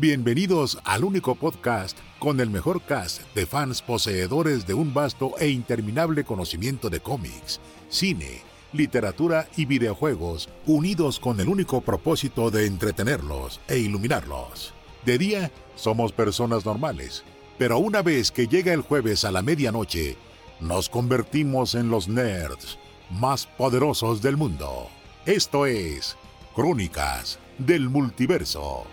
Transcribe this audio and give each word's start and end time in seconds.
Bienvenidos 0.00 0.78
al 0.84 1.04
único 1.04 1.34
podcast 1.34 1.98
con 2.18 2.40
el 2.40 2.48
mejor 2.48 2.80
cast 2.80 3.20
de 3.34 3.44
fans 3.44 3.82
poseedores 3.82 4.66
de 4.66 4.72
un 4.72 4.94
vasto 4.94 5.34
e 5.38 5.50
interminable 5.50 6.24
conocimiento 6.24 6.88
de 6.88 7.00
cómics, 7.00 7.60
cine, 7.90 8.40
literatura 8.72 9.46
y 9.58 9.66
videojuegos, 9.66 10.48
unidos 10.64 11.20
con 11.20 11.38
el 11.38 11.50
único 11.50 11.82
propósito 11.82 12.50
de 12.50 12.64
entretenerlos 12.64 13.60
e 13.68 13.76
iluminarlos. 13.76 14.72
De 15.04 15.18
día, 15.18 15.50
somos 15.76 16.12
personas 16.12 16.64
normales, 16.64 17.22
pero 17.58 17.76
una 17.76 18.00
vez 18.00 18.32
que 18.32 18.48
llega 18.48 18.72
el 18.72 18.80
jueves 18.80 19.26
a 19.26 19.30
la 19.30 19.42
medianoche, 19.42 20.16
nos 20.60 20.88
convertimos 20.88 21.74
en 21.74 21.90
los 21.90 22.08
nerds 22.08 22.78
más 23.10 23.44
poderosos 23.46 24.22
del 24.22 24.38
mundo. 24.38 24.88
Esto 25.26 25.66
es 25.66 26.16
Crónicas 26.54 27.38
del 27.58 27.90
Multiverso. 27.90 28.86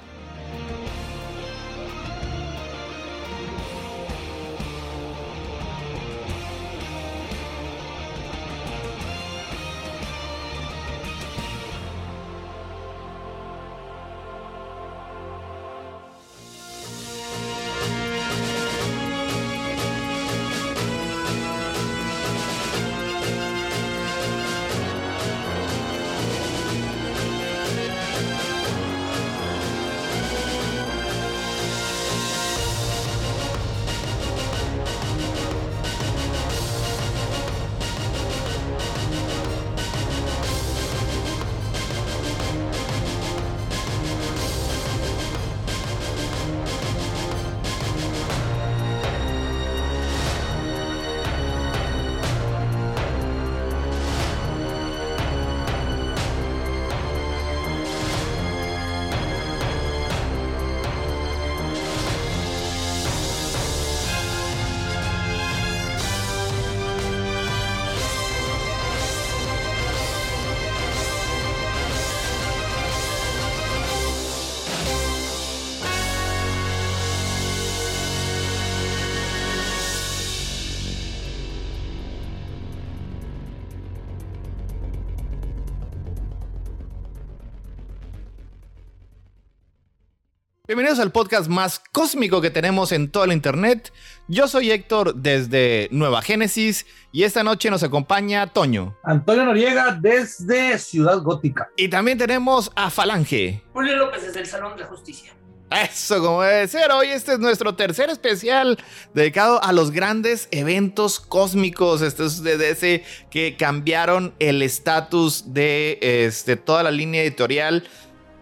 Bienvenidos 90.97 91.05
al 91.05 91.11
podcast 91.11 91.47
más 91.47 91.81
cósmico 91.91 92.41
que 92.41 92.49
tenemos 92.49 92.91
en 92.91 93.11
todo 93.11 93.25
el 93.25 93.31
internet. 93.31 93.93
Yo 94.27 94.47
soy 94.47 94.71
Héctor 94.71 95.13
desde 95.13 95.89
Nueva 95.91 96.23
Génesis 96.23 96.87
y 97.11 97.21
esta 97.21 97.43
noche 97.43 97.69
nos 97.69 97.83
acompaña 97.83 98.47
Toño. 98.47 98.97
Antonio 99.03 99.45
Noriega 99.45 99.95
desde 100.01 100.79
Ciudad 100.79 101.21
Gótica. 101.21 101.69
Y 101.77 101.89
también 101.89 102.17
tenemos 102.17 102.71
a 102.75 102.89
Falange. 102.89 103.63
Julio 103.73 103.95
López 103.95 104.23
desde 104.23 104.39
el 104.39 104.47
Salón 104.47 104.75
de 104.75 104.85
Justicia. 104.85 105.37
Eso, 105.69 106.19
como 106.23 106.41
debe 106.41 106.67
ser. 106.67 106.89
Hoy 106.91 107.09
este 107.09 107.33
es 107.33 107.39
nuestro 107.39 107.75
tercer 107.75 108.09
especial 108.09 108.79
dedicado 109.13 109.61
a 109.63 109.73
los 109.73 109.91
grandes 109.91 110.47
eventos 110.51 111.19
cósmicos. 111.19 112.01
Estos 112.01 112.41
de 112.41 112.57
DC 112.57 113.03
que 113.29 113.55
cambiaron 113.55 114.33
el 114.39 114.63
estatus 114.63 115.53
de 115.53 115.99
este, 116.01 116.55
toda 116.55 116.81
la 116.83 116.91
línea 116.91 117.21
editorial 117.21 117.83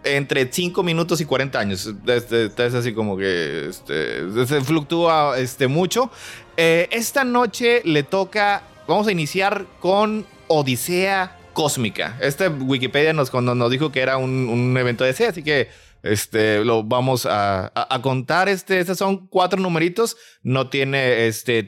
entre 0.05 0.51
5 0.51 0.83
minutos 0.83 1.19
y 1.21 1.25
40 1.25 1.59
años. 1.59 1.93
Este, 2.07 2.45
es 2.45 2.73
así 2.73 2.93
como 2.93 3.17
que 3.17 3.69
este, 3.69 4.45
se 4.45 4.61
fluctúa 4.61 5.37
este, 5.37 5.67
mucho. 5.67 6.11
Eh, 6.57 6.87
esta 6.91 7.23
noche 7.23 7.81
le 7.83 8.03
toca, 8.03 8.63
vamos 8.87 9.07
a 9.07 9.11
iniciar 9.11 9.65
con 9.79 10.25
Odisea 10.47 11.37
Cósmica. 11.53 12.17
Este 12.21 12.47
Wikipedia 12.47 13.13
nos, 13.13 13.31
dijo 13.69 13.91
que 13.91 14.01
era 14.01 14.17
un, 14.17 14.75
evento 14.77 15.03
de 15.03 15.11
DC, 15.11 15.27
así 15.27 15.43
que 15.43 15.69
este, 16.03 16.63
lo 16.63 16.83
vamos 16.83 17.27
a, 17.29 17.71
contar. 18.01 18.47
Este, 18.47 18.79
estos 18.79 18.97
son 18.97 19.27
cuatro 19.27 19.59
numeritos. 19.59 20.17
No 20.43 20.69
tiene 20.69 21.27
este. 21.27 21.67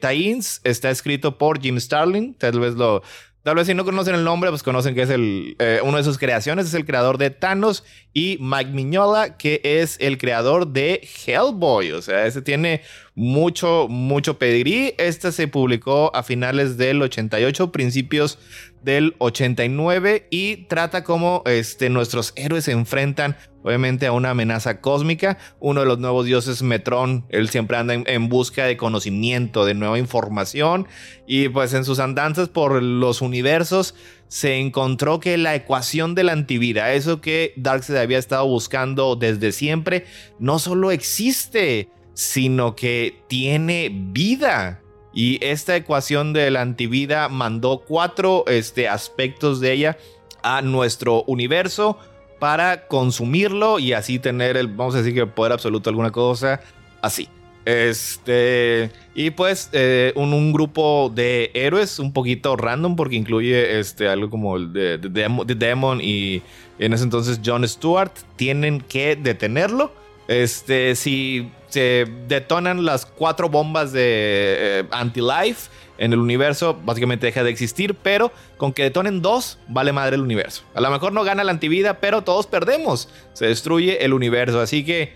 Está 0.63 0.91
escrito 0.91 1.37
por 1.37 1.59
Jim 1.59 1.79
Starling. 1.79 2.35
Tal 2.35 2.59
vez 2.59 2.75
lo, 2.75 3.01
Tal 3.43 3.55
vez 3.55 3.67
si 3.67 3.73
no 3.73 3.85
conocen 3.85 4.15
el 4.15 4.23
nombre, 4.23 4.49
pues 4.49 4.61
conocen 4.61 4.93
que 4.93 5.03
es 5.03 5.09
el, 5.09 5.55
eh, 5.59 5.79
uno 5.83 5.97
de 5.97 6.03
sus 6.03 6.17
creaciones, 6.17 6.65
es 6.65 6.73
el 6.73 6.85
creador 6.85 7.17
de 7.17 7.29
Thanos 7.29 7.85
y 8.13 8.37
Mike 8.41 9.35
que 9.37 9.61
es 9.63 9.97
el 10.01 10.17
creador 10.17 10.67
de 10.67 11.07
Hellboy. 11.25 11.93
O 11.93 12.01
sea, 12.01 12.25
ese 12.25 12.41
tiene 12.41 12.81
mucho, 13.17 13.87
mucho 13.89 14.37
pedigrí. 14.37 14.93
Este 14.99 15.31
se 15.31 15.47
publicó 15.47 16.15
a 16.15 16.21
finales 16.21 16.77
del 16.77 17.01
88, 17.01 17.71
principios 17.71 18.37
del 18.83 19.15
89 19.17 20.27
y 20.29 20.67
trata 20.67 21.03
cómo 21.03 21.41
este, 21.47 21.89
nuestros 21.89 22.31
héroes 22.35 22.65
se 22.65 22.73
enfrentan 22.73 23.35
obviamente 23.63 24.05
a 24.05 24.11
una 24.11 24.29
amenaza 24.29 24.81
cósmica. 24.81 25.39
Uno 25.59 25.79
de 25.79 25.87
los 25.87 25.97
nuevos 25.97 26.27
dioses, 26.27 26.61
Metrón, 26.61 27.25
él 27.29 27.49
siempre 27.49 27.77
anda 27.77 27.95
en, 27.95 28.29
busca 28.29 28.65
de 28.65 28.77
conocimiento, 28.77 29.65
de 29.65 29.73
nueva 29.73 29.97
información 29.97 30.87
y 31.25 31.49
pues 31.49 31.73
en 31.73 31.85
sus 31.85 31.97
andanzas 31.97 32.49
por 32.49 32.83
los 32.83 33.23
universos 33.23 33.95
se 34.27 34.57
encontró 34.59 35.19
que 35.19 35.37
la 35.37 35.55
ecuación 35.55 36.13
de 36.13 36.23
la 36.23 36.33
antivida, 36.33 36.93
eso 36.93 37.19
que 37.19 37.53
Darkseid 37.57 37.97
había 37.97 38.19
estado 38.19 38.45
buscando 38.45 39.15
desde 39.15 39.51
siempre, 39.51 40.05
no 40.37 40.59
solo 40.59 40.91
existe, 40.91 41.89
sino 42.17 42.75
que 42.75 43.21
tiene 43.27 43.91
vida. 43.93 44.81
Y 45.13 45.37
esta 45.45 45.75
ecuación 45.75 46.33
de 46.33 46.49
la 46.49 46.61
antivida 46.61 47.29
mandó 47.29 47.83
cuatro 47.87 48.43
este, 48.47 48.89
aspectos 48.89 49.59
de 49.59 49.71
ella 49.73 49.97
a 50.41 50.63
nuestro 50.63 51.23
universo 51.27 51.99
para 52.39 52.87
consumirlo 52.87 53.77
y 53.77 53.93
así 53.93 54.17
tener 54.17 54.57
el, 54.57 54.67
vamos 54.67 54.95
a 54.95 54.99
decir 54.99 55.13
que 55.13 55.27
poder 55.27 55.51
absoluto 55.51 55.91
alguna 55.91 56.09
cosa 56.11 56.59
así. 57.03 57.29
Este, 57.65 58.89
y 59.13 59.29
pues 59.29 59.69
eh, 59.73 60.11
un, 60.15 60.53
grupo 60.53 61.11
de 61.13 61.51
héroes 61.53 61.99
un 61.99 62.13
poquito 62.13 62.55
random 62.55 62.95
porque 62.95 63.15
incluye 63.15 63.79
este, 63.79 64.07
algo 64.07 64.31
como 64.31 64.57
el 64.57 64.73
de, 64.73 64.97
de, 64.97 65.55
Demon 65.55 66.01
y 66.01 66.41
en 66.79 66.93
ese 66.93 67.03
entonces 67.03 67.41
John 67.45 67.67
Stewart 67.67 68.13
tienen 68.37 68.81
que 68.81 69.15
detenerlo. 69.15 69.91
Este, 70.27 70.95
si 70.95 71.51
se 71.67 72.05
detonan 72.27 72.85
las 72.85 73.05
cuatro 73.05 73.49
bombas 73.49 73.91
de 73.91 74.01
eh, 74.01 74.83
anti-life 74.91 75.69
en 75.97 76.13
el 76.13 76.19
universo, 76.19 76.79
básicamente 76.85 77.25
deja 77.25 77.43
de 77.43 77.49
existir, 77.49 77.95
pero 77.95 78.31
con 78.57 78.73
que 78.73 78.83
detonen 78.83 79.21
dos, 79.21 79.59
vale 79.67 79.91
madre 79.91 80.15
el 80.15 80.21
universo. 80.21 80.63
A 80.75 80.81
lo 80.81 80.89
mejor 80.91 81.11
no 81.11 81.23
gana 81.23 81.43
la 81.43 81.51
antivida, 81.51 81.99
pero 81.99 82.23
todos 82.23 82.47
perdemos. 82.47 83.09
Se 83.33 83.47
destruye 83.47 84.05
el 84.05 84.13
universo, 84.13 84.61
así 84.61 84.85
que, 84.85 85.13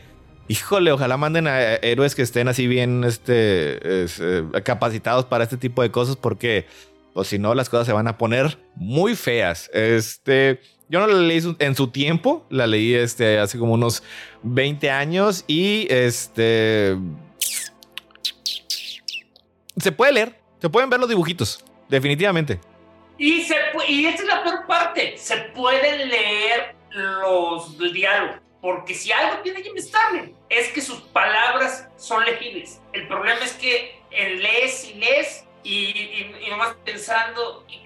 híjole, 0.47 0.91
ojalá 0.91 1.17
manden 1.17 1.47
a 1.47 1.75
héroes 1.75 2.15
que 2.15 2.23
estén 2.23 2.47
así 2.47 2.67
bien 2.67 3.03
este, 3.03 3.77
eh, 3.83 4.43
capacitados 4.63 5.25
para 5.25 5.43
este 5.43 5.57
tipo 5.57 5.81
de 5.81 5.91
cosas, 5.91 6.15
porque, 6.15 6.65
pues 7.13 7.27
si 7.27 7.37
no, 7.37 7.53
las 7.53 7.69
cosas 7.69 7.85
se 7.85 7.93
van 7.93 8.07
a 8.07 8.17
poner 8.17 8.57
muy 8.75 9.15
feas. 9.15 9.69
Este, 9.73 10.61
yo 10.91 10.99
no 10.99 11.07
la 11.07 11.21
leí 11.21 11.41
en 11.59 11.73
su 11.73 11.87
tiempo, 11.87 12.45
la 12.49 12.67
leí 12.67 12.93
este, 12.93 13.39
hace 13.39 13.57
como 13.57 13.75
unos 13.75 14.03
20 14.43 14.91
años 14.91 15.45
y 15.47 15.87
este... 15.89 16.97
Se 19.77 19.93
puede 19.93 20.11
leer, 20.11 20.41
se 20.59 20.69
pueden 20.69 20.89
ver 20.89 20.99
los 20.99 21.07
dibujitos, 21.07 21.63
definitivamente. 21.87 22.59
Y, 23.17 23.41
se, 23.43 23.55
y 23.87 24.05
esta 24.05 24.21
es 24.21 24.27
la 24.27 24.43
peor 24.43 24.67
parte, 24.67 25.17
se 25.17 25.37
pueden 25.55 26.09
leer 26.09 26.75
los 26.89 27.77
diálogos. 27.93 28.41
Porque 28.59 28.93
si 28.93 29.13
algo 29.13 29.41
tiene 29.43 29.63
Jim 29.63 29.77
Starlin 29.77 30.35
es 30.49 30.67
que 30.73 30.81
sus 30.81 30.99
palabras 30.99 31.87
son 31.95 32.25
legibles. 32.25 32.81
El 32.91 33.07
problema 33.07 33.39
es 33.45 33.53
que 33.53 33.95
lees 34.11 34.89
y 34.89 34.95
lees 34.95 35.45
y, 35.63 35.73
y, 35.73 36.35
y 36.45 36.49
nomás 36.49 36.75
pensando, 36.83 37.65
y, 37.69 37.81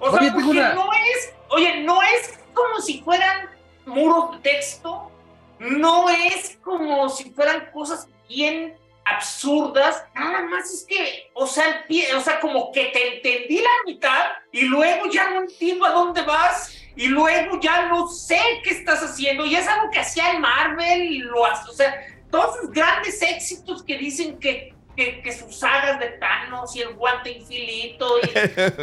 O 0.00 0.10
sea, 0.10 0.20
oye, 0.20 0.32
porque 0.32 0.60
no 0.74 0.90
es, 0.92 1.34
oye, 1.48 1.82
no 1.82 2.02
es 2.02 2.40
como 2.54 2.80
si 2.80 3.02
fueran 3.02 3.50
muros 3.86 4.32
de 4.32 4.50
texto, 4.50 5.10
no 5.58 6.08
es 6.08 6.58
como 6.62 7.08
si 7.08 7.30
fueran 7.30 7.70
cosas 7.72 8.08
bien 8.28 8.76
absurdas, 9.04 10.04
nada 10.14 10.42
más 10.42 10.72
es 10.72 10.84
que, 10.84 11.30
o 11.34 11.46
sea, 11.46 11.84
o 12.16 12.20
sea, 12.20 12.40
como 12.40 12.72
que 12.72 12.86
te 12.86 13.16
entendí 13.16 13.58
la 13.58 13.70
mitad 13.84 14.26
y 14.52 14.62
luego 14.62 15.06
ya 15.10 15.30
no 15.30 15.40
entiendo 15.40 15.84
a 15.84 15.90
dónde 15.90 16.22
vas 16.22 16.74
y 16.96 17.06
luego 17.08 17.58
ya 17.60 17.86
no 17.88 18.08
sé 18.08 18.38
qué 18.62 18.70
estás 18.70 19.02
haciendo 19.02 19.44
y 19.44 19.54
es 19.56 19.66
algo 19.66 19.90
que 19.90 20.00
hacía 20.00 20.30
el 20.30 20.40
Marvel, 20.40 21.18
lo 21.18 21.44
hace, 21.44 21.70
o 21.70 21.74
sea, 21.74 21.94
todos 22.30 22.56
sus 22.60 22.70
grandes 22.70 23.20
éxitos 23.22 23.82
que 23.82 23.98
dicen 23.98 24.38
que 24.38 24.74
que, 24.96 25.32
sus 25.32 25.58
sagas 25.58 25.98
de 25.98 26.08
Thanos 26.08 26.74
y 26.76 26.82
el 26.82 26.94
guante 26.94 27.30
infinito. 27.30 28.16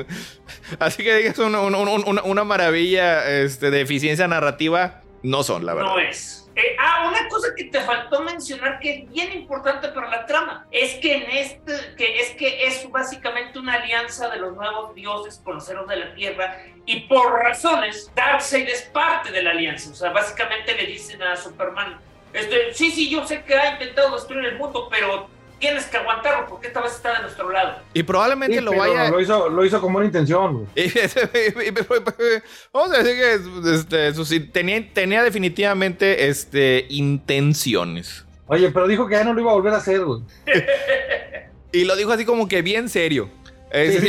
Así 0.79 1.03
que 1.03 1.15
digas 1.15 1.37
una, 1.39 1.61
una, 1.61 2.43
maravilla 2.43 3.27
este, 3.29 3.71
de 3.71 3.81
eficiencia 3.81 4.27
narrativa, 4.27 5.01
no 5.23 5.43
son, 5.43 5.65
la 5.65 5.73
verdad. 5.73 5.91
No 5.91 5.99
es. 5.99 6.47
Eh, 6.55 6.75
ah, 6.79 7.07
una 7.07 7.29
cosa 7.29 7.49
que 7.55 7.65
te 7.65 7.79
faltó 7.81 8.23
mencionar 8.23 8.79
que 8.79 8.95
es 8.95 9.11
bien 9.11 9.31
importante 9.31 9.89
para 9.89 10.09
la 10.09 10.25
trama 10.25 10.65
es 10.71 10.95
que 10.95 11.17
en 11.17 11.29
este, 11.29 11.95
que 11.95 12.19
es 12.19 12.31
que 12.31 12.65
es 12.65 12.89
básicamente 12.89 13.59
una 13.59 13.75
alianza 13.75 14.27
de 14.29 14.37
los 14.37 14.55
nuevos 14.55 14.95
dioses 14.95 15.39
con 15.43 15.55
los 15.55 15.69
héroes 15.69 15.87
de 15.87 15.95
la 15.97 16.15
tierra 16.15 16.57
y 16.87 17.01
por 17.01 17.31
razones 17.31 18.11
Darkseid 18.15 18.67
es 18.67 18.81
parte 18.91 19.31
de 19.31 19.43
la 19.43 19.51
alianza. 19.51 19.91
O 19.91 19.93
sea, 19.93 20.09
básicamente 20.09 20.73
le 20.75 20.87
dicen 20.87 21.21
a 21.21 21.35
Superman, 21.35 21.99
este, 22.33 22.73
sí, 22.73 22.89
sí, 22.89 23.07
yo 23.07 23.25
sé 23.27 23.43
que 23.43 23.55
ha 23.55 23.73
intentado 23.73 24.15
destruir 24.15 24.45
el 24.45 24.57
mundo, 24.57 24.87
pero 24.89 25.29
tienes 25.59 25.85
que 25.85 25.97
aguantarlo 25.97 26.47
porque 26.47 26.67
esta 26.67 26.81
vez 26.81 26.93
está 26.93 27.13
de 27.13 27.21
nuestro 27.23 27.51
lado. 27.51 27.79
Y 27.93 28.03
probablemente 28.03 28.61
lo 28.61 28.73
vaya. 28.75 29.09
Lo 29.09 29.19
hizo, 29.19 29.49
lo 29.49 29.65
hizo 29.65 29.81
con 29.81 29.91
buena 29.93 30.05
intención. 30.05 30.67
Vamos 32.73 32.93
a 32.93 33.03
decir 33.03 33.17
que 33.17 33.33
este, 33.73 34.13
tenía, 34.51 34.93
tenía 34.93 35.23
definitivamente 35.23 36.27
este, 36.27 36.85
intenciones. 36.89 38.25
Oye, 38.47 38.69
pero 38.71 38.87
dijo 38.87 39.07
que 39.07 39.15
ya 39.15 39.23
no 39.23 39.33
lo 39.33 39.41
iba 39.41 39.51
a 39.51 39.55
volver 39.55 39.73
a 39.73 39.77
hacer, 39.77 40.05
güey. 40.05 40.21
y 41.71 41.85
lo 41.85 41.95
dijo 41.95 42.11
así 42.11 42.25
como 42.25 42.47
que 42.47 42.61
bien 42.61 42.89
serio. 42.89 43.29
Es, 43.69 43.99
sí, 43.99 44.07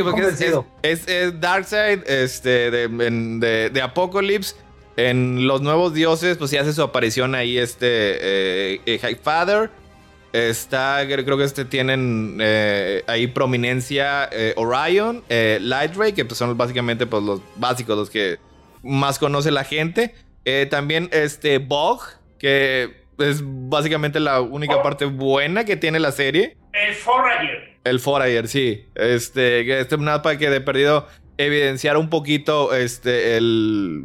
es, 0.82 1.08
es, 1.08 1.40
Darkseid 1.40 2.08
este, 2.08 2.70
de, 2.70 2.88
de, 2.88 3.70
de, 3.70 3.82
Apocalypse. 3.82 4.54
En 4.96 5.46
Los 5.46 5.62
Nuevos 5.62 5.94
Dioses, 5.94 6.36
pues 6.36 6.50
sí 6.50 6.56
hace 6.56 6.72
su 6.72 6.82
aparición 6.82 7.34
ahí 7.34 7.58
este 7.58 7.86
eh, 7.86 8.80
eh 8.86 9.18
Father. 9.20 9.70
Está, 10.32 11.06
creo 11.06 11.38
que 11.38 11.44
este 11.44 11.64
tienen 11.64 12.38
eh, 12.40 13.02
ahí 13.06 13.28
prominencia 13.28 14.28
eh, 14.30 14.52
Orion, 14.56 15.24
eh, 15.30 15.58
Lightray, 15.60 16.12
que 16.12 16.24
pues, 16.24 16.36
son 16.36 16.56
básicamente 16.56 17.06
pues, 17.06 17.22
los 17.22 17.40
básicos, 17.56 17.96
los 17.96 18.10
que 18.10 18.38
más 18.82 19.18
conoce 19.18 19.50
la 19.50 19.64
gente. 19.64 20.14
también 20.70 21.08
este 21.12 21.58
Bog, 21.58 22.02
que 22.38 23.04
es 23.18 23.42
básicamente 23.42 24.20
la 24.20 24.40
única 24.40 24.82
parte 24.82 25.06
buena 25.06 25.64
que 25.64 25.76
tiene 25.76 25.98
la 25.98 26.12
serie. 26.12 26.56
El 26.72 26.94
Forager. 26.94 27.78
El 27.84 28.00
Forager, 28.00 28.48
sí. 28.48 28.86
Este, 28.94 29.80
este 29.80 29.98
para 29.98 30.38
que 30.38 30.50
de 30.50 30.60
perdido 30.60 31.06
evidenciar 31.38 31.96
un 31.96 32.10
poquito 32.10 32.74
este 32.74 33.36
el 33.36 34.04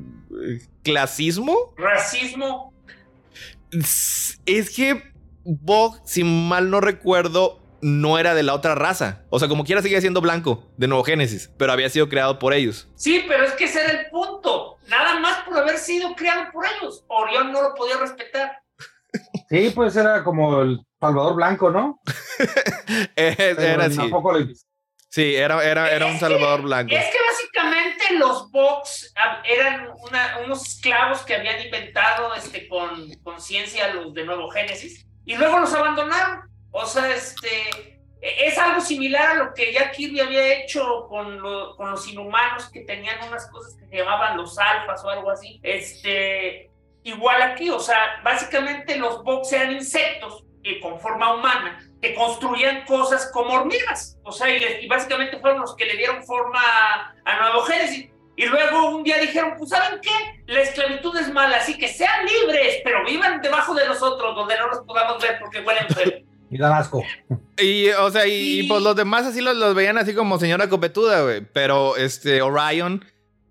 clasismo. 0.83 1.73
Racismo. 1.77 2.73
Es 3.71 4.69
que 4.75 5.12
Bog, 5.45 6.01
si 6.05 6.23
mal 6.23 6.69
no 6.69 6.79
recuerdo, 6.79 7.63
no 7.83 8.17
era 8.17 8.33
de 8.33 8.43
la 8.43 8.53
otra 8.53 8.75
raza. 8.75 9.25
O 9.29 9.39
sea, 9.39 9.47
como 9.47 9.65
quiera 9.65 9.81
seguía 9.81 9.99
siendo 9.99 10.21
blanco 10.21 10.71
de 10.77 10.87
Nuevo 10.87 11.03
Génesis, 11.03 11.51
pero 11.57 11.73
había 11.73 11.89
sido 11.89 12.07
creado 12.09 12.39
por 12.39 12.53
ellos. 12.53 12.87
Sí, 12.95 13.23
pero 13.27 13.43
es 13.43 13.51
que 13.53 13.65
ese 13.65 13.81
era 13.81 13.91
el 13.91 14.09
punto. 14.09 14.77
Nada 14.87 15.19
más 15.19 15.43
por 15.43 15.57
haber 15.57 15.77
sido 15.77 16.15
creado 16.15 16.51
por 16.51 16.65
ellos. 16.65 17.03
Orión 17.07 17.51
no 17.51 17.61
lo 17.61 17.75
podía 17.75 17.97
respetar. 17.97 18.59
Sí, 19.49 19.71
pues 19.75 19.95
era 19.95 20.23
como 20.23 20.63
el 20.63 20.79
Salvador 20.99 21.35
Blanco, 21.35 21.69
¿no? 21.69 22.01
era 23.15 23.85
así. 23.85 23.99
Sí, 25.09 25.35
era, 25.35 25.63
era, 25.63 25.91
era 25.91 26.07
un 26.07 26.17
Salvador 26.17 26.63
Blanco. 26.63 26.95
Es 26.95 27.05
que 27.05 27.19
básicamente 27.29 28.15
los 28.17 28.49
Vox 28.49 29.13
ah, 29.15 29.43
eran 29.45 29.89
unos 30.43 30.67
esclavos 30.67 31.21
que 31.21 31.35
habían 31.35 31.61
inventado 31.61 32.33
este, 32.33 32.67
con 32.67 33.13
conciencia 33.21 33.93
los 33.93 34.11
de 34.15 34.25
Nuevo 34.25 34.49
Génesis 34.49 35.05
y 35.25 35.35
luego 35.35 35.59
los 35.59 35.73
abandonaron. 35.73 36.49
O 36.71 36.85
sea, 36.85 37.13
este, 37.13 37.99
e, 38.21 38.47
es 38.47 38.57
algo 38.57 38.81
similar 38.81 39.31
a 39.31 39.33
lo 39.35 39.53
que 39.53 39.73
ya 39.73 39.91
Kirby 39.91 40.19
había 40.19 40.59
hecho 40.59 41.07
con, 41.07 41.39
con 41.75 41.91
los 41.91 42.07
inhumanos 42.07 42.69
que 42.69 42.81
tenían 42.81 43.27
unas 43.27 43.49
cosas 43.49 43.75
que 43.75 43.85
se 43.87 43.97
llamaban 43.97 44.37
los 44.37 44.57
alfas 44.57 45.03
o 45.03 45.09
algo 45.09 45.29
así. 45.29 45.59
Este, 45.63 46.71
igual 47.03 47.41
aquí, 47.41 47.69
o 47.69 47.79
sea, 47.79 48.21
básicamente 48.23 48.97
los 48.97 49.23
box 49.23 49.53
eran 49.53 49.73
insectos 49.73 50.43
que 50.63 50.79
con 50.79 50.99
forma 50.99 51.35
humana 51.35 51.79
que 52.01 52.15
construían 52.15 52.85
cosas 52.85 53.29
como 53.31 53.53
hormigas. 53.53 54.17
O 54.23 54.31
sea, 54.31 54.49
y, 54.49 54.87
básicamente 54.87 55.39
fueron 55.39 55.61
los 55.61 55.75
que 55.75 55.85
le 55.85 55.97
dieron 55.97 56.23
forma 56.23 56.59
a 57.25 57.41
Nuevo 57.41 57.61
Génesis. 57.63 58.12
Y 58.35 58.45
luego 58.45 58.95
un 58.97 59.03
día 59.03 59.19
dijeron, 59.19 59.53
pues 59.57 59.69
¿saben 59.69 59.99
qué? 60.01 60.43
La 60.51 60.61
esclavitud 60.61 61.15
es 61.17 61.31
mala, 61.31 61.57
así 61.57 61.77
que 61.77 61.87
sean 61.87 62.25
libres, 62.25 62.77
pero 62.83 63.05
vivan 63.05 63.41
debajo 63.41 63.75
de 63.75 63.85
nosotros, 63.87 64.35
donde 64.35 64.57
no 64.57 64.69
los 64.69 64.79
podamos 64.79 65.21
ver 65.21 65.37
porque 65.39 65.59
huelen 65.59 65.87
feo. 65.89 66.11
y 66.49 66.57
dan 66.57 66.73
asco. 66.73 67.03
Y, 67.59 67.89
o 67.89 68.09
sea, 68.09 68.27
y, 68.27 68.63
pues 68.63 68.81
los 68.81 68.95
demás 68.95 69.25
así 69.25 69.41
los, 69.41 69.55
los 69.55 69.75
veían 69.75 69.97
así 69.97 70.13
como 70.13 70.39
señora 70.39 70.69
copetuda, 70.69 71.21
güey. 71.21 71.41
Pero 71.53 71.95
este, 71.97 72.41
Orion, 72.41 73.05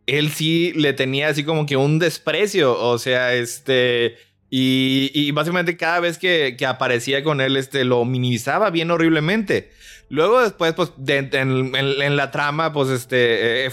él 0.06 0.30
sí 0.30 0.72
le 0.74 0.92
tenía 0.92 1.28
así 1.28 1.44
como 1.44 1.66
que 1.66 1.76
un 1.76 1.98
desprecio. 1.98 2.78
O 2.78 2.98
sea, 2.98 3.34
este... 3.34 4.16
Y, 4.50 5.10
y 5.14 5.30
básicamente 5.30 5.78
cada 5.78 5.98
vez 6.00 6.18
que, 6.18 6.56
que, 6.58 6.66
aparecía 6.66 7.24
con 7.24 7.40
él, 7.40 7.56
este, 7.56 7.84
lo 7.84 8.04
minimizaba 8.04 8.68
bien 8.68 8.90
horriblemente. 8.90 9.70
Luego 10.12 10.42
después, 10.42 10.74
pues, 10.74 10.92
en, 11.08 12.16
la 12.16 12.30
trama, 12.30 12.74
pues, 12.74 12.90
este, 12.90 13.64
eh, 13.64 13.72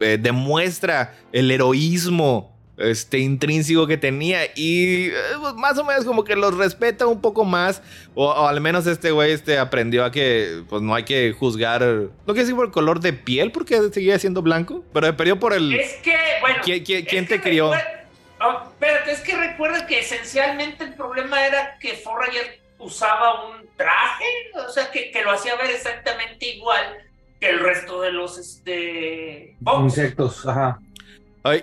eh, 0.00 0.18
demuestra 0.20 1.14
el 1.32 1.50
heroísmo 1.50 2.54
este, 2.76 3.20
intrínseco 3.20 3.86
que 3.86 3.96
tenía 3.96 4.44
y 4.54 5.06
eh, 5.06 5.12
pues, 5.40 5.54
más 5.54 5.78
o 5.78 5.84
menos 5.84 6.04
como 6.04 6.22
que 6.22 6.36
los 6.36 6.54
respeta 6.58 7.06
un 7.06 7.22
poco 7.22 7.46
más 7.46 7.80
o, 8.14 8.46
al 8.46 8.60
menos 8.60 8.86
este 8.86 9.10
güey 9.10 9.32
este, 9.32 9.56
aprendió 9.56 10.04
a 10.04 10.10
que 10.10 10.64
pues 10.68 10.82
no 10.82 10.94
hay 10.94 11.04
que 11.04 11.32
juzgar, 11.32 11.80
no 11.80 12.10
quiero 12.26 12.40
decir 12.40 12.56
por 12.56 12.66
el 12.66 12.72
color 12.72 13.00
de 13.00 13.14
piel 13.14 13.50
porque 13.50 13.80
seguía 13.90 14.18
siendo 14.18 14.42
blanco, 14.42 14.84
pero 14.92 15.16
perdió 15.16 15.40
por 15.40 15.54
el... 15.54 15.72
Es 15.72 15.94
que, 16.02 16.14
bueno... 16.42 16.58
¿Quién, 16.62 17.26
te 17.26 17.40
crió? 17.40 17.70
Oh, 17.70 18.68
espérate, 18.68 19.12
es 19.12 19.20
que 19.20 19.34
recuerda 19.34 19.86
que 19.86 20.00
esencialmente 20.00 20.84
el 20.84 20.92
problema 20.92 21.46
era 21.46 21.78
que 21.78 21.94
Forager 21.94 22.60
usaba 22.78 23.46
un 23.46 23.63
traje, 23.76 24.24
o 24.54 24.70
sea, 24.70 24.90
que, 24.90 25.10
que, 25.10 25.22
lo 25.22 25.32
hacía 25.32 25.56
ver 25.56 25.70
exactamente 25.70 26.46
igual 26.46 26.98
que 27.40 27.50
el 27.50 27.60
resto 27.60 28.00
de 28.00 28.12
los 28.12 28.38
este, 28.38 29.56
insectos, 29.60 30.46
ajá. 30.46 30.80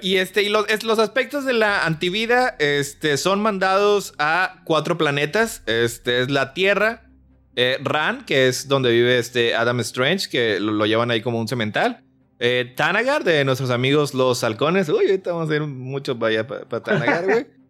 Y 0.01 0.17
este, 0.17 0.43
y 0.43 0.49
los, 0.49 0.65
los 0.83 0.99
aspectos 0.99 1.43
de 1.43 1.53
la 1.53 1.85
antivida 1.85 2.55
este, 2.59 3.17
son 3.17 3.41
mandados 3.41 4.13
a 4.19 4.61
cuatro 4.63 4.95
planetas. 4.95 5.63
Este 5.65 6.21
es 6.21 6.29
la 6.29 6.53
Tierra, 6.53 7.09
eh, 7.55 7.77
Ran, 7.81 8.23
que 8.25 8.47
es 8.47 8.67
donde 8.67 8.91
vive 8.91 9.17
este 9.17 9.55
Adam 9.55 9.79
Strange, 9.79 10.29
que 10.29 10.59
lo, 10.59 10.85
llevan 10.85 11.09
ahí 11.09 11.21
como 11.21 11.39
un 11.39 11.47
cemental. 11.47 12.03
Eh, 12.37 12.73
Tanagar, 12.77 13.23
de 13.23 13.43
nuestros 13.43 13.71
amigos 13.71 14.13
los 14.13 14.43
halcones. 14.43 14.87
Uy, 14.87 15.05
ahorita 15.05 15.31
vamos 15.33 15.49
a 15.49 15.55
ir 15.55 15.61
mucho 15.61 16.17
para 16.17 16.29
allá, 16.29 16.47
para 16.47 16.83
Tanagar, 16.83 17.25
güey. 17.25 17.47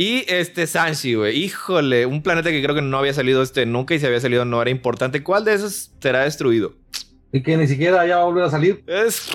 Y 0.00 0.24
este 0.28 0.66
Sanshi, 0.66 1.12
güey. 1.12 1.36
Híjole, 1.36 2.06
un 2.06 2.22
planeta 2.22 2.48
que 2.48 2.62
creo 2.62 2.74
que 2.74 2.80
no 2.80 2.96
había 2.96 3.12
salido 3.12 3.42
este 3.42 3.66
nunca 3.66 3.94
y 3.94 3.98
si 3.98 4.06
había 4.06 4.18
salido 4.18 4.46
no 4.46 4.62
era 4.62 4.70
importante. 4.70 5.22
¿Cuál 5.22 5.44
de 5.44 5.52
esos 5.52 5.92
será 6.00 6.20
destruido? 6.20 6.72
Y 7.32 7.42
que 7.42 7.54
ni 7.58 7.66
siquiera 7.66 8.06
ya 8.06 8.16
va 8.16 8.22
a 8.22 8.24
volver 8.24 8.44
a 8.44 8.50
salir. 8.50 8.82
Es... 8.86 9.28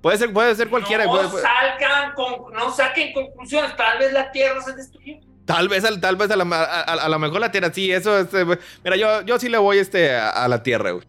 Puede 0.00 0.16
ser, 0.16 0.32
puede 0.32 0.54
ser 0.54 0.70
cualquiera. 0.70 1.04
No 1.04 1.30
salgan, 1.30 2.14
no 2.54 2.72
saquen 2.72 3.12
conclusiones. 3.12 3.76
Tal 3.76 3.98
vez 3.98 4.14
la 4.14 4.32
Tierra 4.32 4.62
se 4.62 4.72
destruyó. 4.72 5.16
Tal 5.44 5.68
vez, 5.68 5.84
tal 6.00 6.16
vez 6.16 6.30
a, 6.30 7.08
lo 7.08 7.18
mejor 7.18 7.40
la 7.40 7.52
Tierra, 7.52 7.70
sí, 7.70 7.92
eso, 7.92 8.18
este, 8.18 8.46
mira, 8.82 8.96
yo, 8.96 9.20
yo 9.26 9.38
sí 9.38 9.50
le 9.50 9.58
voy 9.58 9.76
este, 9.76 10.16
a, 10.16 10.48
la 10.48 10.62
Tierra, 10.62 10.92
güey. 10.92 11.04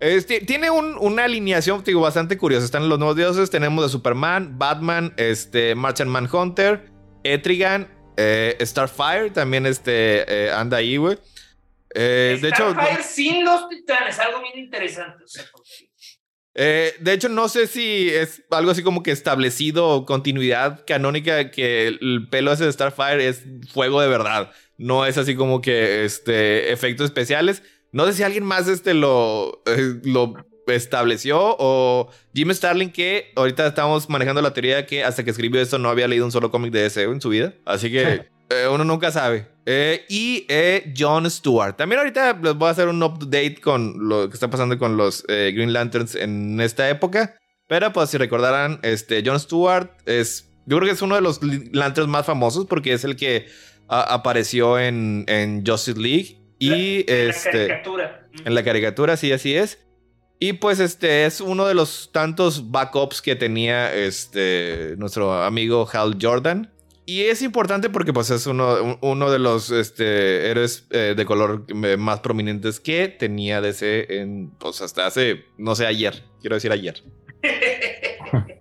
Este, 0.00 0.40
tiene 0.40 0.72
una 0.72 1.22
alineación 1.22 1.84
digo, 1.84 2.00
bastante 2.00 2.36
curiosa. 2.36 2.64
Están 2.64 2.88
los 2.88 2.98
nuevos 2.98 3.14
dioses. 3.14 3.48
Tenemos 3.48 3.84
a 3.84 3.88
Superman, 3.88 4.58
Batman, 4.58 5.14
este, 5.18 5.76
Martian 5.76 6.08
Manhunter, 6.08 6.90
Etrigan, 7.22 7.96
eh, 8.20 8.56
Starfire 8.66 9.30
también 9.30 9.64
este, 9.64 10.46
eh, 10.46 10.50
anda 10.50 10.78
ahí, 10.78 10.96
güey. 10.96 11.16
Eh, 11.94 12.36
de 12.42 12.48
hecho, 12.48 12.74
sin 13.02 13.44
los 13.44 13.68
titanes, 13.68 14.18
algo 14.18 14.42
bien 14.42 14.58
interesante. 14.58 15.24
de 16.54 17.12
hecho, 17.12 17.28
no 17.28 17.48
sé 17.48 17.68
si 17.68 18.10
es 18.10 18.42
algo 18.50 18.72
así 18.72 18.82
como 18.82 19.04
que 19.04 19.12
establecido 19.12 20.04
continuidad 20.04 20.84
canónica 20.84 21.52
que 21.52 21.86
el 21.86 22.28
pelo 22.28 22.52
ese 22.52 22.64
de 22.64 22.72
Starfire 22.72 23.28
es 23.28 23.44
fuego 23.72 24.00
de 24.00 24.08
verdad. 24.08 24.50
No 24.76 25.06
es 25.06 25.16
así 25.16 25.36
como 25.36 25.60
que 25.60 26.04
este, 26.04 26.72
efectos 26.72 27.04
especiales. 27.04 27.62
No 27.92 28.04
sé 28.04 28.14
si 28.14 28.24
alguien 28.24 28.44
más 28.44 28.66
este, 28.66 28.94
lo, 28.94 29.62
lo 30.02 30.34
estableció 30.74 31.56
o 31.58 32.10
Jim 32.34 32.50
Starlin 32.52 32.90
que 32.90 33.32
ahorita 33.36 33.66
estamos 33.66 34.08
manejando 34.08 34.42
la 34.42 34.52
teoría 34.52 34.76
de 34.76 34.86
que 34.86 35.04
hasta 35.04 35.24
que 35.24 35.30
escribió 35.30 35.60
esto 35.60 35.78
no 35.78 35.88
había 35.88 36.08
leído 36.08 36.24
un 36.24 36.32
solo 36.32 36.50
cómic 36.50 36.72
de 36.72 36.82
DC 36.82 37.02
en 37.02 37.20
su 37.20 37.30
vida. 37.30 37.54
Así 37.64 37.90
que 37.90 38.26
eh, 38.50 38.68
uno 38.72 38.84
nunca 38.84 39.10
sabe. 39.10 39.46
Eh, 39.66 40.04
y 40.08 40.46
eh, 40.48 40.92
John 40.96 41.30
Stewart. 41.30 41.76
También 41.76 41.98
ahorita 41.98 42.38
les 42.42 42.54
voy 42.54 42.68
a 42.68 42.70
hacer 42.70 42.88
un 42.88 43.02
update 43.02 43.56
con 43.60 44.08
lo 44.08 44.28
que 44.28 44.34
está 44.34 44.48
pasando 44.48 44.78
con 44.78 44.96
los 44.96 45.24
Green 45.26 45.72
Lanterns 45.72 46.14
en 46.14 46.60
esta 46.60 46.88
época. 46.88 47.36
Pero 47.66 47.92
pues 47.92 48.10
si 48.10 48.16
recordarán, 48.16 48.80
este, 48.82 49.22
John 49.24 49.38
Stewart 49.38 49.90
es, 50.06 50.50
yo 50.64 50.78
creo 50.78 50.88
que 50.88 50.94
es 50.94 51.02
uno 51.02 51.16
de 51.16 51.20
los 51.20 51.40
Lanterns 51.42 52.08
más 52.08 52.24
famosos 52.24 52.66
porque 52.66 52.94
es 52.94 53.04
el 53.04 53.16
que 53.16 53.46
apareció 53.88 54.78
en, 54.78 55.24
en 55.28 55.66
Justice 55.66 56.00
League. 56.00 56.38
Y 56.58 57.04
en 57.10 57.30
este, 57.30 57.68
la 57.68 57.68
caricatura. 57.68 58.28
En 58.44 58.54
la 58.54 58.64
caricatura, 58.64 59.16
sí, 59.16 59.32
así 59.32 59.54
es. 59.54 59.78
Y 60.40 60.54
pues 60.54 60.78
este 60.78 61.26
es 61.26 61.40
uno 61.40 61.66
de 61.66 61.74
los 61.74 62.10
tantos 62.12 62.70
backups 62.70 63.20
que 63.20 63.34
tenía 63.34 63.92
este 63.92 64.94
nuestro 64.96 65.42
amigo 65.42 65.88
Hal 65.92 66.16
Jordan. 66.20 66.70
Y 67.06 67.22
es 67.22 67.40
importante 67.40 67.88
porque 67.88 68.12
pues 68.12 68.30
es 68.30 68.46
uno, 68.46 68.98
uno 69.00 69.30
de 69.30 69.38
los 69.38 69.70
este, 69.70 70.50
héroes 70.50 70.86
eh, 70.90 71.14
de 71.16 71.24
color 71.24 71.64
más 71.98 72.20
prominentes 72.20 72.80
que 72.80 73.08
tenía 73.08 73.62
DC 73.62 74.20
en, 74.20 74.50
pues 74.58 74.82
hasta 74.82 75.06
hace, 75.06 75.46
no 75.56 75.74
sé, 75.74 75.86
ayer. 75.86 76.22
Quiero 76.40 76.56
decir 76.56 76.70
ayer. 76.70 77.02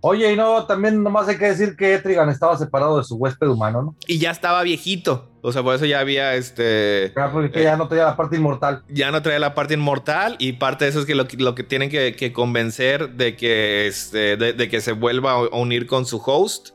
Oye, 0.00 0.32
y 0.32 0.36
no, 0.36 0.66
también 0.66 1.02
nomás 1.02 1.28
hay 1.28 1.38
que 1.38 1.46
decir 1.46 1.76
que 1.76 1.94
Etrigan 1.94 2.28
estaba 2.28 2.58
separado 2.58 2.98
de 2.98 3.04
su 3.04 3.14
huésped 3.14 3.46
humano, 3.46 3.82
¿no? 3.82 3.96
Y 4.06 4.18
ya 4.18 4.32
estaba 4.32 4.62
viejito. 4.62 5.30
O 5.46 5.52
sea, 5.52 5.62
por 5.62 5.74
eso 5.74 5.84
ya 5.84 6.00
había 6.00 6.36
este. 6.36 7.12
Ya, 7.14 7.30
porque 7.30 7.62
ya 7.62 7.76
no 7.76 7.86
traía 7.86 8.04
la 8.04 8.16
parte 8.16 8.36
inmortal. 8.36 8.82
Ya 8.88 9.10
no 9.10 9.20
traía 9.20 9.38
la 9.38 9.54
parte 9.54 9.74
inmortal. 9.74 10.36
Y 10.38 10.54
parte 10.54 10.86
de 10.86 10.90
eso 10.90 11.00
es 11.00 11.04
que 11.04 11.14
lo, 11.14 11.26
lo 11.36 11.54
que 11.54 11.62
tienen 11.62 11.90
que, 11.90 12.32
convencer 12.32 13.10
de 13.10 13.36
que, 13.36 13.86
este, 13.86 14.38
de, 14.38 14.68
que 14.70 14.80
se 14.80 14.92
vuelva 14.92 15.32
a 15.32 15.56
unir 15.58 15.86
con 15.86 16.06
su 16.06 16.16
host. 16.24 16.70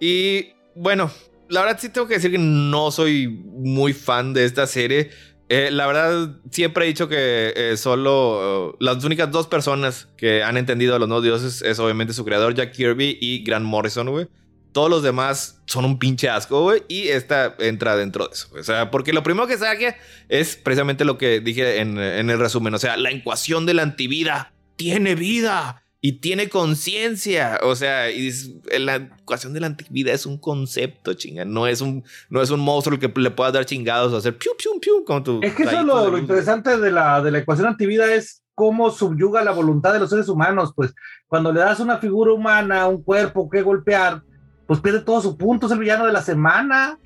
Y 0.00 0.54
bueno, 0.74 1.08
la 1.48 1.60
verdad 1.60 1.78
sí 1.80 1.88
tengo 1.88 2.08
que 2.08 2.14
decir 2.14 2.32
que 2.32 2.38
no 2.38 2.90
soy 2.90 3.28
muy 3.28 3.92
fan 3.92 4.34
de 4.34 4.44
esta 4.44 4.66
serie. 4.66 5.10
Eh, 5.48 5.70
la 5.70 5.86
verdad, 5.86 6.30
siempre 6.50 6.86
he 6.86 6.88
dicho 6.88 7.08
que 7.08 7.52
eh, 7.54 7.76
solo 7.76 8.76
las 8.80 9.04
únicas 9.04 9.30
dos 9.30 9.46
personas 9.46 10.08
que 10.16 10.42
han 10.42 10.56
entendido 10.56 10.96
a 10.96 10.98
los 10.98 11.06
nuevos 11.06 11.22
dioses 11.22 11.62
es 11.62 11.78
obviamente 11.78 12.12
su 12.12 12.24
creador, 12.24 12.54
Jack 12.54 12.72
Kirby, 12.72 13.18
y 13.20 13.44
Grant 13.44 13.66
Morrison, 13.66 14.10
güey. 14.10 14.26
Todos 14.74 14.90
los 14.90 15.02
demás 15.02 15.62
son 15.64 15.86
un 15.86 15.98
pinche 15.98 16.28
asco, 16.28 16.62
güey. 16.62 16.82
Y 16.88 17.08
esta 17.08 17.54
entra 17.58 17.96
dentro 17.96 18.26
de 18.26 18.34
eso. 18.34 18.48
O 18.58 18.62
sea, 18.62 18.90
porque 18.90 19.14
lo 19.14 19.22
primero 19.22 19.46
que 19.46 19.56
saque 19.56 19.96
es 20.28 20.56
precisamente 20.56 21.06
lo 21.06 21.16
que 21.16 21.40
dije 21.40 21.80
en, 21.80 21.96
en 21.96 22.28
el 22.28 22.38
resumen. 22.38 22.74
O 22.74 22.78
sea, 22.78 22.98
la 22.98 23.10
ecuación 23.10 23.64
de 23.64 23.72
la 23.72 23.82
antivida 23.82 24.52
tiene 24.76 25.14
vida 25.14 25.84
y 26.06 26.20
tiene 26.20 26.50
conciencia. 26.50 27.58
O 27.62 27.74
sea, 27.74 28.10
y 28.10 28.30
la 28.78 28.96
ecuación 28.96 29.54
de 29.54 29.60
la 29.60 29.68
antigüedad 29.68 30.12
es 30.12 30.26
un 30.26 30.36
concepto, 30.36 31.14
chinga. 31.14 31.46
No 31.46 31.66
es 31.66 31.80
un, 31.80 32.04
no 32.28 32.42
es 32.42 32.50
un 32.50 32.60
monstruo 32.60 32.98
que 32.98 33.10
le 33.16 33.30
puedas 33.30 33.54
dar 33.54 33.64
chingados 33.64 34.12
o 34.12 34.18
hacer 34.18 34.36
piu, 34.36 34.52
piu, 34.58 34.78
piu. 34.80 35.02
Como 35.06 35.22
tu 35.22 35.40
es 35.42 35.54
que 35.54 35.62
eso 35.62 35.80
es 35.80 35.86
lo, 35.86 36.18
interesante 36.18 36.76
de 36.76 36.90
la, 36.90 37.22
de 37.22 37.30
la 37.30 37.38
ecuación 37.38 37.68
antivida 37.68 38.12
es 38.12 38.42
cómo 38.54 38.90
subyuga 38.90 39.42
la 39.42 39.52
voluntad 39.52 39.94
de 39.94 40.00
los 40.00 40.10
seres 40.10 40.28
humanos. 40.28 40.74
Pues 40.76 40.94
cuando 41.26 41.50
le 41.54 41.60
das 41.60 41.80
una 41.80 41.96
figura 41.96 42.34
humana, 42.34 42.86
un 42.86 43.02
cuerpo 43.02 43.48
que 43.48 43.62
golpear, 43.62 44.22
pues 44.66 44.80
pierde 44.80 45.00
todo 45.00 45.20
su 45.20 45.36
punto, 45.36 45.66
es 45.66 45.72
el 45.72 45.78
villano 45.78 46.06
de 46.06 46.12
la 46.12 46.22
semana. 46.22 46.98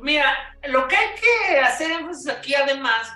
mira, 0.00 0.56
lo 0.68 0.86
que 0.88 0.96
hay 0.96 1.08
que 1.16 1.58
hacer 1.58 1.90
énfasis 1.90 2.28
aquí 2.28 2.54
además 2.54 3.12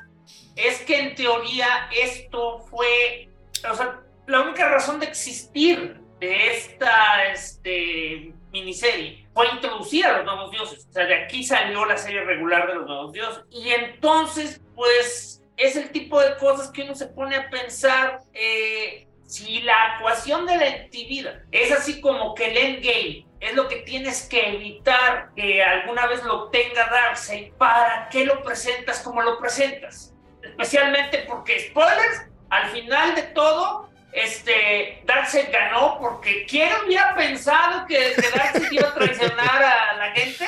es 0.57 0.81
que 0.83 0.99
en 0.99 1.15
teoría 1.15 1.89
esto 1.95 2.61
fue, 2.71 3.29
o 3.71 3.75
sea, 3.75 4.01
la 4.27 4.43
única 4.43 4.69
razón 4.69 4.99
de 4.99 5.07
existir 5.07 6.01
de 6.19 6.57
esta 6.57 7.25
este, 7.31 8.33
miniserie 8.51 9.27
fue 9.35 9.47
introducir 9.53 10.07
a 10.07 10.17
los 10.17 10.25
nuevos 10.25 10.51
dioses. 10.51 10.87
O 10.89 10.93
sea, 10.93 11.05
de 11.05 11.15
aquí 11.15 11.45
salió 11.45 11.85
la 11.85 11.99
serie 11.99 12.25
regular 12.25 12.67
de 12.67 12.75
los 12.75 12.87
nuevos 12.87 13.13
dioses. 13.13 13.45
Y 13.51 13.69
entonces, 13.69 14.63
pues, 14.75 15.43
es 15.57 15.77
el 15.77 15.91
tipo 15.91 16.21
de 16.21 16.37
cosas 16.39 16.71
que 16.71 16.83
uno 16.83 16.95
se 16.95 17.07
pone 17.09 17.37
a 17.37 17.51
pensar. 17.51 18.21
Eh, 18.33 19.07
si 19.27 19.61
la 19.63 19.97
ecuación 19.99 20.47
de 20.47 20.57
la 20.57 20.67
actividad 20.67 21.43
es 21.51 21.73
así 21.73 22.01
como 22.01 22.35
que 22.35 22.47
el 22.47 22.57
endgame 22.57 23.27
es 23.47 23.55
lo 23.55 23.69
que 23.69 23.77
tienes 23.77 24.23
que 24.23 24.57
evitar 24.57 25.31
que 25.35 25.63
alguna 25.63 26.07
vez 26.07 26.23
lo 26.25 26.49
tenga 26.49 26.87
Darkseid, 26.89 27.53
¿para 27.53 28.09
qué 28.11 28.25
lo 28.25 28.43
presentas 28.43 29.01
como 29.01 29.23
lo 29.23 29.39
presentas? 29.39 30.13
Especialmente 30.43 31.25
porque, 31.29 31.69
spoilers, 31.71 32.27
al 32.51 32.71
final 32.71 33.15
de 33.15 33.23
todo, 33.23 33.89
este, 34.13 35.03
Darkseid 35.05 35.47
ganó 35.53 35.99
porque 35.99 36.47
¿quién 36.49 36.71
hubiera 36.85 37.15
pensado 37.15 37.87
que, 37.87 38.15
que 38.15 38.31
Darkseid 38.37 38.73
iba 38.73 38.89
a 38.89 38.95
traicionar 38.95 39.63
a 39.63 39.97
la 39.97 40.13
gente? 40.13 40.47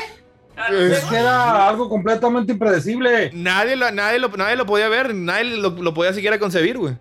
Es 0.72 1.04
que 1.04 1.16
era 1.16 1.68
algo 1.68 1.88
completamente 1.88 2.52
impredecible. 2.52 3.30
Nadie 3.32 3.76
lo, 3.76 3.90
nadie 3.92 4.18
lo, 4.18 4.28
nadie 4.28 4.56
lo 4.56 4.66
podía 4.66 4.88
ver, 4.88 5.14
nadie 5.14 5.56
lo, 5.56 5.70
lo 5.70 5.94
podía 5.94 6.12
siquiera 6.12 6.38
concebir, 6.38 6.78
güey. 6.78 6.96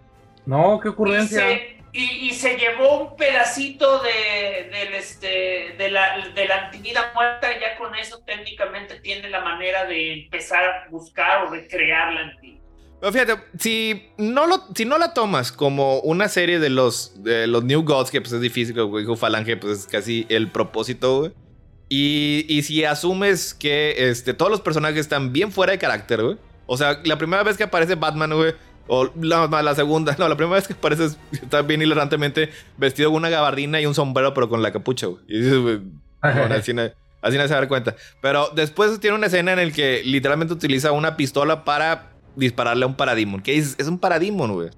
No, 0.45 0.79
qué 0.79 0.89
ocurrencia. 0.89 1.43
Y 1.91 2.31
se, 2.33 2.57
llevó 2.57 2.99
un 2.99 3.15
pedacito 3.15 4.03
de, 4.03 4.69
del 4.69 4.93
este, 4.93 5.27
de, 5.27 5.46
la, 5.97 6.29
de 6.29 6.45
la 6.47 6.65
antigüedad 6.65 7.13
muerta, 7.13 7.47
ya 7.59 7.77
con 7.77 7.95
eso 7.95 8.19
técnicamente 8.25 8.99
tiene 8.99 9.29
la 9.29 9.41
manera 9.41 9.85
de 9.85 10.23
empezar 10.23 10.63
a 10.63 10.89
buscar 10.89 11.45
o 11.45 11.49
recrear 11.49 12.13
la 12.13 12.21
antigüedad. 12.21 12.57
Pero 12.99 13.13
fíjate, 13.13 13.33
si 13.59 14.09
no, 14.17 14.47
lo, 14.47 14.63
si 14.73 14.85
no 14.85 14.97
la 14.97 15.13
tomas 15.13 15.51
como 15.51 15.99
una 15.99 16.29
serie 16.29 16.59
de 16.59 16.69
los, 16.69 17.23
de 17.23 17.45
los 17.45 17.63
New 17.63 17.83
Gods, 17.83 18.09
que 18.09 18.21
pues 18.21 18.33
es 18.33 18.41
difícil, 18.41 18.75
como 18.75 18.97
dijo 18.97 19.15
Falange, 19.15 19.55
pues 19.57 19.79
es 19.79 19.87
casi 19.87 20.25
el 20.29 20.49
propósito. 20.49 21.31
Y, 21.89 22.45
y, 22.49 22.63
si 22.63 22.83
asumes 22.83 23.53
que 23.53 24.09
este, 24.09 24.33
todos 24.33 24.51
los 24.51 24.61
personajes 24.61 24.99
están 24.99 25.31
bien 25.31 25.51
fuera 25.51 25.71
de 25.71 25.77
carácter. 25.77 26.37
O 26.65 26.75
sea, 26.75 26.99
la 27.05 27.17
primera 27.17 27.43
vez 27.43 27.55
que 27.55 27.63
aparece 27.63 27.95
Batman, 27.95 28.33
güey. 28.33 28.55
O 28.87 29.09
la, 29.21 29.47
la, 29.47 29.75
segunda, 29.75 30.15
no, 30.19 30.29
la 30.29 30.35
primera 30.35 30.55
vez 30.55 30.67
que 30.67 30.73
aparece 30.73 31.09
está 31.31 31.61
bien 31.61 31.81
hilarantemente 31.81 32.49
vestido 32.77 33.09
con 33.09 33.17
una 33.17 33.29
gabardina 33.29 33.81
y 33.81 33.85
un 33.85 33.95
sombrero, 33.95 34.33
pero 34.33 34.49
con 34.49 34.61
la 34.61 34.71
capucha, 34.71 35.07
güey. 35.07 35.21
Y 35.27 35.39
dices, 35.39 35.59
güey, 35.59 35.81
así, 36.21 36.73
no, 36.73 36.83
así 37.21 37.37
no 37.37 37.47
se 37.47 37.53
da 37.53 37.67
cuenta. 37.67 37.95
Pero 38.21 38.49
después 38.55 38.99
tiene 38.99 39.15
una 39.15 39.27
escena 39.27 39.53
en 39.53 39.67
la 39.67 39.73
que 39.73 40.01
literalmente 40.03 40.53
utiliza 40.53 40.91
una 40.91 41.17
pistola 41.17 41.63
para 41.63 42.11
dispararle 42.35 42.83
a 42.85 42.87
un 42.87 42.95
Parademon. 42.95 43.41
¿Qué 43.41 43.53
dices? 43.53 43.75
Es 43.77 43.87
un 43.87 43.99
Parademon, 43.99 44.53
güey. 44.53 44.69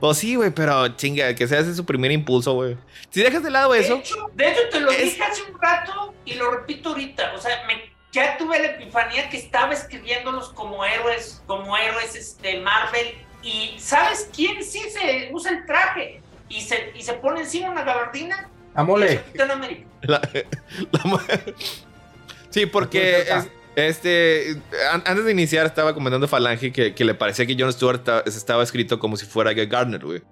Pues 0.00 0.18
sí, 0.18 0.34
güey, 0.34 0.50
pero 0.50 0.88
chinga, 0.96 1.34
que 1.34 1.46
sea 1.46 1.60
ese 1.60 1.74
su 1.74 1.86
primer 1.86 2.12
impulso, 2.12 2.52
güey. 2.54 2.76
Si 3.10 3.22
dejas 3.22 3.42
de 3.42 3.50
lado 3.50 3.74
eso. 3.74 4.02
de 4.34 4.50
hecho, 4.50 4.60
te 4.70 4.80
lo 4.80 4.90
dije 4.90 5.22
hace 5.22 5.42
un 5.50 5.58
rato 5.60 6.12
y 6.24 6.34
lo 6.34 6.50
repito 6.50 6.90
ahorita. 6.90 7.32
O 7.34 7.40
sea, 7.40 7.64
me, 7.66 7.90
ya 8.12 8.36
tuve 8.36 8.58
la 8.58 8.66
epifanía 8.66 9.28
que 9.30 9.38
estaba 9.38 9.72
escribiéndolos 9.72 10.50
como 10.50 10.84
héroes, 10.84 11.42
como 11.46 11.76
héroes 11.76 12.14
este, 12.16 12.60
Marvel. 12.60 13.14
Y 13.44 13.78
¿sabes 13.78 14.28
quién 14.34 14.64
sí 14.64 14.80
se 14.90 15.28
usa 15.30 15.52
el 15.52 15.66
traje? 15.66 16.20
Y 16.48 16.62
se, 16.62 16.92
y 16.94 17.02
se 17.02 17.12
pone 17.14 17.42
encima 17.42 17.70
una 17.70 17.84
gabardina. 17.84 18.50
Amole. 18.74 19.22
La, 20.02 20.20
sí, 22.50 22.66
porque. 22.66 23.26
Este, 23.76 24.56
antes 25.04 25.24
de 25.24 25.32
iniciar 25.32 25.66
estaba 25.66 25.94
comentando 25.94 26.28
Falange 26.28 26.70
que, 26.70 26.94
que 26.94 27.04
le 27.04 27.14
parecía 27.14 27.44
que 27.44 27.56
John 27.58 27.72
Stewart 27.72 28.00
estaba, 28.24 28.62
escrito 28.62 29.00
como 29.00 29.16
si 29.16 29.26
fuera 29.26 29.52
Guy 29.52 29.66
Gardner, 29.66 30.04
güey. 30.04 30.22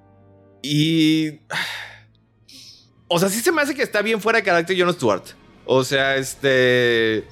Y... 0.63 1.41
O 3.15 3.19
sea, 3.19 3.29
sí 3.29 3.41
se 3.41 3.53
me 3.53 3.61
hace 3.61 3.75
que 3.75 3.83
está 3.83 4.01
bien 4.01 4.23
fuera 4.23 4.39
de 4.39 4.43
carácter 4.43 4.75
John 4.79 4.91
Stewart. 4.95 5.23
O 5.67 5.85
sea, 5.85 6.17
este... 6.17 7.25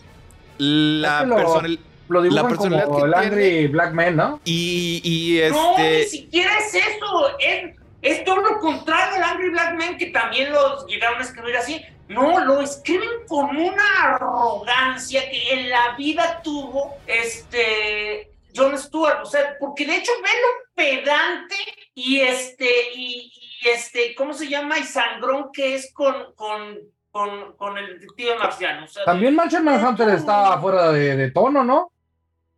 La 0.58 1.26
persona... 1.26 1.68
Lo 2.10 2.22
dibujan 2.22 2.56
como 2.56 3.04
el 3.06 3.14
Angry 3.14 3.68
Black 3.68 3.92
Man, 3.92 4.16
¿no? 4.16 4.40
Y, 4.44 5.00
y 5.02 5.40
este... 5.40 5.56
No, 5.56 5.78
ni 5.78 6.04
siquiera 6.04 6.58
es 6.58 6.74
eso. 6.74 7.38
Es, 7.38 7.76
es 8.02 8.24
todo 8.24 8.36
lo 8.36 8.58
contrario 8.58 9.14
del 9.14 9.22
Angry 9.22 9.50
Black 9.50 9.74
Man, 9.78 9.96
que 9.96 10.06
también 10.06 10.52
los 10.52 10.86
llegaron 10.86 11.18
a 11.18 11.22
escribir 11.22 11.56
así. 11.56 11.82
No, 12.08 12.44
lo 12.44 12.60
escriben 12.60 13.08
con 13.28 13.56
una 13.56 14.02
arrogancia 14.02 15.30
que 15.30 15.52
en 15.52 15.70
la 15.70 15.94
vida 15.96 16.40
tuvo 16.42 16.96
este 17.06 18.30
John 18.54 18.76
Stewart, 18.76 19.20
o 19.22 19.26
sea, 19.26 19.56
porque 19.60 19.86
de 19.86 19.96
hecho 19.96 20.12
ve 20.20 20.28
lo 20.28 20.74
pedante 20.74 21.54
y 21.94 22.20
este, 22.20 22.68
y, 22.94 23.32
este, 23.64 24.14
¿cómo 24.14 24.32
se 24.32 24.48
llama? 24.48 24.78
Y 24.78 24.84
sangrón 24.84 25.50
que 25.52 25.74
es 25.74 25.92
con, 25.92 26.34
con, 26.34 26.78
con, 27.10 27.52
con 27.56 27.78
el 27.78 28.04
tío 28.16 28.36
marciano. 28.38 28.86
También 29.04 29.34
Martian 29.34 29.64
Manhunter 29.64 30.08
está 30.08 30.58
fuera 30.60 30.90
de, 30.92 31.30
tono, 31.30 31.62
¿no? 31.62 31.92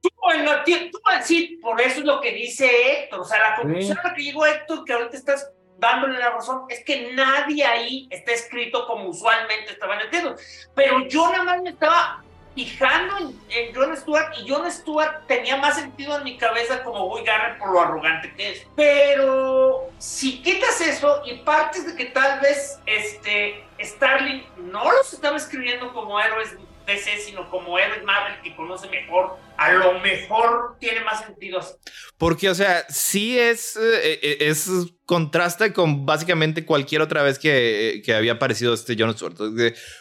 Tú, 0.02 0.10
en 0.34 0.44
la, 0.44 0.64
tú, 0.64 1.00
sí, 1.22 1.58
por 1.62 1.80
eso 1.80 2.00
es 2.00 2.04
lo 2.04 2.20
que 2.20 2.32
dice 2.32 2.68
Héctor, 3.02 3.20
o 3.20 3.24
sea, 3.24 3.50
la 3.50 3.56
conclusión 3.56 3.98
a 3.98 4.08
la 4.08 4.14
que 4.14 4.22
llegó 4.22 4.44
Héctor, 4.44 4.84
que 4.84 4.92
ahorita 4.92 5.16
estás 5.16 5.52
dándole 5.78 6.18
la 6.18 6.30
razón, 6.30 6.64
es 6.68 6.84
que 6.84 7.12
nadie 7.12 7.64
ahí 7.64 8.08
está 8.10 8.32
escrito 8.32 8.86
como 8.86 9.08
usualmente 9.08 9.72
estaban 9.72 10.00
escritos. 10.00 10.40
Pero 10.74 11.06
yo 11.08 11.30
nada 11.30 11.44
más 11.44 11.62
me 11.62 11.70
estaba 11.70 12.22
fijando 12.54 13.18
en, 13.18 13.40
en 13.48 13.74
Jon 13.74 13.96
Stewart 13.96 14.32
y 14.38 14.48
Jon 14.48 14.70
Stewart 14.70 15.26
tenía 15.26 15.56
más 15.56 15.76
sentido 15.76 16.18
en 16.18 16.24
mi 16.24 16.36
cabeza 16.36 16.82
como 16.82 17.08
Guy 17.08 17.24
Garrett 17.24 17.58
por 17.58 17.72
lo 17.72 17.80
arrogante 17.80 18.32
que 18.34 18.52
es. 18.52 18.66
Pero 18.76 19.90
si 19.98 20.42
quitas 20.42 20.80
eso 20.80 21.22
y 21.24 21.34
partes 21.38 21.86
de 21.86 21.96
que 21.96 22.06
tal 22.06 22.40
vez 22.40 22.78
este 22.86 23.64
Starling 23.80 24.44
no 24.58 24.90
los 24.92 25.12
estaba 25.12 25.36
escribiendo 25.36 25.92
como 25.92 26.20
héroes 26.20 26.56
DC, 26.86 27.18
sino 27.18 27.48
como 27.50 27.78
héroes 27.78 28.02
Marvel 28.04 28.40
que 28.42 28.54
conoce 28.54 28.88
mejor, 28.88 29.36
a 29.56 29.72
lo 29.72 30.00
mejor 30.00 30.76
tiene 30.80 31.00
más 31.00 31.24
sentido 31.24 31.58
así. 31.58 31.74
Porque, 32.18 32.48
o 32.50 32.54
sea, 32.54 32.84
sí 32.88 33.38
es, 33.38 33.76
eh, 33.76 34.18
eh, 34.22 34.36
es 34.40 34.70
contrasta 35.06 35.72
con 35.72 36.06
básicamente 36.06 36.64
cualquier 36.64 37.02
otra 37.02 37.22
vez 37.22 37.38
que, 37.38 38.02
que 38.04 38.14
había 38.14 38.32
aparecido 38.32 38.74
este 38.74 38.96
Jon 38.98 39.14
Stewart. 39.14 39.36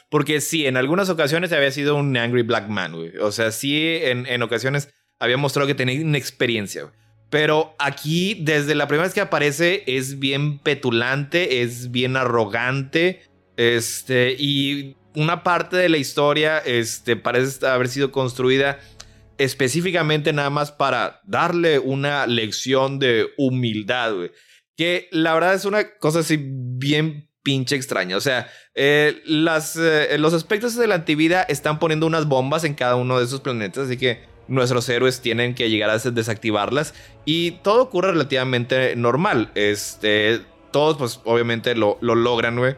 Porque 0.09 0.41
sí, 0.41 0.65
en 0.65 0.77
algunas 0.77 1.09
ocasiones 1.09 1.51
había 1.51 1.71
sido 1.71 1.95
un 1.95 2.15
Angry 2.15 2.43
Black 2.43 2.67
Man, 2.67 2.93
güey. 2.93 3.17
O 3.17 3.31
sea, 3.31 3.51
sí, 3.51 3.97
en, 4.01 4.25
en 4.25 4.41
ocasiones 4.41 4.89
había 5.19 5.37
mostrado 5.37 5.67
que 5.67 5.75
tenía 5.75 6.03
una 6.03 6.17
experiencia, 6.17 6.83
güey. 6.83 7.01
Pero 7.31 7.75
aquí, 7.79 8.37
desde 8.41 8.75
la 8.75 8.89
primera 8.89 9.05
vez 9.05 9.13
que 9.13 9.21
aparece, 9.21 9.85
es 9.87 10.19
bien 10.19 10.59
petulante, 10.59 11.61
es 11.61 11.89
bien 11.89 12.17
arrogante. 12.17 13.21
Este, 13.55 14.35
y 14.37 14.97
una 15.15 15.43
parte 15.43 15.77
de 15.77 15.89
la 15.89 15.97
historia 15.97 16.59
este, 16.59 17.15
parece 17.15 17.65
haber 17.67 17.87
sido 17.87 18.11
construida 18.11 18.79
específicamente 19.37 20.33
nada 20.33 20.49
más 20.49 20.71
para 20.71 21.21
darle 21.23 21.79
una 21.79 22.27
lección 22.27 22.99
de 22.99 23.27
humildad, 23.37 24.13
güey. 24.13 24.31
Que 24.77 25.09
la 25.11 25.33
verdad 25.33 25.53
es 25.53 25.65
una 25.65 25.97
cosa 25.97 26.19
así 26.19 26.37
bien 26.39 27.27
pinche 27.43 27.75
extraña. 27.75 28.17
O 28.17 28.21
sea, 28.21 28.49
eh, 28.75 29.21
las, 29.25 29.75
eh, 29.77 30.17
los 30.19 30.33
aspectos 30.33 30.75
de 30.75 30.87
la 30.87 30.95
antivida 30.95 31.41
están 31.43 31.79
poniendo 31.79 32.05
unas 32.05 32.27
bombas 32.27 32.63
en 32.63 32.75
cada 32.75 32.95
uno 32.95 33.17
de 33.17 33.25
esos 33.25 33.41
planetas, 33.41 33.87
así 33.87 33.97
que 33.97 34.23
nuestros 34.47 34.87
héroes 34.89 35.21
tienen 35.21 35.55
que 35.55 35.69
llegar 35.69 35.89
a 35.89 35.97
desactivarlas 35.97 36.93
y 37.25 37.51
todo 37.63 37.83
ocurre 37.83 38.11
relativamente 38.11 38.95
normal. 38.95 39.51
Este, 39.55 40.41
todos 40.71 40.97
pues 40.97 41.19
obviamente 41.23 41.75
lo, 41.75 41.97
lo 42.01 42.15
logran, 42.15 42.57
güey. 42.57 42.75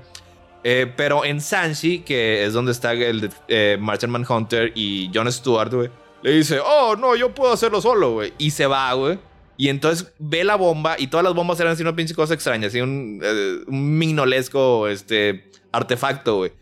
Eh, 0.64 0.92
pero 0.96 1.26
en 1.26 1.42
Sanshi, 1.42 2.00
que 2.00 2.46
es 2.46 2.54
donde 2.54 2.72
está 2.72 2.94
el 2.94 3.30
eh, 3.48 3.78
Martian 3.80 4.12
Manhunter 4.12 4.72
y 4.76 5.12
Jon 5.14 5.32
Stewart, 5.32 5.74
güey, 5.74 5.90
le 6.22 6.32
dice, 6.32 6.60
oh, 6.60 6.96
no, 6.96 7.16
yo 7.16 7.36
puedo 7.36 7.52
hacerlo 7.52 7.82
solo, 7.82 8.14
güey. 8.14 8.34
Y 8.38 8.52
se 8.52 8.66
va, 8.66 8.94
güey. 8.94 9.20
Y 9.58 9.70
entonces 9.70 10.12
ve 10.20 10.44
la 10.44 10.56
bomba 10.56 10.96
y 10.98 11.08
todas 11.08 11.24
las 11.24 11.34
bombas 11.34 11.60
eran 11.60 11.74
así 11.74 11.84
una 11.84 11.96
pinche 11.96 12.16
cosa 12.16 12.34
extraña, 12.34 12.68
así 12.68 12.82
un, 12.82 13.20
eh, 13.22 13.58
un 13.68 13.98
mignolesco 13.98 14.88
este, 14.88 15.52
artefacto, 15.72 16.38
güey. 16.38 16.54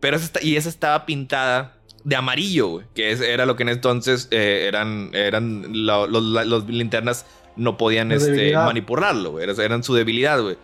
Pero 0.00 0.16
esa, 0.16 0.42
y 0.42 0.56
esa 0.56 0.70
estaba 0.70 1.04
pintada 1.04 1.76
de 2.02 2.16
amarillo, 2.16 2.68
güey, 2.68 2.86
que 2.94 3.10
era 3.10 3.44
lo 3.44 3.56
que 3.56 3.62
en 3.64 3.68
entonces 3.68 4.28
eran, 4.30 5.10
eran 5.12 5.66
los, 5.86 6.66
linternas 6.66 7.26
no 7.56 7.76
podían 7.76 8.10
este, 8.10 8.54
manipularlo, 8.54 9.32
güey. 9.32 9.46
Eran 9.58 9.84
su 9.84 9.94
debilidad, 9.94 10.40
güey. 10.40 10.56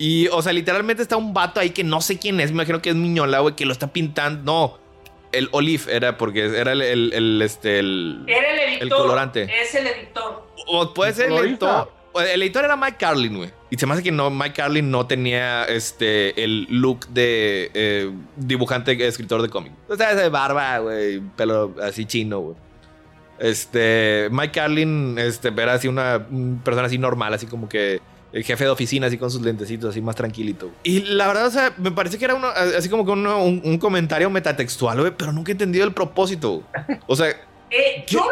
Y, 0.00 0.28
o 0.28 0.40
sea, 0.40 0.54
literalmente 0.54 1.02
está 1.02 1.18
un 1.18 1.34
vato 1.34 1.60
ahí 1.60 1.70
que 1.70 1.84
no 1.84 2.00
sé 2.00 2.18
quién 2.18 2.40
es. 2.40 2.52
Me 2.52 2.54
imagino 2.54 2.80
que 2.80 2.88
es 2.88 2.96
Miñola, 2.96 3.40
güey, 3.40 3.54
que 3.54 3.66
lo 3.66 3.72
está 3.72 3.92
pintando. 3.92 4.42
No, 4.42 4.78
el 5.30 5.50
Olive 5.52 5.94
era 5.94 6.16
porque 6.16 6.46
era 6.46 6.72
el, 6.72 6.80
el, 6.80 7.42
este, 7.42 7.78
el, 7.78 8.24
era 8.26 8.50
el 8.50 8.60
editor. 8.60 8.82
El 8.82 8.88
colorante. 8.88 9.42
Es 9.62 9.74
el 9.74 9.86
editor. 9.86 10.46
O 10.68 10.94
puede 10.94 11.12
ser 11.12 11.30
el 11.30 11.36
editor. 11.36 11.92
El 12.14 12.42
editor 12.42 12.64
era 12.64 12.76
Mike 12.76 12.96
Carlin, 12.98 13.36
güey. 13.36 13.50
Y 13.68 13.76
se 13.76 13.86
me 13.86 13.92
hace 13.92 14.02
que 14.02 14.10
no, 14.10 14.30
Mike 14.30 14.54
Carlin 14.54 14.90
no 14.90 15.06
tenía 15.06 15.64
este, 15.64 16.42
el 16.42 16.66
look 16.70 17.06
de 17.08 17.70
eh, 17.74 18.10
dibujante, 18.36 19.06
escritor 19.06 19.42
de 19.42 19.50
cómic. 19.50 19.74
O 19.86 19.96
sea, 19.96 20.14
de 20.14 20.30
barba, 20.30 20.78
güey, 20.78 21.20
pelo 21.36 21.74
así 21.82 22.06
chino, 22.06 22.40
güey. 22.40 22.56
Este, 23.38 24.28
Mike 24.30 24.52
Carlin, 24.52 25.18
este, 25.18 25.48
era 25.48 25.74
así 25.74 25.88
una 25.88 26.26
persona 26.64 26.86
así 26.86 26.96
normal, 26.96 27.34
así 27.34 27.46
como 27.46 27.68
que 27.68 28.00
el 28.32 28.44
jefe 28.44 28.64
de 28.64 28.70
oficina 28.70 29.06
así 29.06 29.18
con 29.18 29.30
sus 29.30 29.42
lentecitos 29.42 29.90
así 29.90 30.00
más 30.00 30.16
tranquilito. 30.16 30.70
Y 30.82 31.00
la 31.00 31.26
verdad, 31.26 31.46
o 31.46 31.50
sea, 31.50 31.74
me 31.76 31.90
parece 31.90 32.18
que 32.18 32.24
era 32.24 32.34
uno, 32.34 32.48
así 32.48 32.88
como 32.88 33.04
que 33.04 33.10
un, 33.10 33.78
comentario 33.78 34.30
metatextual, 34.30 35.00
güey, 35.00 35.12
pero 35.16 35.32
nunca 35.32 35.50
he 35.50 35.52
entendido 35.52 35.84
el 35.84 35.92
propósito. 35.92 36.62
O 37.06 37.16
sea... 37.16 37.28
Eh, 37.72 38.04
yo, 38.08 38.26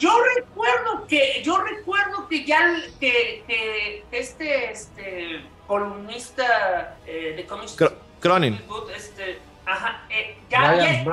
yo, 0.00 0.10
recuerdo 0.34 1.06
que 1.06 1.40
yo 1.44 1.56
recuerdo 1.58 2.26
que 2.26 2.44
ya 2.44 2.74
que, 2.98 4.02
este 4.10 4.72
este 4.72 5.40
columnista 5.68 6.96
eh, 7.06 7.34
de 7.36 7.46
cómics 7.46 7.76
Cronin 8.18 8.60
este, 8.96 9.38
ajá, 9.64 10.04
eh, 10.10 10.36
ya 10.50 10.70
había 10.70 11.04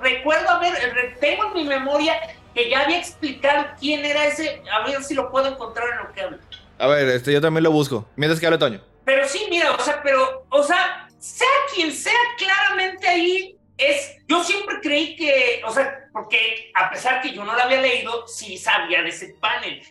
recuerdo 0.00 0.48
haber 0.48 1.18
tengo 1.20 1.48
en 1.48 1.52
mi 1.52 1.64
memoria 1.64 2.14
que 2.54 2.70
ya 2.70 2.80
había 2.80 3.00
explicado 3.00 3.66
quién 3.78 4.02
era 4.02 4.24
ese 4.24 4.62
a 4.72 4.86
ver 4.86 5.02
si 5.04 5.12
lo 5.12 5.30
puedo 5.30 5.46
encontrar 5.46 5.88
en 5.90 5.98
lo 6.06 6.12
que 6.14 6.22
hablo 6.22 6.38
a 6.78 6.86
ver, 6.86 7.08
este, 7.08 7.32
yo 7.32 7.40
también 7.40 7.64
lo 7.64 7.70
busco. 7.70 8.06
Mientras 8.16 8.40
que 8.40 8.46
hable 8.46 8.58
Toño. 8.58 8.80
Pero 9.04 9.26
sí, 9.26 9.46
mira, 9.50 9.72
o 9.72 9.80
sea, 9.80 10.02
pero, 10.02 10.46
o 10.50 10.62
sea, 10.62 11.08
sea 11.18 11.46
quien 11.74 11.92
sea, 11.92 12.18
claramente 12.36 13.08
ahí 13.08 13.56
es. 13.76 14.16
Yo 14.26 14.44
siempre 14.44 14.76
creí 14.82 15.16
que, 15.16 15.62
o 15.64 15.72
sea, 15.72 16.08
porque 16.12 16.70
a 16.74 16.90
pesar 16.90 17.22
que 17.22 17.32
yo 17.32 17.44
no 17.44 17.54
lo 17.54 17.62
había 17.62 17.80
leído, 17.80 18.26
sí 18.28 18.58
sabía 18.58 19.02
de 19.02 19.08
ese 19.08 19.34
panel. 19.40 19.82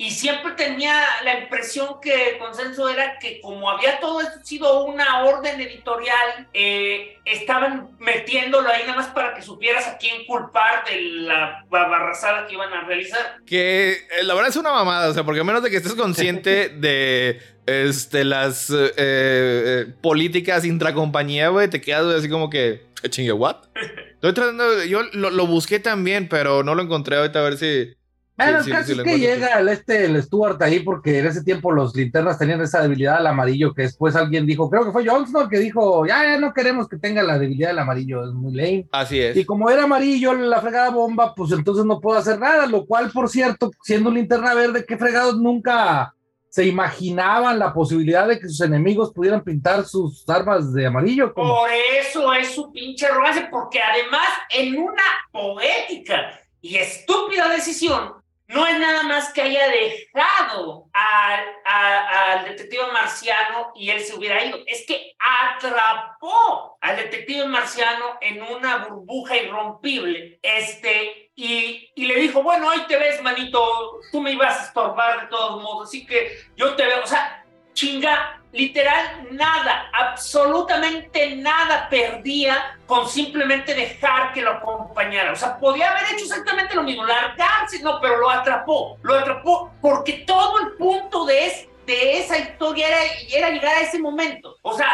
Y 0.00 0.12
siempre 0.12 0.52
tenía 0.52 0.98
la 1.24 1.40
impresión 1.40 2.00
que 2.00 2.30
el 2.30 2.38
consenso 2.38 2.88
era 2.88 3.18
que 3.18 3.38
como 3.42 3.68
había 3.68 4.00
todo 4.00 4.22
esto 4.22 4.40
sido 4.42 4.84
una 4.84 5.24
orden 5.24 5.60
editorial, 5.60 6.48
eh, 6.54 7.18
estaban 7.26 7.90
metiéndolo 7.98 8.66
ahí 8.70 8.80
nada 8.86 8.96
más 8.96 9.08
para 9.08 9.34
que 9.34 9.42
supieras 9.42 9.86
a 9.86 9.98
quién 9.98 10.24
culpar 10.24 10.86
de 10.86 11.02
la 11.02 11.66
barrazada 11.68 12.46
que 12.46 12.54
iban 12.54 12.72
a 12.72 12.80
realizar. 12.86 13.42
Que 13.44 13.90
eh, 13.90 14.22
la 14.22 14.32
verdad 14.32 14.48
es 14.48 14.56
una 14.56 14.72
mamada, 14.72 15.10
o 15.10 15.12
sea, 15.12 15.22
porque 15.22 15.42
a 15.42 15.44
menos 15.44 15.62
de 15.62 15.68
que 15.68 15.76
estés 15.76 15.92
consciente 15.92 16.70
de 16.78 17.38
este, 17.66 18.24
las 18.24 18.72
eh, 18.72 19.84
políticas 20.00 20.64
intracompañía, 20.64 21.50
güey, 21.50 21.68
te 21.68 21.82
quedas 21.82 22.06
así 22.14 22.30
como 22.30 22.48
que, 22.48 22.86
chingue, 23.10 23.32
¿what? 23.32 23.56
Estoy 24.14 24.32
tratando, 24.32 24.82
yo 24.82 25.02
lo, 25.12 25.28
lo 25.28 25.46
busqué 25.46 25.78
también, 25.78 26.26
pero 26.26 26.62
no 26.62 26.74
lo 26.74 26.84
encontré 26.84 27.16
ahorita 27.16 27.38
a 27.38 27.42
ver 27.42 27.58
si... 27.58 27.99
Bueno, 28.44 28.58
el 28.64 28.70
caso 28.70 28.92
es 28.92 29.02
que 29.02 29.18
llega 29.18 29.58
el, 29.58 29.68
este, 29.68 30.04
el 30.04 30.22
Stuart 30.22 30.60
ahí 30.62 30.80
porque 30.80 31.18
en 31.18 31.26
ese 31.26 31.42
tiempo 31.42 31.72
los 31.72 31.94
linternas 31.94 32.38
tenían 32.38 32.60
esa 32.60 32.82
debilidad 32.82 33.16
al 33.16 33.26
amarillo 33.26 33.74
que 33.74 33.82
después 33.82 34.16
alguien 34.16 34.46
dijo, 34.46 34.70
creo 34.70 34.84
que 34.84 34.92
fue 34.92 35.06
Johnson 35.06 35.48
que 35.48 35.58
dijo, 35.58 36.06
ya, 36.06 36.22
ya 36.24 36.38
no 36.38 36.52
queremos 36.52 36.88
que 36.88 36.98
tenga 36.98 37.22
la 37.22 37.38
debilidad 37.38 37.68
del 37.68 37.78
amarillo, 37.80 38.24
es 38.24 38.32
muy 38.32 38.52
lame. 38.52 38.88
Así 38.92 39.20
es. 39.20 39.36
Y 39.36 39.44
como 39.44 39.70
era 39.70 39.84
amarillo 39.84 40.34
la 40.34 40.60
fregada 40.60 40.90
bomba, 40.90 41.34
pues 41.34 41.52
entonces 41.52 41.84
no 41.84 42.00
puedo 42.00 42.18
hacer 42.18 42.38
nada, 42.38 42.66
lo 42.66 42.86
cual, 42.86 43.10
por 43.10 43.28
cierto, 43.28 43.70
siendo 43.82 44.10
linterna 44.10 44.54
verde, 44.54 44.84
qué 44.86 44.96
fregados 44.96 45.38
nunca 45.38 46.14
se 46.50 46.66
imaginaban 46.66 47.60
la 47.60 47.72
posibilidad 47.72 48.26
de 48.26 48.38
que 48.38 48.48
sus 48.48 48.60
enemigos 48.60 49.12
pudieran 49.12 49.42
pintar 49.42 49.84
sus 49.86 50.28
armas 50.28 50.72
de 50.72 50.84
amarillo. 50.84 51.32
Por 51.32 51.70
eso 51.70 52.32
es 52.34 52.52
su 52.52 52.72
pinche 52.72 53.06
arrogancia, 53.06 53.48
porque 53.50 53.80
además 53.80 54.28
en 54.50 54.76
una 54.76 55.02
poética 55.30 56.40
y 56.60 56.76
estúpida 56.76 57.48
decisión, 57.48 58.14
no 58.50 58.66
es 58.66 58.80
nada 58.80 59.04
más 59.04 59.32
que 59.32 59.42
haya 59.42 59.68
dejado 59.68 60.90
al, 60.92 62.44
detective 62.44 62.86
marciano 62.92 63.70
y 63.76 63.90
él 63.90 64.00
se 64.00 64.16
hubiera 64.16 64.44
ido, 64.44 64.58
es 64.66 64.84
que 64.86 65.14
atrapó 65.18 66.76
al 66.80 66.96
detective 66.96 67.46
marciano 67.46 68.18
en 68.20 68.42
una 68.42 68.78
burbuja 68.78 69.36
irrompible, 69.36 70.40
este, 70.42 71.30
y, 71.36 71.92
y 71.94 72.06
le 72.06 72.16
dijo, 72.16 72.42
bueno, 72.42 72.68
ahí 72.70 72.80
te 72.88 72.96
ves, 72.96 73.22
manito, 73.22 74.00
tú 74.10 74.20
me 74.20 74.32
ibas 74.32 74.58
a 74.58 74.64
estorbar 74.64 75.20
de 75.20 75.26
todos 75.28 75.62
modos, 75.62 75.88
así 75.88 76.04
que 76.04 76.36
yo 76.56 76.74
te 76.74 76.86
veo, 76.86 77.04
o 77.04 77.06
sea, 77.06 77.44
chinga, 77.72 78.39
literal 78.52 79.28
nada, 79.30 79.90
absolutamente 79.92 81.36
nada 81.36 81.88
perdía 81.88 82.78
con 82.86 83.08
simplemente 83.08 83.74
dejar 83.74 84.32
que 84.32 84.42
lo 84.42 84.52
acompañara. 84.52 85.32
O 85.32 85.36
sea, 85.36 85.58
podía 85.58 85.90
haber 85.90 86.12
hecho 86.12 86.24
exactamente 86.24 86.74
lo 86.74 86.82
mismo, 86.82 87.04
largarse, 87.04 87.80
no, 87.82 88.00
pero 88.00 88.18
lo 88.18 88.30
atrapó, 88.30 88.98
lo 89.02 89.14
atrapó 89.14 89.72
porque 89.80 90.24
todo 90.26 90.58
el 90.60 90.72
punto 90.72 91.24
de, 91.24 91.68
de 91.86 92.18
esa 92.18 92.38
historia 92.38 92.88
era, 93.32 93.50
llegar 93.50 93.76
a 93.76 93.80
ese 93.80 93.98
momento. 93.98 94.56
O 94.62 94.76
sea, 94.76 94.90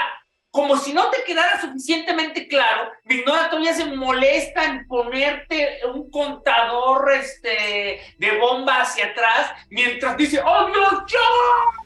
como 0.50 0.76
si 0.76 0.92
no 0.92 1.10
te 1.10 1.22
quedara 1.24 1.60
suficientemente 1.60 2.48
claro, 2.48 2.90
Vignora 3.04 3.50
todavía 3.50 3.74
se 3.74 3.84
molesta 3.84 4.64
en 4.64 4.86
ponerte 4.86 5.80
un 5.92 6.10
contador 6.10 7.12
este, 7.12 8.00
de 8.16 8.38
bomba 8.38 8.80
hacia 8.80 9.06
atrás 9.06 9.52
mientras 9.68 10.16
dice, 10.16 10.40
¡Oh, 10.44 10.66
Dios, 10.66 11.02
yo! 11.08 11.85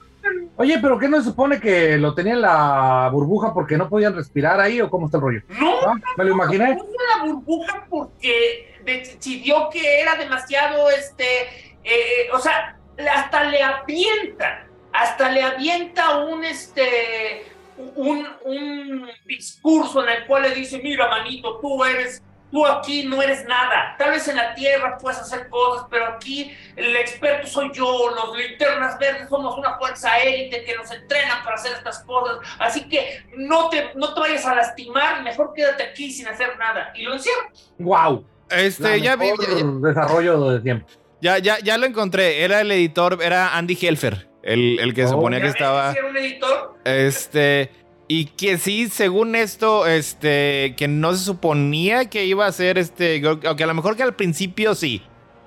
Oye, 0.56 0.78
pero 0.80 0.98
¿qué 0.98 1.08
no 1.08 1.18
se 1.18 1.24
supone 1.24 1.60
que 1.60 1.96
lo 1.96 2.14
tenía 2.14 2.34
en 2.34 2.42
la 2.42 3.08
burbuja 3.12 3.54
porque 3.54 3.76
no 3.76 3.88
podían 3.88 4.14
respirar 4.14 4.60
ahí 4.60 4.80
o 4.80 4.90
cómo 4.90 5.06
está 5.06 5.18
el 5.18 5.22
rollo? 5.22 5.42
No, 5.58 5.80
¿Ah? 5.86 5.94
me 6.16 6.24
lo 6.24 6.32
imaginé. 6.32 6.74
No, 6.74 6.84
la 7.16 7.24
burbuja 7.24 7.86
porque 7.88 8.76
decidió 8.84 9.68
que 9.70 10.00
era 10.00 10.16
demasiado, 10.16 10.90
este, 10.90 11.24
eh, 11.84 12.28
o 12.32 12.38
sea, 12.38 12.78
hasta 13.14 13.44
le 13.44 13.62
avienta, 13.62 14.66
hasta 14.92 15.30
le 15.30 15.42
avienta 15.42 16.18
un, 16.18 16.44
este, 16.44 17.44
un, 17.96 18.26
un 18.44 19.08
discurso 19.26 20.02
en 20.02 20.10
el 20.10 20.26
cual 20.26 20.42
le 20.42 20.54
dice, 20.54 20.80
mira, 20.82 21.08
manito, 21.08 21.58
tú 21.60 21.84
eres 21.84 22.22
tú 22.50 22.66
aquí 22.66 23.04
no 23.04 23.22
eres 23.22 23.44
nada. 23.46 23.94
Tal 23.98 24.10
vez 24.10 24.26
en 24.28 24.36
la 24.36 24.54
tierra 24.54 24.98
puedes 24.98 25.18
hacer 25.20 25.48
cosas, 25.48 25.86
pero 25.90 26.06
aquí 26.06 26.50
el 26.76 26.96
experto 26.96 27.46
soy 27.46 27.70
yo. 27.72 28.10
Los 28.14 28.36
linternas 28.36 28.98
verdes 28.98 29.28
somos 29.28 29.56
una 29.58 29.76
fuerza 29.78 30.18
élite 30.18 30.64
que 30.64 30.74
nos 30.76 30.90
entrenan 30.90 31.42
para 31.44 31.56
hacer 31.56 31.72
estas 31.72 32.00
cosas. 32.04 32.38
Así 32.58 32.88
que 32.88 33.22
no 33.36 33.68
te, 33.68 33.92
no 33.94 34.12
te 34.14 34.20
vayas 34.20 34.44
a 34.46 34.54
lastimar, 34.54 35.22
mejor 35.22 35.52
quédate 35.54 35.82
aquí 35.84 36.10
sin 36.12 36.26
hacer 36.28 36.56
nada. 36.58 36.92
Y 36.94 37.02
lo 37.02 37.14
encierro. 37.14 37.48
¡Wow! 37.78 38.24
Este, 38.50 39.00
ya 39.00 39.16
vi. 39.16 39.30
Desarrollo 39.82 40.50
de 40.50 40.60
tiempo. 40.60 40.86
Ya, 41.20 41.38
ya, 41.38 41.58
ya 41.60 41.78
lo 41.78 41.86
encontré. 41.86 42.42
Era 42.44 42.62
el 42.62 42.72
editor, 42.72 43.18
era 43.22 43.56
Andy 43.56 43.78
Helfer, 43.80 44.28
el, 44.42 44.78
el 44.80 44.94
que 44.94 45.04
Oh. 45.04 45.08
suponía 45.08 45.38
que 45.38 45.44
¿Ya 45.46 45.50
estaba. 45.52 45.92
era 45.92 46.06
un 46.06 46.16
editor? 46.16 46.74
Este. 46.84 47.70
Y 48.12 48.24
que 48.24 48.58
sí, 48.58 48.88
según 48.88 49.36
esto, 49.36 49.86
este, 49.86 50.74
que 50.76 50.88
no 50.88 51.12
se 51.14 51.24
suponía 51.24 52.10
que 52.10 52.24
iba 52.26 52.44
a 52.44 52.50
ser 52.50 52.76
este, 52.76 53.22
aunque 53.24 53.62
a 53.62 53.66
lo 53.68 53.74
mejor 53.74 53.96
que 53.96 54.02
al 54.02 54.16
principio 54.16 54.74
sí, 54.74 55.00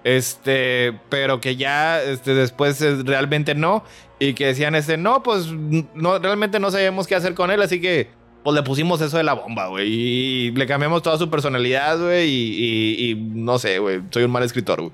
este, 0.05 0.97
pero 1.09 1.41
que 1.41 1.57
ya, 1.57 2.01
este, 2.01 2.33
después 2.33 2.81
eh, 2.81 2.95
realmente 3.03 3.53
no, 3.53 3.83
y 4.17 4.33
que 4.33 4.45
decían, 4.45 4.75
este, 4.75 4.95
no, 4.95 5.23
pues, 5.23 5.47
no, 5.51 6.19
realmente 6.19 6.61
no 6.61 6.71
sabíamos 6.71 7.05
qué 7.05 7.15
hacer 7.15 7.33
con 7.33 7.51
él, 7.51 7.61
así 7.61 7.81
que, 7.81 8.07
pues 8.45 8.55
le 8.55 8.63
pusimos 8.63 9.01
eso 9.01 9.17
de 9.17 9.23
la 9.23 9.33
bomba, 9.33 9.67
güey, 9.67 9.89
y 9.91 10.51
le 10.51 10.65
cambiamos 10.65 11.01
toda 11.03 11.17
su 11.17 11.29
personalidad, 11.29 11.99
güey, 11.99 12.29
y, 12.29 12.55
y- 12.97 13.11
y 13.11 13.15
no 13.15 13.59
sé, 13.59 13.79
güey, 13.79 13.99
soy 14.09 14.23
un 14.23 14.31
mal 14.31 14.43
escritor, 14.43 14.79
güey. 14.81 14.93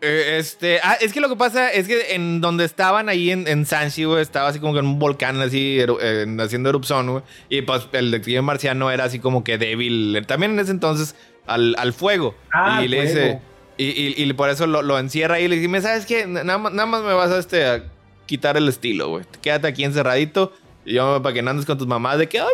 Eh, 0.00 0.36
este, 0.38 0.80
ah, 0.82 0.96
es 1.00 1.12
que 1.12 1.20
lo 1.20 1.28
que 1.28 1.36
pasa 1.36 1.70
es 1.72 1.86
que 1.86 2.14
en 2.14 2.40
donde 2.40 2.64
estaban 2.64 3.08
ahí 3.08 3.30
en, 3.30 3.46
en 3.48 3.66
Sanchi, 3.66 4.04
güey, 4.04 4.22
estaba 4.22 4.48
así 4.48 4.58
como 4.60 4.72
que 4.72 4.80
en 4.80 4.86
un 4.86 4.98
volcán 4.98 5.40
así 5.40 5.78
eru- 5.78 5.98
eh, 6.00 6.26
haciendo 6.42 6.68
erupción, 6.68 7.10
güey. 7.10 7.22
Y 7.48 7.62
pues 7.62 7.88
el 7.92 8.10
detective 8.10 8.42
marciano 8.42 8.90
era 8.90 9.04
así 9.04 9.18
como 9.18 9.44
que 9.44 9.58
débil, 9.58 10.22
también 10.26 10.52
en 10.52 10.58
ese 10.60 10.70
entonces, 10.72 11.14
al, 11.46 11.74
al 11.78 11.92
fuego. 11.92 12.34
Ah, 12.52 12.82
y 12.84 12.88
le 12.88 13.02
dice, 13.02 13.40
y, 13.78 13.84
y- 13.86 14.14
y 14.22 14.32
por 14.32 14.50
eso 14.50 14.66
lo, 14.66 14.82
lo 14.82 14.98
encierra 14.98 15.36
ahí 15.36 15.44
y 15.44 15.48
le 15.48 15.56
dice, 15.56 15.80
¿sabes 15.80 16.06
qué? 16.06 16.26
Nada, 16.26 16.58
más- 16.58 16.72
nada 16.72 16.86
más 16.86 17.02
me 17.02 17.12
vas 17.14 17.30
a, 17.30 17.38
este, 17.38 17.66
a 17.66 17.84
quitar 18.26 18.56
el 18.56 18.68
estilo, 18.68 19.08
güey. 19.08 19.24
Quédate 19.42 19.68
aquí 19.68 19.84
encerradito. 19.84 20.52
Y 20.84 20.94
yo, 20.94 21.20
para 21.20 21.32
que 21.34 21.42
no 21.42 21.50
andes 21.50 21.66
con 21.66 21.76
tus 21.78 21.86
mamás 21.88 22.16
de 22.18 22.28
que, 22.28 22.38
ay, 22.38 22.46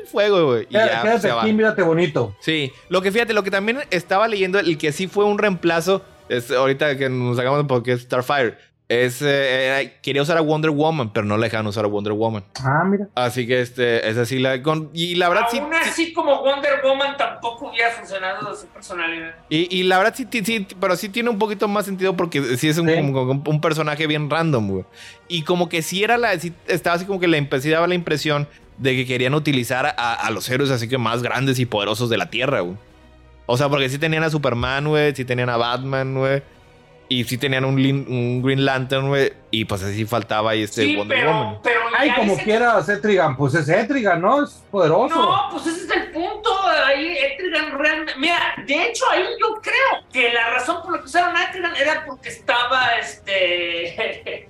el 0.00 0.06
fuego, 0.08 0.46
güey. 0.46 0.64
Quédate, 0.66 1.06
ya 1.06 1.18
se 1.18 1.30
va. 1.30 1.42
aquí, 1.42 1.52
mírate 1.52 1.82
bonito. 1.82 2.34
Sí, 2.40 2.72
lo 2.88 3.02
que 3.02 3.12
fíjate, 3.12 3.34
lo 3.34 3.42
que 3.42 3.50
también 3.50 3.80
estaba 3.90 4.26
leyendo, 4.26 4.58
el 4.58 4.78
que 4.78 4.90
sí 4.90 5.06
fue 5.06 5.26
un 5.26 5.36
reemplazo, 5.38 6.02
es 6.28 6.50
ahorita 6.50 6.96
que 6.96 7.08
nos 7.08 7.36
sacamos 7.36 7.58
de 7.58 7.64
porque 7.64 7.92
es 7.92 8.02
Starfire, 8.02 8.56
es, 8.86 9.22
eh, 9.22 9.94
quería 10.02 10.20
usar 10.20 10.36
a 10.36 10.42
Wonder 10.42 10.70
Woman, 10.70 11.10
pero 11.12 11.24
no 11.24 11.38
le 11.38 11.44
dejaban 11.44 11.66
usar 11.66 11.86
a 11.86 11.88
Wonder 11.88 12.12
Woman. 12.12 12.44
Ah, 12.62 12.84
mira. 12.84 13.08
Así 13.14 13.46
que 13.46 13.60
este, 13.62 14.06
es 14.08 14.18
así 14.18 14.38
la... 14.38 14.62
con- 14.62 14.90
y 14.92 15.14
la 15.14 15.30
verdad 15.30 15.46
sí... 15.50 15.58
Aún 15.58 15.72
sí- 15.82 15.88
así, 15.88 16.12
como 16.12 16.42
Wonder 16.42 16.80
Woman 16.84 17.16
tampoco 17.16 17.70
hubiera 17.70 17.90
funcionado 17.92 18.50
de 18.50 18.56
su 18.56 18.66
personalidad. 18.66 19.34
y, 19.48 19.74
y 19.74 19.84
la 19.84 19.96
verdad 19.98 20.14
sí, 20.14 20.28
sí, 20.44 20.66
pero 20.78 20.96
sí 20.96 21.08
tiene 21.08 21.30
un 21.30 21.38
poquito 21.38 21.66
más 21.66 21.86
sentido 21.86 22.14
porque 22.14 22.42
sí 22.58 22.68
es 22.68 22.76
un, 22.76 22.86
Sí. 22.88 22.94
como- 22.94 23.26
como 23.26 23.42
un 23.50 23.60
personaje 23.62 24.06
bien 24.06 24.28
random, 24.28 24.68
güey. 24.70 24.84
Y 25.28 25.42
como 25.42 25.70
que 25.70 25.80
sí 25.80 26.04
era 26.04 26.18
la... 26.18 26.38
sí 26.38 26.52
estaba 26.66 26.96
así 26.96 27.06
como 27.06 27.18
que 27.20 27.26
le 27.26 27.48
sí 27.60 27.70
daba 27.70 27.86
la 27.86 27.94
impresión 27.94 28.46
de 28.76 28.94
que 28.96 29.06
querían 29.06 29.34
utilizar 29.34 29.86
a, 29.96 30.12
a 30.14 30.30
los 30.30 30.48
héroes 30.50 30.70
así 30.70 30.88
que 30.88 30.98
más 30.98 31.22
grandes 31.22 31.58
y 31.58 31.64
poderosos 31.64 32.10
de 32.10 32.18
la 32.18 32.28
Tierra, 32.28 32.60
güey. 32.60 32.76
O 33.46 33.56
sea, 33.56 33.68
porque 33.68 33.88
sí 33.88 33.98
tenían 33.98 34.22
a 34.24 34.30
Superman, 34.30 34.86
güey, 34.88 35.14
sí 35.14 35.24
tenían 35.24 35.50
a 35.50 35.56
Batman, 35.56 36.14
güey. 36.14 36.42
Y 37.06 37.24
sí 37.24 37.36
tenían 37.36 37.66
un, 37.66 37.76
Lin- 37.76 38.06
un 38.08 38.42
Green 38.42 38.64
Lantern, 38.64 39.08
güey. 39.08 39.30
Y 39.50 39.66
pues 39.66 39.82
así 39.82 40.06
faltaba 40.06 40.52
ahí 40.52 40.62
este 40.62 40.82
sí, 40.82 40.96
Wonder 40.96 41.18
pero, 41.18 41.30
Woman. 41.32 41.58
pero 41.62 41.80
Ay, 41.98 42.10
como 42.16 42.32
ese- 42.32 42.42
quiera 42.44 42.80
Etrigan, 42.88 43.36
pues 43.36 43.54
es 43.54 43.68
Etrigan, 43.68 44.22
¿no? 44.22 44.42
Es 44.44 44.64
poderoso. 44.70 45.14
No, 45.14 45.48
pues 45.50 45.66
ese 45.66 45.84
es 45.84 45.90
el 45.90 46.10
punto. 46.12 46.50
Ahí 46.86 47.14
Etrigan 47.18 47.78
realmente. 47.78 48.14
Mira, 48.16 48.54
de 48.66 48.86
hecho, 48.88 49.04
ahí 49.12 49.22
yo 49.38 49.60
creo 49.60 50.08
que 50.10 50.32
la 50.32 50.50
razón 50.50 50.82
por 50.82 50.92
la 50.92 50.98
que 51.00 51.04
usaron 51.04 51.36
a 51.36 51.44
Etrigan 51.44 51.76
era 51.76 52.04
porque 52.06 52.30
estaba 52.30 52.96
este. 52.98 53.94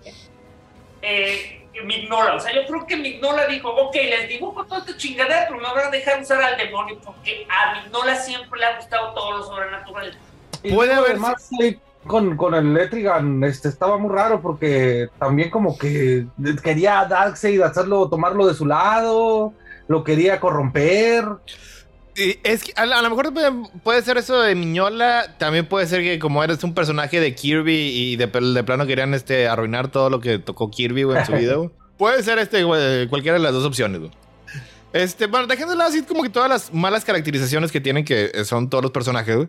eh, 1.03 1.64
Mignola. 1.83 2.37
O 2.37 2.41
sea, 2.41 2.55
yo 2.55 2.67
creo 2.67 2.87
que 2.87 2.97
Mignola 2.97 3.47
dijo: 3.47 3.69
Ok, 3.71 3.95
les 3.95 4.29
dibujo 4.29 4.65
toda 4.65 4.81
esta 4.81 4.97
chingadera, 4.97 5.47
pero 5.49 5.61
me 5.61 5.69
van 5.69 5.89
a 5.89 5.91
dejar 5.91 6.21
usar 6.21 6.43
al 6.43 6.57
demonio 6.57 6.99
porque 7.05 7.47
a 7.49 7.81
Mignola 7.81 8.17
siempre 8.17 8.61
le 8.61 8.67
ha 8.67 8.77
gustado 8.77 9.13
todo 9.15 9.39
lo 9.39 9.43
sobrenatural. 9.43 10.17
Puede 10.63 10.95
haber 10.95 11.13
además 11.13 11.51
ahí 11.61 11.79
con, 12.07 12.37
con 12.37 12.55
el 12.55 12.77
Etrigan 12.77 13.43
este, 13.45 13.69
estaba 13.69 13.99
muy 13.99 14.15
raro 14.15 14.41
porque 14.41 15.09
también 15.19 15.51
como 15.51 15.77
que 15.77 16.27
quería 16.63 17.01
a 17.01 17.07
Darkseid 17.07 17.61
hacerlo, 17.63 18.09
tomarlo 18.09 18.47
de 18.47 18.55
su 18.55 18.67
lado, 18.67 19.53
lo 19.89 20.05
quería 20.05 20.41
corromper. 20.41 21.25
Es 22.17 22.63
que 22.63 22.73
a, 22.77 22.87
lo 22.87 23.11
mejor 23.11 23.33
puede, 23.33 23.51
puede 23.83 24.03
ser 24.03 24.19
eso 24.19 24.41
de 24.41 24.55
Miñola. 24.55 25.35
También 25.39 25.67
puede 25.67 25.87
ser 25.87 26.03
que 26.03 26.19
como 26.19 26.45
eres 26.45 26.63
un 26.63 26.75
personaje 26.75 27.21
de 27.21 27.35
Kirby 27.35 27.75
y 27.75 28.17
de, 28.17 28.27
de 28.27 28.65
plano 28.65 28.87
querían 28.87 29.15
este, 29.15 29.49
arruinar 29.49 29.89
todo 29.89 30.11
lo 30.11 30.21
que 30.21 30.39
tocó 30.39 30.71
Kirby 30.71 31.03
güey, 31.03 31.19
en 31.19 31.27
su 31.27 31.33
vida. 31.33 31.55
güey. 31.55 31.71
puede 31.99 32.23
ser 32.23 32.39
este, 32.39 32.63
güey, 32.65 33.09
cualquiera 33.09 33.39
de 33.39 33.43
las 33.43 33.53
dos 33.53 33.65
opciones. 33.65 34.01
güey. 34.01 34.13
Este, 34.93 35.27
bueno, 35.27 35.49
dejando 35.49 35.73
de 35.73 35.79
lado 35.79 35.91
así 35.91 36.03
como 36.03 36.23
que 36.23 36.29
todas 36.29 36.49
las 36.49 36.73
malas 36.73 37.05
caracterizaciones 37.05 37.73
que 37.73 37.81
tienen 37.81 38.05
que 38.05 38.31
son 38.45 38.71
todos 38.71 38.83
los 38.83 38.93
personajes. 38.93 39.37
güey. 39.37 39.49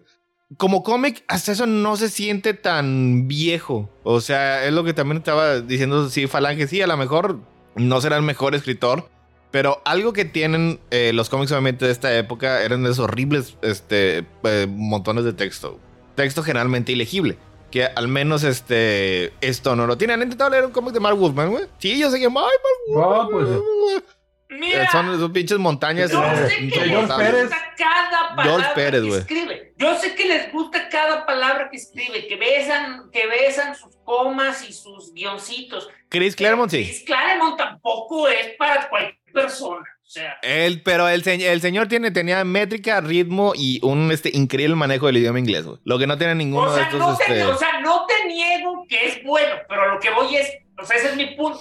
Como 0.58 0.84
cómic, 0.84 1.24
hasta 1.28 1.52
eso 1.52 1.68
no 1.68 1.98
se 1.98 2.10
siente 2.10 2.54
tan 2.54 3.28
viejo. 3.28 3.90
O 4.04 4.22
sea, 4.22 4.66
es 4.66 4.74
lo 4.74 4.84
que 4.84 4.94
también 4.94 5.18
estaba 5.18 5.60
diciendo, 5.62 6.10
sí, 6.10 6.28
Falange, 6.28 6.68
sí, 6.68 6.82
a 6.82 6.88
lo 6.88 6.98
mejor 6.98 7.40
no 7.76 8.02
será 8.02 8.18
el 8.18 8.24
mejor 8.24 8.56
escritor, 8.56 9.10
pero 9.56 9.82
algo 9.86 10.12
que 10.12 10.26
tienen 10.26 10.82
eh, 10.92 11.12
los 11.14 11.30
cómics 11.30 11.50
obviamente 11.54 11.86
de 11.86 11.92
esta 11.94 12.14
época 12.18 12.62
eran 12.62 12.84
esos 12.84 13.00
horribles 13.00 13.56
este, 13.62 14.26
eh, 14.44 14.68
montones 14.70 15.24
de 15.24 15.32
texto. 15.32 15.80
Texto 16.14 16.44
generalmente 16.44 16.92
ilegible. 16.92 17.38
Que 17.72 17.86
al 17.86 18.10
menos 18.10 18.44
este, 18.44 19.32
esto 19.40 19.78
no 19.78 19.88
lo 19.88 19.98
tienen. 19.98 20.16
¿Han 20.16 20.24
intentado 20.24 20.50
leer 20.50 20.66
un 20.66 20.72
cómic 20.72 20.94
de 20.94 21.00
Mark 21.00 21.16
Wolfman, 21.16 21.52
güey? 21.52 21.64
Sí, 21.78 21.98
yo 21.98 22.12
sé 22.12 22.20
que... 22.20 22.26
Ay, 22.26 22.32
Mark 22.34 22.52
No, 22.90 23.30
Wolfman, 23.30 23.30
pues. 23.32 24.04
Mira, 24.50 24.84
Eh, 24.84 24.88
Son 24.92 25.10
esos 25.14 25.32
pinches 25.32 25.58
montañas. 25.58 26.12
Yo 26.12 26.22
sé 26.22 26.70
que 26.70 26.86
les. 26.86 27.08
Pérez. 27.10 27.44
gusta 27.44 27.74
cada 27.78 28.36
palabra 28.36 28.44
George 28.44 28.70
Pérez, 28.76 29.02
que 29.04 29.18
escribe. 29.18 29.74
Yo 29.78 30.00
sé 30.00 30.16
que 30.16 30.26
les 30.26 30.52
gusta 30.52 30.90
cada 30.90 31.26
palabra 31.26 31.70
que 31.70 31.78
escribe, 31.78 32.28
que 32.28 32.36
besan, 32.36 33.10
que 33.12 33.26
besan 33.28 33.76
sus 33.76 33.96
comas 34.04 34.68
y 34.68 34.74
sus 34.74 35.14
guioncitos. 35.14 35.90
Chris 36.10 36.36
Claremont, 36.36 36.72
sí. 36.72 36.84
Chris 36.84 37.04
Claremont 37.06 37.58
tampoco 37.58 38.28
es 38.28 38.56
para 38.58 38.88
cualquier 38.90 39.25
persona. 39.36 39.84
O 40.02 40.08
sea, 40.10 40.40
Él, 40.42 40.82
pero 40.84 41.08
el, 41.08 41.24
se- 41.24 41.52
el 41.52 41.62
señor 41.62 41.88
tiene, 41.88 42.10
tenía 42.10 42.44
métrica, 42.44 43.02
ritmo 43.02 43.54
y 43.56 43.80
un 43.84 44.12
este, 44.12 44.32
increíble 44.34 44.76
manejo 44.76 45.06
del 45.08 45.18
idioma 45.18 45.38
inglés, 45.40 45.66
güey. 45.66 45.78
Lo 45.84 46.00
que 46.00 46.08
no 46.08 46.18
tiene 46.18 46.34
ninguno 46.36 46.72
o 46.72 46.76
de 46.76 46.82
estos. 46.82 47.00
no 47.00 47.16
te, 47.18 47.24
este... 47.24 47.44
o 47.44 47.58
sea, 47.58 47.80
no 47.82 48.06
te 48.08 48.26
niego 48.28 48.86
que 48.90 49.08
es 49.08 49.24
bueno, 49.24 49.56
pero 49.70 49.94
lo 49.94 50.00
que 50.00 50.10
voy 50.10 50.36
es, 50.36 50.50
o 50.82 50.86
sea, 50.86 50.98
ese 50.98 51.10
es 51.10 51.16
mi 51.16 51.36
punto. 51.36 51.60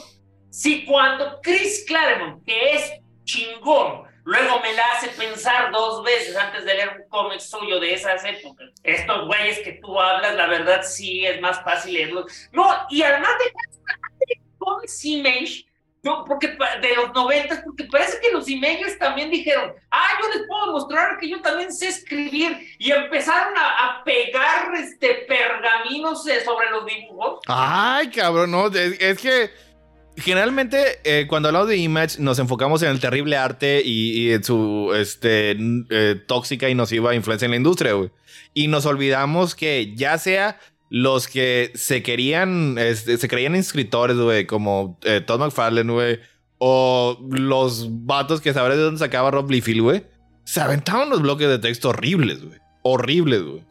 Si 0.51 0.85
cuando 0.87 1.41
Chris 1.43 1.85
Claremont, 1.87 2.45
que 2.47 2.75
es 2.77 2.93
chingón, 3.25 4.05
luego 4.25 4.61
me 4.61 4.73
la 4.75 4.83
hace 4.97 5.09
pensar 5.09 5.73
dos 5.73 6.05
veces 6.05 6.37
antes 6.37 6.65
de 6.65 6.75
leer 6.75 6.91
un 7.03 7.09
cómic 7.09 7.41
suyo 7.41 7.81
de 7.81 7.95
esas 7.95 8.25
épocas. 8.25 8.69
Estos 8.83 9.27
güeyes 9.27 9.59
que 9.61 9.81
tú 9.83 9.99
hablas, 9.99 10.35
la 10.37 10.47
verdad 10.47 10.83
sí 10.85 11.25
es 11.27 11.41
más 11.41 11.63
fácil 11.65 11.95
leerlos. 11.95 12.27
No, 12.53 12.67
y 12.91 13.03
además 13.03 13.31
de 13.41 14.41
cómics 14.59 15.05
Image, 15.05 15.65
no, 16.05 16.23
porque 16.27 16.49
de 16.49 16.97
los 16.97 17.15
noventas, 17.15 17.63
porque 17.65 17.85
parece 17.85 18.19
que 18.21 18.31
los 18.31 18.47
Imagers 18.49 18.99
también 18.99 19.31
dijeron, 19.31 19.73
ah, 19.91 20.09
yo 20.21 20.39
les 20.39 20.47
puedo 20.47 20.73
mostrar 20.73 21.19
que 21.19 21.31
yo 21.31 21.41
también 21.41 21.73
sé 21.73 21.89
escribir, 21.89 22.59
y 22.79 22.93
empezaron 22.93 23.55
a, 23.57 24.03
pegar 24.05 24.75
este, 24.75 25.25
pergaminos 25.27 26.27
eh, 26.27 26.45
sobre 26.45 26.71
los 26.71 26.85
dibujos. 26.85 27.41
Ay, 27.47 28.11
cabrón, 28.11 28.51
no. 28.51 28.67
Es, 28.67 29.19
que 29.19 29.51
generalmente 30.17 31.01
eh, 31.05 31.27
cuando 31.27 31.49
hablamos 31.49 31.69
de 31.69 31.79
Image 31.79 32.21
nos 32.21 32.39
enfocamos 32.39 32.83
en 32.83 32.91
el 32.91 33.01
terrible 33.01 33.39
arte 33.39 33.81
y, 33.83 34.29
y 34.29 34.33
en 34.33 34.45
su 34.45 34.93
este, 34.95 35.57
eh, 35.91 36.23
tóxica 36.27 36.69
y 36.69 36.75
nociva 36.75 37.15
influencia 37.15 37.47
en 37.47 37.53
la 37.53 37.57
industria, 37.57 37.95
güey. 37.95 38.11
Y 38.53 38.69
nos 38.69 38.85
olvidamos 38.85 39.55
que 39.55 39.95
ya 39.97 40.19
sea 40.19 40.61
los 40.91 41.29
que 41.29 41.73
se 41.75 42.03
querían, 42.03 42.77
este, 42.79 43.17
se 43.19 43.29
creían 43.29 43.55
escritores, 43.55 44.17
güey, 44.17 44.47
como 44.47 44.99
eh, 45.03 45.21
Todd 45.21 45.41
McFarlane, 45.41 45.93
güey, 45.93 46.21
o 46.59 47.19
los 47.31 47.87
vatos 48.07 48.41
que 48.41 48.53
sabrás 48.53 48.77
de 48.77 48.85
dónde 48.85 48.99
sacaba 49.01 49.31
Rob 49.31 49.51
Liefeld, 49.51 49.81
güey, 49.81 50.05
se 50.45 50.61
aventaban 50.61 51.09
unos 51.09 51.23
bloques 51.23 51.49
de 51.49 51.59
texto 51.59 51.89
horribles, 51.91 52.45
güey. 52.45 52.59
Horribles, 52.83 53.43
güey. 53.43 53.65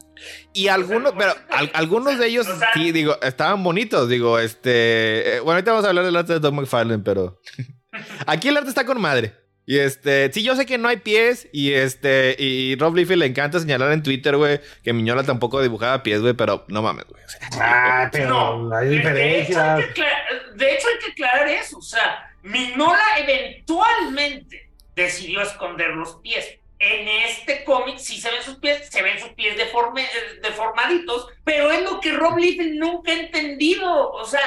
Y 0.53 0.67
algunos, 0.69 1.13
pero 1.17 1.33
al- 1.49 1.71
algunos 1.73 2.17
de 2.17 2.27
ellos, 2.27 2.47
sí, 2.73 2.91
digo, 2.91 3.15
estaban 3.21 3.63
bonitos, 3.63 4.07
digo, 4.09 4.39
este... 4.39 5.35
eh, 5.35 5.39
bueno, 5.39 5.53
ahorita 5.53 5.71
vamos 5.71 5.85
a 5.85 5.89
hablar 5.89 6.05
del 6.05 6.15
arte 6.15 6.33
de 6.33 6.39
Tom 6.39 6.55
McFarlane, 6.55 7.03
pero... 7.03 7.39
Aquí 8.25 8.47
el 8.47 8.57
arte 8.57 8.69
está 8.69 8.85
con 8.85 8.99
madre. 8.99 9.35
Y 9.65 9.79
este, 9.79 10.29
sí, 10.33 10.43
yo 10.43 10.55
sé 10.57 10.65
que 10.65 10.77
no 10.77 10.89
hay 10.89 10.97
pies 10.97 11.47
y 11.53 11.71
este, 11.73 12.35
y 12.37 12.75
Rob 12.75 12.95
Liefeld 12.95 13.19
le 13.19 13.27
encanta 13.27 13.59
señalar 13.59 13.93
en 13.93 14.03
Twitter, 14.03 14.35
güey, 14.35 14.59
que 14.83 14.91
Miñola 14.91 15.23
tampoco 15.23 15.61
dibujaba 15.61 16.03
pies, 16.03 16.19
güey, 16.21 16.33
pero 16.33 16.65
no 16.67 16.81
mames, 16.81 17.05
güey. 17.05 17.23
o 17.23 17.27
sea, 17.29 17.39
Ah, 17.61 18.09
pero 18.11 18.57
No, 18.57 18.75
hay 18.75 18.87
de- 18.89 18.91
De 18.95 18.97
hecho, 18.97 19.07
diferencias. 19.09 19.57
hay 19.77 19.83
que 19.85 19.89
aclarar, 19.91 20.53
de 20.55 20.73
hecho, 20.73 20.87
hay 20.89 20.99
que 21.05 21.11
aclarar 21.13 21.47
eso. 21.47 21.77
O 21.77 21.81
sea, 21.81 22.29
Mignola 22.43 23.01
eventualmente 23.19 24.69
decidió 24.95 25.41
esconder 25.41 25.89
los 25.91 26.15
pies. 26.17 26.45
en 26.79 27.07
este 27.07 27.63
cómic 27.63 27.97
sí 27.97 28.19
se 28.19 28.29
ven 28.29 28.43
sus 28.43 28.57
pies, 28.57 28.89
se 28.89 29.01
ven 29.01 29.17
sus 29.17 29.29
pies 29.29 29.55
deforme, 29.55 30.05
deformaditos, 30.41 31.27
pero 31.45 31.71
es 31.71 31.81
lo 31.83 32.01
que 32.01 32.11
Rob 32.11 32.37
Liefeld 32.37 32.77
nunca 32.77 33.13
ha 33.13 33.15
entendido. 33.21 34.11
O 34.11 34.25
sea, 34.25 34.41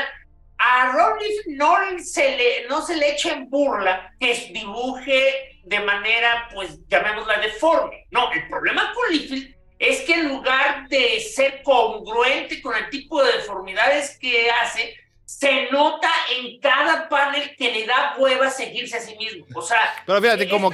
a 0.58 1.16
Liefeld 1.20 1.56
no 1.56 1.76
se 1.98 2.36
le, 2.36 2.68
no 2.68 2.84
se 2.84 2.96
le 2.96 3.12
echa 3.12 3.32
en 3.32 3.48
burla 3.50 4.12
que 4.18 4.50
dibuje 4.52 5.60
de 5.64 5.80
manera, 5.80 6.48
pues, 6.52 6.78
llamémosla 6.88 7.40
deforme. 7.40 8.06
No, 8.10 8.30
el 8.32 8.48
problema 8.48 8.92
con 8.94 9.12
Liefeld 9.12 9.54
es 9.78 10.00
que 10.02 10.14
en 10.14 10.28
lugar 10.28 10.88
de 10.88 11.20
ser 11.20 11.62
congruente 11.62 12.62
con 12.62 12.74
el 12.76 12.88
tipo 12.88 13.22
de 13.22 13.32
deformidades 13.32 14.18
que 14.18 14.50
hace, 14.50 14.94
se 15.26 15.68
nota 15.72 16.08
en 16.38 16.60
cada 16.60 17.08
panel 17.08 17.50
que 17.58 17.72
le 17.72 17.84
da 17.84 18.14
hueva 18.16 18.48
seguirse 18.48 18.96
a 18.96 19.00
sí 19.00 19.16
mismo. 19.16 19.44
O 19.54 19.60
sea. 19.60 19.80
Pero 20.06 20.22
fíjate, 20.22 20.48
como, 20.48 20.70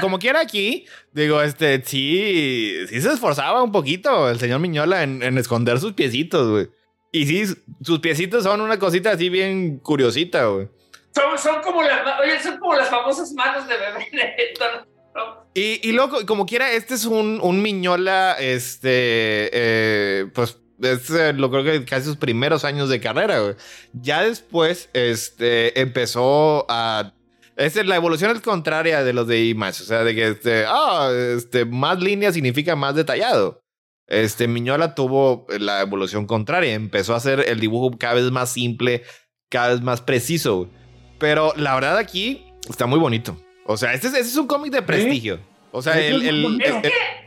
como, 0.00 0.18
quiera 0.18 0.40
aquí, 0.40 0.86
digo, 1.12 1.42
este, 1.42 1.82
sí, 1.84 2.86
sí 2.88 3.00
se 3.00 3.12
esforzaba 3.12 3.62
un 3.62 3.70
poquito 3.70 4.30
el 4.30 4.40
señor 4.40 4.60
Miñola 4.60 5.02
en, 5.02 5.36
esconder 5.38 5.78
sus 5.78 5.92
piecitos, 5.92 6.48
güey. 6.48 6.79
Y 7.12 7.26
sí, 7.26 7.54
sus 7.82 7.98
piecitos 7.98 8.44
son 8.44 8.60
una 8.60 8.78
cosita 8.78 9.12
así 9.12 9.28
bien 9.28 9.78
curiosita, 9.78 10.46
güey. 10.46 10.68
Son, 11.12 11.36
son, 11.38 11.60
como 11.62 11.82
las, 11.82 12.42
son 12.42 12.58
como 12.58 12.74
las 12.74 12.88
famosas 12.88 13.32
manos 13.32 13.66
de 13.66 13.76
bebé. 13.76 14.06
Y, 15.52 15.80
y 15.82 15.90
luego, 15.90 16.24
como 16.24 16.46
quiera, 16.46 16.70
este 16.70 16.94
es 16.94 17.04
un, 17.04 17.40
un 17.42 17.60
Miñola, 17.60 18.36
este, 18.38 19.50
eh, 19.52 20.26
pues 20.32 20.60
es 20.80 21.10
eh, 21.10 21.32
lo 21.32 21.50
creo 21.50 21.64
que 21.64 21.84
casi 21.84 22.06
sus 22.06 22.16
primeros 22.16 22.64
años 22.64 22.88
de 22.88 23.00
carrera, 23.00 23.56
Ya 23.92 24.22
después, 24.22 24.88
este, 24.92 25.80
empezó 25.80 26.66
a... 26.68 27.12
Es 27.56 27.74
la 27.84 27.96
evolución 27.96 28.30
es 28.34 28.40
contraria 28.40 29.02
de 29.04 29.12
los 29.12 29.26
de 29.26 29.44
Image, 29.44 29.82
o 29.82 29.86
sea, 29.86 30.04
de 30.04 30.14
que 30.14 30.28
este, 30.28 30.64
ah, 30.66 31.10
este, 31.36 31.66
más 31.66 32.00
línea 32.00 32.32
significa 32.32 32.74
más 32.74 32.94
detallado. 32.94 33.60
Este, 34.10 34.48
Miñola 34.48 34.94
tuvo 34.96 35.46
la 35.48 35.80
evolución 35.80 36.26
contraria, 36.26 36.74
empezó 36.74 37.14
a 37.14 37.18
hacer 37.18 37.44
el 37.48 37.60
dibujo 37.60 37.96
cada 37.96 38.14
vez 38.14 38.30
más 38.32 38.50
simple, 38.50 39.04
cada 39.48 39.68
vez 39.68 39.80
más 39.80 40.00
preciso. 40.02 40.68
Pero 41.18 41.52
la 41.56 41.74
verdad 41.76 41.96
aquí 41.96 42.44
está 42.68 42.86
muy 42.86 42.98
bonito. 42.98 43.40
O 43.66 43.76
sea, 43.76 43.94
este, 43.94 44.08
es 44.18 44.36
un 44.36 44.48
cómic 44.48 44.72
de 44.72 44.82
prestigio. 44.82 45.38
O 45.72 45.80
sea, 45.80 46.00
el, 46.00 46.60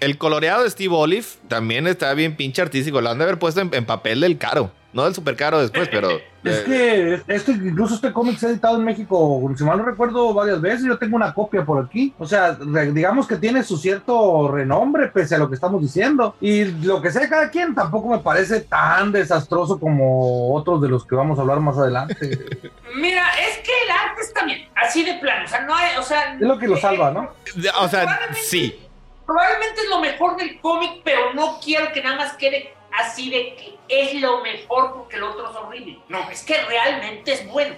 el, 0.02 0.18
coloreado 0.18 0.64
de 0.64 0.70
Steve 0.70 0.94
Olive 0.94 1.26
también 1.48 1.88
está 1.88 2.14
bien 2.14 2.36
pinche 2.36 2.62
artístico. 2.62 3.00
Lo 3.00 3.10
han 3.10 3.18
de 3.18 3.24
haber 3.24 3.40
puesto 3.40 3.62
en, 3.62 3.86
papel 3.86 4.20
del 4.20 4.38
caro. 4.38 4.74
No 4.94 5.06
del 5.06 5.16
super 5.16 5.36
caro 5.36 5.60
después, 5.60 5.90
pero. 5.90 6.10
Es 6.44 6.60
que 6.60 7.22
este, 7.28 7.54
incluso 7.54 7.96
este 7.96 8.12
cómic 8.12 8.38
se 8.38 8.48
ha 8.48 8.50
editado 8.50 8.76
en 8.76 8.84
México, 8.84 9.50
si 9.56 9.64
mal 9.64 9.78
no 9.78 9.86
recuerdo, 9.86 10.34
varias 10.34 10.60
veces. 10.60 10.84
Yo 10.86 10.98
tengo 10.98 11.16
una 11.16 11.34
copia 11.34 11.64
por 11.64 11.82
aquí. 11.82 12.14
O 12.20 12.26
sea, 12.26 12.52
digamos 12.52 13.28
que 13.28 13.38
tiene 13.38 13.64
su 13.64 13.78
cierto 13.78 14.50
renombre, 14.52 15.08
pese 15.08 15.36
a 15.36 15.38
lo 15.38 15.48
que 15.48 15.56
estamos 15.56 15.82
diciendo. 15.82 16.36
Y 16.42 16.66
lo 16.66 17.02
que 17.02 17.12
sea 17.12 17.30
cada 17.30 17.50
quien 17.50 17.74
tampoco 17.74 18.10
me 18.10 18.18
parece 18.18 18.60
tan 18.60 19.14
desastroso 19.14 19.80
como 19.80 20.54
otros 20.54 20.82
de 20.82 20.90
los 20.90 21.06
que 21.06 21.16
vamos 21.16 21.40
a 21.40 21.44
hablar 21.44 21.62
más 21.62 21.78
adelante. 21.78 22.16
Mira, 22.98 23.24
es 23.40 23.60
que 23.60 23.72
el 23.86 23.92
arte 23.92 24.22
está 24.22 24.44
bien, 24.44 24.68
así 24.76 25.06
de 25.06 25.14
plano. 25.20 25.46
O 25.46 25.48
sea, 25.48 25.62
no 25.62 25.74
hay, 25.74 25.96
o 25.98 26.04
sea. 26.04 26.34
Es 26.34 26.42
lo 26.42 26.60
que 26.60 26.68
lo 26.68 26.76
salva, 26.76 27.10
¿no? 27.10 27.32
O 27.80 27.88
sea, 27.88 28.20
sí. 28.34 28.82
Probablemente 29.26 29.80
es 29.80 29.90
lo 29.90 30.02
mejor 30.02 30.36
del 30.36 30.60
cómic, 30.60 31.00
pero 31.06 31.34
no 31.34 31.58
quiero 31.64 31.94
que 31.94 32.04
nada 32.04 32.18
más 32.18 32.34
quede 32.34 32.74
así 32.94 33.30
de 33.30 33.56
que 33.56 33.78
es 33.88 34.22
lo 34.22 34.42
mejor 34.42 34.94
porque 34.94 35.18
el 35.18 35.24
otro 35.24 35.50
es 35.50 35.56
horrible. 35.56 36.00
No, 36.10 36.30
es 36.30 36.44
que 36.44 36.62
realmente 36.66 37.34
es 37.34 37.48
bueno. 37.48 37.76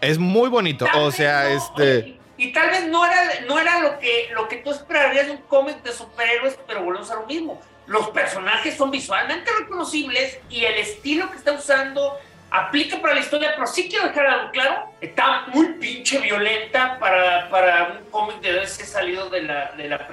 Es 0.00 0.18
muy 0.18 0.48
bonito, 0.48 0.86
o 0.96 1.10
sea, 1.10 1.48
este... 1.50 2.18
Y, 2.38 2.52
tal 2.52 2.68
vez 2.68 2.86
no 2.88 3.06
era, 3.06 3.40
no 3.46 3.58
era 3.58 3.80
lo, 3.80 3.98
que, 3.98 4.28
lo 4.34 4.46
que 4.46 4.56
tú 4.56 4.70
esperarías 4.70 5.26
de 5.26 5.32
un 5.32 5.42
cómic 5.42 5.82
de 5.82 5.92
superhéroes, 5.92 6.58
pero 6.66 6.82
volvemos 6.82 7.10
a 7.10 7.14
lo 7.14 7.26
mismo. 7.26 7.60
Los 7.86 8.10
personajes 8.10 8.76
son 8.76 8.90
visualmente 8.90 9.50
reconocibles 9.58 10.38
y 10.50 10.64
el 10.64 10.74
estilo 10.74 11.30
que 11.30 11.38
está 11.38 11.52
usando 11.52 12.18
aplica 12.50 13.00
para 13.00 13.14
la 13.14 13.20
historia, 13.20 13.50
pero 13.54 13.66
sí 13.66 13.88
quiero 13.88 14.06
dejar 14.08 14.26
algo 14.26 14.50
claro, 14.52 14.92
está 15.00 15.46
muy 15.52 15.66
pinche 15.74 16.20
violenta 16.20 16.98
para, 16.98 17.48
para 17.50 17.98
un 17.98 18.10
cómic 18.10 18.40
de 18.40 18.62
ese 18.62 18.84
salido 18.84 19.28
de 19.30 19.42
la, 19.42 19.72
de 19.76 19.88
la 19.88 20.08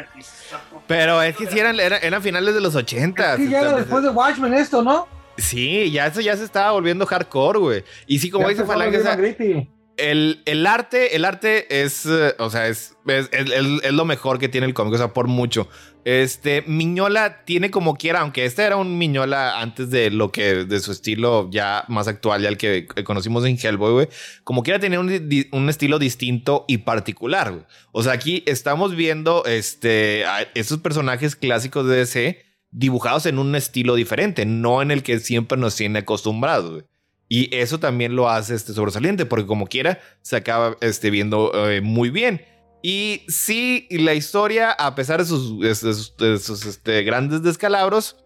Pero 0.87 1.21
es 1.21 1.35
que 1.35 1.47
si 1.47 1.59
eran, 1.59 1.79
eran, 1.79 2.21
finales 2.21 2.53
de 2.53 2.61
los 2.61 2.75
80. 2.75 3.35
Es 3.35 3.49
ya 3.49 3.61
era 3.61 3.73
después 3.73 4.03
de 4.03 4.09
Watchmen 4.09 4.53
esto, 4.53 4.81
¿no? 4.81 5.07
Sí, 5.37 5.91
ya 5.91 6.07
eso 6.07 6.21
ya 6.21 6.37
se 6.37 6.43
estaba 6.43 6.71
volviendo 6.71 7.05
hardcore, 7.05 7.59
güey. 7.59 7.83
Y 8.05 8.19
sí, 8.19 8.29
como 8.29 8.49
dice 8.49 8.65
Falange, 8.65 9.67
el, 9.97 10.67
arte, 10.67 11.15
el 11.15 11.25
arte 11.25 11.83
es, 11.83 12.05
eh, 12.05 12.35
o 12.39 12.49
sea, 12.49 12.67
es, 12.67 12.95
es, 13.05 13.91
lo 13.91 14.05
mejor 14.05 14.39
que 14.39 14.49
tiene 14.49 14.67
el 14.67 14.73
cómic, 14.73 14.93
o 14.93 14.97
sea, 14.97 15.13
por 15.13 15.27
mucho. 15.27 15.67
Este, 16.05 16.63
Miñola 16.63 17.45
tiene 17.45 17.71
como 17.71 17.95
quiera, 17.95 18.21
aunque 18.21 18.45
este 18.45 18.63
era 18.63 18.75
un 18.75 18.97
Miñola 18.97 19.61
antes 19.61 19.89
de 19.89 20.11
lo 20.11 20.31
que, 20.31 20.65
de 20.65 20.79
su 20.79 20.91
estilo 20.91 21.49
ya 21.49 21.85
más 21.87 22.07
actual, 22.07 22.41
ya 22.41 22.49
el 22.49 22.57
que 22.57 22.87
conocimos 23.03 23.45
en 23.45 23.57
Hellboy, 23.57 23.93
güey, 23.93 24.07
como 24.43 24.63
quiera 24.63 24.79
tenía 24.79 24.99
un, 24.99 25.09
un, 25.51 25.69
estilo 25.69 25.99
distinto 25.99 26.65
y 26.67 26.79
particular. 26.79 27.67
O 27.91 28.03
sea, 28.03 28.13
aquí 28.13 28.43
estamos 28.45 28.95
viendo, 28.95 29.45
este, 29.45 30.25
esos 30.55 30.79
personajes 30.79 31.35
clásicos 31.35 31.87
de 31.87 31.97
DC 31.97 32.45
dibujados 32.71 33.25
en 33.27 33.37
un 33.37 33.55
estilo 33.55 33.95
diferente, 33.95 34.45
no 34.45 34.81
en 34.81 34.91
el 34.91 35.03
que 35.03 35.19
siempre 35.19 35.57
nos 35.57 35.75
tiene 35.75 35.99
acostumbrados, 35.99 36.71
güey. 36.71 36.92
Y 37.33 37.49
eso 37.51 37.79
también 37.79 38.15
lo 38.15 38.29
hace 38.29 38.53
este 38.53 38.73
sobresaliente, 38.73 39.25
porque 39.25 39.47
como 39.47 39.65
quiera, 39.65 39.97
se 40.21 40.35
acaba 40.35 40.77
este, 40.81 41.09
viendo 41.09 41.51
eh, 41.67 41.81
muy 41.81 42.11
bien. 42.11 42.45
Y 42.83 43.23
sí, 43.27 43.87
la 43.89 44.13
historia, 44.13 44.69
a 44.71 44.93
pesar 44.93 45.19
de 45.19 45.25
sus, 45.25 45.55
sus, 45.79 46.65
este, 46.67 47.01
grandes 47.01 47.41
descalabros, 47.41 48.23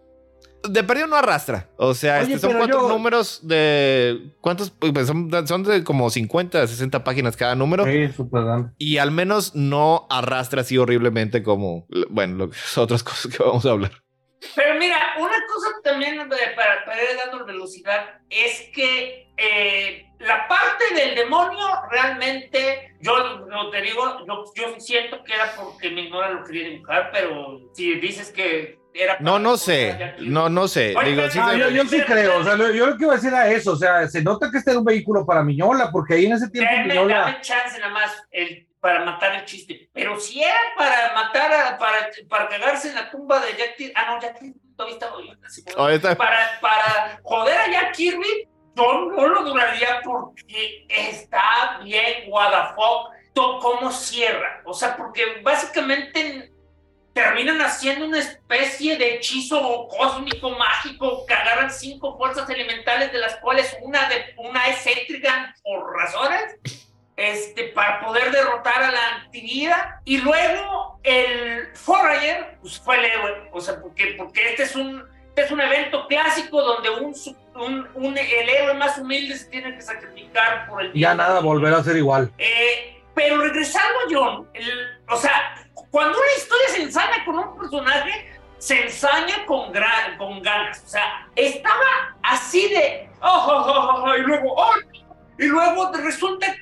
de 0.68 0.84
perdido 0.84 1.06
no 1.06 1.16
arrastra. 1.16 1.70
O 1.78 1.94
sea, 1.94 2.20
este, 2.20 2.38
son 2.38 2.58
cuatro 2.58 2.86
números 2.86 3.40
de. 3.44 4.34
¿Cuántos? 4.42 4.72
Pues 4.72 5.06
son, 5.06 5.30
son, 5.46 5.62
de 5.62 5.84
como 5.84 6.10
50, 6.10 6.66
60 6.66 7.02
páginas 7.02 7.34
cada 7.34 7.54
número. 7.54 7.86
Sí. 7.86 8.10
Y 8.76 8.98
al 8.98 9.10
menos 9.10 9.54
no 9.54 10.06
arrastra 10.10 10.60
así 10.60 10.76
horriblemente 10.76 11.42
como. 11.42 11.86
Bueno, 12.10 12.50
otras 12.76 13.02
cosas 13.02 13.34
que 13.34 13.42
vamos 13.42 13.64
a 13.64 13.70
hablar. 13.70 13.92
Pero 14.54 14.78
mira, 14.78 15.14
una 15.18 15.46
cosa 15.46 15.68
también 15.82 16.28
para, 16.28 16.84
para 16.84 17.02
ir 17.02 17.16
dando 17.16 17.44
velocidad 17.44 18.20
es 18.30 18.70
que 18.74 19.28
eh, 19.36 20.06
la 20.20 20.46
parte 20.48 20.94
del 20.94 21.14
demonio 21.14 21.66
realmente, 21.90 22.94
yo 23.00 23.46
no 23.46 23.70
te 23.70 23.82
digo, 23.82 24.24
yo, 24.26 24.44
yo 24.54 24.80
siento 24.80 25.22
que 25.24 25.34
era 25.34 25.52
porque 25.56 25.90
mi 25.90 26.08
no 26.08 26.32
lo 26.32 26.44
quería 26.44 26.68
dibujar, 26.68 27.10
pero 27.12 27.60
si 27.72 27.94
dices 27.96 28.30
que 28.30 28.78
era... 28.94 29.18
No, 29.20 29.38
no 29.38 29.56
sé, 29.56 30.14
no, 30.20 30.48
no 30.48 30.68
sé. 30.68 30.94
Digo, 31.04 31.22
yo, 31.70 31.84
sí 31.84 32.00
creo, 32.02 32.38
o 32.38 32.44
sea, 32.44 32.56
yo 32.56 32.86
lo 32.86 32.96
que 32.96 33.04
iba 33.04 33.14
a 33.14 33.16
decir 33.16 33.32
era 33.32 33.50
eso, 33.50 33.72
o 33.72 33.76
sea, 33.76 34.08
se 34.08 34.22
nota 34.22 34.50
que 34.50 34.58
este 34.58 34.70
era 34.70 34.78
un 34.78 34.84
vehículo 34.84 35.26
para 35.26 35.42
Miñola, 35.42 35.90
porque 35.90 36.14
ahí 36.14 36.26
en 36.26 36.32
ese 36.32 36.48
tiempo 36.48 36.72
Miñola... 36.86 37.20
Dame 37.20 37.40
chance 37.40 37.78
nada 37.78 37.92
más, 37.92 38.22
el 38.30 38.67
para 38.80 39.04
matar 39.04 39.34
el 39.34 39.44
chiste. 39.44 39.88
Pero 39.92 40.18
si 40.18 40.42
era 40.42 40.58
para 40.76 41.12
matar, 41.14 41.52
a, 41.52 41.78
para, 41.78 42.10
para 42.28 42.48
cagarse 42.48 42.88
en 42.88 42.94
la 42.94 43.10
tumba 43.10 43.40
de 43.40 43.56
Jack 43.56 43.76
Kirby. 43.76 43.92
Ah, 43.94 44.14
no, 44.14 44.20
Jack 44.20 44.38
Kirby 44.38 44.54
todavía 44.76 45.96
está. 45.96 46.16
Para, 46.16 46.58
para 46.60 47.20
joder 47.22 47.58
a 47.58 47.70
Jack 47.70 47.94
Kirby, 47.94 48.48
yo 48.76 49.06
no 49.06 49.26
lo 49.26 49.42
duraría 49.42 50.00
porque 50.04 50.86
está 50.88 51.80
bien, 51.82 52.30
what 52.30 52.50
the 52.50 52.74
fuck, 52.74 53.60
cómo 53.60 53.90
cierra. 53.90 54.62
O 54.64 54.74
sea, 54.74 54.96
porque 54.96 55.40
básicamente 55.42 56.52
terminan 57.12 57.60
haciendo 57.60 58.06
una 58.06 58.20
especie 58.20 58.96
de 58.96 59.16
hechizo 59.16 59.88
cósmico 59.88 60.50
mágico 60.50 61.26
que 61.26 61.34
agarran 61.34 61.70
cinco 61.70 62.16
fuerzas 62.16 62.48
elementales 62.48 63.12
de 63.12 63.18
las 63.18 63.36
cuales 63.36 63.76
una 63.82 64.08
de 64.08 64.34
una 64.36 64.68
es 64.68 64.86
Etrigan 64.86 65.52
por 65.64 65.96
razones 65.96 66.56
este, 67.18 67.64
para 67.74 68.00
poder 68.00 68.30
derrotar 68.30 68.80
a 68.80 68.92
la 68.92 69.08
antivida. 69.16 70.00
Y 70.04 70.18
luego 70.18 71.00
el 71.02 71.68
Forager 71.74 72.56
pues, 72.62 72.78
fue 72.78 72.96
el 72.96 73.04
héroe, 73.06 73.50
o 73.52 73.60
sea, 73.60 73.80
porque, 73.80 74.14
porque 74.16 74.50
este 74.50 74.62
es 74.62 74.76
un, 74.76 75.04
este 75.30 75.42
es 75.42 75.50
un 75.50 75.60
evento 75.60 76.06
clásico 76.06 76.62
donde 76.62 76.90
un, 76.90 77.14
un, 77.56 77.88
un, 77.94 78.16
el 78.16 78.48
héroe 78.48 78.74
más 78.74 78.98
humilde 78.98 79.36
se 79.36 79.46
tiene 79.46 79.74
que 79.74 79.82
sacrificar 79.82 80.68
por 80.68 80.80
el... 80.80 80.92
Ya 80.92 81.14
nada 81.14 81.40
volverá 81.40 81.78
a 81.78 81.84
ser 81.84 81.96
igual. 81.96 82.30
Eh, 82.38 83.02
pero 83.14 83.38
regresando 83.38 83.98
a 83.98 84.02
John, 84.08 84.48
o 85.08 85.16
sea, 85.16 85.66
cuando 85.90 86.16
una 86.16 86.32
historia 86.36 86.68
se 86.68 86.82
ensaña 86.82 87.24
con 87.24 87.36
un 87.36 87.58
personaje, 87.58 88.32
se 88.58 88.84
ensaña 88.84 89.44
con, 89.44 89.72
con 90.18 90.40
ganas. 90.40 90.84
O 90.84 90.88
sea, 90.88 91.26
estaba 91.34 92.16
así 92.22 92.68
de, 92.68 93.08
oh, 93.20 93.46
oh, 93.48 94.04
oh, 94.04 94.16
y 94.16 94.20
luego, 94.20 94.54
oh, 94.56 94.74
y 95.36 95.46
luego 95.46 95.90
resulta 95.92 96.54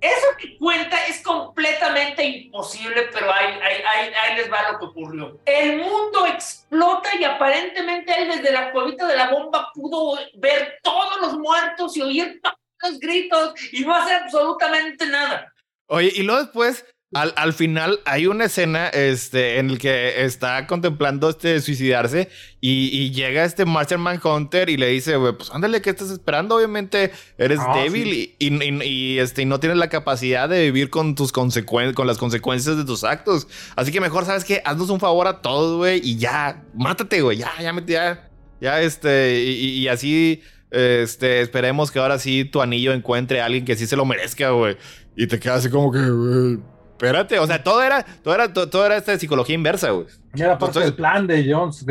eso 0.00 0.26
que 0.38 0.56
cuenta 0.58 0.96
es 1.06 1.22
completamente 1.22 2.24
imposible, 2.24 3.08
pero 3.12 3.32
ahí, 3.32 3.58
ahí, 3.60 4.36
les 4.36 4.50
va 4.50 4.72
lo 4.72 4.78
que 4.78 4.84
ocurrió. 4.84 5.40
El 5.44 5.78
mundo 5.78 6.26
explota 6.26 7.10
y 7.18 7.24
aparentemente 7.24 8.12
él 8.16 8.28
desde 8.28 8.52
la 8.52 8.70
cuevita 8.70 9.06
de 9.06 9.16
la 9.16 9.30
bomba 9.30 9.70
pudo 9.74 10.18
ver 10.36 10.78
todos 10.82 11.20
los 11.20 11.38
muertos 11.38 11.96
y 11.96 12.02
oír 12.02 12.40
todos 12.42 12.56
los 12.82 13.00
gritos 13.00 13.54
y 13.72 13.84
no 13.84 13.94
hacer 13.94 14.22
absolutamente 14.22 15.06
nada. 15.06 15.52
Oye, 15.88 16.12
y 16.14 16.22
luego 16.22 16.42
después 16.42 16.84
al, 17.14 17.32
al, 17.36 17.54
final 17.54 18.00
hay 18.04 18.26
una 18.26 18.44
escena 18.44 18.88
este, 18.88 19.58
en 19.58 19.70
el 19.70 19.78
que 19.78 20.24
está 20.24 20.66
contemplando 20.66 21.30
este 21.30 21.58
suicidarse 21.62 22.28
y, 22.60 22.88
y 22.92 23.12
llega 23.12 23.44
este 23.44 23.64
Martian 23.64 24.00
Manhunter 24.00 24.68
y 24.68 24.76
le 24.76 24.88
dice, 24.88 25.16
güey, 25.16 25.32
pues 25.32 25.50
ándale, 25.50 25.80
¿qué 25.80 25.88
estás 25.90 26.10
esperando? 26.10 26.56
Obviamente 26.56 27.12
eres 27.38 27.60
Ah, 27.62 27.78
débil 27.82 28.12
y, 28.12 28.36
y- 28.38 28.84
y, 28.84 29.18
este, 29.20 29.42
y 29.42 29.46
no 29.46 29.58
tienes 29.58 29.78
la 29.78 29.88
capacidad 29.88 30.50
de 30.50 30.64
vivir 30.64 30.90
con, 30.90 31.14
tus 31.14 31.32
consecuencias, 31.32 31.94
con 31.94 32.06
las 32.06 32.18
consecuencias 32.18 32.76
de 32.76 32.84
tus 32.84 33.04
actos. 33.04 33.48
Así 33.74 33.90
que 33.90 34.00
mejor, 34.02 34.26
¿sabes 34.26 34.44
qué? 34.44 34.60
Haznos 34.66 34.90
un 34.90 35.00
favor 35.00 35.28
a 35.28 35.40
todos, 35.40 35.78
güey, 35.78 36.00
y 36.04 36.18
ya, 36.18 36.62
mátate, 36.74 37.22
güey, 37.22 37.38
ya, 37.38 37.50
ya, 37.58 37.74
ya, 37.86 38.30
ya, 38.60 38.82
este, 38.82 39.42
y 39.44 39.88
así, 39.88 40.42
este, 40.70 41.40
esperemos 41.40 41.90
que 41.90 41.98
ahora 42.00 42.18
sí 42.18 42.44
tu 42.44 42.60
anillo 42.60 42.92
encuentre 42.92 43.40
a 43.40 43.46
alguien 43.46 43.64
que 43.64 43.76
sí 43.76 43.86
se 43.86 43.96
lo 43.96 44.04
merezca, 44.04 44.50
güey. 44.50 44.76
Y 45.16 45.26
te 45.26 45.40
quedas 45.40 45.60
así 45.60 45.70
como 45.70 45.90
que, 45.90 45.98
güey, 46.00 46.58
espérate, 46.98 47.38
o 47.38 47.46
sea, 47.46 47.62
todo 47.62 47.80
era, 47.82 48.02
todo 48.02 48.34
era, 48.34 48.52
todo, 48.52 48.68
todo 48.68 48.84
era 48.86 48.96
esta 48.96 49.16
psicología 49.18 49.54
inversa, 49.54 49.90
güey. 49.90 50.06
Era 50.36 50.58
parte 50.58 50.80
del 50.80 50.94
plan 50.94 51.26
de 51.28 51.46
Jones. 51.52 51.84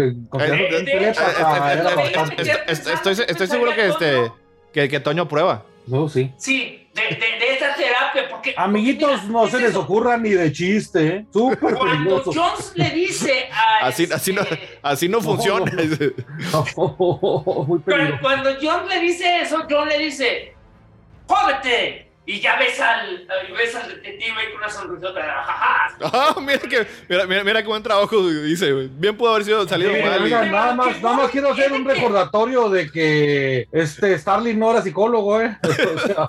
Estoy- 2.67 3.47
seguro 3.47 3.73
que 3.73 3.87
este, 3.87 4.31
que, 4.73 4.89
que 4.89 4.99
Toño 4.99 5.27
prueba. 5.27 5.63
No, 5.87 6.09
sí. 6.09 6.33
Sí, 6.37 6.85
de, 6.93 7.01
de, 7.15 7.15
de 7.39 7.53
esa 7.55 7.73
terapia, 7.73 8.27
porque... 8.29 8.53
Amiguitos, 8.57 9.23
mira, 9.23 9.31
no 9.31 9.47
se 9.47 9.59
les 9.59 9.69
eso. 9.69 9.79
ocurra 9.81 10.17
ni 10.17 10.31
de 10.31 10.51
chiste, 10.51 11.07
¿eh? 11.07 11.25
Súper 11.31 11.75
Cuando 11.75 11.79
peligroso. 11.85 12.31
Jones 12.35 12.73
le 12.75 12.89
dice 12.89 13.47
a... 13.49 13.77
Así, 13.87 14.05
así 14.11 14.33
no, 14.33 14.41
este, 14.41 14.79
así 14.81 15.07
no 15.07 15.17
No, 15.21 15.23
funciona. 15.23 15.71
no. 16.51 17.65
Muy 17.65 17.79
Pero 17.85 18.19
cuando 18.21 18.49
John 18.61 18.89
le 18.89 18.99
dice 18.99 19.39
eso, 19.41 19.65
John 19.69 19.87
le 19.87 19.97
dice, 19.97 20.53
¡jódete! 21.25 22.06
Y 22.29 22.41
ya 22.41 22.59
ves 22.59 22.77
al, 22.81 23.25
ves 23.57 23.73
al 23.73 23.87
detective 23.87 24.33
con 24.51 24.57
una 24.57 24.69
sonrisota. 24.69 25.21
jajaja. 25.21 25.97
Ah, 26.01 26.35
mira 26.41 26.59
que, 26.59 26.85
mira, 27.07 27.25
mira, 27.25 27.43
mira 27.45 27.61
qué 27.61 27.67
buen 27.69 27.81
trabajo 27.81 28.21
dice, 28.29 28.73
güey. 28.73 28.89
Bien 28.91 29.15
pudo 29.15 29.31
haber 29.31 29.45
sido 29.45 29.65
salido 29.65 29.93
Sí, 29.95 30.01
mal. 30.03 30.19
y- 30.19 30.23
oigan, 30.25 30.51
nada 30.51 30.75
más, 30.75 31.01
nada 31.01 31.15
más 31.15 31.31
quiero 31.31 31.53
hacer 31.53 31.71
un 31.71 31.85
recordatorio 31.85 32.67
de 32.69 32.91
que 32.91 33.67
este 33.71 34.17
Starling 34.19 34.59
no 34.59 34.71
era 34.71 34.81
psicólogo, 34.81 35.41
¿eh? 35.41 35.57
O 35.63 35.99
sea, 35.99 36.27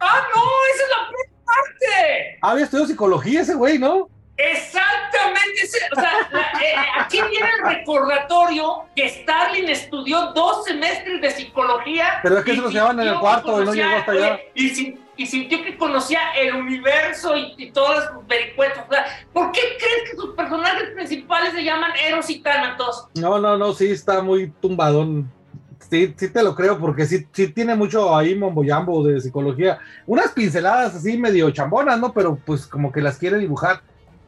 ¡Ah, 0.00 0.22
no! 0.34 0.42
¡Esa 0.74 0.82
es 0.84 0.90
la 0.90 1.08
peor 1.08 1.28
parte! 1.46 2.38
había 2.42 2.64
estudiado 2.64 2.88
psicología 2.88 3.40
ese 3.40 3.54
güey, 3.54 3.78
¿no? 3.78 4.08
Exactamente. 4.52 5.60
o 5.92 6.00
sea, 6.00 6.12
la- 6.32 6.40
eh, 6.62 6.74
aquí 6.98 7.20
viene 7.30 7.48
el 7.58 7.76
recordatorio 7.76 8.84
que 8.94 9.08
Starling 9.08 9.68
estudió 9.68 10.32
dos 10.32 10.64
semestres 10.64 11.20
de 11.20 11.30
psicología. 11.30 12.20
Pero 12.22 12.38
es 12.38 12.44
que 12.44 12.52
y 12.52 12.56
se 12.56 12.62
los 12.62 12.72
llevaban 12.72 13.00
en 13.00 13.08
el 13.08 13.18
cuarto 13.18 13.62
y 13.62 13.66
no 13.66 13.74
llegó 13.74 13.96
hasta 13.96 14.12
allá. 14.12 14.40
Y, 14.54 14.68
sin- 14.70 15.00
y 15.16 15.26
sintió 15.26 15.62
que 15.62 15.76
conocía 15.76 16.20
el 16.38 16.54
universo 16.54 17.36
y, 17.36 17.54
y 17.58 17.70
todos 17.72 17.96
los 18.14 18.26
vericuetos. 18.26 18.82
O 18.88 18.92
sea, 18.92 19.04
¿por 19.32 19.52
qué 19.52 19.60
crees 19.78 20.10
que 20.10 20.16
sus 20.16 20.34
personajes 20.34 20.90
principales 20.94 21.52
se 21.52 21.62
llaman 21.64 21.90
Eros 22.06 22.30
y 22.30 22.40
Thanatos? 22.40 23.06
No, 23.14 23.38
no, 23.38 23.56
no, 23.58 23.72
sí 23.74 23.90
está 23.90 24.22
muy 24.22 24.50
tumbadón. 24.60 25.30
Sí, 25.90 26.14
sí 26.16 26.28
te 26.32 26.42
lo 26.42 26.54
creo, 26.54 26.78
porque 26.78 27.04
sí, 27.04 27.26
sí 27.32 27.48
tiene 27.48 27.74
mucho 27.74 28.14
ahí 28.16 28.34
momboyambo 28.36 29.02
de 29.04 29.20
psicología. 29.20 29.78
Unas 30.06 30.30
pinceladas 30.32 30.94
así 30.94 31.18
medio 31.18 31.50
chambonas, 31.50 31.98
¿no? 31.98 32.12
Pero 32.12 32.36
pues 32.36 32.66
como 32.66 32.92
que 32.92 33.00
las 33.00 33.18
quiere 33.18 33.38
dibujar. 33.38 33.80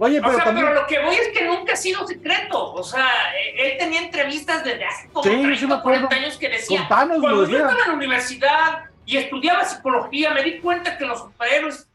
Oye, 0.02 0.18
O 0.18 0.22
pero 0.22 0.34
sea, 0.34 0.44
también... 0.46 0.66
pero 0.66 0.80
lo 0.80 0.86
que 0.88 0.98
voy 0.98 1.14
es 1.14 1.28
que 1.28 1.44
nunca 1.44 1.74
ha 1.74 1.76
sido 1.76 2.04
secreto. 2.08 2.72
O 2.72 2.82
sea, 2.82 3.08
eh, 3.38 3.54
él 3.72 3.78
tenía 3.78 4.00
entrevistas 4.00 4.64
desde 4.64 4.84
hace 4.84 5.08
como 5.10 5.22
Sí, 5.22 5.30
yo 5.30 5.36
sí 5.36 5.42
30 5.44 5.66
me 5.68 5.74
o 5.74 5.82
40 5.82 6.06
acuerdo. 6.06 6.24
años 6.24 6.38
que 6.38 6.48
decía, 6.48 6.78
Con 6.80 6.88
Thanos 6.88 7.16
lo 7.18 7.22
cuando 7.22 7.46
yo 7.48 7.56
estaba 7.56 7.82
en 7.82 7.88
la 7.88 7.94
universidad 7.94 8.84
y 9.06 9.16
estudiaba 9.18 9.64
psicología, 9.64 10.30
me 10.30 10.42
di 10.42 10.58
cuenta 10.58 10.98
que 10.98 11.04
los 11.04 11.20
superhéroes 11.20 11.88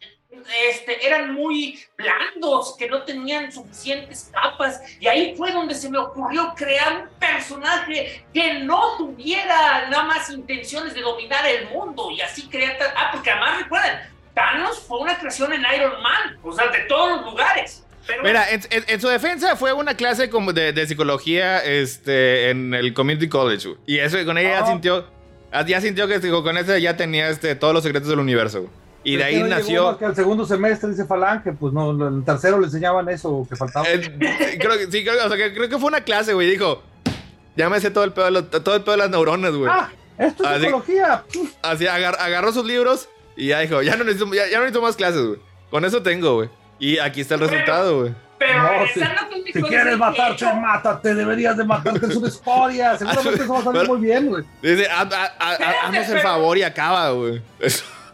este, 0.70 1.06
eran 1.06 1.34
muy 1.34 1.80
blandos, 1.98 2.78
que 2.78 2.88
no 2.90 3.04
tenían 3.04 3.52
suficientes 3.52 4.30
capas. 4.32 4.82
Y 5.02 5.08
ahí 5.08 5.36
fue 5.36 5.52
donde 5.52 5.76
se 5.76 5.90
me 5.90 5.98
ocurrió 5.98 6.54
crear 6.56 7.02
un 7.04 7.10
personaje 7.20 8.26
que 8.34 8.54
no 8.60 8.96
tuviera 8.98 9.90
nada 9.90 10.04
más 10.04 10.30
intenciones 10.30 10.94
de 10.94 11.02
dominar 11.02 11.46
el 11.46 11.68
mundo. 11.70 12.10
Y 12.12 12.22
así 12.22 12.48
crear... 12.48 12.78
Ah, 12.96 13.10
porque 13.12 13.32
además 13.32 13.64
recuerden, 13.64 14.00
Thanos 14.34 14.80
fue 14.88 15.00
una 15.00 15.18
creación 15.18 15.52
en 15.52 15.66
Iron 15.76 16.02
Man, 16.02 16.38
o 16.44 16.54
sea, 16.54 16.68
de 16.68 16.80
todos 16.82 17.18
los 17.18 17.26
lugares. 17.32 17.84
Pero 18.08 18.24
Mira, 18.24 18.50
en, 18.52 18.62
en- 18.70 18.86
en 18.88 19.02
su 19.02 19.08
defensa 19.10 19.56
fue 19.56 19.74
una 19.74 19.96
clase 19.96 20.30
como 20.30 20.54
de, 20.54 20.72
de 20.74 20.88
psicología 20.88 21.64
este, 21.64 22.50
en 22.50 22.74
el 22.74 22.94
Community 22.94 23.28
College. 23.30 23.68
güey. 23.70 23.80
Y 23.86 24.00
eso 24.00 24.18
con 24.26 24.38
ella 24.38 24.50
ya 24.50 24.60
Ah. 24.64 24.68
sintió, 24.68 25.06
ya 25.66 25.82
sintió 25.82 26.08
que 26.08 26.20
digo, 26.20 26.44
con 26.44 26.58
eso 26.58 26.78
ya 26.78 26.96
tenía 26.98 27.30
este, 27.30 27.56
todos 27.56 27.74
los 27.74 27.84
secretos 27.84 28.10
del 28.10 28.20
universo. 28.20 28.62
güey. 28.62 28.72
Y 29.04 29.16
de 29.16 29.24
ahí 29.24 29.40
no 29.40 29.48
nació... 29.48 29.98
que 29.98 30.06
al 30.06 30.16
segundo 30.16 30.46
semestre 30.46 30.90
dice 30.90 31.06
Falange, 31.06 31.54
pues 31.54 31.72
no, 31.74 31.92
el 32.08 32.26
tercero 32.26 32.60
le 32.60 32.66
enseñaban 32.66 33.08
eso 33.10 33.46
que 33.50 33.56
faltaba. 33.56 33.86
Eh, 33.90 34.18
creo, 34.60 34.78
que- 34.78 34.92
sí, 34.92 35.04
creo, 35.06 35.26
o 35.26 35.30
sea, 35.30 35.38
que 35.38 35.54
creo 35.54 35.70
que 35.70 35.78
fue 35.78 35.88
una 35.88 36.02
clase, 36.02 36.34
güey. 36.34 36.50
Dijo, 36.50 36.84
ya 37.56 37.70
me 37.70 37.80
sé 37.80 37.90
todo 37.92 38.04
el 38.04 38.12
pedo 38.14 38.44
todo 38.46 38.76
el 38.76 38.82
pedo 38.84 38.92
de 38.92 38.98
las 38.98 39.10
neuronas, 39.10 39.54
güey. 39.54 39.70
ah, 39.74 39.90
esto 40.18 40.44
es 40.50 40.60
psicología. 40.62 41.24
Así 41.62 41.88
agar- 41.88 42.18
agarró 42.20 42.52
sus 42.52 42.66
libros 42.66 43.08
y 43.38 43.48
ya 43.48 43.60
dijo, 43.60 43.82
ya 43.82 43.96
no 43.96 44.04
necesito, 44.04 44.34
ya, 44.34 44.48
ya 44.48 44.58
no 44.58 44.64
necesito 44.66 44.82
más 44.82 44.96
clases, 44.98 45.22
güey. 45.26 45.40
Con 45.70 45.86
eso 45.86 46.02
tengo, 46.04 46.36
güey. 46.36 46.50
Y 46.80 46.98
aquí 47.00 47.22
está 47.22 47.36
el 47.36 47.42
resultado, 47.42 48.02
güey. 48.02 48.14
Pero 48.38 48.62
No, 48.62 48.70
regresando 48.70 49.22
Si 49.52 49.64
quieres 49.64 49.98
matarte, 49.98 50.34
hecho, 50.46 50.54
mátate, 50.56 51.16
deberías 51.16 51.58
de 51.58 51.64
matarte, 51.64 52.06
es 52.06 52.16
una 52.16 52.28
historia. 52.28 52.96
Seguramente 52.98 53.44
eso 53.44 53.54
va 53.54 53.60
a 53.60 53.64
salir 53.64 53.82
Pero- 53.82 53.94
muy 53.96 54.06
bien, 54.08 54.28
güey. 54.28 54.44
Dice, 54.62 54.88
"Haz- 54.90 55.12
haz- 55.12 55.32
haz- 55.40 55.52
Espérate, 55.54 55.78
haznos 55.98 56.10
el 56.10 56.20
favor 56.20 56.58
y 56.58 56.64
acaba, 56.64 57.10
güey. 57.12 57.42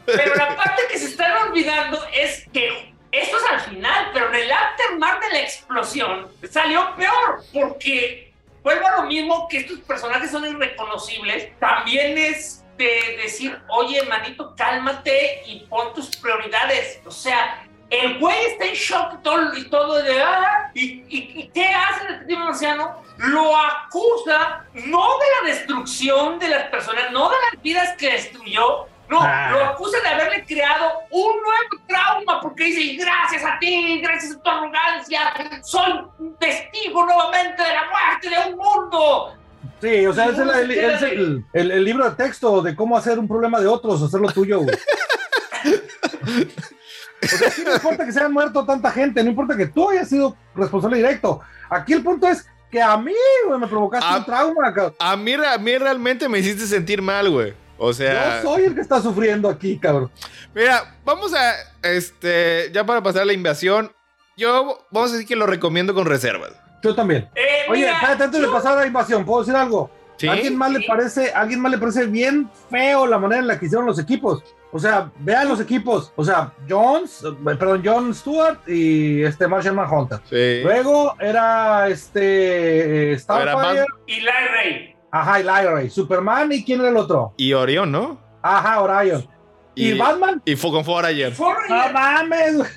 Pero 0.05 0.35
la 0.35 0.47
parte 0.55 0.81
que 0.89 0.97
se 0.97 1.05
están 1.07 1.49
olvidando 1.49 1.99
es 2.13 2.47
que 2.53 2.93
esto 3.11 3.37
es 3.37 3.43
al 3.51 3.59
final, 3.61 4.09
pero 4.13 4.29
en 4.29 4.35
el 4.35 4.51
aftermath 4.51 5.21
de 5.23 5.29
la 5.33 5.39
explosión 5.41 6.27
salió 6.49 6.95
peor, 6.95 7.43
porque 7.53 8.31
vuelvo 8.63 8.87
a 8.87 9.01
lo 9.01 9.03
mismo 9.07 9.47
que 9.49 9.57
estos 9.57 9.79
personajes 9.79 10.31
son 10.31 10.45
irreconocibles. 10.45 11.49
También 11.59 12.17
es 12.17 12.63
de 12.77 13.19
decir, 13.21 13.59
oye, 13.69 14.01
manito, 14.03 14.55
cálmate 14.55 15.43
y 15.47 15.59
pon 15.69 15.93
tus 15.93 16.15
prioridades. 16.15 16.99
O 17.05 17.11
sea, 17.11 17.67
el 18.01 18.19
güey 18.19 18.45
está 18.47 18.65
en 18.65 18.73
shock 18.73 19.13
y 19.15 19.17
todo, 19.23 19.55
y 19.57 19.69
todo 19.69 20.01
de, 20.01 20.21
ah, 20.21 20.71
¿y, 20.73 20.83
y, 21.07 21.41
y 21.41 21.51
qué 21.53 21.67
hace 21.67 22.01
el 22.07 22.13
detective 22.13 22.39
marciano? 22.39 23.03
Lo 23.17 23.55
acusa 23.55 24.65
no 24.73 25.07
de 25.19 25.25
la 25.41 25.47
destrucción 25.53 26.39
de 26.39 26.49
las 26.49 26.63
personas, 26.69 27.11
no 27.11 27.29
de 27.29 27.35
las 27.51 27.61
vidas 27.61 27.95
que 27.97 28.11
destruyó, 28.11 28.87
no, 29.09 29.19
Ah. 29.21 29.49
lo 29.51 29.65
acusa 29.65 29.99
de 30.01 30.07
haberle 30.07 30.45
creado 30.45 30.91
un 31.11 31.33
nuevo 31.33 31.85
trauma, 31.87 32.41
porque 32.41 32.63
dice, 32.65 32.81
"Y 32.81 32.97
gracias 32.97 33.43
a 33.43 33.59
ti, 33.59 34.01
gracias 34.01 34.35
a 34.35 34.41
tu 34.41 34.49
arrogancia, 34.49 35.33
soy 35.63 35.93
un 36.19 36.35
testigo 36.37 37.05
nuevamente 37.05 37.61
de 37.61 37.69
la 37.69 37.83
muerte 37.91 38.29
de 38.29 38.53
un 38.53 38.57
mundo. 38.57 39.33
Sí, 39.81 40.05
o 40.07 40.13
sea, 40.13 40.25
es, 40.29 40.39
el, 40.39 40.71
es 40.71 41.01
el- 41.03 41.45
el- 41.53 41.71
el 41.71 41.83
libro 41.83 42.09
de 42.09 42.15
texto 42.15 42.61
de 42.61 42.75
cómo 42.75 42.97
hacer 42.97 43.19
un 43.19 43.27
problema 43.27 43.59
de 43.59 43.67
otros, 43.67 44.01
hacerlo 44.01 44.31
tuyo. 44.31 44.61
O 47.23 47.37
sea, 47.37 47.47
aquí 47.49 47.61
no 47.65 47.73
importa 47.73 48.05
que 48.05 48.11
se 48.11 48.19
haya 48.19 48.29
muerto 48.29 48.65
tanta 48.65 48.91
gente, 48.91 49.23
no 49.23 49.29
importa 49.29 49.55
que 49.57 49.67
tú 49.67 49.89
hayas 49.89 50.09
sido 50.09 50.35
responsable 50.55 50.97
directo. 50.97 51.41
Aquí 51.69 51.93
el 51.93 52.03
punto 52.03 52.27
es 52.27 52.45
que 52.71 52.81
a 52.81 52.97
mí, 52.97 53.13
güey, 53.47 53.59
me 53.59 53.67
provocaste 53.67 54.07
Ah. 54.09 54.17
un 54.17 54.25
trauma, 54.25 54.73
cabrón. 54.73 54.95
A 54.99 55.15
mí, 55.15 55.33
a 55.33 55.57
mí 55.57 55.77
realmente 55.77 56.27
me 56.29 56.39
hiciste 56.39 56.65
sentir 56.67 57.01
mal, 57.01 57.29
güey. 57.29 57.53
O 57.77 57.91
sea, 57.93 58.41
Yo 58.41 58.49
soy 58.53 58.63
el 58.65 58.75
que 58.75 58.81
está 58.81 59.01
sufriendo 59.01 59.49
aquí, 59.49 59.77
cabrón. 59.77 60.09
mira, 60.53 60.95
vamos 61.03 61.33
a, 61.33 61.53
este, 61.81 62.71
ya 62.73 62.85
para 62.85 63.01
pasar 63.03 63.23
a 63.23 63.25
la 63.25 63.33
invasión, 63.33 63.91
yo, 64.37 64.85
vamos 64.91 65.09
a 65.09 65.13
decir 65.13 65.27
que 65.27 65.35
lo 65.35 65.45
recomiendo 65.45 65.93
con 65.93 66.05
reservas. 66.05 66.51
Yo 66.81 66.95
también. 66.95 67.29
Eh, 67.35 67.65
Oye, 67.69 67.81
mira, 67.81 67.93
espérate, 67.93 68.23
antes 68.23 68.39
de 68.41 68.47
yo- 68.47 68.53
pasar 68.53 68.77
a 68.77 68.81
la 68.81 68.87
invasión, 68.87 69.25
¿puedo 69.25 69.41
decir 69.41 69.55
algo? 69.55 69.89
¿Sí? 70.17 70.27
¿A 70.27 70.33
alguien 70.33 70.55
más 70.55 70.71
le 70.71 70.79
Sí. 70.79 70.85
parece, 70.87 71.33
a 71.33 71.39
alguien 71.41 71.59
más 71.59 71.71
le 71.71 71.77
parece 71.77 72.05
bien 72.05 72.49
feo 72.69 73.07
la 73.07 73.17
manera 73.17 73.41
en 73.41 73.47
la 73.47 73.59
que 73.59 73.65
hicieron 73.65 73.85
los 73.87 73.99
equipos? 73.99 74.43
O 74.75 74.79
sea, 74.79 75.11
vean 75.19 75.47
los 75.47 75.59
equipos. 75.59 76.11
O 76.15 76.23
sea, 76.25 76.51
Jones, 76.67 77.23
eh, 77.23 77.55
perdón, 77.57 77.83
John 77.85 78.13
Stewart 78.13 78.57
y 78.67 79.21
este 79.23 79.47
Marshall 79.47 79.75
Manhunter. 79.75 80.19
Sí. 80.27 80.61
Luego 80.63 81.15
era 81.19 81.87
este 81.89 83.13
eh, 83.13 83.19
Starfire, 83.19 83.53
Batman. 83.53 83.85
Y 84.07 84.21
Larry 84.21 84.47
Ray. 84.47 84.95
ajá, 85.11 85.39
y 85.39 85.43
Lyra, 85.43 85.89
Superman 85.91 86.51
y 86.51 86.63
quién 86.65 86.79
era 86.79 86.89
el 86.89 86.97
otro? 86.97 87.33
Y 87.37 87.53
Orión, 87.53 87.91
¿no? 87.91 88.19
Ajá, 88.41 88.81
Orion. 88.81 89.27
¿Y, 89.75 89.97
Batman? 89.97 90.41
Y 90.45 90.55
fue 90.55 90.69
con 90.71 90.83
Forager. 90.85 91.33
No 91.39 91.89
mames. 91.93 92.57
güey. 92.57 92.67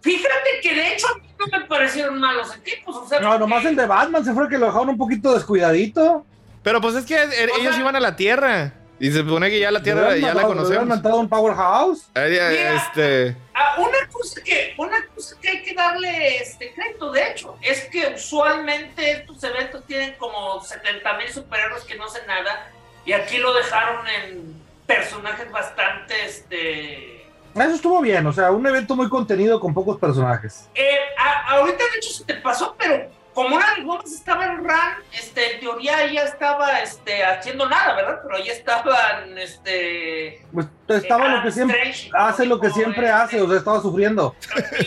Fíjate 0.00 0.50
que 0.62 0.74
de 0.74 0.92
hecho 0.92 1.06
a 1.08 1.18
mí 1.18 1.28
no 1.38 1.58
me 1.58 1.64
parecieron 1.66 2.18
malos 2.20 2.54
equipos. 2.56 2.96
O 2.96 3.06
sea, 3.08 3.20
No, 3.20 3.38
nomás 3.38 3.64
el 3.64 3.76
de 3.76 3.86
Batman 3.86 4.24
se 4.24 4.32
fue 4.32 4.44
el 4.44 4.48
que 4.50 4.58
lo 4.58 4.66
dejaron 4.66 4.90
un 4.90 4.98
poquito 4.98 5.32
descuidadito. 5.34 6.24
Pero 6.62 6.80
pues 6.80 6.94
es 6.96 7.04
que 7.06 7.16
O 7.16 7.20
ellos 7.60 7.72
sea- 7.74 7.80
iban 7.80 7.96
a 7.96 8.00
la 8.00 8.14
Tierra. 8.16 8.74
Y 9.02 9.10
se 9.10 9.18
supone 9.18 9.50
que 9.50 9.58
ya 9.58 9.72
la 9.72 9.82
Tierra 9.82 10.16
ya 10.16 10.32
la 10.32 10.42
conocemos. 10.42 10.86
mandado 10.86 11.16
un 11.18 11.28
powerhouse. 11.28 12.08
Eh, 12.14 12.28
Mira. 12.30 12.74
Este. 12.76 13.36
Ah, 13.52 13.74
una 13.78 13.98
cosa 14.12 14.40
que 14.44 14.74
una 14.78 15.04
cosa 15.12 15.34
que 15.42 15.48
hay 15.48 15.62
que 15.64 15.74
darle 15.74 16.36
este 16.36 16.72
crédito 16.72 17.10
de 17.10 17.30
hecho 17.32 17.56
es 17.62 17.82
que 17.88 18.12
usualmente 18.14 19.10
estos 19.10 19.42
eventos 19.42 19.84
tienen 19.86 20.14
como 20.18 20.62
70 20.62 21.14
mil 21.18 21.28
superhéroes 21.28 21.82
que 21.82 21.96
no 21.96 22.04
hacen 22.04 22.24
nada 22.28 22.70
y 23.04 23.12
aquí 23.12 23.38
lo 23.38 23.52
dejaron 23.54 24.06
en 24.06 24.54
personajes 24.86 25.50
bastante 25.50 26.14
este 26.24 27.26
Eso 27.56 27.74
estuvo 27.74 28.00
bien, 28.02 28.24
o 28.26 28.32
sea, 28.32 28.52
un 28.52 28.64
evento 28.68 28.94
muy 28.94 29.08
contenido 29.08 29.58
con 29.58 29.74
pocos 29.74 29.98
personajes. 29.98 30.68
Eh, 30.76 30.96
a- 31.18 31.54
ahorita 31.56 31.78
de 31.92 31.98
hecho 31.98 32.10
se 32.10 32.24
te 32.24 32.34
pasó, 32.34 32.76
pero 32.78 33.10
como 33.34 33.58
Larry 33.58 33.84
Gómez 33.84 34.12
estaba 34.12 34.46
en 34.46 34.64
RAN, 34.64 34.94
este, 35.12 35.54
en 35.54 35.60
teoría 35.60 36.04
ella 36.04 36.24
estaba 36.24 36.80
este, 36.80 37.24
haciendo 37.24 37.68
nada, 37.68 37.94
¿verdad? 37.94 38.20
Pero 38.22 38.36
ella 38.36 38.52
estaban, 38.52 39.38
este... 39.38 40.44
Pues 40.52 40.66
estaba 40.96 41.28
lo 41.28 41.42
que 41.42 41.50
siempre 41.50 41.76
Strange, 41.90 42.10
hace, 42.14 42.46
lo 42.46 42.60
que 42.60 42.70
siempre 42.70 43.04
este, 43.06 43.10
hace, 43.10 43.42
o 43.42 43.48
sea, 43.48 43.58
estaba 43.58 43.80
sufriendo. 43.80 44.34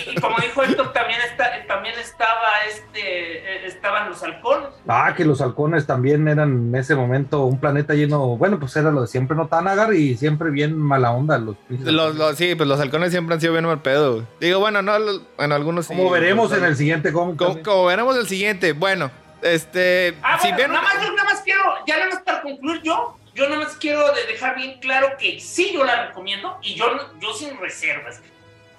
Y, 0.08 0.12
y 0.12 0.16
como 0.16 0.38
dijo 0.38 0.64
Héctor, 0.64 0.93
también, 0.93 1.20
está, 1.22 1.49
también 1.68 1.95
estaba, 1.99 2.49
este, 2.70 3.38
eh, 3.38 3.66
estaban 3.66 4.10
los 4.10 4.22
halcones. 4.24 4.70
Ah, 4.88 5.14
que 5.16 5.26
los 5.26 5.41
halcones 5.41 5.86
también 5.88 6.28
eran 6.28 6.70
en 6.70 6.76
ese 6.76 6.95
momento 6.95 7.45
un 7.45 7.60
planeta 7.60 7.93
lleno, 7.93 8.20
bueno, 8.38 8.60
pues 8.60 8.76
era 8.76 8.91
lo 8.91 9.01
de 9.01 9.08
siempre, 9.08 9.36
no 9.38 9.47
Tanagar 9.47 9.93
y 9.93 10.16
siempre 10.18 10.49
bien 10.49 10.78
mala 10.78 11.12
onda 11.12 11.38
los 11.38 11.56
Los, 11.70 12.16
los- 12.16 12.36
sí, 12.38 12.56
pues 12.56 12.68
los 12.68 12.80
halcones 12.80 13.12
siempre 13.12 13.36
han 13.36 13.41
sido 13.41 13.53
bien 13.53 13.66
mal 13.66 13.82
pedo. 13.82 14.24
Digo, 14.39 14.60
bueno, 14.60 14.82
no, 14.82 14.97
los- 14.99 15.22
bueno, 15.38 15.56
algunos 15.56 15.86
sí. 15.88 15.95
Como 15.95 16.10
veremos 16.10 16.51
en 16.53 16.64
el 16.64 16.76
siguiente 16.76 17.12
cómic. 17.14 17.38
Como, 17.38 17.62
como 17.64 17.86
veremos 17.86 18.16
el 18.18 18.28
siguiente. 18.28 18.74
Bueno, 18.74 19.12
este. 19.41 20.16
Ah, 20.24 20.38
si 20.39 20.47
bueno, 20.49 20.58
ven. 20.64 20.72
nada 20.72 20.82
más, 20.84 20.93
yo 21.01 21.12
nada 21.14 21.24
más 21.30 21.41
quiero, 21.41 21.62
ya 21.88 21.97
nada 21.97 22.10
más 22.12 22.20
para 22.24 22.41
concluir 22.41 22.82
yo, 22.84 23.18
yo 23.36 23.47
nada 23.49 23.61
más 23.65 23.75
quiero 23.75 24.11
de- 24.13 24.25
dejar 24.25 24.55
bien 24.55 24.79
claro 24.79 25.17
que 25.19 25.39
sí 25.39 25.71
yo 25.73 25.83
la 25.83 26.07
recomiendo 26.07 26.57
y 26.63 26.73
yo, 26.75 26.88
yo 27.19 27.33
sin 27.33 27.57
reservas. 27.59 28.21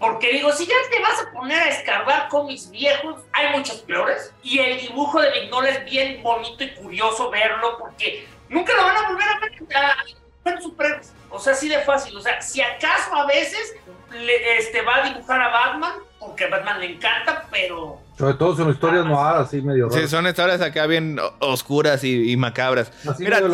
Porque 0.01 0.31
digo, 0.33 0.53
si 0.53 0.67
ya 0.67 0.75
te 0.91 1.01
vas 1.01 1.21
a 1.23 1.33
poner 1.33 1.59
a 1.59 1.69
escarbar 1.71 2.29
cómics 2.29 2.71
viejos, 2.71 3.23
hay 3.33 3.57
muchos 3.57 3.77
peores. 3.77 4.31
Y 4.43 4.59
el 4.59 4.79
dibujo 4.81 5.21
de 5.23 5.31
Vignola 5.41 5.71
es 5.71 5.85
bien 5.87 6.23
bonito 6.23 6.65
y 6.65 6.71
curioso 6.75 7.31
verlo 7.31 7.79
porque 7.79 8.27
nunca 8.51 8.75
lo 8.77 8.83
van 8.83 8.97
a 8.97 9.09
volver 9.09 9.27
a 9.29 9.41
ver 9.41 9.77
a, 9.77 10.51
a 10.51 10.61
superhéroes. 10.61 11.13
O 11.31 11.39
sea, 11.39 11.55
así 11.55 11.69
de 11.71 11.79
fácil. 11.81 12.15
O 12.17 12.21
sea, 12.21 12.43
si 12.43 12.61
acaso 12.61 13.15
a 13.15 13.27
veces 13.27 13.75
le- 14.13 14.59
este, 14.59 14.83
va 14.83 14.97
a 14.97 15.09
dibujar 15.09 15.41
a 15.41 15.49
Batman, 15.49 15.93
porque 16.21 16.45
a 16.45 16.49
Batman 16.51 16.79
le 16.81 16.93
encanta, 16.93 17.47
pero 17.51 17.99
Sobre 18.19 18.35
todo 18.35 18.55
son 18.55 18.71
historias 18.71 19.05
Ah, 19.07 19.09
noir, 19.09 19.37
así 19.47 19.63
medio 19.63 19.89
Sí, 19.91 19.97
raras. 19.97 20.11
son 20.11 20.27
historias 20.27 20.61
acá 20.61 20.87
bien 20.87 21.19
oscuras 21.41 22.05
y, 22.05 22.33
y 22.33 22.37
macabras. 22.37 22.93
Así 23.09 23.25
Mira, 23.25 23.37
medio. 23.41 23.49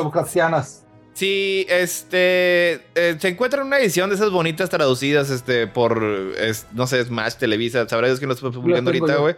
Si 1.15 1.67
este 1.69 2.81
eh, 2.95 3.17
se 3.19 3.29
encuentra 3.29 3.63
una 3.63 3.79
edición 3.79 4.09
de 4.11 4.17
esas 4.17 4.31
bonitas 4.31 4.71
traducidas 4.71 5.31
este 5.31 5.67
por 5.67 6.03
es- 6.39 6.67
no 6.73 6.87
sé, 6.87 7.05
Smash, 7.05 7.35
Televisa, 7.35 7.89
sabrá 7.89 8.07
Dios 8.09 8.19
que 8.21 8.27
no 8.27 8.33
estoy 8.33 8.51
publicando 8.51 8.91
ahorita, 8.91 9.17
güey. 9.17 9.35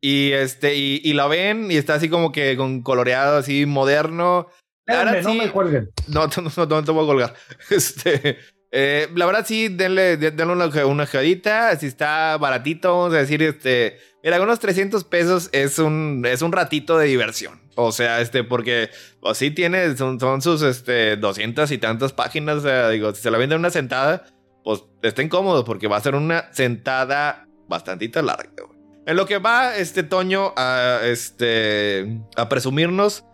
Y 0.00 0.32
este 0.32 0.74
y, 0.74 1.00
y 1.04 1.12
la 1.12 1.26
ven 1.28 1.70
y 1.70 1.76
está 1.76 1.94
así 1.94 2.08
como 2.08 2.32
que 2.32 2.56
con 2.56 2.82
coloreado 2.82 3.36
así 3.36 3.66
moderno. 3.66 4.48
Verdad, 4.86 5.22
no 5.22 5.30
sí- 5.32 5.38
me 5.38 5.50
cuelguen. 5.50 5.90
No, 6.08 6.26
no, 6.36 6.42
no, 6.56 6.66
no 6.66 6.84
te 6.84 6.90
voy 6.92 7.04
a 7.04 7.06
colgar. 7.06 7.34
Este, 7.70 8.38
eh, 8.72 9.08
la 9.14 9.26
verdad 9.26 9.44
sí, 9.46 9.68
denle, 9.68 10.16
de- 10.16 10.30
denle 10.32 10.54
una, 10.54 10.66
una. 10.86 11.06
Si 11.06 11.86
está 11.86 12.36
baratito, 12.38 12.88
vamos 12.98 13.14
a 13.14 13.18
decir, 13.18 13.42
este, 13.42 13.98
mira, 14.24 14.40
unos 14.40 14.58
300 14.60 15.04
pesos 15.04 15.50
es 15.52 15.78
un, 15.78 16.24
es 16.26 16.40
un 16.42 16.52
ratito 16.52 16.96
de 16.98 17.06
diversión. 17.06 17.61
O 17.74 17.92
sea, 17.92 18.20
este, 18.20 18.44
porque, 18.44 18.90
pues 19.20 19.38
sí 19.38 19.50
tiene, 19.50 19.96
son, 19.96 20.20
son 20.20 20.42
sus, 20.42 20.62
este, 20.62 21.16
200 21.16 21.70
y 21.70 21.78
tantas 21.78 22.12
páginas. 22.12 22.56
O 22.58 22.60
sea, 22.60 22.88
digo, 22.90 23.14
si 23.14 23.22
se 23.22 23.30
la 23.30 23.38
venden 23.38 23.58
una 23.58 23.70
sentada, 23.70 24.26
pues 24.64 24.84
estén 25.02 25.28
cómodos 25.28 25.64
porque 25.64 25.88
va 25.88 25.96
a 25.96 26.00
ser 26.00 26.14
una 26.14 26.52
sentada 26.52 27.48
bastantita 27.68 28.22
larga. 28.22 28.52
güey. 28.66 28.78
En 29.06 29.16
lo 29.16 29.26
que 29.26 29.38
va 29.38 29.76
este 29.76 30.02
Toño 30.02 30.52
a, 30.56 31.00
este, 31.02 32.20
a 32.36 32.48
presumirnos, 32.48 33.24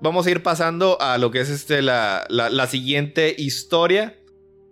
vamos 0.00 0.26
a 0.26 0.30
ir 0.30 0.42
pasando 0.42 1.00
a 1.00 1.18
lo 1.18 1.30
que 1.30 1.40
es 1.40 1.50
este, 1.50 1.82
la, 1.82 2.24
la, 2.28 2.48
la 2.48 2.66
siguiente 2.66 3.34
historia. 3.36 4.14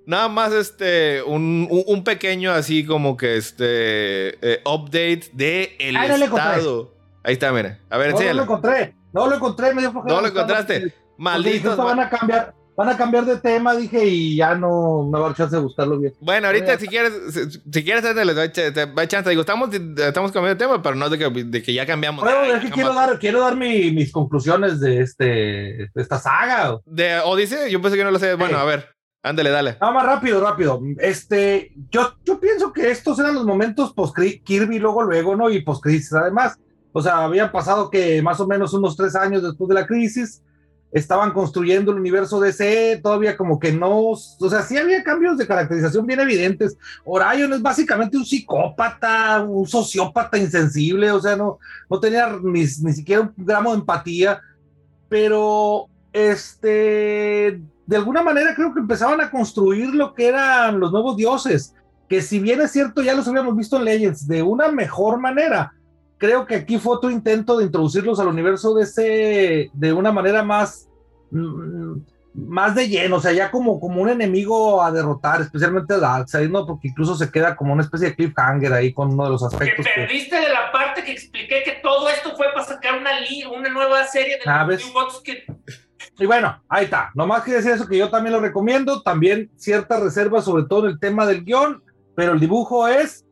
Nada 0.07 0.29
más 0.29 0.53
este, 0.53 1.23
un, 1.25 1.69
un, 1.69 2.05
pequeño 2.05 2.53
así 2.53 2.87
como 2.87 3.17
que 3.17 3.37
este, 3.37 4.39
eh, 4.41 4.61
update 4.65 5.31
de 5.33 5.77
el 5.81 5.97
Ah, 5.97 6.07
no 6.07 6.15
estado. 6.15 6.95
Ahí 7.25 7.33
está, 7.33 7.53
mira. 7.53 7.81
A 7.91 7.99
ver, 7.99 8.13
No, 8.13 8.21
no 8.21 8.33
lo 8.33 8.43
encontré. 8.45 8.95
No 9.17 9.29
lo 9.29 9.37
encontré, 9.37 9.75
me 9.75 9.81
dio 9.83 9.93
flojera 9.93 10.15
No 10.15 10.21
lo 10.21 10.29
encontraste. 10.29 10.95
Malditos. 11.19 11.71
"Esto 11.73 11.85
van 11.85 12.01
a 12.01 12.11
cambiar, 12.11 12.55
van 12.77 12.89
a 12.91 12.97
cambiar 12.99 13.25
de 13.25 13.39
tema, 13.39 13.75
dije, 13.75 14.05
y 14.05 14.37
ya 14.37 14.55
no 14.55 15.05
me 15.11 15.19
va 15.19 15.25
a 15.25 15.29
dar 15.29 15.37
chance 15.37 15.57
de 15.57 15.63
buscarlo 15.63 15.99
bien. 15.99 16.13
Bueno, 16.21 16.49
ahorita 16.49 16.79
si 16.79 16.87
quieres, 16.89 17.13
si, 17.31 17.51
si 17.73 17.83
quieres, 17.85 18.03
te 18.03 18.11
ch- 18.15 18.73
te 18.75 18.87
doy 18.87 19.07
chance. 19.07 19.31
Digo, 19.31 19.41
estamos, 19.41 19.71
estamos 19.75 20.31
cambiando 20.33 20.49
de 20.49 20.57
tema, 20.57 20.83
pero 20.83 20.95
no 20.95 21.09
de 21.09 21.17
que, 21.17 21.31
de 21.31 21.63
que 21.63 21.73
ya 21.73 21.87
cambiamos. 21.87 22.23
Bueno, 22.23 22.41
Ay, 22.43 22.51
es 22.51 22.61
que 22.61 22.71
quiero 22.71 22.93
dar, 22.93 23.19
quiero 23.19 23.41
dar 23.41 23.57
mi- 23.57 23.91
mis 23.93 24.13
conclusiones 24.13 24.79
de 24.81 25.01
este 25.01 25.25
de 25.25 26.03
esta 26.03 26.19
saga. 26.19 26.79
De 26.85 27.19
Odyssey, 27.25 27.71
yo 27.71 27.81
pensé 27.81 27.97
que 27.97 28.05
no 28.05 28.11
lo 28.11 28.19
sé. 28.19 28.35
Bueno, 28.35 28.59
a 28.59 28.65
ver, 28.65 28.91
ándale, 29.23 29.49
dale. 29.49 29.79
Nada 29.81 29.93
más 29.95 30.05
rápido, 30.05 30.43
rápido. 30.43 30.79
Este, 30.99 31.73
yo, 31.91 32.13
yo 32.27 32.39
pienso 32.39 32.75
que 32.75 32.91
estos 32.91 33.19
eran 33.19 33.35
los 33.35 33.47
momentos 33.47 33.95
post 33.95 34.15
Kirby, 34.45 34.79
luego, 34.79 35.03
luego, 35.03 35.35
¿no? 35.35 35.49
Y 35.49 35.63
post 35.63 35.83
crisis, 35.83 36.13
además. 36.13 36.59
O 36.99 37.03
sea, 37.03 37.25
habían 37.25 37.53
pasado 37.53 37.91
que 37.91 38.23
más 38.23 38.41
o 38.41 38.47
menos 38.47 38.73
unos 38.73 38.97
tres 38.97 39.15
años 39.15 39.43
después 39.43 39.69
de 39.69 39.75
la 39.75 39.87
crisis, 39.87 40.41
estaban 40.91 41.31
construyendo 41.35 41.93
el 41.93 41.99
universo 41.99 42.41
DC, 42.41 43.01
todavía 43.03 43.37
como 43.37 43.59
que 43.59 43.71
no, 43.71 44.13
o 44.13 44.17
sea, 44.17 44.63
sí 44.63 44.79
había 44.79 45.05
cambios 45.05 45.37
de 45.37 45.47
caracterización 45.47 46.07
bien 46.07 46.21
evidentes. 46.21 46.79
Orion 47.05 47.53
es 47.53 47.61
básicamente 47.61 48.17
un 48.17 48.25
psicópata, 48.25 49.45
un 49.47 49.67
sociópata 49.67 50.39
insensible, 50.39 51.11
o 51.11 51.21
sea, 51.21 51.37
no, 51.37 51.59
no 51.91 52.01
tenía 52.01 52.35
ni, 52.43 52.61
ni 52.61 52.93
siquiera 52.95 53.21
un 53.21 53.35
gramo 53.37 53.73
de 53.73 53.81
empatía, 53.81 54.41
pero 55.11 55.89
este, 56.15 57.61
de 57.87 57.97
alguna 57.97 58.23
manera 58.23 58.55
creo 58.55 58.73
que 58.73 58.81
empezaban 58.81 59.21
a 59.21 59.31
construir 59.31 59.95
lo 59.95 60.15
que 60.15 60.29
eran 60.29 60.81
los 60.81 60.91
nuevos 60.93 61.15
dioses, 61.15 61.75
que 62.09 62.23
si 62.23 62.39
bien 62.39 62.63
es 62.63 62.71
cierto, 62.71 63.03
ya 63.03 63.13
los 63.13 63.29
habíamos 63.29 63.55
visto 63.55 63.77
en 63.77 63.85
Legends 63.85 64.27
de 64.27 64.43
una 64.43 64.73
mejor 64.73 65.21
manera. 65.21 65.75
Creo 66.19 66.47
que 66.47 66.55
aquí 66.57 66.79
fue 66.79 66.95
otro 66.95 67.11
intento 67.11 67.59
de 67.59 67.65
introducirlos 67.65 68.19
al 68.21 68.29
universo 68.29 68.75
de 68.75 68.85
ese 68.85 69.71
de 69.73 69.93
una 69.93 70.13
manera 70.13 70.43
más 70.43 70.89
mm, 71.31 71.97
más 72.39 72.75
de 72.75 72.87
lleno, 72.87 73.17
o 73.17 73.21
sea, 73.21 73.33
ya 73.33 73.51
como, 73.51 73.81
como 73.81 74.03
un 74.03 74.11
enemigo 74.11 74.83
a 74.83 74.93
derrotar, 74.93 75.41
especialmente 75.41 75.95
a 75.95 75.99
Darkseid, 75.99 76.51
¿no? 76.51 76.67
Porque 76.67 76.89
incluso 76.89 77.15
se 77.17 77.31
queda 77.31 77.57
como 77.57 77.73
una 77.73 77.83
especie 77.83 78.09
de 78.09 78.15
cliffhanger 78.15 78.75
ahí 78.75 78.93
con 78.93 79.11
uno 79.15 79.25
de 79.25 79.31
los 79.31 79.43
aspectos. 79.43 79.87
que- 79.87 80.03
perdiste 80.03 80.37
de 80.37 80.51
la 80.53 80.71
parte 80.71 81.03
que 81.03 81.13
expliqué 81.13 81.63
que 81.65 81.79
todo 81.83 82.09
esto 82.11 82.37
fue 82.37 82.49
para 82.53 82.67
sacar 82.67 82.99
una, 83.01 83.11
una 83.59 83.71
nueva 83.71 84.05
serie 84.05 84.35
de 84.37 84.43
Ah. 84.47 84.67
New 84.67 84.79
que 85.25 85.47
Y 86.19 86.27
bueno, 86.27 86.63
ahí 86.69 86.85
está. 86.85 87.11
Nomás 87.15 87.43
quiero 87.43 87.57
decir 87.59 87.73
eso 87.73 87.87
que 87.89 87.97
yo 87.97 88.11
también 88.11 88.35
lo 88.35 88.41
recomiendo. 88.41 89.01
También 89.01 89.51
ciertas 89.57 90.03
reservas, 90.03 90.45
sobre 90.45 90.65
todo 90.65 90.85
en 90.85 90.93
el 90.93 91.01
tema 91.01 91.25
del 91.27 91.43
guion, 91.43 91.83
pero 92.15 92.33
el 92.35 92.41
dibujo 92.41 92.87
es 92.87 93.25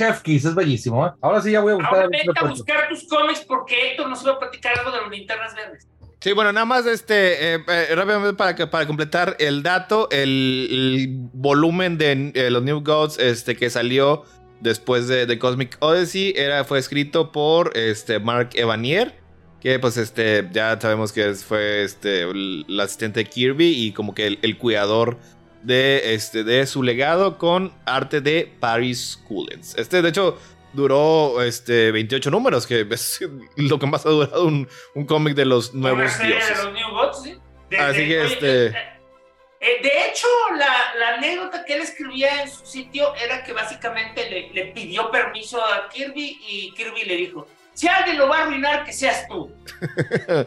Chef 0.00 0.22
Kiss, 0.22 0.46
es 0.46 0.54
bellísimo. 0.54 1.06
¿eh? 1.06 1.10
Ahora 1.20 1.42
sí 1.42 1.50
ya 1.50 1.60
voy 1.60 1.72
a 1.72 1.74
buscar. 1.74 1.94
Ahora 1.94 2.08
vete 2.08 2.30
a 2.34 2.44
buscar 2.44 2.88
tus 2.88 3.06
cómics 3.06 3.44
porque 3.46 3.90
Héctor 3.90 4.08
nos 4.08 4.22
iba 4.22 4.32
a 4.32 4.38
platicar 4.38 4.78
algo 4.78 4.90
de 4.92 5.00
los 5.02 5.10
linternas 5.10 5.54
verdes. 5.54 5.86
Sí, 6.20 6.32
bueno, 6.32 6.52
nada 6.52 6.64
más 6.64 6.86
este, 6.86 7.54
eh, 7.54 7.64
eh, 7.68 7.94
rápidamente 7.94 8.34
para, 8.34 8.54
que, 8.54 8.66
para 8.66 8.86
completar 8.86 9.36
el 9.38 9.62
dato, 9.62 10.08
el, 10.10 10.68
el 10.70 11.08
volumen 11.34 11.98
de 11.98 12.32
eh, 12.34 12.50
los 12.50 12.62
New 12.62 12.82
Gods 12.82 13.18
este, 13.18 13.56
que 13.56 13.68
salió 13.68 14.24
después 14.60 15.06
de, 15.06 15.26
de 15.26 15.38
Cosmic 15.38 15.76
Odyssey 15.80 16.32
era, 16.34 16.64
fue 16.64 16.78
escrito 16.78 17.30
por 17.30 17.76
este, 17.76 18.20
Mark 18.20 18.50
Evanier, 18.54 19.14
que 19.60 19.78
pues 19.78 19.98
este, 19.98 20.48
ya 20.50 20.78
sabemos 20.80 21.12
que 21.12 21.34
fue 21.34 21.84
este, 21.84 22.22
el, 22.22 22.64
el 22.66 22.80
asistente 22.80 23.20
de 23.20 23.26
Kirby 23.28 23.68
y 23.68 23.92
como 23.92 24.14
que 24.14 24.26
el, 24.26 24.38
el 24.40 24.56
cuidador 24.56 25.18
de, 25.62 26.14
este, 26.14 26.44
de 26.44 26.66
su 26.66 26.82
legado 26.82 27.38
con 27.38 27.72
arte 27.86 28.20
de 28.20 28.50
Paris 28.60 29.22
Coolens. 29.28 29.74
Este, 29.76 30.00
de 30.02 30.08
hecho, 30.08 30.38
duró 30.72 31.42
este, 31.42 31.90
28 31.92 32.30
números, 32.30 32.66
que 32.66 32.86
es 32.90 33.20
lo 33.56 33.78
que 33.78 33.86
más 33.86 34.06
ha 34.06 34.10
durado 34.10 34.44
un, 34.44 34.68
un 34.94 35.04
cómic 35.06 35.34
de 35.34 35.44
los 35.44 35.74
nuevos 35.74 36.18
dioses. 36.18 36.58
de 36.58 36.64
los 36.64 36.72
New 36.74 36.90
Gods, 36.90 37.22
¿sí? 37.22 37.34
De- 37.70 37.78
Así 37.78 37.98
que, 38.08 38.20
oye, 38.20 38.32
este- 38.34 38.66
eh, 38.66 38.74
eh, 39.60 39.82
de 39.82 40.08
hecho, 40.08 40.26
la, 40.56 40.94
la 40.98 41.16
anécdota 41.18 41.64
que 41.64 41.74
él 41.74 41.82
escribía 41.82 42.42
en 42.42 42.50
su 42.50 42.64
sitio 42.64 43.14
era 43.16 43.44
que 43.44 43.52
básicamente 43.52 44.28
le, 44.30 44.50
le 44.54 44.72
pidió 44.72 45.10
permiso 45.10 45.60
a 45.64 45.88
Kirby 45.90 46.38
y 46.48 46.72
Kirby 46.72 47.04
le 47.04 47.16
dijo, 47.16 47.46
si 47.74 47.86
alguien 47.86 48.16
lo 48.18 48.28
va 48.28 48.38
a 48.38 48.42
arruinar, 48.44 48.84
que 48.84 48.92
seas 48.92 49.28
tú. 49.28 49.54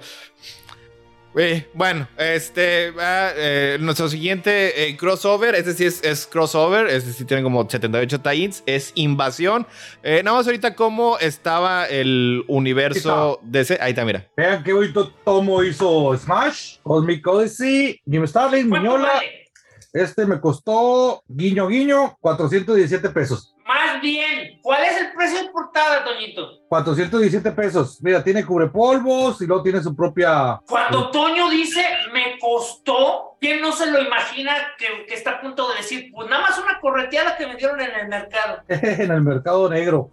Eh, 1.35 1.67
bueno, 1.73 2.07
este 2.17 2.91
va, 2.91 3.31
eh, 3.35 3.77
nuestro 3.79 4.07
siguiente 4.07 4.87
eh, 4.87 4.95
crossover, 4.95 5.55
este 5.55 5.73
sí 5.73 5.85
es, 5.85 6.03
es 6.03 6.27
crossover, 6.27 6.87
este 6.87 7.11
sí 7.11 7.25
tiene 7.25 7.41
como 7.41 7.67
78 7.67 8.21
tie-ins, 8.21 8.61
es 8.67 8.91
Invasión. 8.95 9.65
Eh, 10.03 10.21
nada 10.23 10.37
más 10.37 10.45
ahorita 10.45 10.75
cómo 10.75 11.17
estaba 11.17 11.85
el 11.87 12.43
universo 12.47 13.39
de 13.41 13.61
ese. 13.61 13.77
Ahí 13.81 13.91
está, 13.91 14.05
mira. 14.05 14.27
Vean 14.37 14.63
qué 14.63 14.73
bonito 14.73 15.11
tomo 15.25 15.63
hizo 15.63 16.15
Smash, 16.17 16.77
Cosmic 16.83 17.25
Odyssey, 17.25 17.99
Jim 18.09 18.27
Starlin, 18.27 18.69
¿Cuánto 18.69 18.89
Miñola. 18.89 19.07
vale? 19.13 19.43
Este 19.91 20.25
me 20.25 20.39
costó, 20.39 21.23
guiño, 21.27 21.67
guiño, 21.67 22.17
417 22.19 23.09
pesos. 23.09 23.52
Más 23.73 24.01
bien, 24.01 24.59
¿cuál 24.61 24.83
es 24.83 24.97
el 24.97 25.13
precio 25.13 25.43
de 25.43 25.49
portada, 25.49 26.03
Toñito? 26.03 26.59
417 26.69 27.51
pesos. 27.51 27.99
Mira, 28.01 28.23
tiene 28.23 28.45
cubrepolvos 28.45 29.41
y 29.41 29.47
luego 29.47 29.63
tiene 29.63 29.81
su 29.81 29.95
propia. 29.95 30.61
Cuando 30.67 31.09
Toño 31.09 31.49
dice 31.49 31.83
me 32.11 32.37
costó, 32.39 33.33
¿Quién 33.43 33.61
no 33.61 33.73
se 33.73 33.91
lo 33.91 34.01
imagina 34.01 34.53
que, 34.77 35.05
que, 35.05 35.15
está 35.15 35.31
a 35.31 35.41
punto 35.41 35.67
de 35.67 35.75
decir, 35.75 36.09
pues 36.13 36.29
nada 36.29 36.43
más 36.43 36.57
una 36.57 36.79
correteada 36.79 37.35
que 37.35 37.45
me 37.45 37.57
dieron 37.57 37.81
en 37.81 37.91
el 37.93 38.07
mercado? 38.07 38.59
en 38.69 39.11
el 39.11 39.21
mercado 39.21 39.69
negro. 39.69 40.11